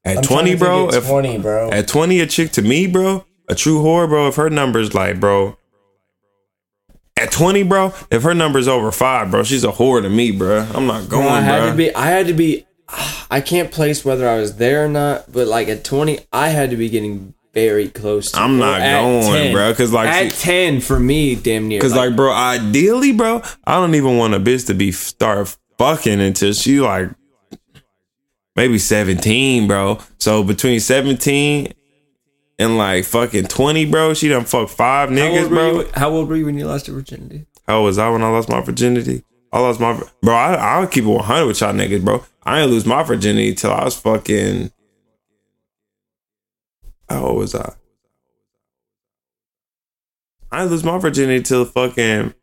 at 0.07 0.23
20, 0.23 0.55
bro, 0.55 0.89
At 0.89 1.03
twenty, 1.03 1.37
bro. 1.37 1.69
at 1.71 1.87
20, 1.87 2.19
a 2.21 2.25
chick 2.27 2.51
to 2.53 2.61
me, 2.61 2.87
bro, 2.87 3.25
a 3.47 3.55
true 3.55 3.79
whore, 3.81 4.07
bro, 4.07 4.27
if 4.27 4.35
her 4.35 4.49
number's 4.49 4.93
like, 4.93 5.19
bro, 5.19 5.57
at 7.19 7.31
20, 7.31 7.63
bro, 7.63 7.93
if 8.11 8.23
her 8.23 8.33
number's 8.33 8.67
over 8.67 8.91
five, 8.91 9.31
bro, 9.31 9.43
she's 9.43 9.63
a 9.63 9.71
whore 9.71 10.01
to 10.01 10.09
me, 10.09 10.31
bro. 10.31 10.67
I'm 10.73 10.85
not 10.85 11.09
going, 11.09 11.23
Bro, 11.25 11.33
I 11.33 11.41
had 11.41 11.59
bro. 11.61 11.71
to 11.71 11.75
be. 11.77 11.95
I 11.95 12.07
had 12.07 12.27
to 12.27 12.33
be. 12.33 12.65
I 13.31 13.41
can't 13.41 13.71
place 13.71 14.05
whether 14.05 14.27
I 14.29 14.37
was 14.37 14.55
there 14.57 14.85
or 14.85 14.87
not, 14.87 15.31
but 15.31 15.47
like 15.47 15.67
at 15.67 15.83
twenty, 15.83 16.19
I 16.31 16.49
had 16.49 16.69
to 16.69 16.77
be 16.77 16.89
getting 16.89 17.33
very 17.53 17.89
close. 17.89 18.31
to 18.33 18.39
I'm 18.39 18.59
not 18.59 18.79
going, 18.79 19.23
10. 19.23 19.51
bro, 19.53 19.73
'cause, 19.73 19.91
like, 19.91 20.07
at 20.09 20.31
ten 20.33 20.79
for 20.79 20.99
me, 20.99 21.33
damn 21.33 21.67
near. 21.67 21.81
Cause 21.81 21.95
like, 21.95 22.15
bro, 22.15 22.31
ideally, 22.31 23.13
bro, 23.13 23.41
I 23.65 23.75
don't 23.75 23.95
even 23.95 24.15
want 24.17 24.35
a 24.35 24.39
bitch 24.39 24.67
to 24.67 24.75
be 24.75 24.91
start 24.91 25.57
fucking 25.79 26.21
until 26.21 26.53
she 26.53 26.79
like 26.79 27.09
maybe 28.57 28.77
17, 28.77 29.67
bro. 29.67 29.99
So 30.17 30.43
between 30.43 30.81
17 30.81 31.73
and 32.59 32.77
like 32.77 33.05
fucking 33.05 33.45
20, 33.45 33.85
bro, 33.85 34.13
she 34.13 34.27
done 34.27 34.43
fucked 34.43 34.71
five 34.71 35.09
niggas, 35.09 35.47
bro. 35.47 35.81
you, 35.81 35.89
how 35.93 36.09
old 36.09 36.27
were 36.27 36.35
you 36.35 36.45
when 36.47 36.57
you 36.57 36.65
lost 36.65 36.87
your 36.87 36.97
virginity? 36.97 37.45
How 37.67 37.83
was 37.83 37.97
I 37.97 38.09
when 38.09 38.23
I 38.23 38.29
lost 38.29 38.49
my 38.49 38.59
virginity? 38.59 39.23
I 39.53 39.59
lost 39.59 39.79
my 39.79 40.01
bro. 40.21 40.35
I 40.35 40.55
I'll 40.55 40.87
keep 40.87 41.05
it 41.05 41.07
100 41.07 41.45
with 41.45 41.61
y'all 41.61 41.73
niggas, 41.73 42.03
bro. 42.03 42.25
I 42.43 42.61
ain't 42.61 42.71
lose 42.71 42.85
my 42.85 43.03
virginity 43.03 43.53
till 43.53 43.71
I 43.71 43.85
was 43.85 43.97
fucking. 43.97 44.71
How 47.09 47.25
old 47.25 47.37
was 47.37 47.55
I? 47.55 47.73
I 50.51 50.63
ain't 50.63 50.71
lose 50.71 50.83
my 50.83 50.97
virginity 50.97 51.43
till 51.43 51.63
fucking 51.65 52.33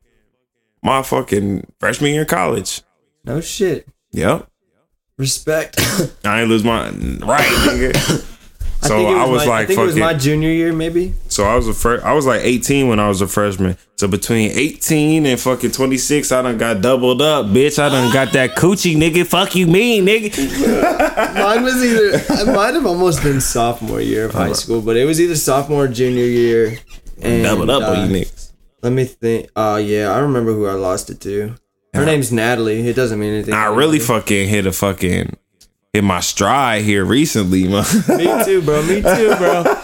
my 0.82 1.02
fucking 1.02 1.66
freshman 1.80 2.12
year 2.12 2.22
of 2.22 2.28
college. 2.28 2.82
No 3.24 3.40
shit. 3.40 3.86
Yep. 4.12 4.48
Respect. 5.18 5.76
I 6.24 6.40
ain't 6.40 6.48
lose 6.48 6.64
my 6.64 6.88
right, 6.90 6.92
nigga. 7.68 8.30
So 8.82 8.96
think 8.98 9.08
it 9.08 9.16
I 9.16 9.26
was 9.26 9.46
my, 9.46 9.48
like 9.48 9.64
I 9.64 9.66
think 9.66 9.78
it 9.78 9.82
was 9.82 9.90
fucking- 9.92 10.00
my 10.04 10.14
junior 10.14 10.50
year, 10.50 10.72
maybe. 10.72 11.14
So 11.28 11.44
I 11.44 11.54
was 11.54 11.68
a 11.68 11.72
fir- 11.72 12.02
I 12.04 12.12
was 12.12 12.26
like 12.26 12.42
18 12.42 12.88
when 12.88 12.98
I 13.00 13.08
was 13.08 13.20
a 13.22 13.26
freshman. 13.26 13.78
So 13.96 14.08
between 14.08 14.50
18 14.50 15.24
and 15.24 15.40
fucking 15.40 15.70
26, 15.70 16.32
I 16.32 16.42
done 16.42 16.58
got 16.58 16.82
doubled 16.82 17.22
up, 17.22 17.46
bitch. 17.46 17.78
I 17.78 17.88
done 17.88 18.12
got 18.12 18.32
that 18.32 18.56
coochie, 18.56 18.96
nigga. 18.96 19.24
Fuck 19.26 19.54
you, 19.54 19.66
mean, 19.68 20.04
nigga. 20.04 20.36
Mine 21.34 21.62
was 21.62 21.82
either. 21.82 22.52
mine 22.52 22.74
have 22.74 22.84
almost 22.86 23.22
been 23.22 23.40
sophomore 23.40 24.00
year 24.00 24.26
of 24.26 24.34
high 24.34 24.52
school, 24.52 24.82
but 24.82 24.96
it 24.96 25.04
was 25.04 25.20
either 25.20 25.36
sophomore 25.36 25.84
or 25.84 25.88
junior 25.88 26.24
year. 26.24 26.78
And, 27.22 27.44
doubled 27.44 27.70
up 27.70 27.82
uh, 27.82 27.92
on 28.00 28.10
you 28.10 28.16
niggas. 28.16 28.52
Let 28.82 28.92
me 28.92 29.04
think. 29.04 29.48
Oh 29.56 29.76
yeah, 29.76 30.10
I 30.10 30.18
remember 30.18 30.52
who 30.52 30.66
I 30.66 30.72
lost 30.72 31.08
it 31.08 31.20
to. 31.22 31.54
Her 31.94 32.04
name's 32.04 32.32
Natalie. 32.32 32.86
It 32.88 32.96
doesn't 32.96 33.18
mean 33.18 33.34
anything. 33.34 33.54
I 33.54 33.66
really 33.66 33.98
fucking 34.00 34.48
hit 34.48 34.66
a 34.66 34.72
fucking 34.72 35.36
hit 35.92 36.02
my 36.02 36.20
stride 36.20 36.82
here 36.82 37.04
recently, 37.04 37.68
man. 37.68 37.84
Me 38.08 38.44
too, 38.44 38.60
bro. 38.62 38.82
Me 38.82 38.96
too, 38.96 39.34
bro. 39.36 39.64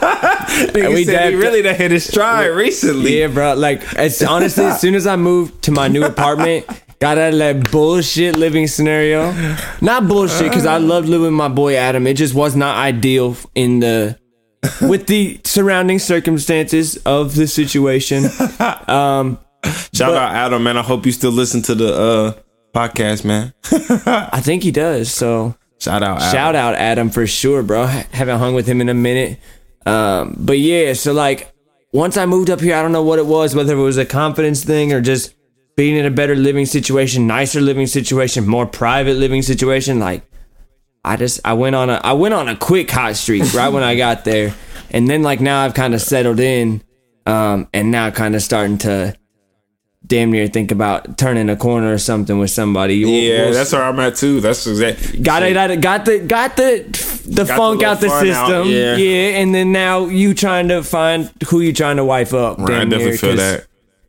Nigga 0.50 0.92
we 0.92 1.04
said 1.04 1.30
he 1.30 1.36
really 1.36 1.62
done 1.66 1.76
hit 1.76 1.92
his 1.92 2.04
stride 2.04 2.48
recently. 2.48 3.20
Yeah, 3.20 3.28
bro. 3.28 3.54
Like, 3.54 3.82
it's 3.92 4.20
honestly, 4.22 4.64
as 4.64 4.80
soon 4.80 4.96
as 4.96 5.06
I 5.06 5.14
moved 5.14 5.62
to 5.62 5.70
my 5.70 5.86
new 5.86 6.04
apartment, 6.04 6.66
got 6.98 7.16
out 7.16 7.32
of 7.32 7.38
that 7.38 7.70
bullshit 7.70 8.36
living 8.36 8.66
scenario. 8.66 9.32
Not 9.80 10.08
bullshit, 10.08 10.48
because 10.48 10.66
I 10.66 10.78
loved 10.78 11.08
living 11.08 11.26
with 11.26 11.34
my 11.34 11.48
boy 11.48 11.76
Adam. 11.76 12.08
It 12.08 12.14
just 12.14 12.34
was 12.34 12.56
not 12.56 12.76
ideal 12.76 13.36
in 13.54 13.78
the 13.78 14.18
with 14.82 15.06
the 15.06 15.40
surrounding 15.44 15.98
circumstances 15.98 16.96
of 17.06 17.34
the 17.36 17.46
situation. 17.46 18.24
Um, 18.88 19.38
Shout 19.92 20.12
But- 20.12 20.16
out 20.16 20.34
Adam, 20.34 20.62
man. 20.62 20.76
I 20.76 20.82
hope 20.82 21.06
you 21.06 21.12
still 21.12 21.32
listen 21.32 21.62
to 21.62 21.74
the 21.74 21.94
uh 21.94 22.32
podcast, 22.74 23.24
man. 23.24 23.52
I 24.06 24.40
think 24.40 24.62
he 24.62 24.70
does. 24.70 25.10
So 25.12 25.56
Shout 25.80 26.02
out 26.02 26.18
Adam. 26.20 26.32
shout 26.32 26.54
out 26.54 26.74
Adam 26.74 27.10
for 27.10 27.26
sure, 27.26 27.62
bro. 27.62 27.86
Haven't 27.86 28.38
hung 28.38 28.54
with 28.54 28.66
him 28.66 28.80
in 28.80 28.88
a 28.88 28.94
minute. 28.94 29.38
Um, 29.86 30.36
but 30.38 30.58
yeah, 30.58 30.92
so 30.92 31.12
like 31.12 31.52
once 31.92 32.16
I 32.16 32.26
moved 32.26 32.50
up 32.50 32.60
here, 32.60 32.76
I 32.76 32.82
don't 32.82 32.92
know 32.92 33.02
what 33.02 33.18
it 33.18 33.26
was, 33.26 33.54
whether 33.54 33.74
it 33.76 33.82
was 33.82 33.96
a 33.98 34.04
confidence 34.06 34.62
thing 34.64 34.92
or 34.92 35.00
just 35.00 35.34
being 35.76 35.96
in 35.96 36.04
a 36.04 36.10
better 36.10 36.36
living 36.36 36.66
situation, 36.66 37.26
nicer 37.26 37.60
living 37.60 37.86
situation, 37.86 38.46
more 38.46 38.66
private 38.66 39.16
living 39.16 39.42
situation. 39.42 39.98
Like 39.98 40.22
I 41.04 41.16
just 41.16 41.40
I 41.44 41.54
went 41.54 41.74
on 41.76 41.88
a 41.90 41.94
I 42.04 42.12
went 42.12 42.34
on 42.34 42.48
a 42.48 42.56
quick 42.56 42.90
hot 42.90 43.16
streak 43.16 43.52
right 43.54 43.70
when 43.70 43.82
I 43.82 43.96
got 43.96 44.24
there, 44.24 44.54
and 44.90 45.08
then 45.08 45.22
like 45.22 45.40
now 45.40 45.64
I've 45.64 45.74
kind 45.74 45.94
of 45.94 46.02
settled 46.02 46.38
in, 46.40 46.82
um, 47.26 47.68
and 47.72 47.90
now 47.90 48.10
kind 48.10 48.34
of 48.34 48.42
starting 48.42 48.76
to 48.78 49.16
damn 50.06 50.32
near 50.32 50.47
think 50.48 50.72
about 50.72 51.18
turning 51.18 51.48
a 51.48 51.56
corner 51.56 51.93
or 51.93 51.98
something 51.98 52.39
with 52.39 52.51
somebody. 52.51 53.05
We'll- 53.05 53.14
Yeah, 53.14 53.44
we'll 53.47 53.55
that's 53.55 53.72
where 53.72 53.82
I'm 53.82 53.98
at 54.01 54.16
too. 54.16 54.40
That's 54.40 54.66
exactly. 54.66 55.20
Got 55.20 55.43
it, 55.43 55.52
got 55.55 55.81
got 55.81 56.05
the, 56.05 56.18
got 56.20 56.56
the, 56.56 56.85
the 57.27 57.44
the 57.44 57.47
funk 57.47 57.81
little 57.81 57.93
out 57.93 58.01
the 58.01 58.09
system. 58.09 58.35
out, 58.35 58.66
yeah. 58.66 58.97
yeah. 58.97 59.39
and 59.39 59.55
then 59.55 59.72
now 59.72 60.06
you 60.06 60.35
trying 60.35 60.68
to 60.68 60.82
find 60.82 61.31
who 61.48 61.60
you 61.60 61.72
trying 61.72 61.97
to 61.97 62.05
wife 62.05 62.35
up. 62.35 62.59
Right, 62.59 62.70
I 62.70 62.78
damn 62.81 62.90
definitely 62.90 63.10
near, 63.10 63.18
feel 63.18 63.36
that. 63.36 63.66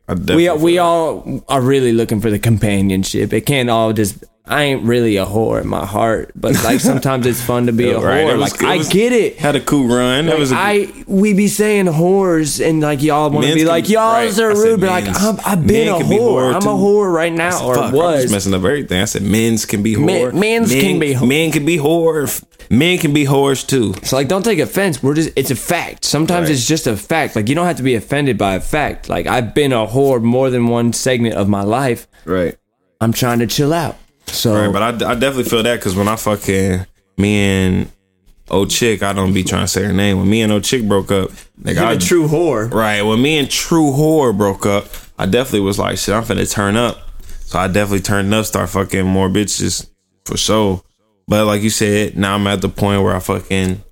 I 0.08 0.14
definitely 0.14 0.48
We 0.50 0.56
we 0.72 0.78
all 0.78 1.44
are 1.48 1.60
really 1.60 1.92
looking 1.92 2.20
for 2.20 2.30
the 2.30 2.38
companionship. 2.38 3.32
It 3.32 3.42
can't 3.42 3.70
all 3.70 3.92
just. 3.92 4.24
I 4.44 4.64
ain't 4.64 4.82
really 4.82 5.16
a 5.18 5.24
whore 5.24 5.60
in 5.62 5.68
my 5.68 5.86
heart, 5.86 6.32
but 6.34 6.52
like 6.64 6.80
sometimes 6.90 7.26
it's 7.26 7.40
fun 7.40 7.66
to 7.66 7.72
be 7.72 7.90
a 7.90 7.98
Right, 8.00 8.26
whore. 8.26 8.38
was- 8.38 8.52
like 8.60 8.62
I 8.64 8.76
was- 8.78 8.88
get 8.88 9.12
it. 9.12 9.36
had 9.38 9.54
a 9.54 9.60
cool 9.60 9.86
run. 9.86 10.26
Like, 10.26 10.38
was 10.38 10.50
a, 10.50 10.56
I 10.56 11.04
we 11.06 11.32
be 11.32 11.46
saying 11.46 11.86
whores 11.86 12.64
and 12.64 12.80
like 12.80 13.02
y'all 13.02 13.30
want 13.30 13.46
to 13.46 13.54
be 13.54 13.64
like 13.64 13.88
y'all 13.88 14.14
right. 14.14 14.38
are 14.40 14.48
rude, 14.54 14.80
but 14.80 14.88
like. 14.90 15.04
I'm, 15.08 15.38
I've 15.46 15.64
been 15.66 15.88
a 15.88 15.98
be 16.00 16.04
whore. 16.16 16.52
whore, 16.52 16.54
I'm 16.54 16.62
a 16.66 16.74
whore 16.74 17.12
right 17.12 17.32
now, 17.32 17.64
or 17.64 17.76
Fuck, 17.76 17.94
I'm 17.94 18.20
just 18.20 18.32
messing 18.32 18.52
up 18.54 18.64
everything. 18.64 19.00
I 19.00 19.04
said 19.04 19.22
men's 19.22 19.64
can 19.64 19.82
be 19.82 19.94
Men- 19.96 20.32
whore. 20.32 20.34
men's 20.38 20.72
men, 20.72 20.80
can 20.82 20.98
be 20.98 21.14
whore. 21.14 21.28
Men 21.28 21.50
can 21.52 21.64
be 21.64 21.76
whore. 21.78 22.44
Men 22.70 22.98
can 22.98 23.12
be 23.12 23.24
whores 23.26 23.66
too. 23.66 23.94
So 24.02 24.16
like, 24.16 24.26
don't 24.28 24.42
take 24.44 24.58
offense. 24.58 25.02
We're 25.02 25.14
just 25.14 25.30
it's 25.36 25.50
a 25.52 25.56
fact. 25.56 26.04
Sometimes 26.04 26.48
Right. 26.48 26.54
it's 26.56 26.66
just 26.66 26.86
a 26.88 26.96
fact. 26.96 27.36
Like 27.36 27.48
you 27.48 27.54
don't 27.54 27.66
have 27.66 27.76
to 27.76 27.82
be 27.84 27.94
offended 27.94 28.38
by 28.38 28.54
a 28.54 28.60
fact. 28.60 29.08
Like 29.08 29.26
I've 29.28 29.54
been 29.54 29.72
a 29.72 29.86
whore 29.86 30.20
more 30.20 30.50
than 30.50 30.66
one 30.66 30.92
segment 30.92 31.36
of 31.36 31.48
my 31.48 31.62
life. 31.62 32.08
Right. 32.24 32.56
I'm 33.00 33.12
trying 33.12 33.38
to 33.40 33.46
chill 33.46 33.72
out. 33.72 33.96
So 34.26 34.54
Right. 34.54 34.72
But 34.72 34.82
I, 35.02 35.12
I 35.12 35.14
definitely 35.14 35.44
feel 35.44 35.62
that 35.62 35.76
because 35.76 35.94
when 35.94 36.08
I 36.08 36.16
fucking 36.16 36.86
me 37.18 37.36
and 37.36 37.92
old 38.50 38.70
chick, 38.70 39.02
I 39.02 39.12
don't 39.12 39.32
be 39.32 39.44
trying 39.44 39.64
to 39.64 39.68
say 39.68 39.82
her 39.82 39.92
name. 39.92 40.18
When 40.18 40.28
me 40.28 40.42
and 40.42 40.52
old 40.52 40.64
chick 40.64 40.86
broke 40.86 41.10
up, 41.10 41.30
like 41.62 41.76
you're 41.76 41.84
I 41.84 41.92
a 41.94 41.98
true 41.98 42.28
whore. 42.28 42.72
Right. 42.72 43.02
When 43.02 43.20
me 43.20 43.38
and 43.38 43.50
True 43.50 43.92
Whore 43.92 44.36
broke 44.36 44.66
up, 44.66 44.86
I 45.18 45.26
definitely 45.26 45.60
was 45.60 45.78
like, 45.78 45.98
shit, 45.98 46.14
I'm 46.14 46.22
finna 46.24 46.50
turn 46.50 46.76
up. 46.76 46.98
So 47.20 47.58
I 47.58 47.66
definitely 47.66 48.00
turned 48.00 48.32
up, 48.32 48.46
start 48.46 48.70
fucking 48.70 49.06
more 49.06 49.28
bitches 49.28 49.88
for 50.24 50.36
sure. 50.36 50.82
But 51.28 51.46
like 51.46 51.62
you 51.62 51.70
said, 51.70 52.16
now 52.16 52.34
I'm 52.34 52.46
at 52.46 52.60
the 52.60 52.68
point 52.68 53.02
where 53.02 53.14
I 53.14 53.20
fucking 53.20 53.82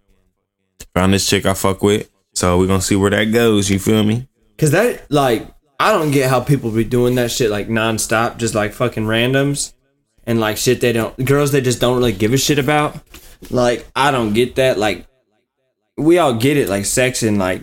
found 0.94 1.12
this 1.14 1.28
chick 1.28 1.46
I 1.46 1.54
fuck 1.54 1.82
with. 1.82 2.10
So 2.34 2.58
we're 2.58 2.66
gonna 2.66 2.80
see 2.80 2.96
where 2.96 3.10
that 3.10 3.26
goes. 3.26 3.70
You 3.70 3.78
feel 3.78 4.02
me? 4.02 4.28
Cause 4.58 4.72
that 4.72 5.10
like 5.10 5.46
I 5.78 5.92
don't 5.92 6.10
get 6.10 6.28
how 6.28 6.40
people 6.40 6.70
be 6.70 6.84
doing 6.84 7.14
that 7.14 7.30
shit 7.30 7.50
like 7.50 7.68
nonstop, 7.68 8.36
just 8.36 8.54
like 8.54 8.72
fucking 8.72 9.04
randoms 9.04 9.72
and 10.30 10.38
like 10.38 10.56
shit 10.56 10.80
they 10.80 10.92
don't 10.92 11.16
girls 11.24 11.50
they 11.50 11.60
just 11.60 11.80
don't 11.80 11.96
really 11.96 12.12
give 12.12 12.32
a 12.32 12.38
shit 12.38 12.58
about. 12.60 12.96
Like 13.50 13.84
I 13.96 14.12
don't 14.12 14.32
get 14.32 14.54
that. 14.54 14.78
Like 14.78 15.06
we 15.96 16.18
all 16.18 16.34
get 16.34 16.56
it, 16.56 16.68
like 16.68 16.84
sex 16.84 17.22
and 17.24 17.36
like 17.38 17.62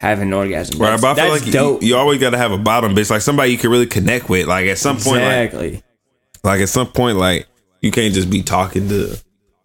having 0.00 0.28
an 0.28 0.32
orgasm. 0.32 0.80
Right. 0.80 0.90
That's, 0.90 1.02
But 1.02 1.18
I 1.18 1.22
feel 1.22 1.32
like 1.32 1.50
dope. 1.52 1.82
you, 1.82 1.88
you 1.88 1.96
always 1.96 2.20
gotta 2.20 2.38
have 2.38 2.52
a 2.52 2.58
bottom 2.58 2.94
bitch, 2.94 3.10
like 3.10 3.22
somebody 3.22 3.50
you 3.50 3.58
can 3.58 3.70
really 3.70 3.86
connect 3.86 4.28
with. 4.28 4.46
Like 4.46 4.66
at 4.66 4.78
some 4.78 4.96
point, 4.98 5.22
exactly. 5.22 5.82
like 6.44 6.60
at 6.60 6.68
some 6.68 6.86
point, 6.86 7.18
like 7.18 7.46
you 7.80 7.90
can't 7.90 8.14
just 8.14 8.30
be 8.30 8.42
talking 8.42 8.88
to 8.88 9.18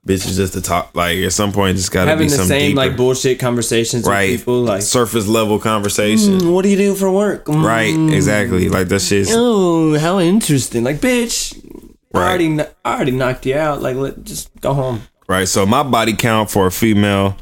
bitches 0.08 0.36
just 0.36 0.54
to 0.54 0.62
talk. 0.62 0.96
Like 0.96 1.18
at 1.20 1.32
some 1.34 1.52
point, 1.52 1.78
just 1.78 1.92
gotta 1.92 2.10
having 2.10 2.28
be 2.28 2.32
the 2.36 2.44
same 2.44 2.72
deeper, 2.72 2.78
like 2.78 2.98
bullshit 2.98 3.40
conversations 3.40 4.06
right? 4.08 4.32
with 4.32 4.40
people 4.42 4.62
like 4.64 4.82
surface 4.82 5.28
level 5.28 5.60
conversation. 5.60 6.40
"Mm, 6.40 6.54
what 6.54 6.64
do 6.64 6.70
you 6.70 6.78
do 6.78 6.96
for 6.96 7.12
work 7.12 7.46
Mm, 7.46 7.64
Right, 7.64 8.14
exactly. 8.16 8.68
Like 8.70 8.88
that 8.88 9.02
shit's 9.02 9.30
oh 9.32 9.98
how 10.00 10.20
interesting 10.20 10.84
like 10.84 10.98
bitch 10.98 11.65
I 12.22 12.30
already 12.30 12.60
I 12.84 12.96
already 12.96 13.12
knocked 13.12 13.46
you 13.46 13.56
out 13.56 13.82
like 13.82 13.96
let 13.96 14.24
just 14.24 14.50
go 14.62 14.74
home 14.74 15.02
right. 15.28 15.48
So 15.48 15.66
my 15.66 15.84
body 15.84 16.14
count 16.14 16.50
for 16.52 16.68
a 16.68 16.72
female 16.72 17.38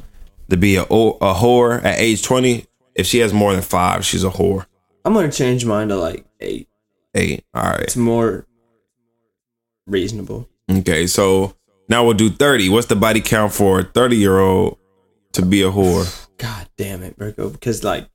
to 0.50 0.58
be 0.58 0.76
a, 0.76 0.84
a 0.84 1.34
whore 1.34 1.84
at 1.84 2.00
age 2.00 2.24
twenty, 2.24 2.66
if 2.96 3.06
she 3.06 3.20
has 3.20 3.34
more 3.34 3.54
than 3.54 3.62
five, 3.62 4.06
she's 4.06 4.24
a 4.24 4.30
whore. 4.30 4.66
I'm 5.06 5.14
gonna 5.14 5.32
change 5.32 5.66
mine 5.66 5.90
to 5.90 5.96
like 5.98 6.26
eight 6.40 6.68
Eight. 7.16 7.44
All 7.54 7.64
right. 7.64 7.82
it's 7.82 7.96
more 7.96 8.48
reasonable 9.86 10.48
Okay. 10.72 11.08
So 11.08 11.56
now 11.90 12.06
we'll 12.06 12.14
do 12.14 12.30
thirty. 12.30 12.70
What's 12.70 12.88
the 12.88 12.96
body 12.96 13.22
count 13.22 13.54
for 13.54 13.80
a 13.80 13.84
thirty 13.84 14.18
year 14.18 14.40
old 14.40 14.78
to 15.34 15.46
be 15.46 15.62
a 15.64 15.70
whore? 15.72 16.20
god 16.40 16.68
damn 16.78 17.04
it 17.04 17.16
Virgo 17.16 17.48
because 17.50 17.84
like 17.84 18.08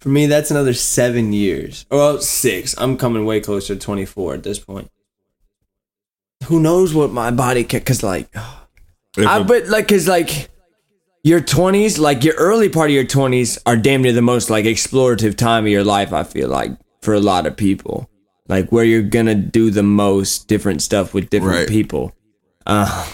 for 0.00 0.08
me 0.08 0.26
that's 0.26 0.50
another 0.50 0.74
seven 0.74 1.32
years 1.32 1.86
well 1.90 2.18
six 2.20 2.74
I'm 2.76 2.96
coming 2.98 3.24
way 3.24 3.40
closer 3.40 3.74
to 3.74 3.80
24 3.80 4.34
at 4.34 4.42
this 4.42 4.58
point 4.58 4.90
who 6.44 6.60
knows 6.60 6.94
what 6.94 7.10
my 7.12 7.30
body 7.30 7.64
can 7.64 7.80
because 7.80 8.02
like 8.02 8.28
If 9.16 9.26
I 9.26 9.42
but 9.42 9.66
like 9.68 9.88
cause 9.88 10.08
like 10.08 10.48
your 11.22 11.40
twenties, 11.40 11.98
like 11.98 12.24
your 12.24 12.34
early 12.36 12.68
part 12.70 12.90
of 12.90 12.94
your 12.94 13.04
twenties 13.04 13.58
are 13.66 13.76
damn 13.76 14.00
near 14.02 14.12
the 14.12 14.22
most 14.22 14.48
like 14.50 14.64
explorative 14.64 15.36
time 15.36 15.64
of 15.66 15.70
your 15.70 15.84
life, 15.84 16.12
I 16.14 16.24
feel 16.24 16.48
like, 16.48 16.70
for 17.02 17.12
a 17.12 17.20
lot 17.20 17.46
of 17.46 17.56
people. 17.58 18.08
Like 18.48 18.72
where 18.72 18.84
you're 18.84 19.02
gonna 19.02 19.34
do 19.34 19.70
the 19.70 19.82
most 19.82 20.48
different 20.48 20.80
stuff 20.82 21.12
with 21.14 21.28
different 21.30 21.58
Right. 21.58 21.68
people. 21.68 22.14
Uh 22.66 23.06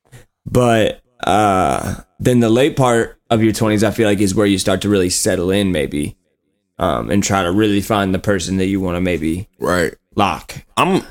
but 0.46 1.02
uh 1.24 1.96
then 2.18 2.40
the 2.40 2.48
late 2.50 2.76
part 2.76 3.18
of 3.30 3.42
your 3.42 3.52
twenties 3.52 3.84
I 3.84 3.90
feel 3.90 4.08
like 4.08 4.20
is 4.20 4.34
where 4.34 4.46
you 4.46 4.58
start 4.58 4.80
to 4.82 4.88
really 4.88 5.10
settle 5.10 5.50
in 5.50 5.70
maybe. 5.70 6.16
Um 6.78 7.10
and 7.10 7.22
try 7.22 7.42
to 7.42 7.52
really 7.52 7.82
find 7.82 8.14
the 8.14 8.18
person 8.18 8.56
that 8.56 8.66
you 8.66 8.80
wanna 8.80 9.00
maybe 9.02 9.48
right. 9.58 9.94
Lock. 10.16 10.54
I'm 10.76 11.02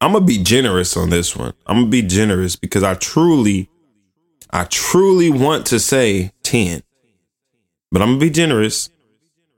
I'm 0.00 0.12
gonna 0.12 0.24
be 0.24 0.42
generous 0.42 0.96
on 0.96 1.10
this 1.10 1.36
one. 1.36 1.52
I'm 1.66 1.76
gonna 1.76 1.86
be 1.88 2.02
generous 2.02 2.56
because 2.56 2.82
I 2.82 2.94
truly, 2.94 3.68
I 4.50 4.64
truly 4.64 5.30
want 5.30 5.66
to 5.66 5.78
say 5.78 6.32
ten, 6.42 6.82
but 7.90 8.02
I'm 8.02 8.10
gonna 8.10 8.20
be 8.20 8.30
generous 8.30 8.90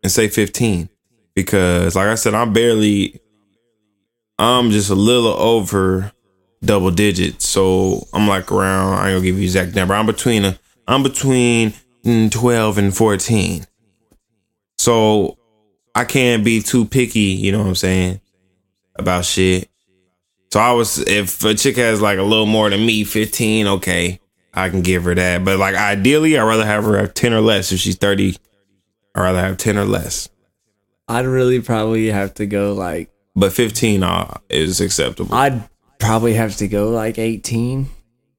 and 0.03 0.11
say 0.11 0.29
fifteen 0.29 0.89
because, 1.35 1.97
like 1.97 2.09
I 2.09 2.15
said, 2.17 2.35
I'm 2.35 2.53
barely, 2.53 3.21
I'm 4.39 4.71
just 4.71 4.91
a 4.91 4.95
little 4.95 5.33
over 5.33 6.13
double 6.65 6.91
digits. 6.91 7.47
So 7.47 8.07
I'm 8.13 8.29
like 8.29 8.53
around. 8.53 8.95
I 8.95 9.09
ain't 9.09 9.17
gonna 9.17 9.25
give 9.25 9.39
you 9.39 9.45
exact 9.45 9.75
number. 9.75 9.95
I'm 9.95 10.07
between 10.07 10.45
a, 10.45 10.59
I'm 10.87 11.03
between 11.03 11.73
twelve 12.31 12.79
and 12.79 12.95
fourteen. 12.97 13.67
So 14.79 15.39
I 15.95 16.05
can't 16.05 16.45
be 16.45 16.61
too 16.61 16.85
picky. 16.85 17.21
You 17.21 17.53
know 17.53 17.59
what 17.59 17.69
I'm 17.69 17.75
saying? 17.75 18.21
About 18.97 19.25
shit. 19.25 19.69
So 20.53 20.61
I 20.61 20.73
was, 20.73 20.99
if 20.99 21.43
a 21.45 21.55
chick 21.55 21.77
has 21.77 22.01
like 22.01 22.19
a 22.19 22.23
little 22.23 22.47
more 22.47 22.69
than 22.69 22.85
me, 22.85 23.05
15, 23.05 23.67
okay, 23.67 24.21
I 24.53 24.69
can 24.69 24.83
give 24.83 25.05
her 25.05 25.15
that. 25.15 25.45
But 25.45 25.59
like 25.59 25.75
ideally, 25.75 26.37
I'd 26.39 26.43
rather 26.43 26.67
have 26.67 26.85
her 26.85 26.99
have 26.99 27.15
10 27.15 27.33
or 27.33 27.41
less. 27.41 27.73
If 27.73 27.81
she's 27.81 27.97
30, 27.97 28.37
I'd 29.15 29.21
rather 29.21 29.41
have 29.41 29.57
10 29.57 29.79
or 29.79 29.85
less. 29.85 30.29
I'd 31.09 31.27
really 31.27 31.61
probably 31.61 32.09
have 32.09 32.35
to 32.35 32.47
go 32.47 32.75
like 32.75 33.11
But 33.35 33.53
15 33.53 34.03
uh, 34.03 34.39
is 34.49 34.81
acceptable. 34.81 35.35
I'd 35.35 35.69
probably 35.99 36.35
have 36.35 36.57
to 36.57 36.69
go 36.69 36.91
like 36.91 37.19
18 37.19 37.87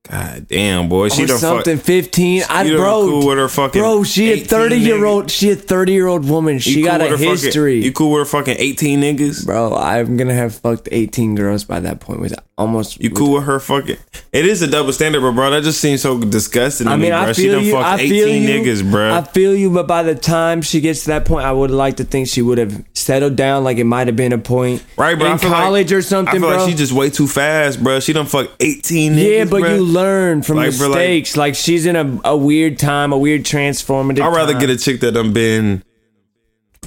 God 0.09 0.47
damn, 0.49 0.89
boy. 0.89 1.07
She 1.07 1.21
done 1.25 1.39
fuck. 1.39 1.63
something. 1.65 1.77
15. 1.77 2.43
I 2.49 2.69
bro, 2.69 3.07
cool 3.07 3.27
with 3.27 3.37
her 3.37 3.47
fucking 3.47 3.81
bro. 3.81 4.03
She 4.03 4.31
a 4.31 4.33
18 4.33 4.45
30 4.47 4.75
year 4.75 4.97
niggas? 4.97 5.07
old. 5.07 5.31
She 5.31 5.49
a 5.51 5.55
30 5.55 5.91
year 5.93 6.07
old 6.07 6.27
woman. 6.27 6.59
She 6.59 6.79
You 6.79 6.83
got 6.83 6.99
a 6.99 7.05
with 7.05 7.11
her 7.11 7.17
fucking- 7.19 7.29
history, 7.31 7.81
you 7.85 7.93
cool 7.93 8.11
with 8.11 8.19
her 8.19 8.25
fucking 8.25 8.57
18 8.59 8.99
niggas? 9.01 9.45
bro. 9.45 9.73
I'm 9.73 10.17
gonna 10.17 10.33
have 10.33 10.55
fucked 10.55 10.89
18 10.91 11.35
girls 11.35 11.63
by 11.63 11.79
that 11.79 12.01
point. 12.01 12.19
With 12.19 12.33
almost 12.57 13.01
You 13.01 13.11
cool 13.11 13.35
with 13.35 13.45
her 13.45 13.61
fucking? 13.61 13.95
It 14.33 14.45
is 14.45 14.61
a 14.61 14.67
double 14.67 14.91
standard, 14.91 15.21
but 15.21 15.31
bro, 15.31 15.49
that 15.51 15.63
just 15.63 15.79
seems 15.79 16.01
so 16.01 16.19
disgusting 16.19 16.87
to 16.87 16.91
I 16.93 16.95
me, 16.97 17.03
mean, 17.03 17.11
bro. 17.11 17.19
I 17.21 17.31
she 17.31 17.43
feel 17.43 17.53
done 17.53 17.63
you. 17.63 17.75
I 17.77 17.95
18 17.95 18.09
feel 18.09 18.27
you. 18.27 18.49
niggas, 18.49 18.91
bro. 18.91 19.13
I 19.15 19.21
feel 19.21 19.55
you, 19.55 19.69
but 19.69 19.87
by 19.87 20.03
the 20.03 20.15
time 20.15 20.61
she 20.61 20.81
gets 20.81 21.01
to 21.03 21.07
that 21.07 21.23
point, 21.25 21.45
I 21.45 21.51
would 21.53 21.71
like 21.71 21.95
to 21.97 22.03
think 22.03 22.27
she 22.27 22.41
would 22.41 22.57
have 22.57 22.83
settled 22.93 23.37
down. 23.37 23.63
Like 23.63 23.77
it 23.77 23.85
might 23.85 24.07
have 24.07 24.17
been 24.17 24.33
a 24.33 24.37
point, 24.37 24.83
Right, 24.97 25.17
bro. 25.17 25.31
in 25.31 25.39
college 25.39 25.91
like, 25.91 25.97
or 25.97 26.01
something, 26.01 26.35
I 26.35 26.39
feel 26.39 26.49
bro. 26.49 26.57
like 26.57 26.69
she 26.69 26.75
just 26.75 26.91
way 26.91 27.09
too 27.09 27.27
fast, 27.27 27.81
bro. 27.81 28.01
She 28.01 28.11
done 28.11 28.25
fuck 28.25 28.49
eighteen 28.59 29.13
niggas. 29.13 29.31
yeah, 29.37 29.43
but 29.45 29.61
bro. 29.61 29.75
you 29.75 29.81
learn 29.93 30.41
from 30.41 30.57
Like, 30.57 30.77
bro, 30.77 30.87
like- 30.89 30.97
mistakes. 30.97 31.37
Like, 31.37 31.55
she's 31.55 31.85
in 31.85 31.95
a, 31.95 32.19
a 32.25 32.35
weird 32.37 32.79
time, 32.79 33.13
a 33.13 33.17
weird 33.17 33.43
transformative. 33.43 34.21
I'd 34.21 34.35
rather 34.35 34.53
time. 34.53 34.61
get 34.61 34.69
a 34.69 34.77
chick 34.77 34.99
that 35.01 35.11
done 35.13 35.31
been 35.33 35.83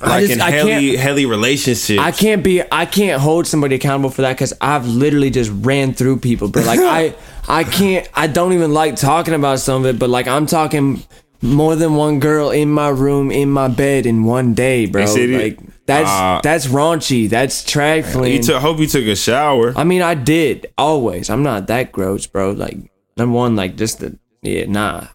I 0.03 0.09
like 0.09 0.21
just- 0.23 0.33
in 0.35 0.41
I 0.43 0.51
can't- 0.51 0.99
heli 0.99 1.25
relationships. 1.27 2.01
I 2.01 2.11
can't 2.13 2.43
be 2.45 2.63
I 2.71 2.85
can't 2.85 3.21
hold 3.23 3.47
somebody 3.47 3.77
accountable 3.77 4.11
for 4.11 4.23
that 4.23 4.33
because 4.35 4.53
I've 4.61 4.87
literally 4.87 5.31
just 5.31 5.51
ran 5.55 5.95
through 5.95 6.19
people. 6.19 6.49
But 6.49 6.67
like 6.67 6.81
I 6.81 7.15
I 7.49 7.65
can't 7.65 8.07
I 8.15 8.27
don't 8.27 8.53
even 8.53 8.75
like 8.75 8.97
talking 8.97 9.33
about 9.35 9.59
some 9.61 9.85
of 9.85 9.87
it, 9.95 9.99
but 9.99 10.11
like 10.11 10.29
I'm 10.29 10.45
talking 10.47 11.03
more 11.41 11.77
than 11.77 11.95
one 11.95 12.19
girl 12.21 12.51
in 12.51 12.71
my 12.71 12.89
room, 12.89 13.31
in 13.31 13.51
my 13.51 13.69
bed 13.69 14.05
in 14.07 14.25
one 14.25 14.53
day, 14.55 14.85
bro. 14.87 15.01
They 15.03 15.07
said 15.07 15.31
it- 15.31 15.43
Like 15.43 15.59
that's 15.87 16.11
Uh, 16.11 16.41
that's 16.43 16.67
raunchy. 16.67 17.31
That's 17.31 17.63
trifling. 17.65 18.33
You 18.33 18.43
took. 18.43 18.61
Hope 18.61 18.79
you 18.81 18.87
took 18.89 19.07
a 19.07 19.15
shower. 19.17 19.73
I 19.77 19.85
mean, 19.85 20.03
I 20.03 20.15
did 20.15 20.67
always. 20.77 21.31
I'm 21.31 21.43
not 21.43 21.69
that 21.69 21.93
gross, 21.93 22.27
bro. 22.27 22.51
Like 22.51 22.77
number 23.17 23.35
one, 23.37 23.57
like 23.57 23.77
just 23.77 24.01
the 24.01 24.19
yeah, 24.43 24.67
nah. 24.67 25.09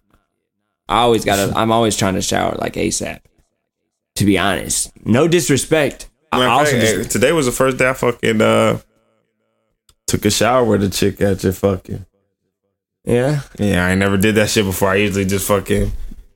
I 0.89 0.99
always 0.99 1.23
gotta. 1.23 1.53
I'm 1.55 1.71
always 1.71 1.95
trying 1.95 2.15
to 2.15 2.21
shower 2.21 2.55
like 2.55 2.73
ASAP. 2.73 3.21
To 4.15 4.25
be 4.25 4.37
honest, 4.37 4.91
no 5.05 5.27
disrespect. 5.27 6.09
I 6.31 6.45
also 6.45 6.71
fact, 6.71 6.83
hey, 6.83 7.03
today 7.03 7.31
was 7.31 7.45
the 7.45 7.51
first 7.51 7.77
day 7.77 7.89
I 7.89 7.93
fucking 7.93 8.41
uh 8.41 8.79
took 10.07 10.25
a 10.25 10.31
shower 10.31 10.65
with 10.65 10.83
a 10.83 10.89
chick 10.89 11.21
at 11.21 11.43
your 11.43 11.53
fucking. 11.53 12.05
yeah. 13.05 13.41
Yeah, 13.57 13.85
I 13.85 13.91
ain't 13.91 13.99
never 13.99 14.17
did 14.17 14.35
that 14.35 14.49
shit 14.49 14.65
before. 14.65 14.89
I 14.89 14.95
usually 14.95 15.25
just 15.25 15.47
fucking 15.47 15.91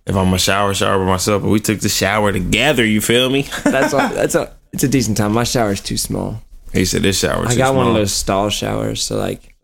if 0.06 0.16
I'm 0.16 0.34
a 0.34 0.38
shower, 0.38 0.74
shower 0.74 1.00
by 1.00 1.06
myself. 1.12 1.44
But 1.44 1.50
we 1.50 1.60
took 1.60 1.80
the 1.80 1.90
shower 1.90 2.32
together. 2.32 2.86
You 2.86 3.02
feel 3.02 3.30
me? 3.30 3.42
That's 3.64 3.94
a, 3.94 3.98
that's 4.14 4.36
a 4.36 4.56
it's 4.72 4.84
a 4.84 4.88
decent 4.88 5.18
time. 5.18 5.34
My 5.34 5.44
shower's 5.44 5.82
too 5.82 5.98
small. 5.98 6.42
he 6.74 6.86
said 6.86 7.02
this 7.02 7.20
shower. 7.20 7.48
I 7.48 7.56
got 7.56 7.76
one 7.76 7.88
of 7.88 7.94
those 7.94 8.14
stall 8.14 8.50
showers, 8.50 9.02
so 9.02 9.18
like 9.18 9.55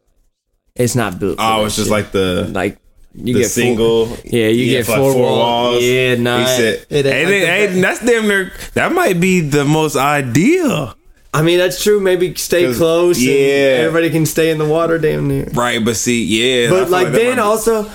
it's 0.75 0.95
not 0.95 1.19
built. 1.19 1.37
For 1.37 1.43
Oh, 1.43 1.59
that 1.59 1.65
it's 1.67 1.75
just 1.75 1.87
shit. 1.87 1.91
like 1.91 2.11
the 2.11 2.49
like 2.51 2.77
you 3.13 3.33
the 3.33 3.39
get 3.41 3.47
full- 3.51 3.63
single. 3.63 4.17
yeah, 4.23 4.47
you 4.47 4.65
get 4.65 4.85
for 4.85 4.95
four, 4.95 5.15
walls. 5.15 5.83
Yeah, 5.83 6.15
He 6.15 6.21
nah. 6.21 6.45
said, 6.45 6.85
it 6.89 7.05
ain't 7.05 7.05
hey, 7.05 7.23
like 7.23 7.27
they- 7.27 7.39
the 7.39 7.45
hey, 7.75 7.81
that's 7.81 7.99
damn 8.05 8.27
near. 8.27 8.51
That 8.73 8.93
might 8.93 9.19
be 9.19 9.41
the 9.41 9.65
most 9.65 9.95
ideal. 9.97 10.95
I 11.33 11.41
mean, 11.43 11.59
that's 11.59 11.81
true. 11.81 11.99
Maybe 12.01 12.35
stay 12.35 12.73
close. 12.73 13.17
and 13.17 13.25
yeah. 13.25 13.33
everybody 13.87 14.09
can 14.09 14.25
stay 14.25 14.49
in 14.51 14.57
the 14.57 14.65
water, 14.65 14.97
damn 14.97 15.27
near. 15.29 15.45
Right, 15.53 15.83
but 15.83 15.95
see, 15.95 16.23
yeah. 16.25 16.69
But 16.69 16.83
feel 16.83 16.89
like 16.91 17.11
then 17.13 17.39
also, 17.39 17.89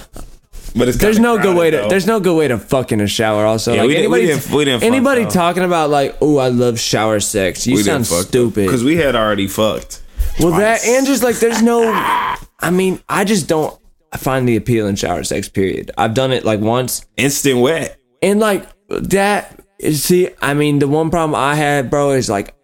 but 0.74 0.88
it's 0.88 0.96
there's 0.98 1.18
no 1.18 1.38
good 1.38 1.54
way 1.56 1.70
to 1.70 1.76
though. 1.78 1.88
there's 1.88 2.06
no 2.06 2.18
good 2.20 2.34
way 2.36 2.48
to 2.48 2.56
fuck 2.58 2.92
in 2.92 3.00
a 3.02 3.06
shower. 3.06 3.44
Also, 3.44 3.72
Yeah, 3.74 3.80
like 3.82 3.88
we 3.88 3.96
anybody, 3.96 4.26
didn't- 4.26 4.50
we 4.50 4.64
didn't 4.64 4.80
fuck, 4.80 4.86
anybody 4.86 5.24
though. 5.24 5.30
talking 5.30 5.64
about 5.64 5.90
like, 5.90 6.16
oh, 6.22 6.38
I 6.38 6.48
love 6.48 6.78
shower 6.80 7.20
sex. 7.20 7.66
You 7.66 7.76
We 7.76 7.82
sound 7.82 8.06
stupid. 8.06 8.66
because 8.66 8.82
we 8.84 8.96
had 8.96 9.14
already 9.14 9.48
fucked. 9.48 10.00
well, 10.40 10.52
that 10.52 10.80
twice. 10.80 10.88
and 10.88 11.06
just 11.06 11.22
like 11.22 11.38
there's 11.38 11.60
no. 11.62 11.82
I 12.60 12.70
mean, 12.70 13.00
I 13.08 13.24
just 13.24 13.48
don't 13.48 13.78
find 14.16 14.48
the 14.48 14.56
appeal 14.56 14.86
in 14.86 14.96
shower 14.96 15.24
sex. 15.24 15.48
Period. 15.48 15.90
I've 15.98 16.14
done 16.14 16.32
it 16.32 16.44
like 16.44 16.60
once. 16.60 17.06
instant 17.16 17.60
wet. 17.60 17.98
And 18.22 18.40
like 18.40 18.66
that, 18.88 19.60
see, 19.92 20.30
I 20.40 20.54
mean, 20.54 20.78
the 20.78 20.88
one 20.88 21.10
problem 21.10 21.34
I 21.34 21.54
had, 21.54 21.90
bro, 21.90 22.12
is 22.12 22.28
like 22.28 22.54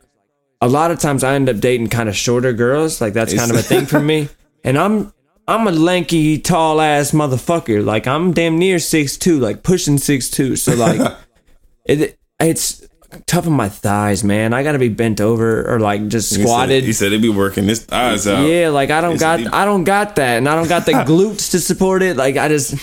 a 0.60 0.69
lot 0.69 0.90
of 0.90 0.98
times 0.98 1.24
I 1.24 1.35
end 1.35 1.48
up 1.48 1.59
dating 1.59 1.89
kind 1.89 2.09
of 2.09 2.16
shorter 2.16 2.52
girls. 2.52 3.01
Like 3.01 3.12
that's 3.12 3.35
kind 3.35 3.51
of 3.51 3.56
a 3.56 3.62
thing 3.62 3.86
for 3.86 4.01
me. 4.01 4.28
And 4.64 4.78
I'm 4.78 5.12
I'm 5.48 5.66
a 5.66 5.73
lanky, 5.73 6.39
tall 6.39 6.81
ass 6.81 7.10
motherfucker. 7.10 7.85
Like 7.85 8.06
I'm 8.06 8.32
damn 8.32 8.59
near 8.59 8.78
six 8.78 9.16
two, 9.16 9.40
like 9.40 9.64
pushing 9.64 9.98
six 9.98 10.31
two. 10.31 10.55
So 10.55 10.74
like 10.74 11.01
it 11.85 12.16
it's 12.39 12.86
tough 13.26 13.47
on 13.47 13.52
my 13.52 13.68
thighs, 13.68 14.22
man. 14.24 14.52
I 14.52 14.62
gotta 14.62 14.78
be 14.78 14.89
bent 14.89 15.20
over 15.20 15.70
or 15.72 15.80
like 15.80 16.09
just 16.09 16.30
He 16.30 16.36
said- 16.36 16.43
squatted. 16.47 16.84
He 16.84 16.93
said, 16.93 17.06
he 17.12 17.16
would 17.16 17.22
be 17.22 17.28
working 17.28 17.64
his 17.64 17.84
thighs 17.84 18.26
out. 18.26 18.44
Yeah, 18.47 18.68
like 18.70 18.90
I 18.90 19.01
don't 19.01 19.18
got 19.18 19.39
deep. 19.39 19.48
I 19.52 19.64
don't 19.64 19.84
got 19.84 20.16
that, 20.16 20.39
and 20.39 20.48
I 20.48 20.55
don't 20.56 20.68
got 20.68 20.86
the 20.86 20.93
glutes 21.10 21.51
to 21.52 21.60
support 21.60 22.02
it. 22.02 22.16
Like 22.16 22.36
I 22.36 22.48
just 22.48 22.74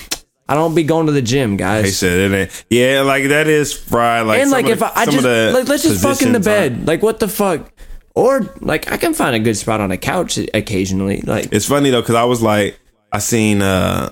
I 0.47 0.56
don't 0.56 0.73
be 0.73 0.84
going 0.84 1.06
to 1.06 1.11
the 1.11 1.22
gym, 1.22 1.57
guys. 1.57 1.85
He 1.85 1.91
said 1.91 2.31
it 2.31 2.35
ain't. 2.35 2.65
Yeah, 2.69 3.01
like 3.01 3.27
that 3.30 3.47
is 3.47 3.73
fried. 3.73 4.26
Like 4.26 4.41
and 4.41 4.51
like 4.51 4.65
if 4.68 4.80
the- 4.80 4.85
I, 4.88 5.01
I 5.01 5.06
just 5.06 5.23
like 5.26 5.68
let's 5.68 5.84
just 5.84 6.01
fuck 6.01 6.22
in 6.22 6.31
the 6.34 6.39
bed. 6.39 6.72
aren't- 6.73 6.85
Like 6.85 7.01
what 7.03 7.19
the 7.19 7.27
fuck? 7.27 7.72
Or 8.15 8.41
like 8.60 8.91
I 8.91 8.97
can 8.97 9.14
find 9.14 9.35
a 9.35 9.39
good 9.39 9.56
spot 9.56 9.80
on 9.81 9.91
a 9.91 9.97
couch 9.97 10.38
occasionally. 10.53 11.22
Like 11.22 11.49
It's 11.53 11.65
funny 11.68 11.89
though 11.89 12.01
because 12.01 12.15
I 12.15 12.23
was 12.26 12.41
like, 12.41 12.77
I 13.11 13.19
seen 13.19 13.61
uh, 13.61 14.11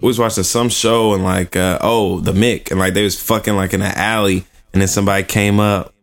we 0.00 0.06
was 0.06 0.18
watching 0.18 0.44
some 0.44 0.68
show 0.70 1.12
and 1.14 1.22
like 1.24 1.54
uh, 1.56 1.78
oh 1.82 2.20
the 2.20 2.32
Mick 2.32 2.70
and 2.70 2.80
like 2.80 2.94
they 2.94 3.04
was 3.04 3.20
fucking 3.20 3.54
like 3.54 3.74
in 3.74 3.82
an 3.82 3.92
alley 3.94 4.44
and 4.72 4.80
then 4.80 4.88
somebody 4.88 5.24
came 5.24 5.60
up 5.60 5.94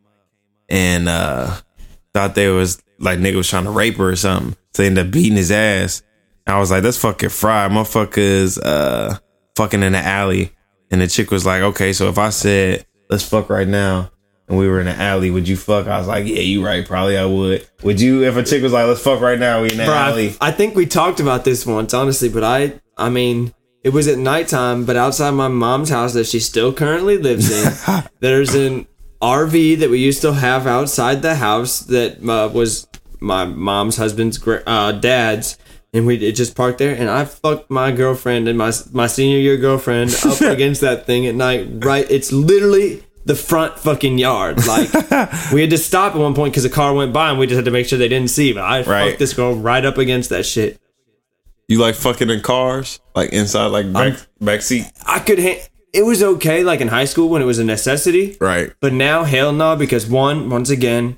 and 0.70 1.08
uh 1.08 1.56
thought 2.14 2.36
they 2.36 2.48
was 2.50 2.82
like 3.00 3.20
nigga 3.20 3.36
was 3.36 3.50
trying 3.50 3.66
to 3.66 3.72
rape 3.72 3.98
her 3.98 4.10
or 4.10 4.16
something. 4.16 4.56
So 4.74 4.84
they 4.84 4.88
ended 4.88 5.08
up 5.08 5.12
beating 5.12 5.38
his 5.38 5.52
ass. 5.52 6.02
I 6.48 6.60
was 6.60 6.72
like, 6.72 6.84
that's 6.84 6.98
fucking 6.98 7.30
fried. 7.30 7.72
Motherfuckers 7.72 8.60
uh 8.64 9.18
fucking 9.56 9.84
in 9.84 9.94
the 9.94 10.00
alley. 10.00 10.52
And 10.92 11.02
the 11.02 11.08
chick 11.08 11.32
was 11.32 11.46
like, 11.46 11.62
okay, 11.62 11.94
so 11.94 12.10
if 12.10 12.18
I 12.18 12.30
said, 12.30 12.86
let's 13.10 13.28
fuck 13.28 13.50
right 13.50 13.68
now, 13.68 14.12
and 14.48 14.58
we 14.58 14.68
were 14.68 14.80
in 14.80 14.86
the 14.86 14.94
alley, 14.94 15.32
would 15.32 15.48
you 15.48 15.58
fuck? 15.58 15.88
I 15.88 15.98
was 15.98 16.08
like, 16.08 16.28
yeah, 16.28 16.42
you 16.42 16.64
right. 16.64 16.86
Probably 16.86 17.18
I 17.18 17.26
would. 17.26 17.68
Would 17.84 18.00
you, 18.00 18.24
if 18.24 18.38
a 18.38 18.44
chick 18.44 18.62
was 18.62 18.72
like, 18.72 18.86
let's 18.86 19.02
fuck 19.02 19.20
right 19.20 19.40
now, 19.40 19.64
we 19.64 19.72
in 19.72 19.78
the 19.78 19.86
alley? 19.86 20.36
I 20.40 20.52
think 20.52 20.76
we 20.76 20.86
talked 20.86 21.20
about 21.20 21.44
this 21.44 21.66
once, 21.66 21.94
honestly, 21.94 22.30
but 22.30 22.44
I 22.44 22.80
I 22.98 23.10
mean 23.10 23.54
it 23.86 23.94
was 23.94 24.08
at 24.08 24.18
nighttime, 24.18 24.84
but 24.84 24.96
outside 24.96 25.30
my 25.30 25.48
mom's 25.48 25.90
house 25.90 26.14
that 26.14 26.26
she 26.26 26.40
still 26.40 26.74
currently 26.74 27.20
lives 27.20 27.52
in, 27.52 27.72
there's 28.20 28.56
an 28.56 28.88
RV 29.22 29.78
that 29.78 29.92
we 29.92 30.00
used 30.00 30.24
to 30.24 30.34
have 30.34 30.66
outside 30.66 31.22
the 31.22 31.36
house 31.36 31.82
that 31.82 32.18
uh, 32.28 32.50
was 32.52 32.88
my 33.20 33.46
mom's 33.46 33.98
husband's 33.98 34.40
uh, 34.66 34.92
dad's, 34.92 35.60
and 35.94 36.08
we 36.08 36.16
it 36.16 36.32
just 36.32 36.56
parked 36.56 36.80
there. 36.80 36.96
And 36.96 37.12
I 37.12 37.26
fucked 37.26 37.70
my 37.70 37.92
girlfriend 37.92 38.48
and 38.48 38.58
my 38.58 38.72
my 38.92 39.06
senior 39.06 39.38
year 39.38 39.56
girlfriend 39.56 40.16
up 40.26 40.42
against 40.58 40.82
that 40.82 41.06
thing 41.06 41.28
at 41.28 41.36
night. 41.36 41.68
Right, 41.86 42.10
it's 42.10 42.32
literally 42.32 43.04
the 43.26 43.36
front 43.36 43.78
fucking 43.78 44.18
yard. 44.18 44.66
Like 44.66 44.92
we 45.54 45.62
had 45.62 45.70
to 45.70 45.78
stop 45.78 46.16
at 46.16 46.20
one 46.20 46.34
point 46.34 46.54
because 46.54 46.66
a 46.66 46.72
car 46.72 46.92
went 46.96 47.14
by, 47.14 47.30
and 47.30 47.38
we 47.38 47.46
just 47.46 47.58
had 47.58 47.66
to 47.66 47.72
make 47.72 47.86
sure 47.88 48.00
they 48.00 48.08
didn't 48.08 48.32
see. 48.32 48.52
But 48.52 48.64
I 48.64 48.78
Right. 48.82 49.10
fucked 49.10 49.20
this 49.20 49.34
girl 49.34 49.54
right 49.54 49.86
up 49.86 50.00
against 50.00 50.32
that 50.32 50.48
shit. 50.48 50.80
You 51.68 51.80
like 51.80 51.96
fucking 51.96 52.30
in 52.30 52.42
cars, 52.42 53.00
like 53.16 53.32
inside, 53.34 53.68
like 53.68 53.92
back 53.92 54.18
back 54.40 54.62
seat, 54.62 54.86
I 55.06 55.20
could. 55.20 55.40
Ha- 55.40 55.68
it 55.94 56.04
was 56.06 56.22
okay, 56.22 56.64
like 56.64 56.82
in 56.82 56.90
high 56.90 57.06
school 57.06 57.30
when 57.30 57.42
it 57.42 57.46
was 57.46 57.58
a 57.58 57.64
necessity. 57.64 58.38
right? 58.42 58.72
But 58.82 58.94
now, 58.94 59.24
hell 59.24 59.52
no, 59.54 59.76
because 59.76 60.06
one, 60.06 60.50
once 60.50 60.70
again, 60.70 61.18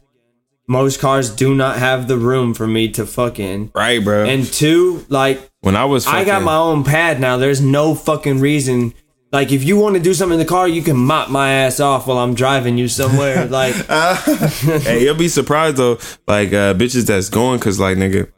most 0.67 0.99
cars 0.99 1.29
do 1.29 1.55
not 1.55 1.77
have 1.77 2.07
the 2.07 2.17
room 2.17 2.53
for 2.53 2.67
me 2.67 2.87
to 2.91 3.05
fuck 3.05 3.39
in. 3.39 3.71
Right, 3.73 4.03
bro. 4.03 4.25
And 4.25 4.45
two, 4.45 5.05
like 5.09 5.49
when 5.61 5.75
I 5.75 5.85
was, 5.85 6.05
fucking, 6.05 6.19
I 6.19 6.23
got 6.23 6.43
my 6.43 6.55
own 6.55 6.83
pad 6.83 7.19
now. 7.19 7.37
There's 7.37 7.59
no 7.61 7.95
fucking 7.95 8.39
reason. 8.39 8.93
Like 9.31 9.51
if 9.51 9.63
you 9.63 9.77
want 9.77 9.95
to 9.95 10.01
do 10.01 10.13
something 10.13 10.39
in 10.39 10.45
the 10.45 10.49
car, 10.49 10.67
you 10.67 10.81
can 10.81 10.95
mop 10.95 11.29
my 11.29 11.49
ass 11.51 11.79
off 11.81 12.07
while 12.07 12.17
I'm 12.19 12.33
driving 12.35 12.77
you 12.77 12.87
somewhere. 12.87 13.45
Like 13.49 13.73
hey, 13.75 15.03
you'll 15.03 15.15
be 15.15 15.27
surprised 15.27 15.77
though. 15.77 15.97
Like 16.27 16.49
uh 16.53 16.73
bitches 16.75 17.05
that's 17.07 17.29
going 17.29 17.59
cause 17.59 17.79
like 17.79 17.97
nigga 17.97 18.31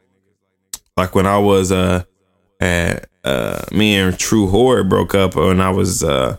like 0.99 1.15
when 1.15 1.25
I 1.25 1.37
was 1.37 1.71
uh 1.71 2.03
at 2.59 3.09
uh 3.23 3.63
me 3.71 3.95
and 3.95 4.17
True 4.19 4.47
Whore 4.47 4.87
broke 4.87 5.15
up 5.15 5.35
and 5.35 5.63
I 5.63 5.69
was 5.71 6.03
uh 6.03 6.37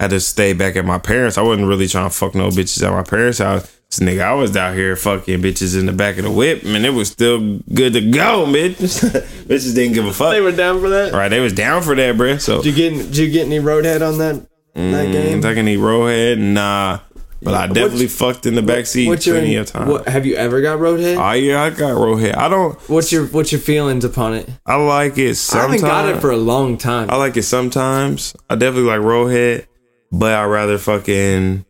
had 0.00 0.10
to 0.10 0.20
stay 0.20 0.52
back 0.52 0.76
at 0.76 0.84
my 0.84 0.98
parents. 0.98 1.38
I 1.38 1.42
wasn't 1.42 1.68
really 1.68 1.88
trying 1.88 2.08
to 2.10 2.14
fuck 2.14 2.34
no 2.34 2.48
bitches 2.48 2.84
at 2.86 2.92
my 2.92 3.02
parents' 3.02 3.38
house. 3.38 3.74
So 3.90 4.04
nigga, 4.04 4.20
I 4.20 4.34
was 4.34 4.54
out 4.56 4.74
here 4.74 4.94
fucking 4.96 5.40
bitches 5.40 5.78
in 5.78 5.86
the 5.86 5.92
back 5.92 6.18
of 6.18 6.24
the 6.24 6.30
whip, 6.30 6.62
man. 6.62 6.84
it 6.84 6.92
was 6.92 7.08
still 7.08 7.58
good 7.72 7.94
to 7.94 8.02
go, 8.02 8.44
bitch. 8.46 8.76
bitches 9.46 9.74
didn't 9.74 9.94
give 9.94 10.04
a 10.04 10.12
fuck. 10.12 10.32
they 10.32 10.40
were 10.42 10.52
down 10.52 10.80
for 10.80 10.90
that. 10.90 11.14
right, 11.14 11.28
they 11.28 11.40
was 11.40 11.52
down 11.54 11.82
for 11.82 11.94
that, 11.94 12.16
bruh. 12.16 12.38
So 12.40 12.60
Did 12.62 12.76
you 12.76 12.90
get? 12.90 12.96
Did 13.06 13.16
you 13.16 13.30
get 13.30 13.46
any 13.46 13.60
roadhead 13.60 14.06
on 14.06 14.18
that 14.18 14.46
that 14.74 15.10
game? 15.10 15.38
Mm, 15.38 15.42
taking 15.42 15.58
any 15.60 15.76
roadhead, 15.76 16.38
nah. 16.38 17.00
But 17.40 17.54
I 17.54 17.66
definitely 17.68 18.08
fucked 18.08 18.46
in 18.46 18.54
the 18.54 18.62
backseat 18.62 19.06
What's 19.06 19.26
your? 19.26 19.36
plenty 19.36 19.56
of 19.56 19.66
times. 19.66 19.90
What, 19.90 20.08
have 20.08 20.26
you 20.26 20.34
ever 20.34 20.60
got 20.60 20.78
roadhead? 20.78 21.16
Oh 21.16 21.32
yeah, 21.32 21.62
I 21.62 21.70
got 21.70 21.92
roadhead. 21.92 22.36
I 22.36 22.48
don't. 22.48 22.78
What's 22.88 23.12
your 23.12 23.26
What's 23.26 23.52
your 23.52 23.60
feelings 23.60 24.04
upon 24.04 24.34
it? 24.34 24.48
I 24.66 24.74
like 24.76 25.18
it 25.18 25.38
I 25.52 25.58
haven't 25.58 25.80
got 25.80 26.08
it 26.08 26.20
for 26.20 26.30
a 26.30 26.36
long 26.36 26.76
time. 26.78 27.10
I 27.10 27.16
like 27.16 27.36
it 27.36 27.44
sometimes. 27.44 28.34
I 28.50 28.56
definitely 28.56 28.88
like 28.88 29.00
roadhead, 29.00 29.66
but 30.10 30.32
I 30.34 30.44
rather 30.44 30.78
fucking 30.78 31.64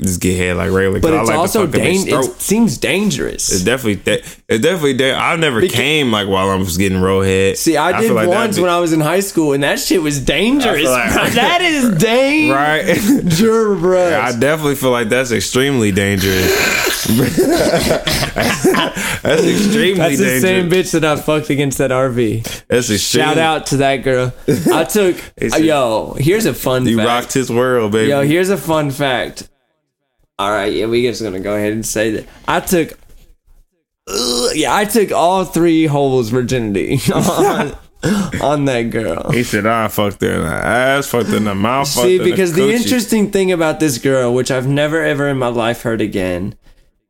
just 0.00 0.20
get 0.20 0.36
head 0.36 0.56
like 0.56 0.70
regular. 0.70 1.00
but 1.00 1.12
I 1.12 1.20
it's 1.20 1.28
like 1.28 1.38
also 1.38 1.66
fuck 1.66 1.74
up 1.74 1.80
his 1.80 2.04
dangerous. 2.04 2.26
It 2.28 2.40
seems 2.40 2.78
dangerous. 2.78 3.52
It's 3.52 3.64
definitely 3.64 3.94
that. 4.04 4.20
It's 4.48 4.62
definitely 4.62 4.92
that. 4.94 5.14
I 5.18 5.34
never 5.36 5.60
Because- 5.60 5.74
came 5.76 6.12
like 6.12 6.28
while 6.28 6.50
I 6.50 6.54
was 6.54 6.76
getting 6.78 7.00
roll 7.00 7.22
head. 7.22 7.58
See, 7.58 7.76
I, 7.76 8.00
did 8.00 8.12
like 8.12 8.28
once 8.28 8.56
be- 8.56 8.62
when 8.62 8.70
I 8.70 8.78
was 8.78 8.92
in 8.92 9.00
high 9.00 9.20
school, 9.20 9.54
and 9.54 9.62
that 9.64 9.80
shit 9.80 10.00
was 10.00 10.20
dangerous. 10.20 10.84
like- 10.84 11.32
that 11.32 11.60
is 11.62 11.98
dangerous, 11.98 13.40
right. 13.40 13.80
bro. 13.80 14.20
I 14.22 14.32
definitely 14.38 14.76
feel 14.76 14.92
like 14.92 15.08
that's 15.08 15.32
extremely 15.32 15.90
dangerous. 15.90 16.46
that's 19.22 19.42
extremely 19.44 19.94
That's 19.98 20.18
the 20.18 20.40
same 20.40 20.70
bitch 20.70 20.92
that 20.92 21.04
I 21.04 21.16
fucked 21.16 21.50
against 21.50 21.78
that 21.78 21.90
RV. 21.90 22.66
That's 22.68 22.90
extremely. 22.90 23.26
Shout 23.34 23.38
out 23.38 23.66
to 23.66 23.78
that 23.78 23.96
girl. 23.98 24.32
I 24.72 24.84
took. 24.84 25.16
He 25.40 25.50
uh, 25.50 25.56
yo, 25.58 26.14
here's 26.18 26.46
a 26.46 26.54
fun 26.54 26.86
You 26.86 26.96
fact. 26.98 27.08
rocked 27.08 27.32
his 27.32 27.50
world, 27.50 27.92
baby. 27.92 28.10
Yo, 28.10 28.22
here's 28.22 28.50
a 28.50 28.56
fun 28.56 28.90
fact. 28.90 29.48
All 30.38 30.50
right, 30.50 30.72
yeah, 30.72 30.86
we 30.86 31.02
just 31.02 31.22
gonna 31.22 31.40
go 31.40 31.54
ahead 31.56 31.72
and 31.72 31.84
say 31.84 32.10
that 32.12 32.26
I 32.46 32.60
took. 32.60 32.92
Ugh, 34.08 34.52
yeah, 34.54 34.74
I 34.74 34.84
took 34.84 35.12
all 35.12 35.44
three 35.44 35.86
holes 35.86 36.30
virginity 36.30 36.98
on, 37.14 37.76
on 38.40 38.64
that 38.66 38.90
girl. 38.90 39.30
he 39.32 39.42
said, 39.42 39.66
"I 39.66 39.88
fucked 39.88 40.20
her 40.22 40.30
in 40.30 40.40
the 40.42 40.46
ass, 40.54 41.08
fucked 41.08 41.28
her 41.30 41.36
in 41.36 41.44
the 41.44 41.54
mouth." 41.54 41.88
See, 41.88 42.18
because 42.18 42.52
the 42.54 42.62
coochie." 42.62 42.80
interesting 42.80 43.30
thing 43.30 43.50
about 43.52 43.80
this 43.80 43.98
girl, 43.98 44.32
which 44.32 44.50
I've 44.50 44.66
never 44.68 45.02
ever 45.02 45.28
in 45.28 45.38
my 45.38 45.48
life 45.48 45.82
heard 45.82 46.00
again. 46.00 46.54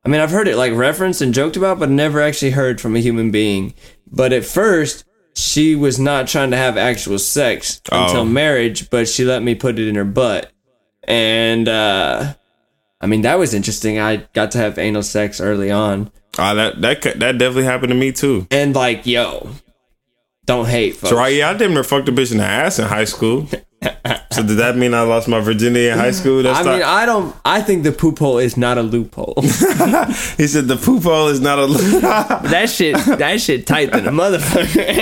I 0.04 0.08
mean, 0.08 0.20
I've 0.20 0.30
heard 0.30 0.48
it 0.48 0.56
like 0.56 0.72
referenced 0.72 1.20
and 1.20 1.34
joked 1.34 1.56
about, 1.56 1.78
but 1.78 1.90
never 1.90 2.20
actually 2.22 2.52
heard 2.52 2.80
from 2.80 2.96
a 2.96 3.00
human 3.00 3.30
being. 3.30 3.74
But 4.10 4.32
at 4.32 4.44
first, 4.46 5.04
she 5.36 5.74
was 5.76 5.98
not 5.98 6.26
trying 6.28 6.50
to 6.52 6.56
have 6.56 6.78
actual 6.78 7.18
sex 7.18 7.82
Oh. 7.92 8.04
until 8.04 8.24
marriage, 8.24 8.88
but 8.90 9.06
she 9.06 9.24
let 9.24 9.42
me 9.42 9.54
put 9.54 9.78
it 9.78 9.86
in 9.86 9.96
her 9.96 10.04
butt. 10.06 10.50
And 11.06 11.68
uh 11.68 12.34
I 13.00 13.06
mean 13.06 13.22
that 13.22 13.38
was 13.38 13.54
interesting. 13.54 13.98
I 13.98 14.16
got 14.34 14.50
to 14.52 14.58
have 14.58 14.78
anal 14.78 15.02
sex 15.02 15.40
early 15.40 15.70
on. 15.70 16.10
Oh, 16.38 16.54
that 16.54 16.80
that 16.80 17.02
that 17.02 17.38
definitely 17.38 17.64
happened 17.64 17.90
to 17.90 17.94
me 17.96 18.12
too. 18.12 18.46
And 18.50 18.74
like, 18.74 19.06
yo, 19.06 19.50
don't 20.46 20.66
hate 20.66 20.96
folks. 20.96 21.10
So 21.10 21.16
right, 21.16 21.34
yeah, 21.34 21.50
I 21.50 21.54
damn 21.54 21.74
near 21.74 21.84
fucked 21.84 22.08
a 22.08 22.12
bitch 22.12 22.32
in 22.32 22.38
the 22.38 22.44
ass 22.44 22.78
in 22.78 22.86
high 22.86 23.04
school. 23.04 23.46
so 24.32 24.42
did 24.42 24.56
that 24.56 24.76
mean 24.76 24.94
I 24.94 25.02
lost 25.02 25.28
my 25.28 25.38
virginity 25.38 25.88
in 25.88 25.96
high 25.98 26.10
school? 26.10 26.42
That's 26.42 26.58
I 26.58 26.62
not- 26.62 26.74
mean, 26.74 26.82
I 26.82 27.06
don't 27.06 27.36
I 27.44 27.60
think 27.62 27.84
the 27.84 27.92
poop 27.92 28.18
hole 28.18 28.38
is 28.38 28.56
not 28.56 28.78
a 28.78 28.82
loophole. 28.82 29.34
he 29.42 30.46
said 30.48 30.66
the 30.66 30.80
poop 30.82 31.04
hole 31.04 31.28
is 31.28 31.40
not 31.40 31.58
a. 31.60 31.66
that 32.48 32.68
shit 32.70 32.96
that 32.96 33.40
shit 33.40 33.66
tight 33.66 33.92
than 33.92 34.08
a 34.08 34.10
motherfucker. 34.10 34.94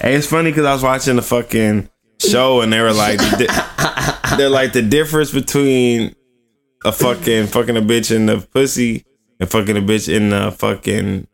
hey, 0.00 0.14
it's 0.16 0.26
funny 0.26 0.50
because 0.50 0.64
I 0.64 0.72
was 0.72 0.82
watching 0.82 1.14
the 1.14 1.22
fucking 1.22 1.88
show 2.20 2.60
and 2.62 2.72
they 2.72 2.80
were 2.80 2.92
like, 2.92 3.18
the 3.18 3.46
di- 3.46 4.36
they're 4.36 4.48
like 4.50 4.72
the 4.72 4.82
difference 4.82 5.30
between 5.30 6.15
a 6.86 6.92
fucking 6.92 7.48
fucking 7.48 7.76
a 7.76 7.80
bitch 7.82 8.14
in 8.14 8.26
the 8.26 8.38
pussy 8.38 9.04
and 9.40 9.50
fucking 9.50 9.76
a 9.76 9.80
bitch 9.80 10.08
in 10.08 10.30
the 10.30 10.52
fucking 10.52 11.26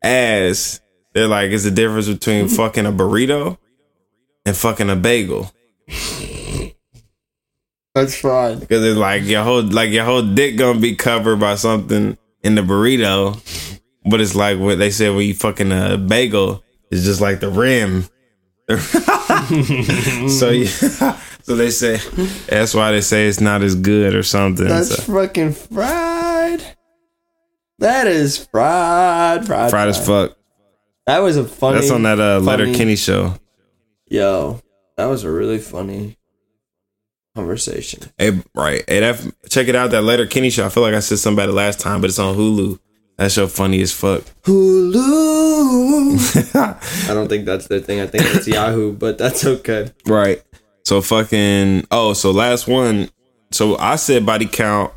ass. 0.00 0.80
They're 1.12 1.26
like, 1.26 1.50
it's 1.50 1.64
the 1.64 1.72
difference 1.72 2.08
between 2.08 2.46
fucking 2.46 2.86
a 2.86 2.92
burrito 2.92 3.58
and 4.44 4.56
fucking 4.56 4.88
a 4.88 4.94
bagel. 4.94 5.50
That's 7.94 8.16
fine. 8.20 8.60
Because 8.60 8.84
it's 8.84 8.96
like 8.98 9.24
your 9.24 9.42
whole 9.42 9.62
like 9.62 9.90
your 9.90 10.04
whole 10.04 10.22
dick 10.22 10.56
gonna 10.56 10.78
be 10.78 10.94
covered 10.94 11.40
by 11.40 11.56
something 11.56 12.16
in 12.44 12.54
the 12.54 12.62
burrito, 12.62 13.80
but 14.04 14.20
it's 14.20 14.36
like 14.36 14.60
what 14.60 14.78
they 14.78 14.92
said 14.92 15.16
when 15.16 15.26
you 15.26 15.34
fucking 15.34 15.72
a 15.72 15.98
bagel 15.98 16.62
is 16.92 17.04
just 17.04 17.20
like 17.20 17.40
the 17.40 17.48
rim. 17.48 18.06
so 20.28 20.50
yeah, 20.50 20.66
so 21.42 21.54
they 21.54 21.70
say 21.70 21.98
that's 22.48 22.74
why 22.74 22.90
they 22.90 23.00
say 23.00 23.28
it's 23.28 23.40
not 23.40 23.62
as 23.62 23.76
good 23.76 24.14
or 24.14 24.22
something. 24.24 24.66
That's 24.66 25.04
So, 25.04 25.12
fucking 25.14 25.52
fried. 25.52 26.62
That 27.78 28.06
is 28.06 28.44
fried, 28.46 29.46
fried, 29.46 29.70
fried 29.70 29.88
as 29.88 30.04
fuck. 30.04 30.36
That 31.06 31.20
was 31.20 31.36
a 31.36 31.44
funny. 31.44 31.78
That's 31.78 31.90
on 31.92 32.02
that 32.02 32.18
uh, 32.18 32.40
Letterkenny 32.40 32.96
show. 32.96 33.34
Yo, 34.08 34.60
that 34.96 35.06
was 35.06 35.22
a 35.22 35.30
really 35.30 35.58
funny 35.58 36.16
conversation. 37.36 38.02
Hey, 38.18 38.40
right. 38.54 38.82
Hey, 38.88 39.00
that 39.00 39.20
check 39.48 39.68
it 39.68 39.76
out. 39.76 39.92
That 39.92 40.02
Letterkenny 40.02 40.50
show. 40.50 40.66
I 40.66 40.70
feel 40.70 40.82
like 40.82 40.94
I 40.94 41.00
said 41.00 41.18
something 41.18 41.38
about 41.38 41.50
it 41.50 41.54
last 41.54 41.78
time, 41.78 42.00
but 42.00 42.10
it's 42.10 42.18
on 42.18 42.34
Hulu. 42.34 42.80
That 43.16 43.32
show 43.32 43.46
funny 43.46 43.80
as 43.80 43.92
fuck. 43.92 44.22
Hulu. 44.42 44.98
I 47.10 47.14
don't 47.14 47.28
think 47.28 47.46
that's 47.46 47.66
their 47.66 47.80
thing. 47.80 48.00
I 48.00 48.06
think 48.06 48.24
it's 48.34 48.46
Yahoo, 48.46 48.92
but 48.92 49.16
that's 49.16 49.44
okay. 49.46 49.90
Right. 50.06 50.42
So 50.84 51.00
fucking 51.00 51.86
oh, 51.90 52.12
so 52.12 52.30
last 52.30 52.68
one. 52.68 53.08
So 53.50 53.78
I 53.78 53.96
said 53.96 54.26
body 54.26 54.46
count 54.46 54.92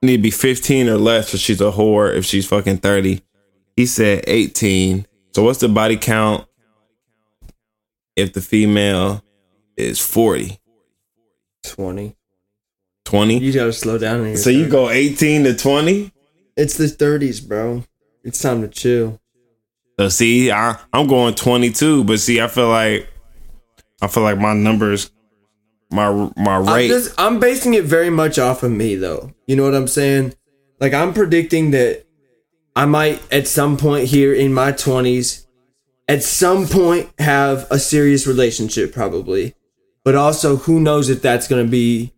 need 0.00 0.18
to 0.18 0.22
be 0.22 0.30
15 0.30 0.88
or 0.88 0.96
less 0.96 1.34
if 1.34 1.40
she's 1.40 1.60
a 1.60 1.72
whore 1.72 2.14
if 2.14 2.24
she's 2.24 2.46
fucking 2.46 2.78
30. 2.78 3.20
He 3.76 3.86
said 3.86 4.24
18. 4.26 5.06
So 5.34 5.42
what's 5.42 5.58
the 5.58 5.68
body 5.68 5.96
count 5.96 6.46
if 8.14 8.32
the 8.32 8.40
female 8.40 9.24
is 9.76 10.00
40? 10.00 10.60
Twenty. 11.64 12.16
20? 13.06 13.38
You 13.38 13.52
gotta 13.52 13.72
slow 13.72 13.98
down. 13.98 14.36
So 14.36 14.50
you 14.50 14.68
go 14.68 14.88
18 14.88 15.44
to 15.44 15.56
20? 15.56 16.12
It's 16.56 16.76
the 16.76 16.88
thirties, 16.88 17.40
bro. 17.40 17.84
It's 18.22 18.40
time 18.40 18.62
to 18.62 18.68
chill. 18.68 19.20
So 19.98 20.08
see, 20.08 20.50
I, 20.50 20.78
I'm 20.92 21.06
going 21.06 21.34
22, 21.34 22.04
but 22.04 22.18
see, 22.18 22.40
I 22.40 22.48
feel 22.48 22.68
like 22.68 23.08
I 24.02 24.08
feel 24.08 24.22
like 24.22 24.38
my 24.38 24.54
numbers 24.54 25.10
my 25.94 26.30
my 26.36 26.56
I'm 26.56 26.66
rate 26.66 26.88
just 26.88 27.14
I'm 27.18 27.38
basing 27.38 27.74
it 27.74 27.84
very 27.84 28.10
much 28.10 28.38
off 28.38 28.62
of 28.62 28.72
me 28.72 28.96
though. 28.96 29.32
You 29.46 29.56
know 29.56 29.64
what 29.64 29.74
I'm 29.74 29.88
saying? 29.88 30.34
Like 30.80 30.92
I'm 30.92 31.14
predicting 31.14 31.70
that 31.70 32.04
I 32.74 32.84
might 32.84 33.22
at 33.32 33.46
some 33.46 33.76
point 33.76 34.08
here 34.08 34.34
in 34.34 34.52
my 34.52 34.72
20s 34.72 35.46
at 36.08 36.22
some 36.22 36.66
point 36.66 37.10
have 37.18 37.66
a 37.70 37.78
serious 37.78 38.26
relationship 38.26 38.92
probably. 38.92 39.54
But 40.04 40.16
also 40.16 40.56
who 40.56 40.80
knows 40.80 41.08
if 41.08 41.22
that's 41.22 41.48
going 41.48 41.64
to 41.64 41.70
be 41.70 42.12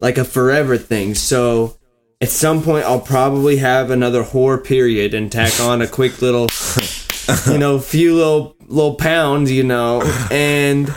like 0.00 0.18
a 0.18 0.24
forever 0.24 0.78
thing. 0.78 1.14
So 1.14 1.76
at 2.20 2.28
some 2.30 2.62
point 2.62 2.84
I'll 2.84 3.00
probably 3.00 3.58
have 3.58 3.90
another 3.90 4.22
whore 4.22 4.62
period 4.62 5.14
and 5.14 5.30
tack 5.30 5.60
on 5.60 5.82
a 5.82 5.86
quick 5.86 6.22
little 6.22 6.48
you 7.50 7.58
know, 7.58 7.78
few 7.78 8.14
little 8.14 8.56
little 8.66 8.94
pounds, 8.94 9.50
you 9.50 9.62
know, 9.62 10.02
and 10.30 10.90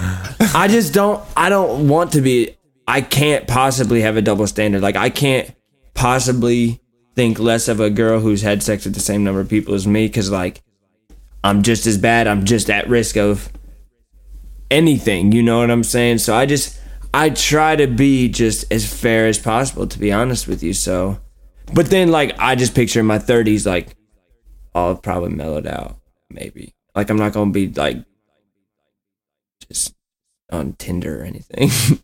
I 0.53 0.67
just 0.69 0.93
don't 0.93 1.23
I 1.35 1.49
don't 1.49 1.87
want 1.87 2.13
to 2.13 2.21
be 2.21 2.55
I 2.87 3.01
can't 3.01 3.47
possibly 3.47 4.01
have 4.01 4.17
a 4.17 4.21
double 4.21 4.47
standard. 4.47 4.81
Like 4.81 4.95
I 4.95 5.09
can't 5.09 5.53
possibly 5.93 6.81
think 7.15 7.39
less 7.39 7.67
of 7.67 7.79
a 7.79 7.89
girl 7.89 8.19
who's 8.19 8.41
had 8.41 8.63
sex 8.63 8.85
with 8.85 8.93
the 8.93 8.99
same 8.99 9.23
number 9.23 9.41
of 9.41 9.49
people 9.49 9.73
as 9.73 9.85
me 9.85 10.07
cuz 10.09 10.31
like 10.31 10.61
I'm 11.43 11.63
just 11.63 11.85
as 11.85 11.97
bad. 11.97 12.27
I'm 12.27 12.45
just 12.45 12.69
at 12.69 12.89
risk 12.89 13.17
of 13.17 13.51
anything, 14.69 15.31
you 15.31 15.41
know 15.41 15.59
what 15.59 15.71
I'm 15.71 15.83
saying? 15.83 16.19
So 16.19 16.35
I 16.35 16.45
just 16.45 16.78
I 17.13 17.29
try 17.31 17.75
to 17.75 17.87
be 17.87 18.29
just 18.29 18.71
as 18.71 18.91
fair 18.91 19.27
as 19.27 19.39
possible 19.39 19.87
to 19.87 19.99
be 19.99 20.11
honest 20.11 20.47
with 20.47 20.61
you. 20.63 20.73
So 20.73 21.19
but 21.73 21.89
then 21.89 22.11
like 22.11 22.35
I 22.39 22.55
just 22.55 22.75
picture 22.75 22.99
in 22.99 23.05
my 23.05 23.19
30s 23.19 23.65
like 23.65 23.95
I'll 24.73 24.95
probably 24.95 25.29
mellowed 25.29 25.67
out 25.67 25.97
maybe. 26.29 26.73
Like 26.95 27.09
I'm 27.09 27.17
not 27.17 27.33
going 27.33 27.51
to 27.51 27.53
be 27.53 27.73
like 27.73 27.97
just 29.67 29.95
on 30.51 30.73
Tinder 30.73 31.21
or 31.21 31.23
anything. 31.23 31.69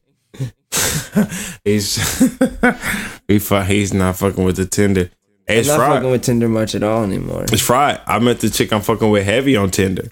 he's 1.64 2.20
he 3.28 3.40
fu- 3.40 3.62
he's 3.62 3.94
not 3.94 4.18
fucking 4.18 4.44
with 4.44 4.58
the 4.58 4.66
Tinder. 4.66 5.12
Hey, 5.48 5.56
I'm 5.56 5.60
it's 5.60 5.68
not 5.68 5.78
fried. 5.78 5.94
fucking 5.94 6.12
with 6.12 6.24
Tinder 6.24 6.50
much 6.50 6.76
at 6.76 6.84
all 6.84 7.04
anymore. 7.04 7.44
It's 7.44 7.62
fried. 7.62 8.02
I 8.06 8.20
met 8.20 8.40
the 8.40 8.50
chick 8.50 8.74
I'm 8.74 8.82
fucking 8.82 9.10
with 9.10 9.26
heavy 9.26 9.56
on 9.56 9.70
Tinder. 9.72 10.12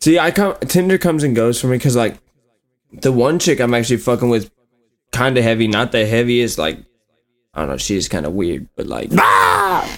See, 0.00 0.18
I 0.18 0.30
come 0.30 0.56
Tinder 0.60 0.98
comes 0.98 1.22
and 1.22 1.36
goes 1.36 1.60
for 1.60 1.68
me 1.68 1.76
because 1.76 1.96
like 1.96 2.16
the 3.00 3.12
one 3.12 3.38
chick 3.38 3.60
I'm 3.60 3.74
actually 3.74 3.98
fucking 3.98 4.28
with, 4.28 4.50
kind 5.12 5.36
of 5.38 5.44
heavy, 5.44 5.68
not 5.68 5.92
the 5.92 6.06
heaviest. 6.06 6.58
Like 6.58 6.78
I 7.52 7.60
don't 7.60 7.68
know, 7.70 7.76
she's 7.76 8.08
kind 8.08 8.26
of 8.26 8.32
weird, 8.32 8.68
but 8.76 8.86
like 8.86 9.10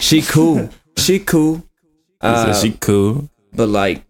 she 0.00 0.22
cool, 0.22 0.68
she 0.96 1.18
cool, 1.20 1.64
uh, 2.20 2.52
said 2.52 2.62
she 2.72 2.76
cool. 2.78 3.28
but 3.52 3.68
like 3.68 4.04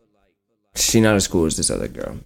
she 0.74 1.00
not 1.00 1.14
as 1.16 1.26
cool 1.28 1.46
as 1.46 1.56
this 1.56 1.70
other 1.70 1.88
girl. 1.88 2.18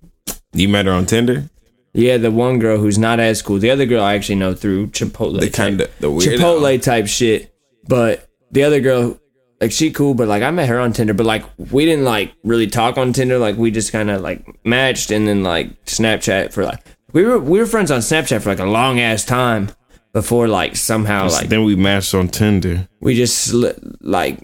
You 0.52 0.68
met 0.68 0.86
her 0.86 0.92
on 0.92 1.06
Tinder? 1.06 1.48
Yeah, 1.92 2.16
the 2.18 2.30
one 2.30 2.58
girl 2.58 2.78
who's 2.78 2.98
not 2.98 3.20
as 3.20 3.42
cool. 3.42 3.58
The 3.58 3.70
other 3.70 3.86
girl 3.86 4.02
I 4.02 4.14
actually 4.14 4.36
know 4.36 4.54
through 4.54 4.88
Chipotle. 4.88 5.40
The 5.40 5.50
kinda- 5.50 5.88
the 6.00 6.08
weirdo. 6.08 6.36
Chipotle 6.38 6.82
type 6.82 7.06
shit. 7.08 7.52
But 7.88 8.28
the 8.52 8.62
other 8.64 8.80
girl, 8.80 9.20
like 9.60 9.72
she 9.72 9.90
cool, 9.90 10.14
but 10.14 10.28
like 10.28 10.42
I 10.42 10.50
met 10.50 10.68
her 10.68 10.80
on 10.80 10.92
Tinder, 10.92 11.14
but 11.14 11.26
like 11.26 11.44
we 11.70 11.84
didn't 11.84 12.04
like 12.04 12.32
really 12.42 12.66
talk 12.66 12.96
on 12.96 13.12
Tinder. 13.12 13.38
Like 13.38 13.56
we 13.56 13.70
just 13.70 13.92
kind 13.92 14.10
of 14.10 14.20
like 14.22 14.44
matched 14.64 15.10
and 15.10 15.28
then 15.28 15.42
like 15.42 15.84
Snapchat 15.84 16.52
for 16.52 16.64
like 16.64 16.84
we 17.12 17.24
were 17.24 17.38
we 17.38 17.58
were 17.58 17.66
friends 17.66 17.90
on 17.90 18.00
Snapchat 18.00 18.42
for 18.42 18.48
like 18.48 18.58
a 18.58 18.64
long 18.64 19.00
ass 19.00 19.24
time 19.24 19.70
before 20.12 20.48
like 20.48 20.76
somehow 20.76 21.28
like 21.28 21.48
then 21.48 21.64
we 21.64 21.76
matched 21.76 22.14
on 22.14 22.28
Tinder. 22.28 22.88
we 23.00 23.14
just 23.14 23.52
like 24.00 24.38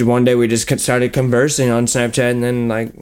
one 0.00 0.24
day 0.24 0.34
we 0.34 0.46
just 0.46 0.78
started 0.80 1.12
conversing 1.12 1.70
on 1.70 1.86
Snapchat 1.86 2.30
and 2.30 2.42
then 2.42 2.68
like 2.68 2.94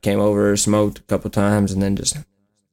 came 0.00 0.20
over 0.20 0.56
smoked 0.56 1.00
a 1.00 1.02
couple 1.02 1.30
times 1.30 1.72
and 1.72 1.82
then 1.82 1.96
just 1.96 2.16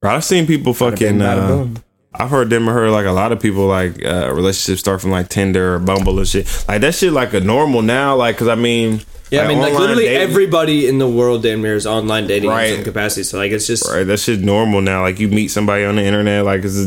Bro, 0.02 0.15
I've 0.15 0.23
seen 0.23 0.48
people 0.48 0.73
fucking. 0.73 1.19
bada 1.19 1.43
Uh, 1.43 1.48
boom. 1.48 1.84
I've 2.13 2.29
heard 2.29 2.49
them 2.49 2.69
or 2.69 2.73
heard 2.73 2.91
like 2.91 3.05
a 3.05 3.11
lot 3.11 3.31
of 3.31 3.39
people 3.39 3.67
like 3.67 4.03
uh, 4.05 4.31
relationships 4.33 4.81
start 4.81 4.99
from 5.01 5.11
like 5.11 5.29
Tinder 5.29 5.75
or 5.75 5.79
Bumble 5.79 6.17
and 6.19 6.27
shit. 6.27 6.45
Like 6.67 6.81
that 6.81 6.93
shit 6.95 7.13
like 7.13 7.33
a 7.33 7.39
normal 7.39 7.81
now. 7.81 8.15
Like, 8.17 8.38
cause 8.38 8.49
I 8.49 8.55
mean, 8.55 9.01
Yeah, 9.29 9.43
I 9.43 9.47
mean, 9.47 9.59
like 9.59 9.73
literally 9.73 10.03
dating- 10.05 10.21
everybody 10.29 10.88
in 10.88 10.97
the 10.97 11.07
world 11.07 11.41
damn 11.43 11.61
near 11.61 11.75
is 11.75 11.88
online 11.88 12.27
dating 12.27 12.49
Right. 12.49 12.71
in 12.71 12.75
some 12.75 12.83
capacity. 12.83 13.23
So 13.23 13.38
like, 13.38 13.51
it's 13.53 13.65
just 13.65 13.89
Right, 13.89 14.03
that 14.03 14.19
shit 14.19 14.41
normal 14.41 14.81
now. 14.81 15.01
Like 15.03 15.19
you 15.19 15.29
meet 15.29 15.49
somebody 15.49 15.85
on 15.85 15.95
the 15.95 16.03
internet, 16.03 16.43
like 16.43 16.65
it's, 16.65 16.77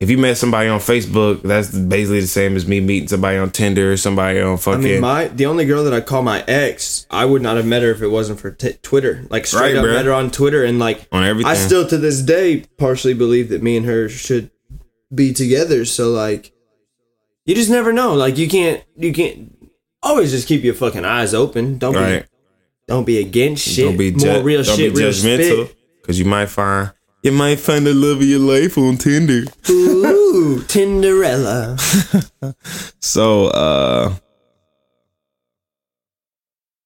if 0.00 0.08
you 0.08 0.16
met 0.16 0.38
somebody 0.38 0.68
on 0.70 0.80
Facebook, 0.80 1.42
that's 1.42 1.70
basically 1.76 2.20
the 2.20 2.26
same 2.26 2.56
as 2.56 2.66
me 2.66 2.80
meeting 2.80 3.06
somebody 3.08 3.36
on 3.36 3.50
Tinder 3.50 3.92
or 3.92 3.96
somebody 3.98 4.40
on 4.40 4.56
fucking. 4.56 4.80
I 4.80 4.82
mean, 4.82 5.00
my 5.02 5.28
the 5.28 5.44
only 5.44 5.66
girl 5.66 5.84
that 5.84 5.92
I 5.92 6.00
call 6.00 6.22
my 6.22 6.42
ex, 6.48 7.06
I 7.10 7.26
would 7.26 7.42
not 7.42 7.58
have 7.58 7.66
met 7.66 7.82
her 7.82 7.90
if 7.90 8.00
it 8.00 8.08
wasn't 8.08 8.40
for 8.40 8.50
t- 8.50 8.72
Twitter. 8.82 9.26
Like 9.28 9.46
straight 9.46 9.74
Right, 9.74 9.76
up 9.76 9.84
bruh. 9.84 9.92
met 9.94 10.06
her 10.06 10.14
on 10.14 10.30
Twitter, 10.30 10.64
and 10.64 10.78
like 10.78 11.06
On 11.12 11.22
everything. 11.22 11.50
I 11.50 11.54
still 11.54 11.86
to 11.86 11.98
this 11.98 12.22
day 12.22 12.64
partially 12.78 13.12
believe 13.12 13.50
that 13.50 13.62
me 13.62 13.76
and 13.76 13.84
her 13.84 14.08
should 14.08 14.50
be 15.14 15.34
together. 15.34 15.84
So 15.84 16.08
like, 16.10 16.54
you 17.44 17.54
just 17.54 17.70
never 17.70 17.92
know. 17.92 18.14
Like 18.14 18.38
you 18.38 18.48
can't 18.48 18.82
you 18.96 19.12
can't 19.12 19.54
always 20.02 20.30
just 20.30 20.48
keep 20.48 20.64
your 20.64 20.74
fucking 20.74 21.04
eyes 21.04 21.34
open. 21.34 21.76
Don't 21.76 21.94
right. 21.94 22.22
be 22.22 22.28
don't 22.88 23.04
be 23.04 23.18
against 23.18 23.68
shit. 23.68 23.84
Don't 23.84 23.98
be, 23.98 24.12
More 24.12 24.42
real 24.42 24.62
don't 24.62 24.76
shit, 24.78 24.94
be 24.94 25.00
real 25.00 25.10
judgmental. 25.10 25.74
Cause 26.04 26.18
you 26.18 26.24
might 26.24 26.46
find 26.46 26.92
you 27.22 27.32
might 27.32 27.60
find 27.60 27.86
the 27.86 27.94
love 27.94 28.18
of 28.18 28.24
your 28.24 28.38
life 28.40 28.76
on 28.78 28.96
Tinder. 28.96 29.42
Ooh, 29.68 30.62
Tinderella. 30.68 31.76
So 33.00 33.46
uh 33.48 34.14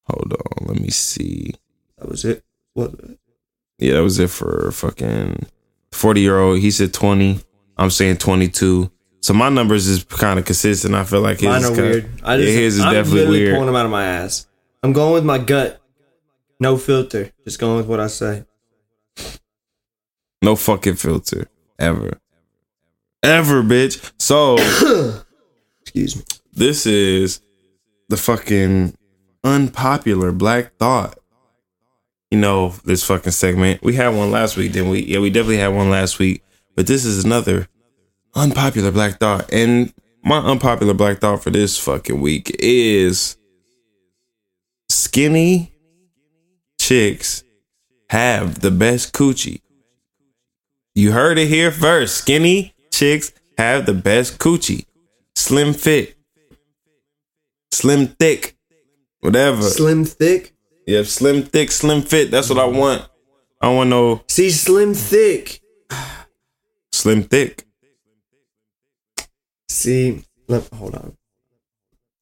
hold 0.05 0.32
on, 0.32 0.66
let 0.69 0.81
me 0.81 0.90
see. 0.90 1.52
That 1.98 2.09
was 2.09 2.24
it. 2.24 2.43
What? 2.74 2.93
Yeah, 3.78 3.94
that 3.94 4.02
was 4.02 4.19
it 4.19 4.31
for 4.31 4.70
fucking 4.73 5.47
forty 5.93 6.20
year 6.20 6.39
old. 6.39 6.59
He 6.59 6.70
said 6.70 6.93
twenty. 6.93 7.40
I'm 7.77 7.90
saying 7.90 8.19
twenty 8.19 8.48
two. 8.48 8.90
So 9.20 9.32
my 9.32 9.48
numbers 9.48 9.86
is 9.86 10.05
kind 10.05 10.39
of 10.39 10.44
consistent. 10.44 10.94
I 10.94 11.05
feel 11.05 11.20
like 11.23 11.40
his 11.40 11.48
Mine 11.48 11.62
is 11.62 11.70
are 11.70 11.82
weird. 11.82 12.11
I 12.23 12.35
yeah, 12.36 12.44
his 12.44 12.77
is 12.78 12.85
I'm 12.85 12.93
definitely 12.93 13.40
weird. 13.40 13.55
pulling 13.55 13.66
them 13.66 13.77
out 13.77 13.86
of 13.86 13.90
my 13.90 14.05
ass. 14.05 14.47
I'm 14.82 14.93
going 14.93 15.15
with 15.15 15.24
my 15.24 15.39
gut. 15.39 15.81
No 16.61 16.77
filter. 16.77 17.32
Just 17.44 17.59
going 17.59 17.78
with 17.78 17.86
what 17.86 18.01
I 18.01 18.09
say. 18.09 18.44
No 20.45 20.57
fucking 20.57 20.97
filter 20.97 21.49
ever, 21.79 22.21
ever, 23.23 23.62
bitch. 23.62 24.12
So 24.19 24.57
Excuse 25.81 26.16
me. 26.16 26.23
this 26.53 26.87
is 26.87 27.41
the 28.11 28.19
fucking 28.19 28.95
unpopular 29.43 30.33
black 30.33 30.77
thought. 30.77 31.19
You 32.31 32.39
know 32.39 32.75
this 32.85 33.05
fucking 33.07 33.33
segment. 33.33 33.83
We 33.83 33.95
had 33.95 34.09
one 34.09 34.31
last 34.31 34.57
week, 34.57 34.73
didn't 34.73 34.91
we? 34.91 35.05
Yeah, 35.05 35.21
we 35.21 35.31
definitely 35.31 35.59
had 35.59 35.69
one 35.69 35.89
last 35.89 36.19
week. 36.19 36.43
But 36.77 36.87
this 36.87 37.05
is 37.05 37.25
another 37.25 37.69
unpopular 38.35 38.91
black 38.91 39.19
thought. 39.21 39.51
And 39.53 39.95
my 40.23 40.39
unpopular 40.39 40.93
black 40.93 41.21
thought 41.21 41.43
for 41.43 41.51
this 41.51 41.79
fucking 41.79 42.21
week 42.21 42.55
is 42.59 43.37
skinny 44.91 45.73
chicks 46.79 47.45
have 48.11 48.61
the 48.61 48.71
best 48.71 49.15
coochie. 49.15 49.61
You 50.95 51.12
heard 51.12 51.39
it 51.39 51.49
here 51.49 51.71
first. 51.73 52.16
Skinny 52.19 52.75
chicks 52.93 53.33
have 53.59 53.87
the 53.87 53.95
best 53.95 54.39
coochie. 54.39 54.87
Slim 55.35 55.75
fit. 55.75 56.16
Slim 57.73 58.09
thick. 58.09 58.57
Whatever. 59.21 59.62
Slim 59.62 60.05
thick. 60.05 60.55
Yeah, 60.87 61.03
slim 61.03 61.43
thick, 61.43 61.71
slim 61.73 62.03
fit. 62.03 62.31
That's 62.31 62.51
what 62.51 62.59
I 62.59 62.66
want. 62.66 63.09
I 63.61 63.71
want 63.73 63.89
no 63.91 64.23
See, 64.29 64.51
slim 64.51 64.93
thick. 64.95 65.61
slim 66.93 67.23
thick. 67.23 67.65
See, 69.69 70.23
let, 70.47 70.69
hold 70.75 70.95
on. 70.95 71.16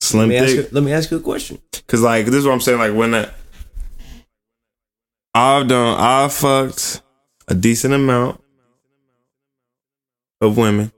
Slim 0.00 0.28
Let 0.30 0.44
ask 0.44 0.54
you, 0.54 0.62
thick. 0.62 0.72
let 0.72 0.82
me 0.84 0.92
ask 0.92 1.10
you 1.10 1.16
a 1.16 1.20
question. 1.20 1.58
Cause 1.88 2.00
like 2.00 2.26
this 2.26 2.36
is 2.36 2.46
what 2.46 2.52
I'm 2.52 2.60
saying. 2.60 2.78
Like 2.78 2.94
when 2.94 3.14
I, 3.14 3.28
I've 5.34 5.68
done, 5.68 5.96
I 5.98 6.28
fucked 6.28 7.02
a 7.48 7.54
decent 7.54 7.94
amount 7.94 8.41
of 10.42 10.56
women. 10.56 10.92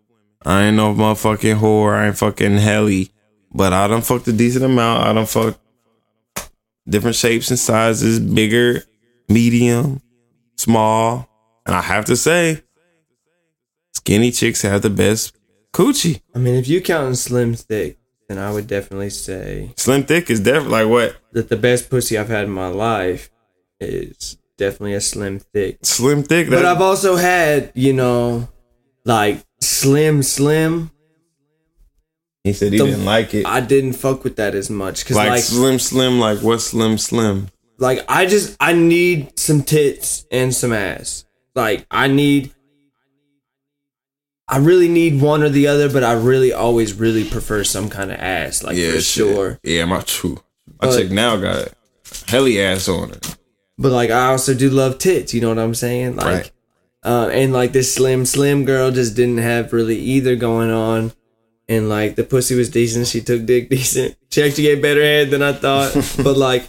I 0.45 0.65
ain't 0.65 0.77
no 0.77 0.95
motherfucking 0.95 1.59
whore. 1.59 1.95
I 1.95 2.09
ain't 2.09 2.19
fucking 2.19 2.59
helly, 2.59 3.11
but 3.53 3.73
I 3.73 3.89
done 3.89 4.03
fucked 4.03 4.29
a 4.29 4.33
decent 4.33 4.65
amount. 4.65 5.07
I 5.07 5.13
done 5.13 5.27
fucked 5.27 5.59
different 6.89 7.17
shapes 7.17 7.51
and 7.51 7.59
sizes, 7.59 8.21
bigger, 8.21 8.83
medium, 9.29 10.03
small, 10.57 11.29
and 11.67 11.75
I 11.75 11.81
have 11.81 12.05
to 12.07 12.17
say, 12.17 12.63
skinny 13.93 14.31
chicks 14.31 14.63
have 14.63 14.83
the 14.83 14.91
best 14.91 15.37
coochie. 15.73 16.21
I 16.35 16.39
mean, 16.39 16.57
if 16.57 16.69
you 16.69 16.83
counting 16.83 17.15
slim 17.15 17.55
thick, 17.55 17.99
then 18.29 18.39
I 18.39 18.53
would 18.53 18.67
definitely 18.67 19.11
say 19.11 19.73
Slim 19.77 20.05
thick 20.05 20.31
is 20.31 20.41
definitely 20.41 20.85
like 20.85 20.89
what 20.89 21.17
that 21.33 21.49
the 21.49 21.57
best 21.57 21.91
pussy 21.91 22.17
I've 22.17 22.29
had 22.29 22.45
in 22.45 22.51
my 22.51 22.69
life 22.69 23.31
is 23.81 24.39
definitely 24.57 24.95
a 24.95 25.01
slim 25.01 25.41
thick. 25.41 25.79
slim 25.83 26.23
thick. 26.23 26.49
But 26.49 26.65
I've 26.65 26.81
also 26.81 27.17
had, 27.17 27.71
you 27.75 27.93
know, 27.93 28.49
like 29.05 29.45
slim 29.61 30.23
slim. 30.23 30.91
He 32.43 32.53
said 32.53 32.73
he 32.73 32.79
The- 32.79 32.85
didn't 32.87 33.05
like 33.05 33.33
it. 33.35 33.47
I 33.47 33.61
didn't 33.61 33.95
fuck 33.95 34.23
with 34.25 34.37
that 34.37 34.55
as 34.55 34.69
much 34.71 35.03
because 35.05 35.17
like, 35.17 35.29
like, 35.31 35.43
slim 35.43 35.79
slim 35.79 36.19
like 36.21 36.39
what 36.41 36.61
slim 36.61 36.99
slim 36.99 37.49
like 37.79 38.05
I 38.09 38.27
just 38.27 38.57
I 38.61 38.73
need 38.75 39.39
some 39.39 39.63
tits 39.63 40.27
and 40.31 40.55
some 40.55 40.73
ass. 40.73 41.25
Like 41.55 41.87
I 41.91 42.07
need. 42.09 42.53
I 44.47 44.59
really 44.59 44.89
need 44.89 45.23
one 45.23 45.43
or 45.43 45.49
the 45.49 45.69
other, 45.69 45.89
but 45.91 46.05
I 46.05 46.13
really 46.13 46.53
always 46.53 46.93
really 46.93 47.25
prefer 47.25 47.65
some 47.65 47.89
kind 47.89 48.11
of 48.11 48.19
ass, 48.21 48.63
like 48.63 48.77
for 48.77 48.83
shit. 48.83 49.03
sure. 49.03 49.59
yeah 49.63 49.87
my 49.87 50.01
true 50.03 50.35
my 50.83 50.89
But- 50.89 50.97
chick 50.99 51.11
now 51.11 51.37
got 51.37 51.57
a 51.69 51.73
helly 52.31 52.61
ass 52.61 52.87
on 52.89 53.11
it. 53.13 53.37
But 53.79 53.91
like 53.93 54.11
I 54.11 54.27
also 54.29 54.53
do 54.55 54.69
love 54.71 54.99
tits, 54.99 55.33
you 55.33 55.41
know 55.41 55.49
what 55.49 55.59
I'm 55.59 55.75
saying? 55.75 56.17
Like 56.17 56.27
Right. 56.27 56.51
Uh, 57.05 57.31
and 57.33 57.53
like 57.53 57.73
this 57.73 57.95
slim 57.95 58.25
slim 58.27 58.65
girl 58.65 58.91
just 58.91 59.15
didn't 59.15 59.39
have 59.39 59.73
really 59.73 59.99
either 59.99 60.37
going 60.37 60.71
on. 60.71 61.13
And 61.69 61.89
like 61.89 62.17
the 62.17 62.25
pussy 62.25 62.55
was 62.55 62.69
decent, 62.71 63.07
she 63.07 63.21
took 63.21 63.47
dick 63.47 63.69
decent. 63.71 64.17
She 64.31 64.43
actually 64.43 64.65
gave 64.65 64.83
better 64.83 65.03
head 65.03 65.31
than 65.31 65.43
I 65.43 65.53
thought. 65.53 65.95
but 66.23 66.37
like 66.37 66.69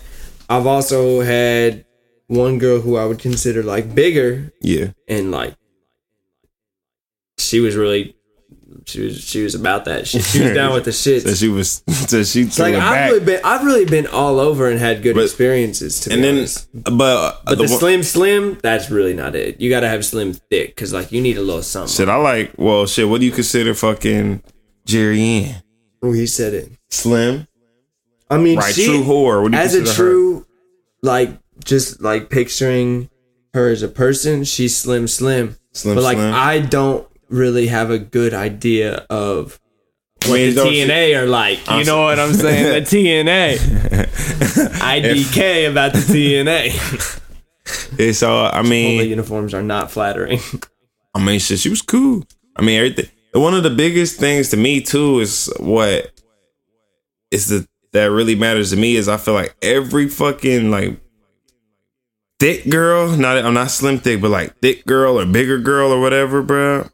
I've 0.49 0.67
also 0.67 1.21
had 1.21 1.85
one 2.27 2.57
girl 2.57 2.79
who 2.81 2.97
I 2.97 3.05
would 3.05 3.19
consider 3.19 3.61
like 3.61 3.93
bigger 3.93 4.51
yeah 4.61 4.87
and 5.07 5.31
like 5.31 5.55
she 7.37 7.59
was 7.59 7.75
really 7.75 8.14
she 8.85 9.01
was 9.01 9.19
she 9.21 9.43
was 9.43 9.55
about 9.55 9.85
that 9.85 10.07
shit. 10.07 10.23
She 10.23 10.41
was 10.41 10.53
down 10.55 10.73
with 10.73 10.85
the 10.85 10.91
shit. 10.91 11.23
so 11.23 11.33
she 11.33 11.47
was 11.49 11.83
so 12.07 12.23
she 12.23 12.45
like 12.45 12.73
I've 12.75 12.79
back 12.81 13.11
really 13.11 13.25
been 13.25 13.41
I've 13.43 13.63
really 13.65 13.85
been 13.85 14.07
all 14.07 14.39
over 14.39 14.69
and 14.69 14.79
had 14.79 15.01
good 15.03 15.15
But- 15.15 15.23
experiences 15.25 15.99
to 16.01 16.13
and 16.13 16.23
then 16.23 16.35
honest. 16.37 16.67
but, 16.73 16.91
But 17.45 17.45
the 17.45 17.55
the 17.55 17.67
slim 17.67 18.03
slim, 18.03 18.57
that's 18.61 18.89
really 18.89 19.13
not 19.13 19.35
it. 19.35 19.59
You 19.61 19.69
gotta 19.69 19.87
have 19.89 20.05
slim 20.05 20.33
thick 20.33 20.69
because 20.75 20.93
like 20.93 21.11
you 21.11 21.21
need 21.21 21.37
a 21.37 21.41
little 21.41 21.61
something. 21.63 21.93
shit 21.95 22.09
I 22.09 22.15
like 22.17 22.53
well 22.57 22.85
shit 22.85 23.07
what 23.07 23.19
do 23.19 23.25
you 23.25 23.31
consider 23.31 23.73
fucking 23.73 24.41
Jerry 24.85 25.21
Ann 25.21 25.63
Oh, 26.03 26.11
he 26.11 26.27
said 26.27 26.53
it. 26.53 26.71
slim 26.89 27.47
I 28.29 28.37
mean, 28.37 28.57
right 28.57 28.73
she, 28.73 28.85
true 28.85 29.03
whore 29.03 29.41
what 29.43 29.51
do 29.51 29.57
you 29.57 29.63
as 29.63 29.75
a 29.75 29.77
consider 29.79 29.97
her? 30.03 30.09
true, 30.11 30.45
like 31.03 31.29
just 31.63 32.01
like 32.01 32.29
picturing 32.29 33.09
her 33.53 33.69
as 33.69 33.83
a 33.83 33.87
person, 33.87 34.43
she's 34.43 34.75
slim 34.75 35.07
slim. 35.07 35.55
Slim 35.73 35.95
but 35.95 36.03
like 36.03 36.17
slim. 36.17 36.33
I 36.33 36.59
don't 36.59 37.07
really 37.29 37.67
have 37.67 37.89
a 37.89 37.99
good 37.99 38.33
idea 38.33 39.05
of 39.09 39.59
what 40.25 40.35
mean, 40.35 40.55
the 40.55 40.61
TNA 40.61 41.21
are 41.21 41.25
like. 41.25 41.59
You 41.69 41.83
know 41.83 42.03
what 42.03 42.19
I'm 42.19 42.33
saying? 42.33 42.83
The 42.83 42.97
TNA. 42.97 43.57
IDK 44.79 45.69
about 45.69 45.93
the 45.93 45.99
TNA. 45.99 47.21
Yeah, 47.97 48.11
so 48.11 48.45
I 48.45 48.57
All 48.57 48.63
the 48.63 48.69
mean 48.69 49.09
uniforms 49.09 49.55
are 49.55 49.63
not 49.63 49.89
flattering. 49.89 50.39
I 51.15 51.23
mean, 51.23 51.39
shit, 51.39 51.57
she 51.57 51.69
was 51.69 51.81
cool. 51.81 52.23
I 52.55 52.61
mean, 52.61 52.77
everything. 52.77 53.09
One 53.33 53.55
of 53.55 53.63
the 53.63 53.71
biggest 53.71 54.19
things 54.19 54.49
to 54.49 54.57
me 54.57 54.81
too 54.81 55.19
is 55.19 55.51
what 55.59 56.11
is 57.31 57.47
the 57.47 57.67
that 57.93 58.11
really 58.11 58.35
matters 58.35 58.69
to 58.69 58.75
me 58.75 58.97
is 58.97 59.07
I 59.07 59.17
feel 59.17 59.33
like 59.33 59.55
every 59.61 60.07
fucking 60.07 60.69
like 60.69 60.99
thick 62.39 62.69
girl, 62.69 63.15
not 63.17 63.37
I'm 63.37 63.53
not 63.53 63.71
slim 63.71 63.97
thick, 63.97 64.21
but 64.21 64.29
like 64.29 64.59
thick 64.59 64.85
girl 64.85 65.19
or 65.19 65.25
bigger 65.25 65.57
girl 65.57 65.91
or 65.91 65.99
whatever, 65.99 66.43
bro. 66.43 66.87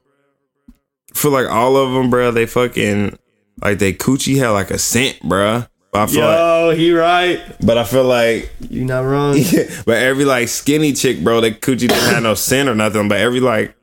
Feel 1.13 1.31
like 1.31 1.47
all 1.47 1.75
of 1.77 1.93
them, 1.93 2.09
bro. 2.09 2.31
They 2.31 2.45
fucking 2.45 3.17
like 3.61 3.79
they 3.79 3.93
coochie 3.93 4.37
had 4.37 4.49
like 4.49 4.71
a 4.71 4.77
scent, 4.77 5.19
bro. 5.21 5.65
But 5.91 5.99
I 6.03 6.07
feel 6.07 6.21
like, 6.25 6.37
Yo, 6.37 6.71
he 6.77 6.93
right. 6.93 7.41
but 7.65 7.77
I 7.77 7.83
feel 7.83 8.05
like 8.05 8.49
you're 8.69 8.85
not 8.85 9.01
wrong. 9.01 9.37
but 9.85 9.97
every 9.97 10.23
like 10.23 10.47
skinny 10.47 10.93
chick, 10.93 11.21
bro, 11.21 11.41
they 11.41 11.51
coochie 11.51 11.79
didn't 11.79 11.97
have 12.13 12.23
no 12.23 12.33
scent 12.33 12.69
or 12.69 12.75
nothing. 12.75 13.09
But 13.09 13.17
every 13.19 13.41
like 13.41 13.75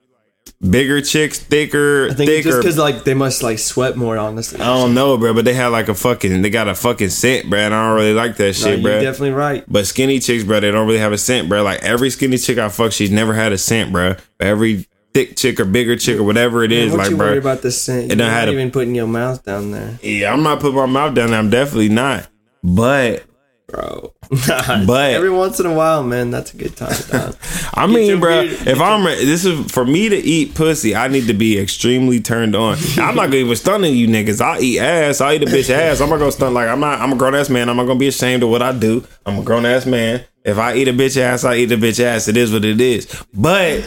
bigger 0.60 1.02
chicks, 1.02 1.38
thicker, 1.38 2.08
I 2.10 2.14
think 2.14 2.30
it's 2.30 2.46
just 2.46 2.58
because 2.60 2.78
like 2.78 3.04
they 3.04 3.12
must 3.12 3.42
like 3.42 3.58
sweat 3.58 3.96
more. 3.96 4.16
Honestly, 4.16 4.58
I 4.58 4.64
don't 4.64 4.94
know, 4.94 5.18
bro, 5.18 5.34
but 5.34 5.44
they 5.44 5.52
had 5.52 5.66
like 5.68 5.90
a 5.90 5.94
fucking, 5.94 6.40
they 6.40 6.48
got 6.48 6.66
a 6.66 6.74
fucking 6.74 7.10
scent, 7.10 7.50
bro. 7.50 7.58
And 7.60 7.74
I 7.74 7.86
don't 7.88 7.96
really 7.96 8.14
like 8.14 8.36
that 8.38 8.44
No, 8.46 8.52
shit, 8.52 8.80
you're 8.80 8.90
bro. 8.90 9.00
definitely 9.02 9.32
right. 9.32 9.64
but 9.68 9.86
skinny 9.86 10.18
chicks, 10.18 10.44
bro, 10.44 10.60
they 10.60 10.70
don't 10.70 10.86
really 10.86 10.98
have 11.00 11.12
a 11.12 11.18
scent, 11.18 11.48
bro. 11.50 11.62
Like 11.62 11.82
every 11.82 12.08
skinny 12.08 12.38
chick 12.38 12.56
I 12.56 12.70
fuck, 12.70 12.92
she's 12.92 13.10
never 13.10 13.34
had 13.34 13.52
a 13.52 13.58
scent, 13.58 13.92
bro. 13.92 14.14
But 14.38 14.46
every 14.46 14.88
thick 15.26 15.36
chick 15.36 15.58
or 15.58 15.64
bigger 15.64 15.96
chick 15.96 16.18
or 16.18 16.22
whatever 16.22 16.62
it 16.62 16.70
is, 16.70 16.92
what 16.92 16.98
like, 16.98 17.10
you 17.10 17.16
bro. 17.16 17.36
about 17.38 17.62
the 17.62 17.70
scent? 17.72 18.06
You're 18.08 18.16
not 18.16 18.48
even 18.48 18.70
putting 18.70 18.94
your 18.94 19.06
mouth 19.08 19.42
down 19.44 19.72
there, 19.72 19.98
yeah, 20.02 20.32
I'm 20.32 20.42
not 20.42 20.60
putting 20.60 20.76
my 20.76 20.86
mouth 20.86 21.14
down. 21.14 21.30
there. 21.30 21.38
I'm 21.38 21.50
definitely 21.50 21.88
not. 21.88 22.28
But 22.62 23.24
bro. 23.66 24.14
But- 24.86 25.12
every 25.12 25.30
once 25.30 25.58
in 25.58 25.66
a 25.66 25.72
while, 25.74 26.02
man, 26.02 26.30
that's 26.30 26.52
a 26.52 26.56
good 26.56 26.76
time. 26.76 26.92
I 27.74 27.86
Get 27.86 27.94
mean, 27.94 28.20
bro, 28.20 28.42
beard- 28.42 28.66
if 28.68 28.80
I'm 28.80 29.04
this 29.04 29.44
is 29.44 29.70
for 29.72 29.84
me 29.86 30.08
to 30.08 30.16
eat 30.16 30.54
pussy, 30.54 30.94
I 30.94 31.08
need 31.08 31.26
to 31.28 31.34
be 31.34 31.58
extremely 31.58 32.20
turned 32.20 32.54
on. 32.54 32.76
I'm 32.98 33.14
not 33.16 33.26
gonna 33.26 33.36
even 33.36 33.56
stunning 33.56 33.94
you 33.96 34.06
niggas. 34.06 34.40
I 34.40 34.60
eat 34.60 34.78
ass. 34.80 35.20
I 35.20 35.34
eat 35.34 35.42
a 35.42 35.46
bitch 35.46 35.70
ass. 35.70 36.00
I'm 36.00 36.10
not 36.10 36.18
gonna 36.18 36.32
stun 36.32 36.52
like 36.54 36.68
I'm 36.68 36.80
not. 36.80 37.00
I'm 37.00 37.12
a 37.12 37.16
grown 37.16 37.34
ass 37.34 37.48
man. 37.48 37.68
I'm 37.68 37.76
not 37.76 37.86
gonna 37.86 37.98
be 37.98 38.08
ashamed 38.08 38.42
of 38.42 38.50
what 38.50 38.62
I 38.62 38.72
do. 38.72 39.04
I'm 39.26 39.38
a 39.38 39.42
grown 39.42 39.64
ass 39.66 39.86
man. 39.86 40.24
If 40.44 40.56
I 40.58 40.74
eat 40.76 40.88
a 40.88 40.92
bitch 40.92 41.16
ass, 41.18 41.44
I 41.44 41.56
eat 41.56 41.72
a 41.72 41.76
bitch 41.76 42.00
ass. 42.02 42.26
It 42.28 42.36
is 42.36 42.52
what 42.52 42.64
it 42.64 42.80
is. 42.80 43.06
But 43.34 43.82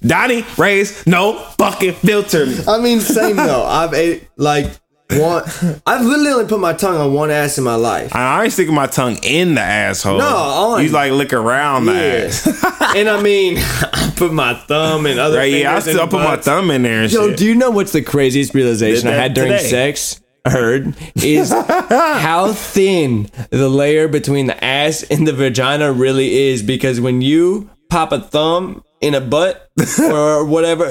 Donnie 0.00 0.44
Rey's 0.56 1.06
no 1.06 1.38
fucking 1.58 1.94
filter. 1.94 2.46
I 2.66 2.78
mean, 2.80 3.00
same 3.00 3.36
though. 3.36 3.64
I've 3.66 3.94
ate 3.94 4.28
like 4.36 4.70
one. 5.10 5.42
I've 5.86 6.04
literally 6.04 6.30
only 6.32 6.46
put 6.46 6.60
my 6.60 6.74
tongue 6.74 6.96
on 6.98 7.14
one 7.14 7.30
ass 7.30 7.56
in 7.58 7.64
my 7.64 7.76
life. 7.76 8.14
I 8.14 8.44
ain't 8.44 8.52
sticking 8.52 8.74
my 8.74 8.86
tongue 8.86 9.16
in 9.22 9.54
the 9.54 9.62
asshole. 9.62 10.18
No, 10.18 10.26
on. 10.26 10.82
you 10.84 10.90
like 10.90 11.12
lick 11.12 11.32
around 11.32 11.86
the 11.86 11.92
Yeah. 11.94 12.26
ass. 12.26 12.46
and 12.96 13.08
I 13.08 13.20
mean, 13.22 13.56
I 13.60 14.12
put 14.16 14.32
my 14.32 14.54
thumb 14.54 15.06
and 15.06 15.18
other. 15.18 15.38
Right? 15.38 15.52
Yeah, 15.52 15.76
I 15.76 15.78
still 15.78 16.02
in 16.02 16.08
put 16.10 16.18
my 16.18 16.36
butts. 16.36 16.44
thumb 16.46 16.70
in 16.70 16.82
there 16.82 17.02
and 17.04 17.12
Yo, 17.12 17.28
shit. 17.28 17.38
do 17.38 17.46
you 17.46 17.54
know 17.54 17.70
what's 17.70 17.92
the 17.92 18.02
craziest 18.02 18.52
realization 18.54 19.06
Did 19.06 19.14
I 19.14 19.22
had 19.22 19.34
during 19.34 19.52
today. 19.52 19.68
sex? 19.68 20.20
heard 20.46 20.94
is 21.16 21.52
how 21.52 22.52
thin 22.54 23.28
the 23.50 23.68
layer 23.68 24.08
between 24.08 24.46
the 24.46 24.64
ass 24.64 25.02
and 25.10 25.26
the 25.28 25.32
vagina 25.34 25.92
really 25.92 26.48
is. 26.48 26.62
Because 26.62 27.02
when 27.02 27.20
you 27.20 27.68
pop 27.90 28.12
a 28.12 28.20
thumb 28.20 28.84
in 29.00 29.14
a 29.14 29.20
butt 29.20 29.70
or 30.02 30.44
whatever, 30.44 30.88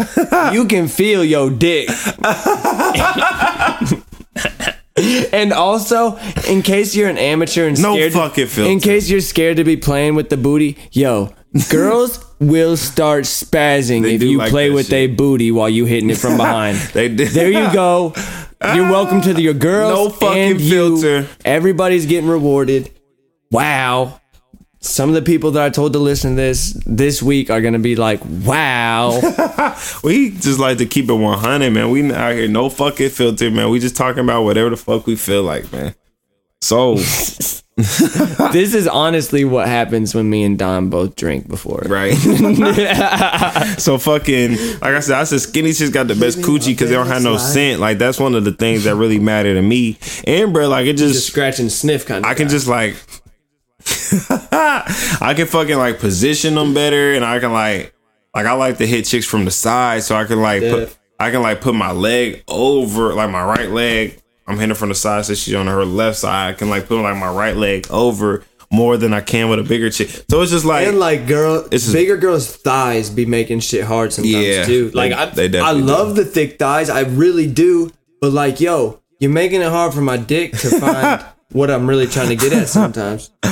you 0.54 0.66
can 0.66 0.88
feel 0.88 1.24
your 1.24 1.50
dick. 1.50 1.90
And 5.32 5.54
also, 5.54 6.18
in 6.50 6.64
case 6.64 6.96
you're 6.96 7.08
an 7.08 7.20
amateur 7.20 7.68
and 7.68 7.80
No 7.80 7.94
scared, 7.94 8.14
fucking 8.14 8.48
filter. 8.48 8.72
in 8.72 8.80
case 8.80 9.08
you're 9.12 9.22
scared 9.22 9.58
to 9.58 9.64
be 9.64 9.78
playing 9.78 10.16
with 10.16 10.30
the 10.30 10.38
booty, 10.38 10.76
yo, 10.92 11.34
girls 11.70 12.26
will 12.40 12.76
start 12.78 13.26
spazzing 13.26 14.02
They 14.02 14.16
if 14.16 14.22
do 14.22 14.28
you 14.28 14.40
like 14.40 14.50
play 14.50 14.70
that 14.70 14.74
with 14.74 14.88
shit. 14.88 15.10
their 15.10 15.16
booty 15.16 15.52
while 15.52 15.70
you 15.70 15.86
hitting 15.86 16.10
it 16.10 16.18
from 16.18 16.36
behind. 16.44 16.78
They 16.94 17.10
did. 17.10 17.28
There 17.30 17.52
you 17.52 17.72
go. 17.72 18.14
You're 18.74 18.90
welcome 18.90 19.22
to 19.22 19.34
the, 19.36 19.42
your 19.44 19.54
girls. 19.54 19.94
No 19.94 20.10
fucking 20.10 20.38
and 20.54 20.60
you. 20.62 21.00
filter. 21.00 21.28
Everybody's 21.46 22.08
getting 22.08 22.28
rewarded. 22.30 22.90
Wow. 23.52 24.20
Some 24.88 25.10
of 25.10 25.16
the 25.16 25.22
people 25.22 25.52
that 25.52 25.64
I 25.64 25.70
told 25.70 25.94
to 25.94 26.00
listen 26.00 26.32
to 26.32 26.36
this 26.38 26.74
this 26.86 27.22
week 27.22 27.50
are 27.50 27.62
gonna 27.62 27.80
be 27.80 27.96
like, 27.96 28.22
"Wow, 28.24 29.20
We 30.04 30.32
just 30.32 30.60
like 30.60 30.78
to 30.80 30.86
keep 30.86 31.10
it 31.10 31.14
100, 31.14 31.72
man. 31.72 31.90
We 31.90 32.12
out 32.14 32.34
here, 32.34 32.48
no 32.48 32.70
fucking 32.70 33.10
filter, 33.10 33.52
man. 33.52 33.70
We 33.70 33.80
just 33.80 33.96
talking 33.96 34.24
about 34.24 34.44
whatever 34.44 34.70
the 34.70 34.78
fuck 34.78 35.06
we 35.06 35.16
feel 35.16 35.44
like, 35.44 35.72
man. 35.72 35.96
So, 36.62 36.96
this 37.78 38.74
is 38.74 38.88
honestly 38.88 39.46
what 39.46 39.68
happens 39.68 40.16
when 40.16 40.30
me 40.30 40.44
and 40.44 40.58
Don 40.58 40.90
both 40.90 41.16
drink 41.16 41.48
before." 41.48 41.84
right. 41.88 42.14
so 43.78 43.98
fucking, 43.98 44.52
like 44.52 44.84
I 44.84 45.00
said, 45.00 45.18
I 45.18 45.24
said 45.26 45.42
skinny 45.42 45.74
shit's 45.74 45.92
got 45.92 46.08
the 46.08 46.16
best 46.16 46.40
coochie 46.40 46.68
because 46.68 46.90
they 46.90 46.96
don't 46.96 47.08
have 47.08 47.24
no 47.24 47.38
scent. 47.38 47.80
Like 47.80 47.98
that's 47.98 48.20
one 48.20 48.34
of 48.36 48.46
the 48.46 48.54
things 48.54 48.86
that 48.86 48.96
really 48.96 49.20
matter 49.20 49.54
to 49.54 49.62
me. 49.62 49.98
And 50.26 50.54
bro, 50.54 50.68
like 50.68 50.88
it 50.88 50.98
Just 50.98 51.14
just, 51.14 51.28
scratch 51.28 51.60
and 51.60 51.72
sniff 51.72 52.06
kind 52.06 52.26
of. 52.26 52.32
I 52.32 52.34
can 52.34 52.50
just 52.50 52.68
like, 52.68 52.96
I 54.52 55.34
can 55.36 55.48
fucking 55.48 55.78
like 55.78 56.00
position 56.00 56.56
them 56.56 56.74
better, 56.74 57.14
and 57.14 57.24
I 57.26 57.40
can 57.40 57.52
like, 57.54 57.94
like 58.36 58.46
I 58.46 58.54
like 58.54 58.78
to 58.78 58.88
hit 58.88 59.06
chicks 59.06 59.26
from 59.26 59.46
the 59.46 59.52
side, 59.52 60.04
so 60.04 60.16
I 60.16 60.26
can 60.26 60.42
like 60.42 60.62
put, 60.62 60.98
I 61.20 61.32
can 61.32 61.42
like 61.42 61.62
put 61.62 61.76
my 61.76 61.92
leg 61.92 62.44
over, 62.48 63.14
like 63.14 63.30
my 63.30 63.44
right 63.44 63.70
leg. 63.70 64.22
I'm 64.48 64.58
hitting 64.58 64.76
from 64.76 64.90
the 64.90 64.96
side, 64.96 65.26
so 65.26 65.34
she's 65.34 65.56
on 65.56 65.68
her 65.68 65.84
left 65.86 66.18
side. 66.20 66.50
I 66.50 66.54
can 66.54 66.70
like 66.70 66.88
put 66.88 67.02
like 67.02 67.18
my 67.18 67.30
right 67.32 67.56
leg 67.56 67.88
over 67.90 68.44
more 68.72 68.98
than 68.98 69.14
I 69.14 69.22
can 69.22 69.50
with 69.50 69.60
a 69.60 69.64
bigger 69.64 69.90
chick. 69.90 70.10
So 70.30 70.42
it's 70.42 70.52
just 70.52 70.66
like, 70.66 70.88
and 70.88 71.00
like 71.00 71.28
girl, 71.28 71.66
It's 71.72 71.84
just- 71.86 71.94
bigger 71.94 72.18
girls' 72.18 72.54
thighs 72.56 73.10
be 73.10 73.26
making 73.26 73.62
shit 73.62 73.84
hard 73.86 74.12
sometimes 74.14 74.46
Yeah, 74.46 74.66
too. 74.66 74.90
they- 74.90 75.10
Like 75.10 75.14
I, 75.14 75.26
they 75.48 75.60
I 75.60 75.72
love 75.72 76.16
the 76.16 76.26
thick 76.26 76.60
thighs, 76.60 76.90
I 76.90 77.02
really 77.02 77.48
do. 77.48 77.92
But 78.22 78.32
like, 78.34 78.60
yo, 78.60 79.02
you're 79.20 79.32
making 79.32 79.62
it 79.62 79.70
hard 79.70 79.94
for 79.94 80.02
my 80.02 80.18
dick 80.18 80.52
to 80.58 80.80
find 80.80 81.24
what 81.54 81.70
I'm 81.72 81.88
really 81.88 82.08
trying 82.08 82.28
to 82.30 82.36
get 82.36 82.52
at 82.54 82.68
sometimes, 82.68 83.32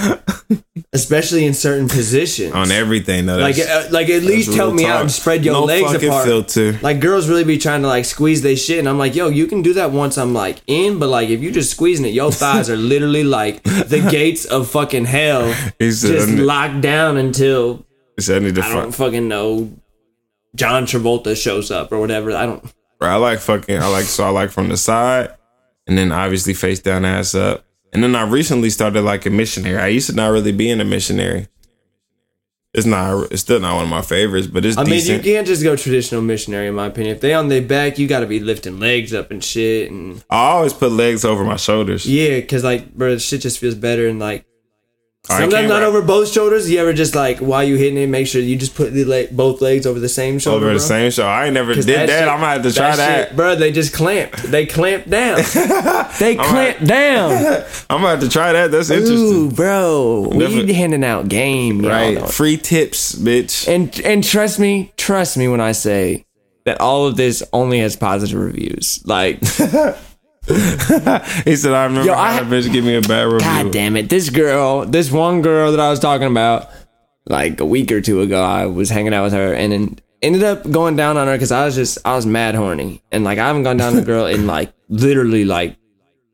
especially 0.94 1.46
in 1.46 1.54
certain 1.54 1.88
positions. 1.88 2.54
on 2.54 2.72
everything 2.72 3.26
though. 3.26 3.38
like, 3.38 3.58
uh, 3.60 3.88
like 3.92 4.10
at 4.10 4.24
least 4.24 4.54
help 4.54 4.74
me 4.74 4.86
out 4.86 4.94
talk. 4.94 5.02
and 5.02 5.12
spread 5.12 5.46
your 5.46 5.54
No 5.56 5.64
legs 5.64 5.94
apart. 5.94 6.26
filter. 6.26 6.74
Like 6.82 7.00
girls 7.00 7.28
really 7.30 7.44
be 7.44 7.58
trying 7.58 7.82
to 7.82 7.88
like 7.88 8.06
squeeze 8.06 8.42
they 8.42 8.56
shit, 8.56 8.80
and 8.80 8.88
I'm 8.90 8.98
like, 8.98 9.16
yo, 9.16 9.30
you 9.30 9.48
can 9.48 9.62
do 9.62 9.74
that 9.74 9.92
once 9.92 10.18
I'm 10.18 10.34
like 10.34 10.62
in, 10.68 11.00
but 11.00 11.10
like 11.10 11.30
if 11.30 11.42
you 11.42 11.52
just 11.52 11.72
squeezing 11.72 12.06
it, 12.06 12.14
your 12.14 12.32
thighs 12.32 12.70
are 12.70 12.78
literally 12.78 13.24
like 13.24 13.64
the 13.64 14.06
gates 14.12 14.46
of 14.46 14.70
fucking 14.70 15.06
hell, 15.06 15.52
He 15.80 15.92
said, 15.92 16.12
just 16.12 16.30
need- 16.30 16.40
locked 16.40 16.82
down 16.82 17.18
until 17.18 17.86
said, 18.20 18.42
I 18.42 18.46
need 18.46 18.56
to 18.56 18.64
I 18.64 18.70
don't 18.72 18.92
fuck. 18.92 19.08
fucking 19.08 19.28
know. 19.28 19.72
John 20.56 20.86
Travolta 20.86 21.36
shows 21.36 21.70
up 21.70 21.92
or 21.92 22.00
whatever. 22.00 22.32
I 22.32 22.46
don't. 22.46 22.64
Bro, 22.98 23.10
I 23.10 23.16
like 23.16 23.40
fucking. 23.40 23.78
I 23.78 23.88
like 23.88 24.06
so 24.06 24.24
I 24.24 24.30
like 24.30 24.52
from 24.52 24.70
the 24.70 24.78
side, 24.78 25.32
and 25.86 25.98
then 25.98 26.14
obviously 26.14 26.54
face 26.54 26.80
down, 26.80 27.04
ass 27.04 27.36
up, 27.36 27.66
and 27.94 28.04
then 28.04 28.16
I 28.16 28.24
recently 28.24 28.70
started 28.70 29.02
like 29.02 29.26
a 29.26 29.30
missionary. 29.30 29.78
I 29.78 29.88
used 29.88 30.10
to 30.10 30.16
not 30.16 30.28
really 30.28 30.52
be 30.52 30.70
in 30.70 30.82
a 30.82 30.86
missionary. 30.86 31.48
It's 32.74 32.86
not. 32.86 33.32
It's 33.32 33.42
still 33.42 33.62
not 33.62 33.76
one 33.76 33.86
of 33.86 33.90
my 33.90 34.02
favorites, 34.02 34.48
but 34.48 34.66
it's 34.66 34.78
I 34.78 34.84
mean, 34.84 35.02
you 35.06 35.20
can't 35.22 35.48
just 35.48 35.64
go 35.64 35.78
traditional 35.78 36.22
missionary, 36.22 36.68
in 36.68 36.76
my 36.76 36.88
opinion. 36.88 37.16
If 37.16 37.22
they 37.22 37.34
on 37.34 37.48
their 37.48 37.62
back, 37.62 37.98
you 37.98 38.06
got 38.06 38.20
to 38.20 38.28
be 38.28 38.42
lifting 38.42 38.80
legs 38.80 39.14
up 39.14 39.32
and 39.32 39.42
shit. 39.42 39.90
And 39.90 40.22
I 40.30 40.48
always 40.48 40.74
put 40.74 40.92
legs 40.92 41.24
over 41.24 41.46
my 41.46 41.56
shoulders. 41.56 42.06
yeah, 42.06 42.42
because 42.42 42.66
like, 42.66 42.94
bro, 42.94 43.18
shit 43.18 43.40
just 43.42 43.60
feels 43.60 43.76
better. 43.76 44.08
And 44.08 44.20
like, 44.20 44.46
sometimes 45.28 45.70
not 45.70 45.84
over 45.84 46.02
both 46.02 46.32
shoulders. 46.32 46.70
You 46.70 46.80
ever 46.80 46.94
just 46.94 47.16
like 47.16 47.40
while 47.40 47.64
you 47.64 47.76
hitting 47.76 47.98
it, 47.98 48.08
make 48.08 48.28
sure 48.28 48.42
you 48.42 48.56
just 48.56 48.76
put 48.76 48.94
the 48.94 49.04
leg, 49.06 49.30
both 49.36 49.62
legs 49.62 49.86
over 49.86 50.00
the 50.00 50.10
same 50.10 50.40
shoulder. 50.40 50.58
over 50.66 50.74
the 50.74 50.80
bro. 50.80 50.88
same 50.88 51.12
shoulder. 51.12 51.30
I 51.30 51.46
ain't 51.46 51.54
never 51.54 51.74
did 51.74 51.86
that. 51.86 52.10
shit- 52.10 52.22
I'm 52.28 52.40
gonna 52.40 52.48
have 52.54 52.64
to 52.64 52.74
try 52.74 52.96
that. 52.96 53.28
shit, 53.30 53.36
bro. 53.38 53.56
They 53.56 53.72
just 53.72 53.94
clamped. 53.94 54.44
They 54.44 54.66
clamped 54.66 55.10
down. 55.10 55.38
they 56.20 56.36
clamped 56.36 56.86
down. 56.86 57.32
I'm 57.90 58.02
gonna 58.02 58.08
have 58.10 58.20
to 58.22 58.30
try 58.30 58.54
that. 58.54 58.72
That's 58.72 58.90
interesting. 58.90 59.18
Ooh, 59.18 59.52
bro, 59.52 60.30
we 60.32 60.40
Definitely. 60.40 60.74
handing 60.74 61.04
out 61.04 61.28
game, 61.28 61.82
right? 61.86 62.16
know. 62.16 62.26
Free 62.28 62.58
tips, 62.58 63.16
bitch. 63.16 63.68
And 63.68 64.00
and 64.02 64.24
trust 64.24 64.60
me, 64.60 64.94
trust 64.98 65.38
me 65.38 65.48
when 65.48 65.62
I 65.62 65.72
say 65.74 66.26
that 66.66 66.82
all 66.82 67.06
of 67.06 67.16
this 67.16 67.44
only 67.54 67.80
has 67.80 67.96
positive 67.96 68.40
reviews. 68.40 69.02
Like, 69.06 69.40
He 71.46 71.56
said, 71.56 71.74
"I 71.74 71.86
remember 71.86 72.06
Yo, 72.06 72.14
I- 72.14 72.40
that 72.40 72.46
bitch 72.46 72.72
give 72.72 72.86
me 72.86 72.96
a 72.96 73.02
bad 73.02 73.24
review." 73.24 73.40
god 73.40 73.72
damn 73.72 73.98
it, 73.98 74.10
this 74.10 74.30
girl, 74.30 74.86
this 74.86 75.12
one 75.12 75.42
girl 75.42 75.72
that 75.72 75.80
I 75.80 75.90
was 75.90 76.00
talking 76.00 76.28
about, 76.28 76.70
like 77.28 77.60
a 77.60 77.66
week 77.66 77.92
or 77.92 78.02
two 78.02 78.22
ago, 78.22 78.42
I 78.44 78.66
was 78.68 78.90
hanging 78.90 79.14
out 79.14 79.24
with 79.24 79.34
her 79.34 79.54
and 79.54 79.72
then 79.74 80.00
ended 80.22 80.44
up 80.44 80.70
going 80.70 80.96
down 80.96 81.18
on 81.18 81.28
her 81.28 81.34
because 81.34 81.52
I 81.52 81.66
was 81.66 81.76
just 81.76 81.98
I 82.06 82.16
was 82.16 82.26
mad 82.26 82.56
horny 82.56 83.02
and 83.12 83.24
like 83.24 83.38
I 83.40 83.48
haven't 83.48 83.64
gone 83.64 83.78
down 83.78 83.94
on 83.94 84.00
a 84.00 84.06
girl 84.06 84.26
in 84.28 84.46
like 84.48 84.72
literally 84.90 85.46
like 85.46 85.78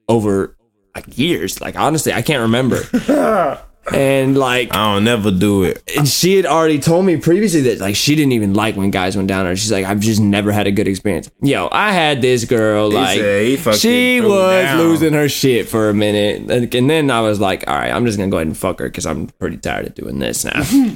over 0.10 0.56
like 0.96 1.18
years. 1.18 1.62
Like 1.62 1.78
honestly, 1.78 2.12
I 2.14 2.22
can't 2.22 2.42
remember. 2.42 2.82
And 3.94 4.38
like 4.38 4.74
I 4.74 4.94
don't 4.94 5.04
never 5.04 5.32
do 5.32 5.64
it. 5.64 5.84
and 5.98 6.08
she 6.08 6.36
had 6.36 6.46
already 6.46 6.80
told 6.80 7.06
me 7.06 7.18
previously 7.18 7.62
that 7.62 7.80
like 7.80 7.96
she 7.96 8.16
didn't 8.16 8.32
even 8.32 8.54
like 8.54 8.76
when 8.76 8.90
guys 8.92 9.16
went 9.16 9.28
down 9.28 9.46
her. 9.46 9.56
She's 9.56 9.72
like, 9.72 9.86
I've 9.86 10.00
just 10.00 10.22
never 10.22 10.52
had 10.52 10.66
a 10.68 10.72
good 10.72 10.88
experience. 10.88 11.30
Yo, 11.42 11.68
I 11.72 11.92
had 11.92 12.22
this 12.22 12.46
girl 12.46 12.90
like 12.90 13.18
he 13.20 13.58
she 13.76 14.22
was 14.22 14.64
down. 14.66 14.78
losing 14.80 15.14
her 15.14 15.28
shit 15.28 15.68
for 15.68 15.90
a 15.90 15.94
minute, 15.94 16.50
and, 16.50 16.74
and 16.74 16.90
then 16.90 17.12
I 17.12 17.22
was 17.22 17.40
like, 17.40 17.68
all 17.68 17.76
right, 17.76 17.92
I'm 17.92 18.06
just 18.06 18.18
gonna 18.18 18.32
go 18.32 18.38
ahead 18.38 18.48
and 18.48 18.58
fuck 18.58 18.80
her 18.80 18.88
because 18.88 19.06
I'm 19.06 19.28
pretty 19.28 19.58
tired 19.58 19.88
of 19.88 19.96
doing 19.96 20.20
this 20.20 20.46
now. 20.46 20.64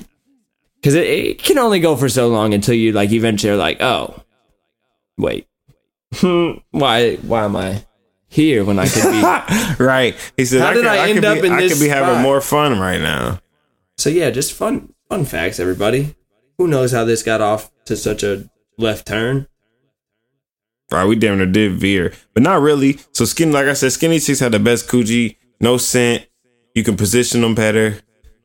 Because 0.81 0.93
it, 0.93 1.07
it 1.07 1.39
can 1.41 1.57
only 1.57 1.79
go 1.79 1.95
for 1.95 2.07
so 2.07 2.27
long 2.27 2.53
until 2.53 2.75
you 2.75 2.91
like 2.91 3.11
eventually 3.11 3.51
are 3.51 3.55
like, 3.57 3.81
oh, 3.81 4.21
wait, 5.17 5.47
why 6.71 7.15
why 7.23 7.43
am 7.43 7.55
I 7.55 7.83
here 8.35 8.65
when 8.65 8.77
I 8.77 8.87
could 8.87 9.11
be? 9.11 9.21
Right? 9.83 10.15
He 10.35 10.45
said, 10.45 10.61
How 10.61 10.67
"I 10.67 10.73
did 10.73 10.83
could, 10.83 10.91
I 10.91 11.05
I 11.05 11.09
end 11.09 11.25
up 11.25 11.41
be, 11.41 11.47
in 11.47 11.53
I 11.53 11.61
this 11.61 11.73
could 11.73 11.83
be 11.83 11.89
having 11.89 12.15
spot?" 12.15 12.21
more 12.21 12.41
fun 12.41 12.79
right 12.79 13.01
now." 13.01 13.39
So 13.97 14.09
yeah, 14.09 14.29
just 14.29 14.53
fun 14.53 14.93
fun 15.09 15.25
facts, 15.25 15.59
everybody. 15.59 16.15
Who 16.57 16.67
knows 16.67 16.91
how 16.91 17.05
this 17.05 17.23
got 17.23 17.41
off 17.41 17.71
to 17.85 17.95
such 17.95 18.23
a 18.23 18.49
left 18.77 19.07
turn? 19.07 19.47
Right, 20.91 21.05
we 21.05 21.15
damn 21.15 21.37
near 21.37 21.47
did 21.47 21.73
veer, 21.79 22.13
but 22.33 22.43
not 22.43 22.61
really. 22.61 22.99
So 23.11 23.25
skinny, 23.25 23.51
like 23.51 23.65
I 23.65 23.73
said, 23.73 23.91
skinny 23.91 24.19
chicks 24.19 24.39
had 24.39 24.51
the 24.51 24.59
best 24.59 24.87
coochie, 24.87 25.37
no 25.59 25.77
scent. 25.77 26.27
You 26.75 26.83
can 26.83 26.95
position 26.97 27.41
them 27.41 27.55
better. 27.55 27.99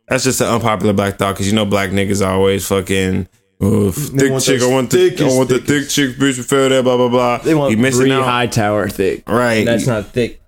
That's 0.08 0.24
just 0.24 0.40
an 0.40 0.48
unpopular 0.48 0.92
black 0.92 1.18
thought 1.18 1.34
because 1.34 1.46
you 1.48 1.54
know 1.54 1.66
black 1.66 1.90
niggas 1.90 2.26
always 2.26 2.66
fucking. 2.66 3.28
Oh, 3.62 3.90
thick 3.90 4.40
chick, 4.42 4.62
I 4.62 4.66
want 4.70 4.90
the, 4.90 4.96
I 5.06 5.10
thickest, 5.10 5.36
want 5.36 5.48
the 5.50 5.58
thick 5.58 5.88
chick, 5.90 6.16
bitch. 6.16 6.38
You 6.38 6.42
feel 6.42 6.68
that? 6.70 6.82
Blah 6.82 6.96
blah 6.96 7.08
blah. 7.08 7.38
They 7.38 7.54
want 7.54 7.70
you 7.72 7.76
missing 7.76 8.04
Bree 8.04 8.12
out, 8.12 8.24
Hightower 8.24 8.88
thick. 8.88 9.28
right? 9.28 9.64
That's 9.66 9.84
you, 9.86 9.92
not 9.92 10.06
thick. 10.06 10.40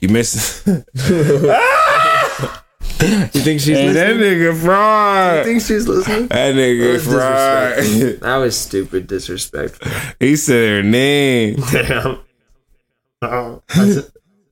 you 0.00 0.08
missing. 0.08 0.84
You 3.02 3.40
think 3.40 3.60
she's 3.60 3.76
Hey, 3.76 3.90
that 3.92 4.14
nigga 4.14 4.56
fried. 4.62 5.44
think 5.44 5.60
she's 5.62 5.88
listening? 5.88 6.28
That 6.28 6.54
nigga 6.54 7.00
fried. 7.00 8.20
That 8.20 8.36
was 8.36 8.56
stupid, 8.56 9.08
disrespectful. 9.08 9.90
he 10.20 10.36
said 10.36 10.68
her 10.68 10.82
name. 10.88 11.56
Damn. 11.72 12.20
Oh, 13.22 13.60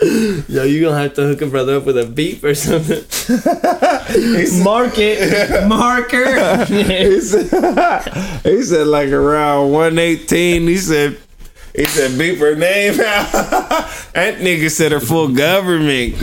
Yo, 0.49 0.63
you 0.65 0.81
gonna 0.81 0.99
have 0.99 1.13
to 1.15 1.23
hook 1.27 1.43
a 1.43 1.47
brother 1.47 1.77
up 1.77 1.85
with 1.85 1.99
a 1.99 2.07
beep 2.07 2.43
or 2.43 2.55
something. 2.55 3.05
Mark 4.65 4.95
it, 4.97 5.69
marker. 5.69 6.65
he 6.65 7.21
said, 7.21 8.41
he 8.43 8.63
said 8.63 8.87
like 8.87 9.11
around 9.11 9.73
118. 9.73 10.63
He 10.63 10.79
said 10.79 11.19
he 11.77 11.85
said 11.85 12.19
beep 12.19 12.39
her 12.39 12.55
name 12.57 12.95
out. 12.95 13.31
that 14.15 14.39
nigga 14.39 14.71
said 14.71 14.93
her 14.93 15.01
full 15.01 15.29
government. 15.35 16.15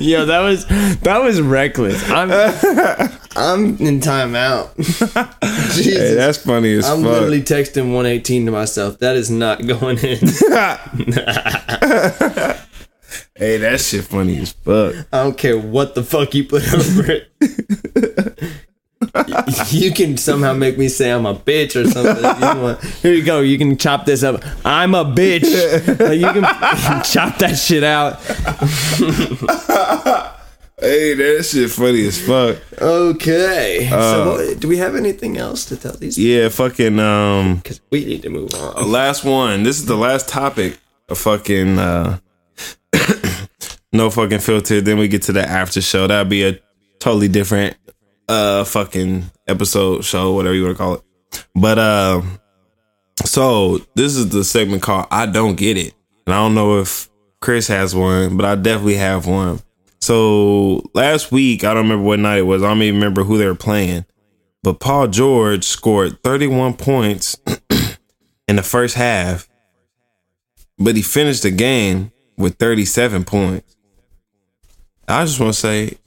Yo, 0.00 0.26
that 0.26 0.40
was 0.40 0.66
that 0.66 1.22
was 1.22 1.40
reckless. 1.40 2.02
I'm 2.10 2.32
I'm 3.36 3.76
in 3.76 4.00
timeout. 4.00 4.74
Jesus. 5.72 5.96
hey, 5.96 6.14
that's 6.14 6.38
funny 6.38 6.74
as 6.74 6.84
I'm 6.84 7.02
fuck. 7.02 7.12
literally 7.12 7.42
texting 7.42 7.92
118 7.92 8.46
to 8.46 8.50
myself. 8.50 8.98
That 8.98 9.14
is 9.14 9.30
not 9.30 9.64
going 9.64 9.98
in. 9.98 10.18
Hey, 13.36 13.58
that 13.58 13.80
shit 13.80 14.04
funny 14.04 14.38
as 14.38 14.52
fuck. 14.52 14.94
I 15.12 15.22
don't 15.22 15.38
care 15.38 15.58
what 15.58 15.94
the 15.94 16.02
fuck 16.02 16.34
you 16.34 16.44
put 16.44 16.62
over 16.74 17.10
it. 17.10 17.30
you 19.70 19.92
can 19.92 20.16
somehow 20.16 20.54
make 20.54 20.78
me 20.78 20.88
say 20.88 21.12
I'm 21.12 21.26
a 21.26 21.34
bitch 21.34 21.76
or 21.80 21.86
something. 21.88 22.24
You 22.24 22.62
want- 22.62 22.82
Here 22.84 23.12
you 23.12 23.22
go. 23.24 23.40
You 23.40 23.58
can 23.58 23.76
chop 23.76 24.06
this 24.06 24.22
up. 24.22 24.42
I'm 24.64 24.94
a 24.94 25.04
bitch. 25.04 25.44
Like, 26.00 26.18
you 26.18 26.32
can 26.42 26.42
chop 27.04 27.38
that 27.38 27.56
shit 27.56 27.84
out. 27.84 28.18
Hey, 30.76 31.14
that 31.14 31.44
shit 31.44 31.70
funny 31.70 32.04
as 32.08 32.20
fuck. 32.20 32.56
Okay. 32.82 33.86
so, 33.88 34.32
what, 34.48 34.60
do 34.60 34.66
we 34.68 34.76
have 34.78 34.96
anything 34.96 35.38
else 35.38 35.64
to 35.66 35.76
tell 35.76 35.92
these? 35.92 36.18
Yeah, 36.18 36.48
fucking 36.48 36.98
um 36.98 37.56
Because 37.56 37.80
we 37.90 38.04
need 38.04 38.22
to 38.22 38.28
move 38.28 38.52
on. 38.54 38.90
last 38.90 39.24
one. 39.24 39.62
This 39.62 39.78
is 39.78 39.86
the 39.86 39.96
last 39.96 40.28
topic 40.28 40.78
of 41.08 41.16
fucking 41.16 41.78
uh 41.78 42.18
no 43.94 44.10
fucking 44.10 44.40
filter. 44.40 44.80
Then 44.80 44.98
we 44.98 45.08
get 45.08 45.22
to 45.22 45.32
the 45.32 45.46
after 45.46 45.80
show. 45.80 46.06
That'd 46.06 46.28
be 46.28 46.44
a 46.44 46.58
totally 46.98 47.28
different 47.28 47.76
uh 48.28 48.64
fucking 48.64 49.30
episode 49.46 50.04
show, 50.04 50.32
whatever 50.32 50.54
you 50.54 50.64
want 50.64 50.76
to 50.76 50.82
call 50.82 50.94
it. 50.94 51.02
But 51.54 51.78
uh 51.78 52.22
so 53.24 53.78
this 53.94 54.16
is 54.16 54.30
the 54.30 54.44
segment 54.44 54.82
called 54.82 55.06
I 55.10 55.26
Don't 55.26 55.56
Get 55.56 55.78
It. 55.78 55.94
And 56.26 56.34
I 56.34 56.38
don't 56.38 56.54
know 56.54 56.80
if 56.80 57.08
Chris 57.40 57.68
has 57.68 57.94
one, 57.94 58.36
but 58.36 58.44
I 58.44 58.54
definitely 58.56 58.96
have 58.96 59.26
one. 59.26 59.60
So 60.00 60.82
last 60.92 61.32
week, 61.32 61.64
I 61.64 61.72
don't 61.72 61.84
remember 61.84 62.04
what 62.04 62.18
night 62.18 62.38
it 62.38 62.42
was. 62.42 62.62
I 62.62 62.68
don't 62.68 62.82
even 62.82 62.96
remember 62.96 63.24
who 63.24 63.38
they 63.38 63.46
were 63.46 63.54
playing. 63.54 64.04
But 64.62 64.80
Paul 64.80 65.08
George 65.08 65.64
scored 65.64 66.22
31 66.22 66.74
points 66.74 67.38
in 68.48 68.56
the 68.56 68.62
first 68.62 68.94
half, 68.96 69.48
but 70.78 70.96
he 70.96 71.02
finished 71.02 71.42
the 71.42 71.50
game 71.50 72.12
with 72.36 72.56
37 72.56 73.24
points. 73.24 73.73
I 75.08 75.24
just 75.24 75.40
want 75.40 75.54
to 75.54 75.60
say, 75.60 75.98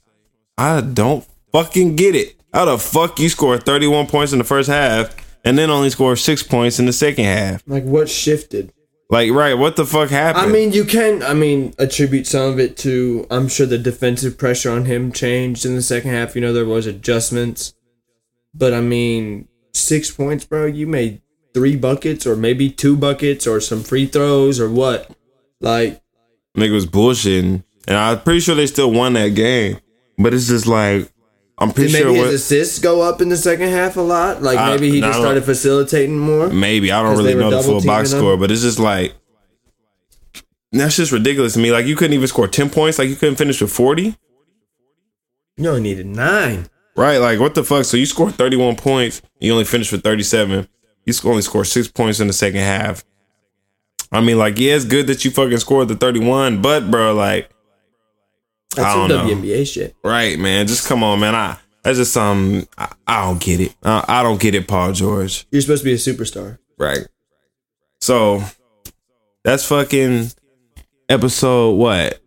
I 0.57 0.81
don't 0.81 1.25
fucking 1.51 1.95
get 1.95 2.15
it. 2.15 2.35
How 2.53 2.65
the 2.65 2.77
fuck 2.77 3.19
you 3.19 3.29
score 3.29 3.57
31 3.57 4.07
points 4.07 4.31
in 4.33 4.39
the 4.39 4.45
first 4.45 4.69
half 4.69 5.15
and 5.43 5.57
then 5.57 5.69
only 5.69 5.89
score 5.89 6.15
six 6.15 6.41
points 6.43 6.79
in 6.79 6.85
the 6.85 6.93
second 6.93 7.25
half? 7.25 7.61
Like, 7.67 7.83
what 7.83 8.09
shifted? 8.09 8.73
Like, 9.09 9.31
right, 9.31 9.53
what 9.53 9.75
the 9.75 9.85
fuck 9.85 10.09
happened? 10.09 10.45
I 10.45 10.49
mean, 10.51 10.73
you 10.73 10.83
can, 10.83 11.23
I 11.23 11.33
mean, 11.33 11.73
attribute 11.77 12.27
some 12.27 12.51
of 12.51 12.59
it 12.59 12.75
to, 12.77 13.25
I'm 13.31 13.47
sure 13.47 13.65
the 13.65 13.77
defensive 13.77 14.37
pressure 14.37 14.71
on 14.71 14.85
him 14.85 15.11
changed 15.11 15.65
in 15.65 15.75
the 15.75 15.81
second 15.81 16.11
half. 16.11 16.35
You 16.35 16.41
know, 16.41 16.51
there 16.51 16.65
was 16.65 16.87
adjustments. 16.87 17.73
But, 18.53 18.73
I 18.73 18.81
mean, 18.81 19.47
six 19.73 20.11
points, 20.11 20.43
bro. 20.43 20.65
You 20.65 20.87
made 20.87 21.21
three 21.53 21.75
buckets 21.75 22.25
or 22.27 22.35
maybe 22.35 22.69
two 22.69 22.97
buckets 22.97 23.47
or 23.47 23.61
some 23.61 23.83
free 23.83 24.07
throws 24.07 24.59
or 24.59 24.69
what? 24.69 25.09
Like, 25.61 26.01
nigga 26.57 26.73
was 26.73 26.85
bullshitting. 26.85 27.63
And 27.87 27.95
I'm 27.97 28.21
pretty 28.21 28.41
sure 28.41 28.55
they 28.55 28.67
still 28.67 28.91
won 28.91 29.13
that 29.13 29.29
game. 29.29 29.79
But 30.17 30.33
it's 30.33 30.47
just 30.47 30.67
like, 30.67 31.09
I'm 31.57 31.71
pretty 31.71 31.91
did 31.91 31.97
sure 31.99 32.07
maybe 32.07 32.19
what, 32.19 32.31
his 32.31 32.41
assists 32.41 32.79
go 32.79 33.01
up 33.01 33.21
in 33.21 33.29
the 33.29 33.37
second 33.37 33.69
half 33.69 33.97
a 33.97 34.01
lot? 34.01 34.41
Like, 34.41 34.57
I- 34.57 34.71
maybe 34.71 34.91
he 34.91 34.99
just 35.01 35.19
started 35.19 35.43
facilitating 35.43 36.17
more? 36.17 36.49
maybe 36.49 36.91
I 36.91 37.01
don't 37.01 37.17
really 37.17 37.33
know 37.35 37.49
the 37.49 37.63
full 37.63 37.83
box 37.83 38.11
score, 38.11 38.37
but 38.37 38.51
it's 38.51 38.61
just 38.61 38.79
like 38.79 39.13
that's 40.71 40.97
just 40.97 41.11
ridiculous 41.11 41.53
to 41.53 41.59
me. 41.59 41.71
Like 41.71 41.85
you 41.85 41.95
couldn't 41.95 42.13
even 42.13 42.27
score 42.27 42.47
ten 42.47 42.69
points. 42.69 42.99
Like 42.99 43.09
you 43.09 43.15
couldn't 43.15 43.37
finish 43.37 43.61
with 43.61 43.71
forty. 43.71 44.15
You 45.55 45.69
only 45.69 45.81
needed 45.81 46.05
nine. 46.05 46.67
Right? 46.95 47.17
Like 47.17 47.39
what 47.39 47.55
the 47.55 47.63
fuck? 47.63 47.85
So 47.85 47.97
you 47.97 48.05
scored 48.05 48.35
thirty 48.35 48.57
one 48.57 48.75
points. 48.75 49.21
You 49.39 49.53
only 49.53 49.63
finished 49.65 49.91
with 49.91 50.03
thirty 50.03 50.23
seven. 50.23 50.67
You 51.05 51.13
only 51.23 51.41
scored 51.41 51.67
six 51.67 51.87
points 51.87 52.19
in 52.19 52.27
the 52.27 52.33
second 52.33 52.59
half. 52.59 53.05
I 54.11 54.21
mean, 54.21 54.37
like 54.37 54.59
yeah, 54.59 54.75
it's 54.75 54.85
good 54.85 55.07
that 55.07 55.23
you 55.23 55.31
fucking 55.31 55.57
scored 55.59 55.87
the 55.87 55.95
thirty 55.95 56.19
one, 56.19 56.61
but 56.61 56.91
bro, 56.91 57.13
like 57.13 57.49
That's 58.75 58.87
I 58.87 58.93
some 58.93 59.07
don't 59.09 59.27
know. 59.27 59.35
WNBA 59.35 59.71
shit. 59.73 59.95
right, 60.03 60.37
man, 60.37 60.67
just 60.67 60.87
come 60.87 61.03
on, 61.03 61.19
man. 61.19 61.35
I 61.35 61.57
that's 61.83 61.97
just 61.97 62.13
some 62.13 62.67
I, 62.77 62.91
I 63.07 63.23
don't 63.25 63.41
get 63.41 63.59
it. 63.61 63.75
I, 63.83 64.03
I 64.07 64.23
don't 64.23 64.39
get 64.39 64.55
it, 64.55 64.67
Paul 64.67 64.91
George. 64.93 65.47
You're 65.51 65.61
supposed 65.61 65.83
to 65.83 65.85
be 65.85 65.93
a 65.93 65.95
superstar. 65.95 66.57
Right. 66.77 67.07
So 68.01 68.43
that's 69.43 69.65
fucking 69.65 70.31
episode 71.09 71.71
what? 71.75 72.19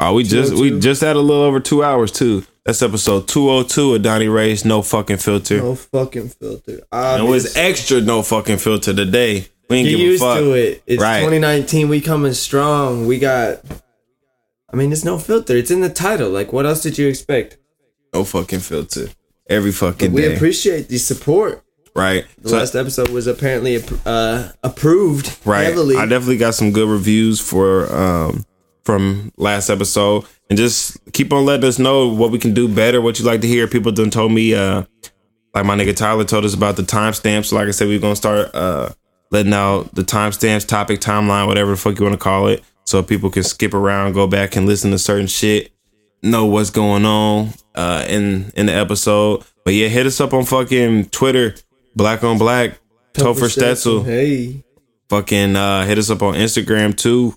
Oh, 0.00 0.14
we 0.14 0.24
just 0.24 0.52
we 0.54 0.72
oh 0.72 0.80
just 0.80 1.00
had 1.02 1.16
a 1.16 1.20
little 1.20 1.42
over 1.44 1.60
two 1.60 1.84
hours 1.84 2.10
too. 2.10 2.44
That's 2.64 2.82
episode 2.82 3.28
two 3.28 3.50
oh 3.50 3.62
two 3.62 3.94
of 3.94 4.02
Donnie 4.02 4.28
Rey's 4.28 4.64
No 4.64 4.82
Fucking 4.82 5.18
Filter. 5.18 5.58
No 5.58 5.74
fucking 5.74 6.28
filter. 6.30 6.80
And 6.90 7.24
it 7.24 7.28
was 7.28 7.56
extra 7.56 8.00
no 8.00 8.22
fucking 8.22 8.58
filter 8.58 8.94
today. 8.94 9.48
We 9.68 9.78
ain't 9.78 9.88
Get 9.88 9.96
give 9.96 10.00
a 10.00 10.02
used 10.02 10.22
fuck. 10.22 10.38
to 10.38 10.52
it. 10.54 10.82
It's 10.86 11.00
Right. 11.02 11.20
2019. 11.20 11.88
We 11.88 12.00
coming 12.00 12.32
strong. 12.34 13.06
We 13.06 13.18
got. 13.18 13.60
I 14.72 14.76
mean, 14.76 14.92
it's 14.92 15.04
no 15.04 15.18
filter. 15.18 15.56
It's 15.56 15.70
in 15.70 15.80
the 15.80 15.88
title. 15.90 16.30
Like, 16.30 16.52
what 16.52 16.64
else 16.66 16.82
did 16.82 16.98
you 16.98 17.08
expect? 17.08 17.58
No 18.14 18.24
fucking 18.24 18.60
filter. 18.60 19.08
Every 19.48 19.72
fucking 19.72 20.12
We 20.12 20.22
day. 20.22 20.34
appreciate 20.34 20.88
the 20.88 20.98
support. 20.98 21.62
right. 21.94 22.24
The 22.40 22.48
So- 22.48 22.56
last 22.56 22.74
episode 22.74 23.10
was 23.10 23.26
apparently 23.26 23.82
uh, 24.06 24.48
approved 24.62 25.36
Right. 25.44 25.64
heavily. 25.64 25.96
I 25.96 26.06
definitely 26.06 26.38
got 26.38 26.54
some 26.54 26.72
good 26.72 26.88
reviews 26.88 27.38
for 27.40 27.92
um 27.94 28.46
from 28.84 29.30
last 29.36 29.68
episode. 29.68 30.24
And 30.48 30.56
just 30.58 30.96
keep 31.12 31.32
on 31.34 31.44
letting 31.44 31.68
us 31.68 31.78
know 31.78 32.08
what 32.08 32.30
we 32.30 32.38
can 32.38 32.54
do 32.54 32.66
better, 32.66 33.00
what 33.02 33.18
you 33.18 33.24
like 33.26 33.42
to 33.42 33.46
hear. 33.46 33.66
People 33.68 33.92
done 33.92 34.08
told 34.10 34.32
me 34.32 34.54
uh 34.54 34.84
like 35.54 35.66
my 35.66 35.76
nigga 35.76 35.94
Tyler 35.94 36.24
told 36.24 36.46
us 36.46 36.54
about 36.54 36.76
the 36.76 36.82
timestamps. 36.82 37.52
Like 37.52 37.68
I 37.68 37.72
said, 37.72 37.88
we're 37.88 37.98
gonna 37.98 38.16
start 38.16 38.54
uh 38.54 38.88
letting 39.30 39.52
out 39.52 39.94
the 39.94 40.02
timestamps, 40.02 40.66
topic, 40.66 41.00
timeline, 41.00 41.46
whatever 41.46 41.72
the 41.72 41.76
fuck 41.76 41.98
you 41.98 42.04
wanna 42.04 42.16
call 42.16 42.48
it. 42.48 42.62
So 42.84 43.02
people 43.02 43.30
can 43.30 43.42
skip 43.44 43.74
around, 43.74 44.12
go 44.12 44.26
back 44.26 44.56
and 44.56 44.66
listen 44.66 44.90
to 44.90 44.98
certain 44.98 45.26
shit, 45.28 45.72
know 46.22 46.46
what's 46.46 46.70
going 46.70 47.04
on 47.04 47.50
uh 47.74 48.04
in 48.08 48.50
in 48.56 48.66
the 48.66 48.72
episode. 48.74 49.44
But 49.64 49.74
yeah, 49.74 49.88
hit 49.88 50.06
us 50.06 50.20
up 50.20 50.32
on 50.34 50.44
fucking 50.44 51.06
Twitter, 51.06 51.54
Black 51.94 52.24
on 52.24 52.38
Black, 52.38 52.78
Topher 53.14 53.48
Stetzel 53.48 54.04
Hey. 54.04 54.64
fucking 55.08 55.56
uh 55.56 55.84
hit 55.86 55.98
us 55.98 56.10
up 56.10 56.22
on 56.22 56.34
Instagram 56.34 56.96
too. 56.96 57.34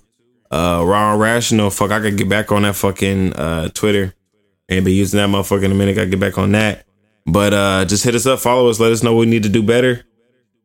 Uh 0.50 0.82
and 0.84 1.20
Rational. 1.20 1.70
Fuck, 1.70 1.90
I 1.90 2.00
could 2.00 2.16
get 2.18 2.28
back 2.28 2.52
on 2.52 2.62
that 2.62 2.74
fucking 2.76 3.32
uh 3.34 3.68
Twitter. 3.68 4.14
Ain't 4.68 4.84
been 4.84 4.94
using 4.94 5.18
that 5.18 5.28
motherfucker 5.28 5.62
in 5.64 5.72
a 5.72 5.74
minute. 5.76 5.94
Gotta 5.94 6.08
get 6.08 6.20
back 6.20 6.38
on 6.38 6.52
that. 6.52 6.84
But 7.24 7.54
uh 7.54 7.84
just 7.84 8.04
hit 8.04 8.14
us 8.14 8.26
up, 8.26 8.40
follow 8.40 8.68
us, 8.68 8.80
let 8.80 8.92
us 8.92 9.02
know 9.02 9.14
what 9.14 9.20
we 9.20 9.26
need 9.26 9.44
to 9.44 9.48
do 9.48 9.62
better. 9.62 10.04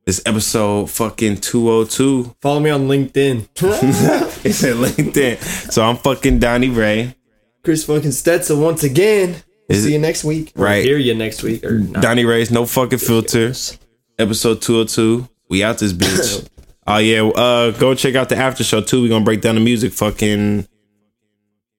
This 0.05 0.21
episode 0.25 0.89
fucking 0.89 1.37
202. 1.37 2.35
Follow 2.41 2.59
me 2.59 2.71
on 2.71 2.87
LinkedIn. 2.87 3.47
It's 4.43 4.63
at 4.63 4.75
LinkedIn. 4.75 5.71
So 5.71 5.83
I'm 5.83 5.97
fucking 5.97 6.39
Donnie 6.39 6.69
Rey. 6.69 7.15
Chris 7.63 7.83
fucking 7.85 8.09
Stetzel 8.11 8.61
once 8.61 8.83
again. 8.83 9.35
Is 9.69 9.83
see 9.83 9.89
it- 9.91 9.93
you 9.93 9.99
next 9.99 10.23
week. 10.23 10.51
Or 10.55 10.63
Right. 10.65 10.83
hear 10.83 10.97
you 10.97 11.13
next 11.13 11.43
week. 11.43 11.63
Or 11.63 11.79
not. 11.79 12.01
Donnie 12.01 12.25
Rey's 12.25 12.51
no 12.51 12.65
fucking 12.65 12.99
Filters. 12.99 13.77
Episode 14.19 14.61
202. 14.61 15.27
We 15.49 15.63
out 15.63 15.77
this 15.79 15.93
bitch. 15.93 16.47
Oh 16.87 16.97
yeah, 16.97 17.21
uh 17.21 17.69
go 17.71 17.93
check 17.93 18.15
out 18.15 18.29
the 18.29 18.35
after 18.35 18.63
show 18.63 18.81
too. 18.81 19.03
we 19.03 19.07
gonna 19.07 19.23
break 19.23 19.39
down 19.41 19.53
the 19.53 19.61
music 19.61 19.93
fucking 19.93 20.67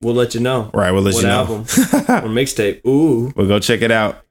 We'll 0.00 0.14
let 0.14 0.34
you 0.34 0.40
know. 0.40 0.70
right, 0.72 0.92
we'll 0.92 1.02
let 1.02 1.14
what 1.14 1.22
you 1.22 1.28
know. 1.28 1.34
album? 1.38 1.56
or 1.62 2.30
mixtape. 2.30 2.86
Ooh. 2.86 3.32
We'll 3.34 3.48
go 3.48 3.58
check 3.58 3.82
it 3.82 3.90
out. 3.90 4.22